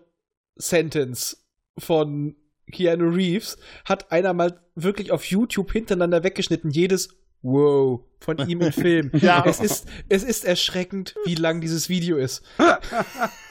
Sentence 0.56 1.44
von 1.78 2.36
Keanu 2.72 3.10
Reeves 3.10 3.57
hat 3.86 4.12
einer 4.12 4.34
mal 4.34 4.62
wirklich 4.76 5.12
auf 5.12 5.26
YouTube 5.26 5.72
hintereinander 5.72 6.24
weggeschnitten, 6.24 6.70
jedes 6.70 7.10
Wow 7.41 8.02
von 8.20 8.38
ihm 8.49 8.62
im 8.62 8.72
Film. 8.72 9.12
Ja. 9.14 9.44
Es 9.45 9.60
ist, 9.60 9.88
es 10.10 10.24
ist 10.24 10.45
erschreckend, 10.45 11.16
wie 11.26 11.36
lang 11.36 11.62
dieses 11.62 11.90
Video 11.90 12.18
ist. 12.18 12.41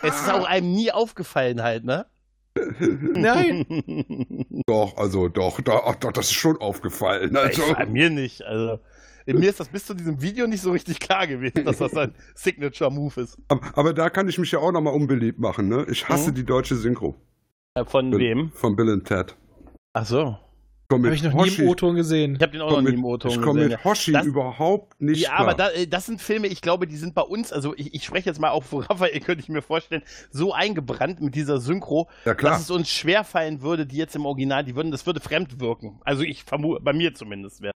Es 0.02 0.20
ist 0.20 0.30
auch 0.30 0.44
einem 0.46 0.72
nie 0.72 0.90
aufgefallen 0.90 1.62
halt, 1.62 1.84
ne? 1.84 2.06
Nein. 3.14 3.66
Doch, 4.66 4.96
also 4.96 5.28
doch, 5.28 5.60
doch, 5.60 5.94
doch, 5.96 6.12
das 6.12 6.26
ist 6.26 6.34
schon 6.34 6.56
aufgefallen. 6.58 7.36
Also, 7.36 7.62
bei 7.74 7.86
mir 7.86 8.10
nicht. 8.10 8.42
Also, 8.42 8.78
mir 9.26 9.48
ist 9.50 9.60
das 9.60 9.68
bis 9.68 9.86
zu 9.86 9.94
diesem 9.94 10.20
Video 10.22 10.46
nicht 10.46 10.60
so 10.62 10.70
richtig 10.72 11.00
klar 11.00 11.26
gewesen, 11.26 11.64
dass 11.64 11.78
das 11.78 11.94
ein 11.96 12.14
Signature-Move 12.34 13.20
ist. 13.22 13.38
aber, 13.48 13.62
aber 13.76 13.92
da 13.92 14.08
kann 14.10 14.28
ich 14.28 14.38
mich 14.38 14.52
ja 14.52 14.58
auch 14.60 14.72
nochmal 14.72 14.94
unbeliebt 14.94 15.38
machen. 15.38 15.68
Ne? 15.68 15.86
Ich 15.90 16.08
hasse 16.08 16.30
Mhm. 16.30 16.34
die 16.36 16.44
deutsche 16.44 16.76
Synchro. 16.76 17.14
Äh, 17.74 17.84
Von 17.84 18.10
Bill- 18.10 18.20
wem? 18.20 18.52
Von 18.52 18.76
Bill 18.76 18.90
und 18.90 19.04
Ted. 19.04 19.36
Ach 19.92 20.06
so. 20.06 20.36
Habe 20.92 21.14
ich 21.14 21.22
noch 21.22 21.32
nie 21.32 21.40
Hoshi- 21.50 21.62
im 21.62 21.68
O-Ton 21.68 21.94
gesehen. 21.96 22.36
Ich 22.36 22.42
habe 22.42 22.52
den 22.52 22.60
auch 22.60 22.70
noch 22.70 22.82
nie 22.82 22.92
im 22.94 23.04
O-Ton 23.04 23.30
Ich 23.30 23.40
komme 23.40 23.60
gesehen. 23.60 23.70
mit 23.72 23.84
Hoshi 23.84 24.12
Das- 24.12 24.26
überhaupt 24.26 25.00
nicht 25.00 25.22
Ja, 25.22 25.30
klar. 25.30 25.40
aber 25.40 25.54
da, 25.54 25.70
äh, 25.70 25.86
das 25.86 26.06
sind 26.06 26.20
Filme, 26.20 26.46
ich 26.46 26.60
glaube, 26.60 26.86
die 26.86 26.96
sind 26.96 27.14
bei 27.14 27.22
uns, 27.22 27.52
also 27.52 27.74
ich, 27.76 27.94
ich 27.94 28.04
spreche 28.04 28.28
jetzt 28.28 28.38
mal 28.40 28.50
auch 28.50 28.62
für 28.64 28.78
Raphael, 28.90 29.18
könnte 29.20 29.40
ich 29.42 29.48
mir 29.48 29.62
vorstellen, 29.62 30.02
so 30.30 30.52
eingebrannt 30.52 31.20
mit 31.20 31.34
dieser 31.34 31.58
Synchro, 31.58 32.08
ja, 32.24 32.34
klar. 32.34 32.52
dass 32.52 32.62
es 32.62 32.70
uns 32.70 32.88
schwerfallen 32.90 33.62
würde, 33.62 33.86
die 33.86 33.96
jetzt 33.96 34.14
im 34.14 34.26
Original, 34.26 34.62
die 34.62 34.76
würden, 34.76 34.92
das 34.92 35.06
würde 35.06 35.20
fremd 35.20 35.58
wirken. 35.60 36.00
Also 36.04 36.22
ich 36.22 36.44
vermute, 36.44 36.82
bei 36.82 36.92
mir 36.92 37.14
zumindest 37.14 37.62
wäre. 37.62 37.72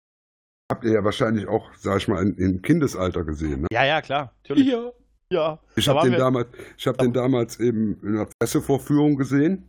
Habt 0.72 0.84
ihr 0.84 0.92
ja 0.92 1.04
wahrscheinlich 1.04 1.48
auch, 1.48 1.70
sag 1.78 1.98
ich 1.98 2.08
mal, 2.10 2.22
in- 2.22 2.36
im 2.36 2.62
Kindesalter 2.62 3.24
gesehen. 3.24 3.62
Ne? 3.62 3.68
Ja, 3.72 3.86
ja, 3.86 4.02
klar, 4.02 4.34
natürlich. 4.44 4.68
Ja. 4.68 4.92
Ja. 5.30 5.60
Ich 5.76 5.88
habe 5.90 6.02
den, 6.04 6.12
wir- 6.12 6.20
damals, 6.20 6.48
ich 6.78 6.88
hab 6.88 6.98
den 6.98 7.14
damals 7.14 7.60
eben 7.60 8.00
in 8.04 8.16
einer 8.16 8.28
Pressevorführung 8.40 9.16
gesehen. 9.18 9.64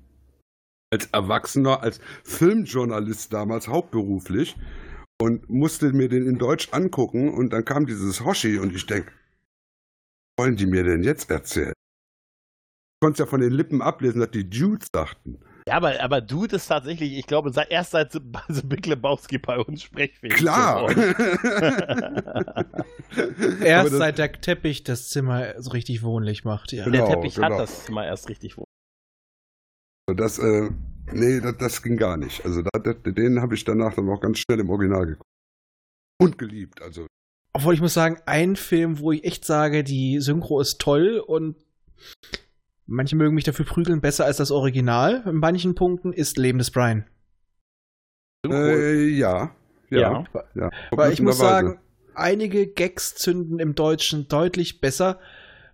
Als 0.91 1.07
Erwachsener, 1.13 1.83
als 1.83 2.01
Filmjournalist 2.25 3.33
damals 3.33 3.69
hauptberuflich. 3.69 4.57
Und 5.21 5.51
musste 5.51 5.93
mir 5.93 6.09
den 6.09 6.27
in 6.27 6.39
Deutsch 6.39 6.69
angucken. 6.73 7.33
Und 7.33 7.53
dann 7.53 7.65
kam 7.65 7.87
dieses 7.87 8.25
Hoshi 8.25 8.59
und 8.59 8.75
ich 8.75 8.87
denke, 8.87 9.13
wollen 10.39 10.57
die 10.57 10.67
mir 10.67 10.85
denn 10.85 11.03
jetzt 11.03 11.31
erzählen? 11.31 11.73
Ich 11.77 13.01
konnte 13.05 13.23
ja 13.25 13.27
von 13.27 13.41
den 13.41 13.53
Lippen 13.53 13.83
ablesen, 13.83 14.21
dass 14.21 14.31
die 14.31 14.49
Dudes 14.49 14.89
sagten. 14.93 15.41
Ja, 15.69 15.75
aber, 15.77 16.01
aber 16.01 16.21
Dude 16.23 16.57
ist 16.57 16.67
tatsächlich, 16.69 17.19
ich 17.19 17.27
glaube, 17.27 17.53
erst 17.69 17.91
seit 17.91 18.13
The, 18.13 18.21
Big 18.65 18.87
Lebowski 18.87 19.37
bei 19.37 19.59
uns 19.59 19.83
sprechfähig 19.83 20.33
Klar! 20.33 20.89
Erst 23.63 23.93
das- 23.93 23.99
seit 23.99 24.17
der 24.17 24.33
Teppich 24.33 24.85
das 24.85 25.11
Zimmer 25.11 25.61
so 25.61 25.71
richtig 25.73 26.03
wohnlich 26.03 26.45
macht, 26.45 26.73
ja. 26.73 26.85
Genau. 26.85 26.97
Der 26.97 27.15
Teppich 27.15 27.35
genau. 27.35 27.51
hat 27.51 27.59
das 27.59 27.85
Zimmer 27.85 28.07
erst 28.07 28.31
richtig 28.31 28.57
wohl. 28.57 28.65
Das, 30.17 30.39
äh, 30.39 30.71
nee, 31.13 31.41
das, 31.41 31.57
das 31.59 31.83
ging 31.83 31.97
gar 31.97 32.17
nicht. 32.17 32.45
Also 32.45 32.63
da, 32.63 32.79
das, 32.79 32.97
den 33.05 33.41
habe 33.41 33.55
ich 33.55 33.65
danach 33.65 33.95
dann 33.95 34.09
auch 34.09 34.21
ganz 34.21 34.39
schnell 34.39 34.61
im 34.61 34.71
Original 34.71 35.07
geguckt. 35.07 35.29
Und 36.21 36.39
geliebt, 36.39 36.83
also. 36.83 37.07
Obwohl 37.53 37.75
ich 37.75 37.81
muss 37.81 37.95
sagen, 37.95 38.21
ein 38.27 38.57
Film, 38.57 38.99
wo 38.99 39.13
ich 39.13 39.25
echt 39.25 39.45
sage, 39.45 39.85
die 39.85 40.21
Synchro 40.21 40.61
ist 40.61 40.81
toll 40.81 41.23
und 41.25 41.57
manche 42.87 43.17
mögen 43.17 43.35
mich 43.35 43.45
dafür 43.45 43.65
prügeln, 43.65 44.01
besser 44.01 44.25
als 44.25 44.39
das 44.39 44.51
Original. 44.51 45.23
In 45.27 45.37
manchen 45.37 45.75
Punkten 45.75 46.13
ist 46.13 46.39
Leben 46.39 46.59
des 46.59 46.71
Brian. 46.71 47.05
Äh, 48.47 49.09
ja. 49.09 49.55
Ja. 49.91 50.25
Ja. 50.35 50.45
ja. 50.55 50.71
Weil 50.91 51.13
ich 51.13 51.21
muss 51.21 51.39
sagen, 51.39 51.79
einige 52.15 52.67
Gags 52.67 53.15
zünden 53.15 53.59
im 53.59 53.75
Deutschen 53.75 54.29
deutlich 54.29 54.81
besser, 54.81 55.19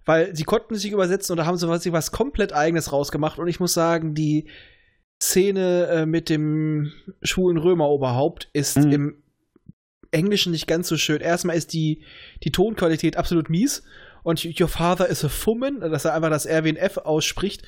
weil 0.05 0.35
sie 0.35 0.44
konnten 0.44 0.74
sich 0.76 0.93
übersetzen 0.93 1.32
oder 1.32 1.47
haben 1.47 1.56
so 1.56 1.68
was, 1.68 1.90
was 1.93 2.12
komplett 2.12 2.52
eigenes 2.52 2.93
rausgemacht. 2.93 3.39
Und 3.39 3.48
ich 3.48 3.60
muss 3.60 3.72
sagen, 3.72 4.14
die 4.14 4.48
Szene 5.22 5.86
äh, 5.86 6.06
mit 6.06 6.28
dem 6.28 6.93
schwulen 7.22 7.56
Römeroberhaupt 7.56 8.51
ist 8.52 8.76
Mhm. 8.76 8.93
im 8.93 9.22
Englischen 10.10 10.52
nicht 10.52 10.66
ganz 10.66 10.89
so 10.89 10.97
schön. 10.97 11.20
Erstmal 11.20 11.56
ist 11.56 11.72
die, 11.72 12.02
die 12.43 12.52
Tonqualität 12.52 13.16
absolut 13.16 13.51
mies 13.51 13.82
und 14.22 14.44
Your 14.60 14.68
Father 14.68 15.09
is 15.09 15.24
a 15.24 15.28
Fummen, 15.28 15.81
dass 15.81 16.05
er 16.05 16.14
einfach 16.14 16.31
das 16.31 16.47
R 16.47 16.64
wie 16.64 16.70
ein 16.70 16.76
F 16.76 16.98
ausspricht. 16.98 17.62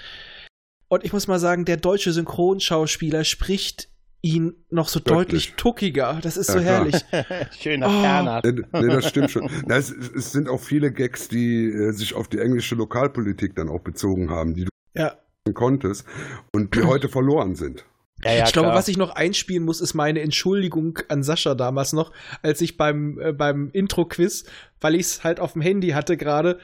Und 0.89 1.05
ich 1.05 1.13
muss 1.13 1.27
mal 1.27 1.41
sagen, 1.41 1.65
der 1.65 1.77
deutsche 1.77 2.13
Synchronschauspieler 2.13 3.25
spricht 3.25 3.89
ihn 4.27 4.65
noch 4.71 4.89
so 4.89 4.99
Deutlich. 5.01 5.17
deutlich 5.49 5.55
tuckiger. 5.57 6.19
Das 6.23 6.37
ist 6.37 6.49
Ja, 6.49 6.55
so 6.55 6.61
herrlich. 6.61 6.97
Schöner 7.61 7.87
Oh. 7.89 8.01
Ferner. 8.03 8.43
Nee, 8.45 8.63
nee, 8.73 8.87
das 8.89 9.09
stimmt 9.09 9.31
schon. 9.31 9.49
Na, 9.67 9.77
es, 9.77 9.89
sind 9.89 10.49
auch 10.49 10.61
viele 10.61 10.93
Gags, 10.93 11.29
die 11.29 11.67
äh, 11.67 11.93
sich 11.93 12.15
auf 12.15 12.29
die 12.29 12.39
englische 12.39 12.75
Lokalpolitik 12.75 13.55
dann 13.57 13.69
auch 13.69 13.81
bezogen 13.81 14.31
haben, 14.31 14.55
die 14.55 14.65
du 14.65 14.71
Ja. 14.95 15.15
konntest 15.55 16.05
und 16.53 16.75
die 16.75 16.83
heute 16.83 17.09
verloren 17.09 17.55
sind. 17.55 17.85
Ja, 18.25 18.33
ja, 18.33 18.45
ich 18.47 18.53
glaube, 18.53 18.69
klar. 18.69 18.79
was 18.79 18.89
ich 18.89 18.97
noch 18.97 19.11
einspielen 19.11 19.63
muss, 19.65 19.81
ist 19.83 19.93
meine 19.95 20.21
Entschuldigung 20.23 20.99
an 21.09 21.23
Sascha 21.23 21.55
damals 21.55 21.93
noch, 21.93 22.13
als 22.43 22.61
ich 22.63 22.77
beim, 22.79 23.19
äh, 23.21 23.33
beim 23.33 23.69
Intro-Quiz, 23.73 24.45
weil 24.81 24.95
ich 24.95 25.03
es 25.03 25.23
halt 25.25 25.39
auf 25.39 25.53
dem 25.53 25.61
Handy 25.63 25.91
hatte 25.91 26.17
gerade, 26.17 26.59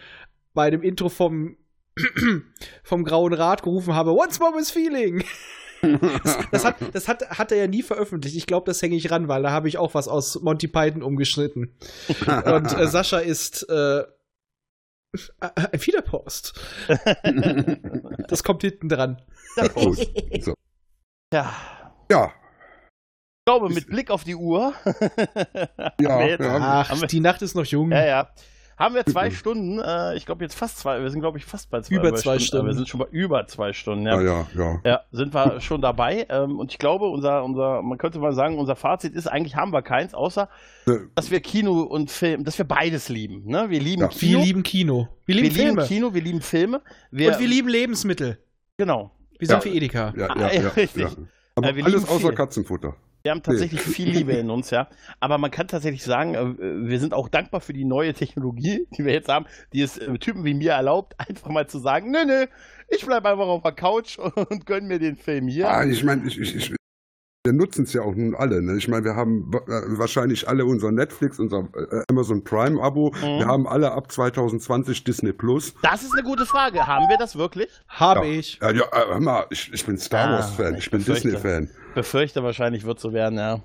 bei 0.54 0.70
dem 0.70 0.82
Intro 0.82 1.10
vom, 1.10 1.56
vom 2.82 3.04
Grauen 3.04 3.34
Rat 3.34 3.62
gerufen 3.62 3.94
habe, 3.94 4.12
Once 4.12 4.40
more 4.40 4.52
with 4.56 4.70
feeling. 4.70 5.22
Das, 5.82 6.38
das, 6.50 6.64
hat, 6.64 6.76
das 6.92 7.08
hat, 7.08 7.28
hat 7.38 7.50
er 7.52 7.58
ja 7.58 7.66
nie 7.66 7.82
veröffentlicht. 7.82 8.36
Ich 8.36 8.46
glaube, 8.46 8.66
das 8.66 8.80
hänge 8.80 8.96
ich 8.96 9.10
ran, 9.10 9.26
weil 9.28 9.42
da 9.42 9.50
habe 9.50 9.68
ich 9.68 9.78
auch 9.78 9.94
was 9.94 10.06
aus 10.08 10.40
Monty 10.40 10.68
Python 10.68 11.02
umgeschnitten. 11.02 11.74
Und 12.26 12.78
äh, 12.78 12.86
Sascha 12.86 13.18
ist 13.18 13.68
äh, 13.68 14.04
ein 15.44 15.78
Fiederpost. 15.78 16.58
Das 18.28 18.44
kommt 18.44 18.62
hinten 18.62 18.88
dran. 18.88 19.20
Gut. 19.74 19.98
So. 20.40 20.54
Ja. 21.34 21.52
Ja, 22.10 22.26
Ich 22.26 23.44
glaube, 23.46 23.68
mit 23.68 23.88
Blick 23.88 24.10
auf 24.10 24.24
die 24.24 24.36
Uhr. 24.36 24.72
Ja, 26.00 26.22
jetzt, 26.22 26.40
ja. 26.40 26.86
Ach, 26.88 27.02
die 27.02 27.20
Nacht 27.20 27.42
ist 27.42 27.54
noch 27.54 27.66
jung. 27.66 27.90
ja, 27.92 28.06
ja. 28.06 28.30
Haben 28.82 28.94
wir 28.94 29.06
zwei 29.06 29.30
Stunden, 29.30 29.78
äh, 29.80 30.16
ich 30.16 30.26
glaube 30.26 30.42
jetzt 30.44 30.54
fast 30.54 30.78
zwei, 30.78 31.00
wir 31.00 31.08
sind 31.10 31.20
glaube 31.20 31.38
ich 31.38 31.44
fast 31.44 31.70
bei 31.70 31.80
zwei, 31.80 31.94
Über 31.94 32.14
zwei 32.14 32.38
Stunden. 32.38 32.66
äh, 32.66 32.70
Wir 32.70 32.74
sind 32.74 32.88
schon 32.88 33.00
bei 33.00 33.06
über 33.10 33.46
zwei 33.46 33.72
Stunden, 33.72 34.04
ja, 34.06 34.20
ja. 34.20 34.22
ja, 34.22 34.46
ja. 34.56 34.80
Ja, 34.84 35.00
sind 35.12 35.32
wir 35.34 35.60
schon 35.60 35.80
dabei. 35.80 36.26
Ähm, 36.28 36.58
und 36.58 36.72
ich 36.72 36.78
glaube, 36.78 37.06
unser, 37.06 37.44
unser, 37.44 37.80
man 37.82 37.96
könnte 37.98 38.18
mal 38.18 38.32
sagen, 38.32 38.58
unser 38.58 38.76
Fazit 38.76 39.14
ist, 39.14 39.26
eigentlich 39.26 39.56
haben 39.56 39.72
wir 39.72 39.82
keins, 39.82 40.14
außer, 40.14 40.48
Äh, 40.86 40.92
dass 41.14 41.30
wir 41.30 41.40
Kino 41.40 41.82
und 41.82 42.10
Film, 42.10 42.44
dass 42.44 42.58
wir 42.58 42.64
beides 42.66 43.08
lieben. 43.08 43.44
Ne? 43.46 43.70
Wir 43.70 43.80
lieben 43.80 44.02
Ja. 44.02 44.08
Wir 44.10 44.18
Kino. 44.18 44.40
lieben 44.42 44.62
Kino. 44.62 45.08
Wir 45.26 45.34
wir 45.36 45.42
lieben 45.42 45.54
lieben 45.54 45.66
Filme. 45.66 45.84
Kino, 45.86 46.14
wir 46.14 46.22
lieben 46.22 46.40
Filme. 46.42 46.82
Wir, 47.10 47.32
Und 47.32 47.38
wir 47.40 47.46
lieben 47.48 47.68
Lebensmittel. 47.68 48.38
genau. 48.76 49.12
Wir 49.38 49.46
sind 49.48 49.56
Ja. 49.56 49.60
für 49.60 49.68
Edeka. 49.70 50.12
Ja, 50.16 50.26
Ah, 50.28 50.38
ja, 50.40 50.52
ja, 50.52 50.62
ja, 50.62 50.68
richtig. 50.70 51.02
ja. 51.02 51.10
Aber 51.56 51.68
Äh, 51.68 51.76
wir 51.76 51.84
alles 51.84 52.08
außer 52.08 52.28
viel. 52.28 52.32
Katzenfutter. 52.34 52.94
Wir 53.22 53.30
haben 53.30 53.42
tatsächlich 53.42 53.80
viel 53.80 54.10
Liebe 54.10 54.32
in 54.32 54.50
uns, 54.50 54.70
ja. 54.70 54.88
Aber 55.20 55.38
man 55.38 55.50
kann 55.50 55.68
tatsächlich 55.68 56.02
sagen, 56.02 56.34
äh, 56.34 56.88
wir 56.88 56.98
sind 56.98 57.14
auch 57.14 57.28
dankbar 57.28 57.60
für 57.60 57.72
die 57.72 57.84
neue 57.84 58.14
Technologie, 58.14 58.86
die 58.96 59.04
wir 59.04 59.12
jetzt 59.12 59.28
haben, 59.28 59.46
die 59.72 59.82
es 59.82 59.98
äh, 59.98 60.18
Typen 60.18 60.44
wie 60.44 60.54
mir 60.54 60.72
erlaubt, 60.72 61.14
einfach 61.18 61.48
mal 61.48 61.68
zu 61.68 61.78
sagen, 61.78 62.10
nö, 62.10 62.24
nö, 62.24 62.46
ich 62.88 63.06
bleib 63.06 63.24
einfach 63.24 63.46
auf 63.46 63.62
der 63.62 63.72
Couch 63.72 64.18
und 64.50 64.66
gönn 64.66 64.86
mir 64.86 64.98
den 64.98 65.16
Film 65.16 65.48
hier. 65.48 65.70
Ah, 65.70 65.84
ich 65.84 66.02
meine, 66.02 66.26
ich, 66.26 66.38
ich, 66.38 66.54
ich, 66.56 66.74
wir 67.44 67.52
nutzen 67.52 67.84
es 67.84 67.92
ja 67.92 68.02
auch 68.02 68.14
nun 68.14 68.34
alle. 68.36 68.62
Ne? 68.62 68.76
Ich 68.76 68.86
meine, 68.86 69.04
wir 69.04 69.16
haben 69.16 69.50
äh, 69.52 69.98
wahrscheinlich 69.98 70.48
alle 70.48 70.64
unser 70.64 70.92
Netflix, 70.92 71.40
unser 71.40 71.68
äh, 71.74 72.02
Amazon 72.08 72.44
Prime-Abo. 72.44 73.10
Mhm. 73.16 73.22
Wir 73.38 73.46
haben 73.46 73.66
alle 73.66 73.90
ab 73.92 74.12
2020 74.12 75.02
Disney 75.02 75.32
Plus. 75.32 75.74
Das 75.82 76.02
ist 76.04 76.12
eine 76.14 76.22
gute 76.22 76.46
Frage. 76.46 76.86
Haben 76.86 77.08
wir 77.08 77.16
das 77.18 77.36
wirklich? 77.36 77.68
Habe 77.88 78.26
Ja. 78.26 78.32
ich. 78.32 78.58
Ja, 78.62 78.70
ja, 78.70 78.82
äh, 78.84 79.06
hör 79.08 79.20
mal, 79.20 79.46
ich, 79.50 79.72
ich 79.72 79.84
bin 79.84 79.98
Star 79.98 80.28
Ah, 80.28 80.32
Wars-Fan, 80.34 80.74
ich 80.74 80.84
ich 80.84 80.90
bin. 80.92 81.04
Disney-Fan. 81.04 81.68
Befürchte 81.96 82.44
wahrscheinlich 82.44 82.84
wird 82.84 83.00
so 83.00 83.12
werden, 83.12 83.38
ja. 83.38 83.60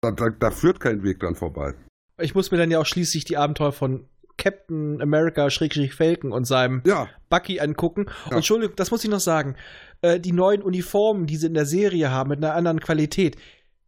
Da, 0.00 0.10
da, 0.10 0.30
da 0.30 0.50
führt 0.50 0.80
kein 0.80 1.04
Weg 1.04 1.20
dran 1.20 1.36
vorbei. 1.36 1.74
Ich 2.20 2.34
muss 2.34 2.50
mir 2.50 2.58
dann 2.58 2.70
ja 2.72 2.80
auch 2.80 2.86
schließlich 2.86 3.24
die 3.24 3.36
Abenteuer 3.36 3.72
von 3.72 4.08
Captain 4.42 5.00
America 5.00 5.48
Schrägstrich 5.50 5.94
Falcon 5.94 6.32
und 6.32 6.44
seinem 6.46 6.82
Ja, 6.84 7.08
Bucky 7.30 7.60
angucken. 7.60 8.06
Ja. 8.06 8.30
Und 8.30 8.36
Entschuldigung, 8.38 8.74
das 8.76 8.90
muss 8.90 9.04
ich 9.04 9.10
noch 9.10 9.20
sagen. 9.20 9.54
Äh, 10.00 10.18
die 10.18 10.32
neuen 10.32 10.62
Uniformen, 10.62 11.26
die 11.26 11.36
sie 11.36 11.46
in 11.46 11.54
der 11.54 11.66
Serie 11.66 12.10
haben, 12.10 12.30
mit 12.30 12.42
einer 12.44 12.54
anderen 12.54 12.80
Qualität, 12.80 13.36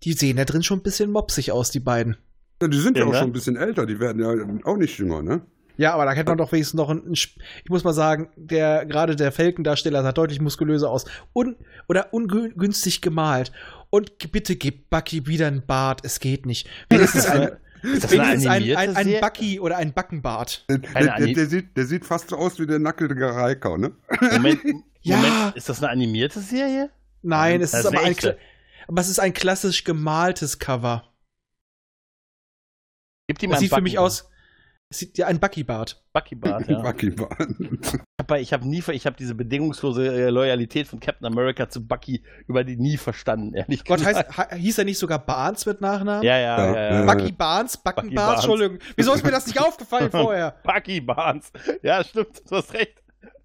die 0.05 0.13
sehen 0.13 0.37
da 0.37 0.45
drin 0.45 0.63
schon 0.63 0.79
ein 0.79 0.83
bisschen 0.85 1.11
mopsig 1.11 1.51
aus, 1.51 1.71
die 1.71 1.81
beiden. 1.81 2.17
ja 2.63 2.69
die 2.69 2.79
sind 2.79 2.97
ja, 2.97 3.03
Ja, 3.05 3.11
auch 3.11 3.15
schon 3.15 3.31
ein 3.31 3.33
bisschen 3.33 3.57
älter, 3.57 3.85
die 3.87 3.99
werden 3.99 4.23
ja 4.23 4.31
auch 4.71 4.77
nicht 4.77 4.97
jünger, 4.99 5.23
ne? 5.23 5.43
Ja, 5.77 5.93
aber 5.95 6.05
da 6.05 6.13
hätte 6.13 6.31
man 6.31 6.39
doch 6.39 6.53
wenigstens 6.53 6.79
noch 6.79 6.89
einen. 6.89 7.15
Sp- 7.19 7.43
Ich 7.65 7.69
muss 7.71 7.83
mal 7.83 7.93
sagen, 7.93 8.29
der 8.37 8.87
gerade 8.87 9.17
der 9.17 9.33
Falcon-Darsteller 9.33 10.05
sah 10.05 10.13
deutlich 10.13 10.41
muskulöser 10.41 10.89
aus. 10.89 11.05
Un, 11.35 11.57
oder 11.89 12.15
ungünstig 12.15 13.01
gemalt. 13.01 13.51
Und 13.91 14.31
bitte 14.31 14.55
gib 14.55 14.89
Bucky 14.89 15.27
wieder 15.27 15.49
einen 15.49 15.67
Bart. 15.67 16.03
Es 16.05 16.21
geht 16.21 16.47
nicht. 16.47 16.69
Wenigstens 16.89 17.27
ein, 17.29 17.57
Ist 17.85 18.05
das 18.05 18.13
eine 18.13 18.23
wenigstens 18.23 18.47
ein, 18.47 18.53
animierte 18.57 18.79
ein, 18.81 18.97
ein 18.97 19.05
Serie? 19.05 19.21
Bucky 19.21 19.61
oder 19.61 19.77
ein 19.77 19.93
Backenbart. 19.93 20.65
Der, 20.69 20.79
der, 20.79 21.27
der, 21.27 21.47
sieht, 21.47 21.77
der 21.77 21.87
sieht 21.87 22.05
fast 22.05 22.31
so 22.31 22.37
aus 22.37 22.59
wie 22.59 22.67
der 22.67 22.79
nackte 22.79 23.09
Reika, 23.11 23.77
ne? 23.77 23.93
Moment, 24.33 24.61
Ja. 25.03 25.17
Moment, 25.19 25.57
ist 25.57 25.69
das 25.69 25.83
eine 25.83 25.91
animierte 25.91 26.41
Serie? 26.41 26.91
Nein, 27.23 27.61
es 27.61 27.73
Das 27.73 27.81
ist 27.81 27.87
ist 27.87 27.93
aber 27.93 28.05
eine 28.05 28.17
ein, 28.17 28.37
aber 28.89 29.01
es 29.01 29.09
ist 29.09 29.19
ein 29.19 29.33
klassisch 29.35 29.85
gemaltes 29.85 30.59
Cover. 30.59 31.13
Gibt 33.29 33.43
die 33.43 33.47
mal 33.47 33.53
Das 33.53 33.61
sieht 33.61 33.73
für 33.73 33.83
mich 33.83 33.99
aus. 33.99 34.29
Es 34.91 34.99
sieht 35.01 35.19
ja 35.19 35.27
ein 35.27 35.41
Bucky-Bart. 35.41 36.03
Bucky-Bart, 36.13 36.69
ja. 36.69 36.81
Bucky 36.81 37.11
Bahn. 37.11 37.81
Aber 38.17 38.39
ich 38.39 38.53
habe 38.53 38.69
nie, 38.69 38.83
ich 38.93 39.07
habe 39.07 39.17
diese 39.17 39.35
bedingungslose 39.35 40.07
äh, 40.07 40.31
Loyalität 40.31 40.87
von 40.87 41.01
Captain 41.01 41.27
America 41.27 41.69
zu 41.69 41.85
Bucky 41.87 42.23
über 42.47 42.63
die 42.63 42.77
nie 42.77 42.97
verstanden, 42.97 43.55
ehrlich 43.55 43.85
Gott, 43.85 43.99
gesagt. 43.99 44.37
heißt, 44.39 44.53
he- 44.53 44.59
hieß 44.61 44.79
er 44.79 44.85
nicht 44.85 44.99
sogar 44.99 45.19
Barnes 45.25 45.67
mit 45.67 45.81
Nachnamen? 45.81 46.23
ja, 46.23 46.39
ja, 46.39 46.59
Ja, 46.59 46.67
ja, 46.75 46.81
ja. 46.93 47.01
ja. 47.07 47.13
Bucky 47.15 47.33
Barnes, 47.33 47.77
Bucky 47.77 48.03
Bucky 48.03 48.15
Barnes, 48.15 48.15
Barnes. 48.15 48.45
Entschuldigung. 48.45 48.79
Wieso 48.97 49.15
ist 49.15 49.25
mir 49.25 49.31
das 49.33 49.47
nicht 49.47 49.61
aufgefallen 49.67 50.11
vorher? 50.11 50.55
Bucky 50.63 51.01
Barnes. 51.01 51.51
Ja, 51.83 52.05
stimmt, 52.05 52.43
du 52.49 52.57
hast 52.57 52.73
recht. 52.75 53.03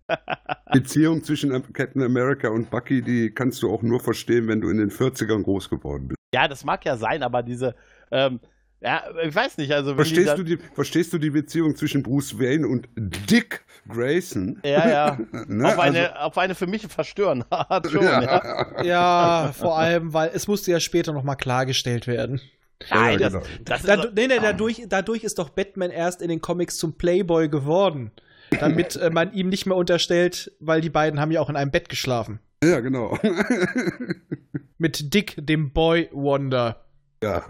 Beziehung 0.72 1.24
zwischen 1.24 1.52
Captain 1.74 2.02
America 2.04 2.50
und 2.50 2.70
Bucky, 2.70 3.02
die 3.02 3.32
kannst 3.32 3.62
du 3.64 3.72
auch 3.74 3.82
nur 3.82 4.00
verstehen, 4.00 4.48
wenn 4.48 4.62
du 4.62 4.70
in 4.70 4.78
den 4.78 4.92
40ern 4.92 5.44
groß 5.44 5.70
geworden 5.70 6.10
bist. 6.10 6.18
Ja, 6.34 6.48
das 6.48 6.64
mag 6.64 6.84
ja 6.86 6.96
sein, 6.98 7.24
aber 7.24 7.42
diese, 7.44 7.76
ähm, 8.12 8.40
ja, 8.82 9.04
ich 9.24 9.36
weiß 9.36 9.58
nicht, 9.58 9.72
also 9.74 9.94
Verstehst 9.96 10.38
du, 10.38 10.44
die, 10.44 10.58
verstehst 10.74 11.12
du 11.12 11.18
die 11.18 11.32
Beziehung 11.32 11.76
zwischen 11.76 12.02
Bruce 12.02 12.40
Wayne 12.40 12.68
und 12.68 12.88
Dick 12.96 13.66
Grayson? 13.88 14.60
Ja, 14.64 14.88
ja. 14.90 15.20
Ne? 15.48 15.68
auf, 15.68 15.80
eine, 15.80 16.22
auf 16.22 16.38
eine 16.38 16.56
für 16.56 16.68
mich 16.68 16.88
verstörende 16.88 17.46
Art 17.50 17.90
schon, 17.90 18.06
Also, 18.06 18.28
ja. 18.28 18.84
Ja, 18.84 19.52
vor 19.54 19.78
allem, 19.78 20.14
weil 20.14 20.32
es 20.34 20.48
musste 20.48 20.72
ja 20.72 20.80
später 20.80 21.12
nochmal 21.12 21.36
klargestellt 21.36 22.08
werden. 22.08 22.40
Nein, 22.90 23.20
Ja, 23.20 23.30
das, 23.30 23.34
genau. 23.34 23.46
das 23.66 23.84
Da, 23.84 23.96
nee, 24.16 24.28
nee, 24.28 24.40
dadurch, 24.42 24.84
dadurch 24.88 25.24
ist 25.24 25.40
doch 25.40 25.50
Batman 25.50 25.92
erst 25.92 26.22
in 26.22 26.30
den 26.30 26.40
Comics 26.40 26.78
zum 26.78 26.98
Playboy 26.98 27.50
geworden. 27.50 28.12
Damit 28.60 28.96
äh, 28.96 29.10
man 29.10 29.34
ihm 29.34 29.50
nicht 29.50 29.66
mehr 29.66 29.76
unterstellt, 29.76 30.54
weil 30.60 30.82
die 30.82 30.90
beiden 30.90 31.20
haben 31.20 31.32
ja 31.32 31.42
auch 31.42 31.50
in 31.50 31.56
einem 31.56 31.72
Bett 31.72 31.90
geschlafen. 31.90 32.40
ja, 32.64 32.80
genau. 32.80 33.18
Mit 34.78 35.14
Dick, 35.14 35.36
dem 35.38 35.72
Boy 35.74 36.10
Wonder. 36.14 36.86
Ja. 37.24 37.46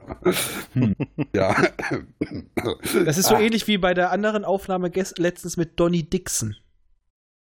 Hm. 0.73 0.95
ja. 1.35 1.55
Das 3.05 3.17
ist 3.17 3.27
so 3.27 3.35
Ah. 3.35 3.41
ähnlich 3.41 3.67
wie 3.67 3.77
bei 3.77 3.93
der 3.93 4.11
anderen 4.11 4.45
Aufnahme 4.45 4.91
letztens 5.17 5.57
mit 5.57 5.79
Donny 5.79 6.03
Dixon. 6.09 6.55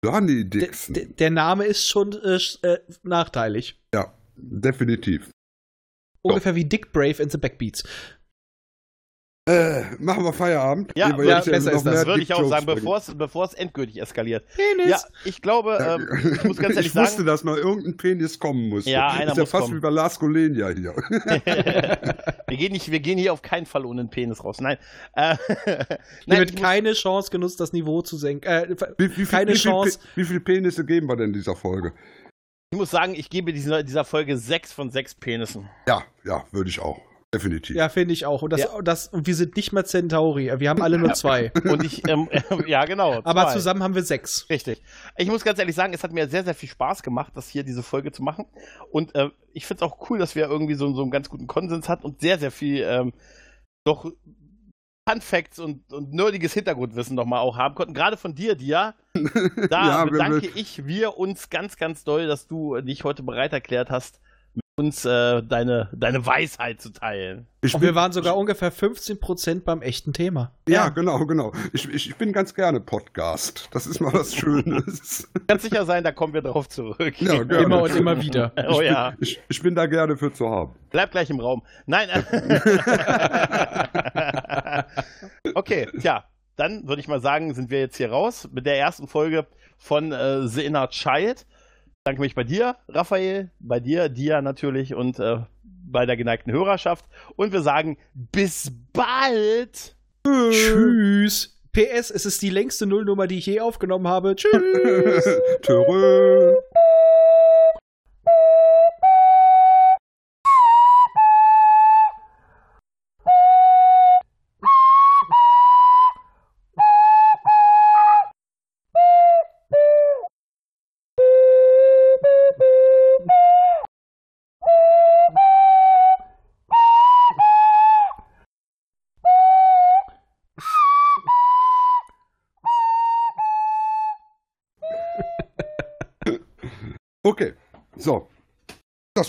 Donny 0.03 0.49
Dixon. 0.49 0.95
d- 0.95 1.07
der 1.07 1.31
Name 1.31 1.65
ist 1.65 1.87
schon 1.87 2.13
äh, 2.13 2.39
äh, 2.63 2.79
nachteilig. 3.03 3.81
ja, 3.95 4.13
definitiv. 4.37 5.31
Ungefähr 6.23 6.55
wie 6.55 6.65
Dick 6.67 6.93
Brave 6.93 7.23
in 7.23 7.31
The 7.31 7.39
Backbeats. 7.39 7.83
Äh, 9.49 9.83
machen 9.99 10.23
wir 10.23 10.33
Feierabend. 10.35 10.93
Ja, 10.95 11.17
wir 11.17 11.25
ja, 11.25 11.41
besser 11.41 11.73
ist 11.73 11.85
das. 11.87 12.07
würde 12.07 12.21
ich 12.23 12.33
auch 12.35 12.47
sagen, 12.49 12.67
bevor 12.67 12.99
es, 12.99 13.13
bevor 13.17 13.47
es 13.47 13.55
endgültig 13.55 14.01
eskaliert. 14.01 14.45
Penis. 14.55 14.91
Ja, 14.91 15.01
ich 15.25 15.41
glaube, 15.41 15.79
ähm, 15.81 16.33
ich 16.35 16.45
muss 16.45 16.59
ganz 16.59 16.75
ehrlich 16.77 16.89
ich 16.91 16.95
wusste, 16.95 17.17
sagen, 17.17 17.27
dass 17.27 17.43
noch 17.43 17.57
irgendein 17.57 17.97
Penis 17.97 18.39
kommen 18.39 18.69
musste. 18.69 18.91
Ja, 18.91 19.09
einer 19.09 19.31
ist 19.33 19.39
ja 19.39 19.43
muss 19.43 19.51
fast 19.51 19.65
kommen. 19.65 19.77
wie 19.79 19.81
bei 19.81 19.89
Lars 19.91 20.19
Golenia 20.21 20.69
hier. 20.69 20.95
wir, 22.49 22.57
gehen 22.57 22.73
nicht, 22.73 22.91
wir 22.93 23.01
gehen 23.01 23.19
hier 23.19 23.33
auf 23.33 23.41
keinen 23.43 23.67
Fall 23.67 23.87
ohne 23.87 24.01
einen 24.03 24.11
Penis 24.11 24.45
raus. 24.45 24.61
Nein. 24.61 24.77
Äh, 25.15 25.37
Hier 25.47 25.99
nein 26.27 26.39
wird 26.41 26.51
ich 26.51 26.57
muss- 26.57 26.63
keine 26.63 26.93
Chance 26.93 27.31
genutzt, 27.31 27.59
das 27.61 27.73
Niveau 27.73 28.03
zu 28.03 28.19
senken. 28.19 28.47
Äh, 28.47 28.69
Wie, 28.99 29.05
wie, 29.09 29.15
viel- 29.15 29.27
keine 29.27 29.53
wie, 29.55 29.57
Chance. 29.57 29.99
Pe- 29.99 30.05
wie 30.21 30.25
viele 30.27 30.41
Penisse 30.41 30.85
geben 30.85 31.09
wir 31.09 31.17
denn 31.17 31.33
dieser 31.33 31.57
Folge? 31.57 31.93
ich 32.73 32.79
muss 32.79 32.91
sagen, 32.91 33.15
ich 33.17 33.29
gebe 33.31 33.53
dieser, 33.53 33.83
dieser 33.83 34.05
Folge 34.05 34.37
sechs 34.37 34.73
von 34.73 34.91
sechs 34.91 35.13
Penissen. 35.15 35.69
Ja, 35.89 36.05
ja, 36.25 36.45
würde 36.53 36.71
ich 36.71 36.79
auch. 36.79 37.01
Definitiv. 37.33 37.77
Ja, 37.77 37.89
finde 37.89 38.13
ich 38.13 38.27
auch. 38.27 38.43
Und, 38.43 38.53
das, 38.53 38.61
Ja. 38.63 38.83
das, 38.83 39.07
und 39.07 39.27
wir 39.29 39.37
sind 39.37 39.55
nicht 39.57 39.73
mehr 39.73 39.85
Centauri. 39.85 40.53
Wir 40.59 40.69
haben 40.69 40.83
alle 40.83 40.99
nur 40.99 41.13
zwei. 41.15 41.53
Und 41.65 41.85
ich, 41.85 42.07
ähm, 42.09 42.29
ja, 42.67 42.85
genau. 42.87 43.21
Aber 43.23 43.45
zwei. 43.45 43.53
zusammen 43.53 43.83
haben 43.85 43.95
wir 43.95 44.03
sechs. 44.03 44.51
Richtig. 44.51 44.83
Ich 45.17 45.29
muss 45.29 45.45
ganz 45.45 45.61
ehrlich 45.61 45.77
sagen, 45.77 45.93
es 45.95 46.03
hat 46.03 46.13
mir 46.13 46.29
sehr, 46.29 46.43
sehr 46.43 46.55
viel 46.57 46.69
Spaß 46.69 47.05
gemacht, 47.05 47.33
das 47.37 47.49
hier, 47.49 47.63
diese 47.63 47.85
Folge 47.85 48.11
zu 48.11 48.25
machen. 48.25 48.47
Und 48.91 49.15
äh, 49.15 49.31
ich 49.53 49.65
finde 49.67 49.85
es 49.85 49.91
auch 49.93 50.11
cool, 50.11 50.19
dass 50.19 50.35
wir 50.35 50.49
irgendwie 50.49 50.75
so, 50.75 50.93
so 50.93 51.03
einen 51.03 51.13
ganz 51.13 51.29
guten 51.29 51.47
Konsens 51.47 51.89
hatten 51.89 52.05
und 52.05 52.21
sehr, 52.21 52.39
sehr 52.41 52.51
viel 52.51 52.83
ähm, 52.85 53.13
doch 53.87 54.11
Fun 55.09 55.21
Facts 55.21 55.59
und, 55.61 55.93
und 55.93 56.13
nerdiges 56.13 56.53
Hintergrundwissen 56.53 57.15
nochmal 57.17 57.41
auch 57.41 57.57
haben 57.57 57.75
konnten. 57.77 57.95
Gerade 57.95 58.17
von 58.17 58.35
dir, 58.35 58.57
Dia. 58.57 58.95
Da 59.15 59.87
Ja, 59.89 60.05
wir- 60.05 60.11
bedanke 60.13 60.49
ich 60.57 60.85
wir 60.87 61.17
uns 61.17 61.49
ganz, 61.49 61.77
ganz 61.77 62.03
doll, 62.03 62.27
dass 62.27 62.49
du 62.49 62.81
dich 62.81 63.05
heute 63.05 63.23
bereit 63.23 63.53
erklärt 63.53 63.89
hast, 63.91 64.21
uns 64.81 65.05
äh, 65.05 65.43
deine, 65.43 65.89
deine 65.93 66.27
Weisheit 66.27 66.81
zu 66.81 66.91
teilen. 66.91 67.47
Ich 67.63 67.75
Und 67.75 67.83
wir 67.83 67.95
waren 67.95 68.11
sogar 68.11 68.39
ungefähr 68.39 68.73
15% 68.73 69.65
beim 69.65 69.83
echten 69.83 70.15
Thema. 70.15 70.53
Ja, 70.67 70.89
genau, 70.89 71.27
genau. 71.27 71.53
Ich, 71.75 71.87
ich, 71.89 72.09
ich 72.09 72.17
bin 72.17 72.33
ganz 72.33 72.55
gerne 72.55 72.81
Podcast. 72.81 73.69
Das 73.71 73.87
ist 73.87 74.01
mal 74.01 74.15
was 74.15 74.35
Schönes. 74.35 75.29
Ganz 75.47 75.63
sicher 75.63 75.85
sein, 75.85 76.03
da 76.03 76.11
kommen 76.11 76.33
wir 76.33 76.41
drauf 76.41 76.71
zurück. 76.71 77.21
Ja, 77.21 77.45
gerne. 77.45 77.65
Immer 77.65 77.83
und 77.83 77.95
immer 77.95 78.23
wieder. 78.23 78.53
Oh 78.71 78.83
ja. 78.83 79.15
Ich, 79.21 79.41
ich 79.49 79.63
bin 79.63 79.75
da 79.75 79.87
gerne 79.87 80.17
für 80.17 80.33
zu 80.33 80.49
haben. 80.49 80.75
Bleib 80.91 81.11
gleich 81.11 81.29
im 81.29 81.41
Raum. 81.41 81.63
Nein. 81.87 82.09
okay, 85.55 85.89
tja, 86.01 86.25
dann 86.57 86.87
würde 86.87 87.01
ich 87.01 87.09
mal 87.09 87.21
sagen, 87.21 87.53
sind 87.55 87.71
wir 87.71 87.81
jetzt 87.81 87.97
hier 87.97 88.11
raus 88.11 88.49
mit 88.53 88.67
der 88.67 88.79
ersten 88.79 89.09
Folge 89.09 89.47
von 89.77 90.13
äh, 90.13 90.47
The 90.47 90.65
Inner 90.65 90.89
Child. 90.89 91.47
Danke 92.05 92.23
mich 92.23 92.35
bei 92.35 92.45
dir, 92.45 92.77
Raphael, 92.89 93.51
bei 93.59 93.79
dir, 93.79 94.09
Dia 94.09 94.41
natürlich 94.41 94.95
und 94.95 95.19
äh, 95.19 95.41
bei 95.63 96.07
der 96.07 96.17
geneigten 96.17 96.51
Hörerschaft. 96.51 97.05
Und 97.37 97.53
wir 97.53 97.61
sagen 97.61 97.99
bis 98.15 98.73
bald. 98.95 99.97
Tschüss. 100.25 101.59
PS, 101.73 102.11
es 102.11 102.25
ist 102.25 102.41
die 102.41 102.49
längste 102.49 102.87
Nullnummer, 102.87 103.27
die 103.27 103.37
ich 103.37 103.47
je 103.47 103.61
aufgenommen 103.61 104.09
habe. 104.09 104.35
Tschüss. 104.35 105.25
Törö. 105.63 106.55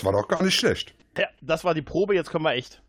Das 0.02 0.12
war 0.12 0.20
doch 0.20 0.26
gar 0.26 0.42
nicht 0.42 0.56
schlecht. 0.56 0.94
Ja, 1.16 1.28
das 1.40 1.62
war 1.62 1.74
die 1.74 1.82
Probe, 1.82 2.16
jetzt 2.16 2.28
können 2.30 2.42
wir 2.42 2.54
echt. 2.54 2.82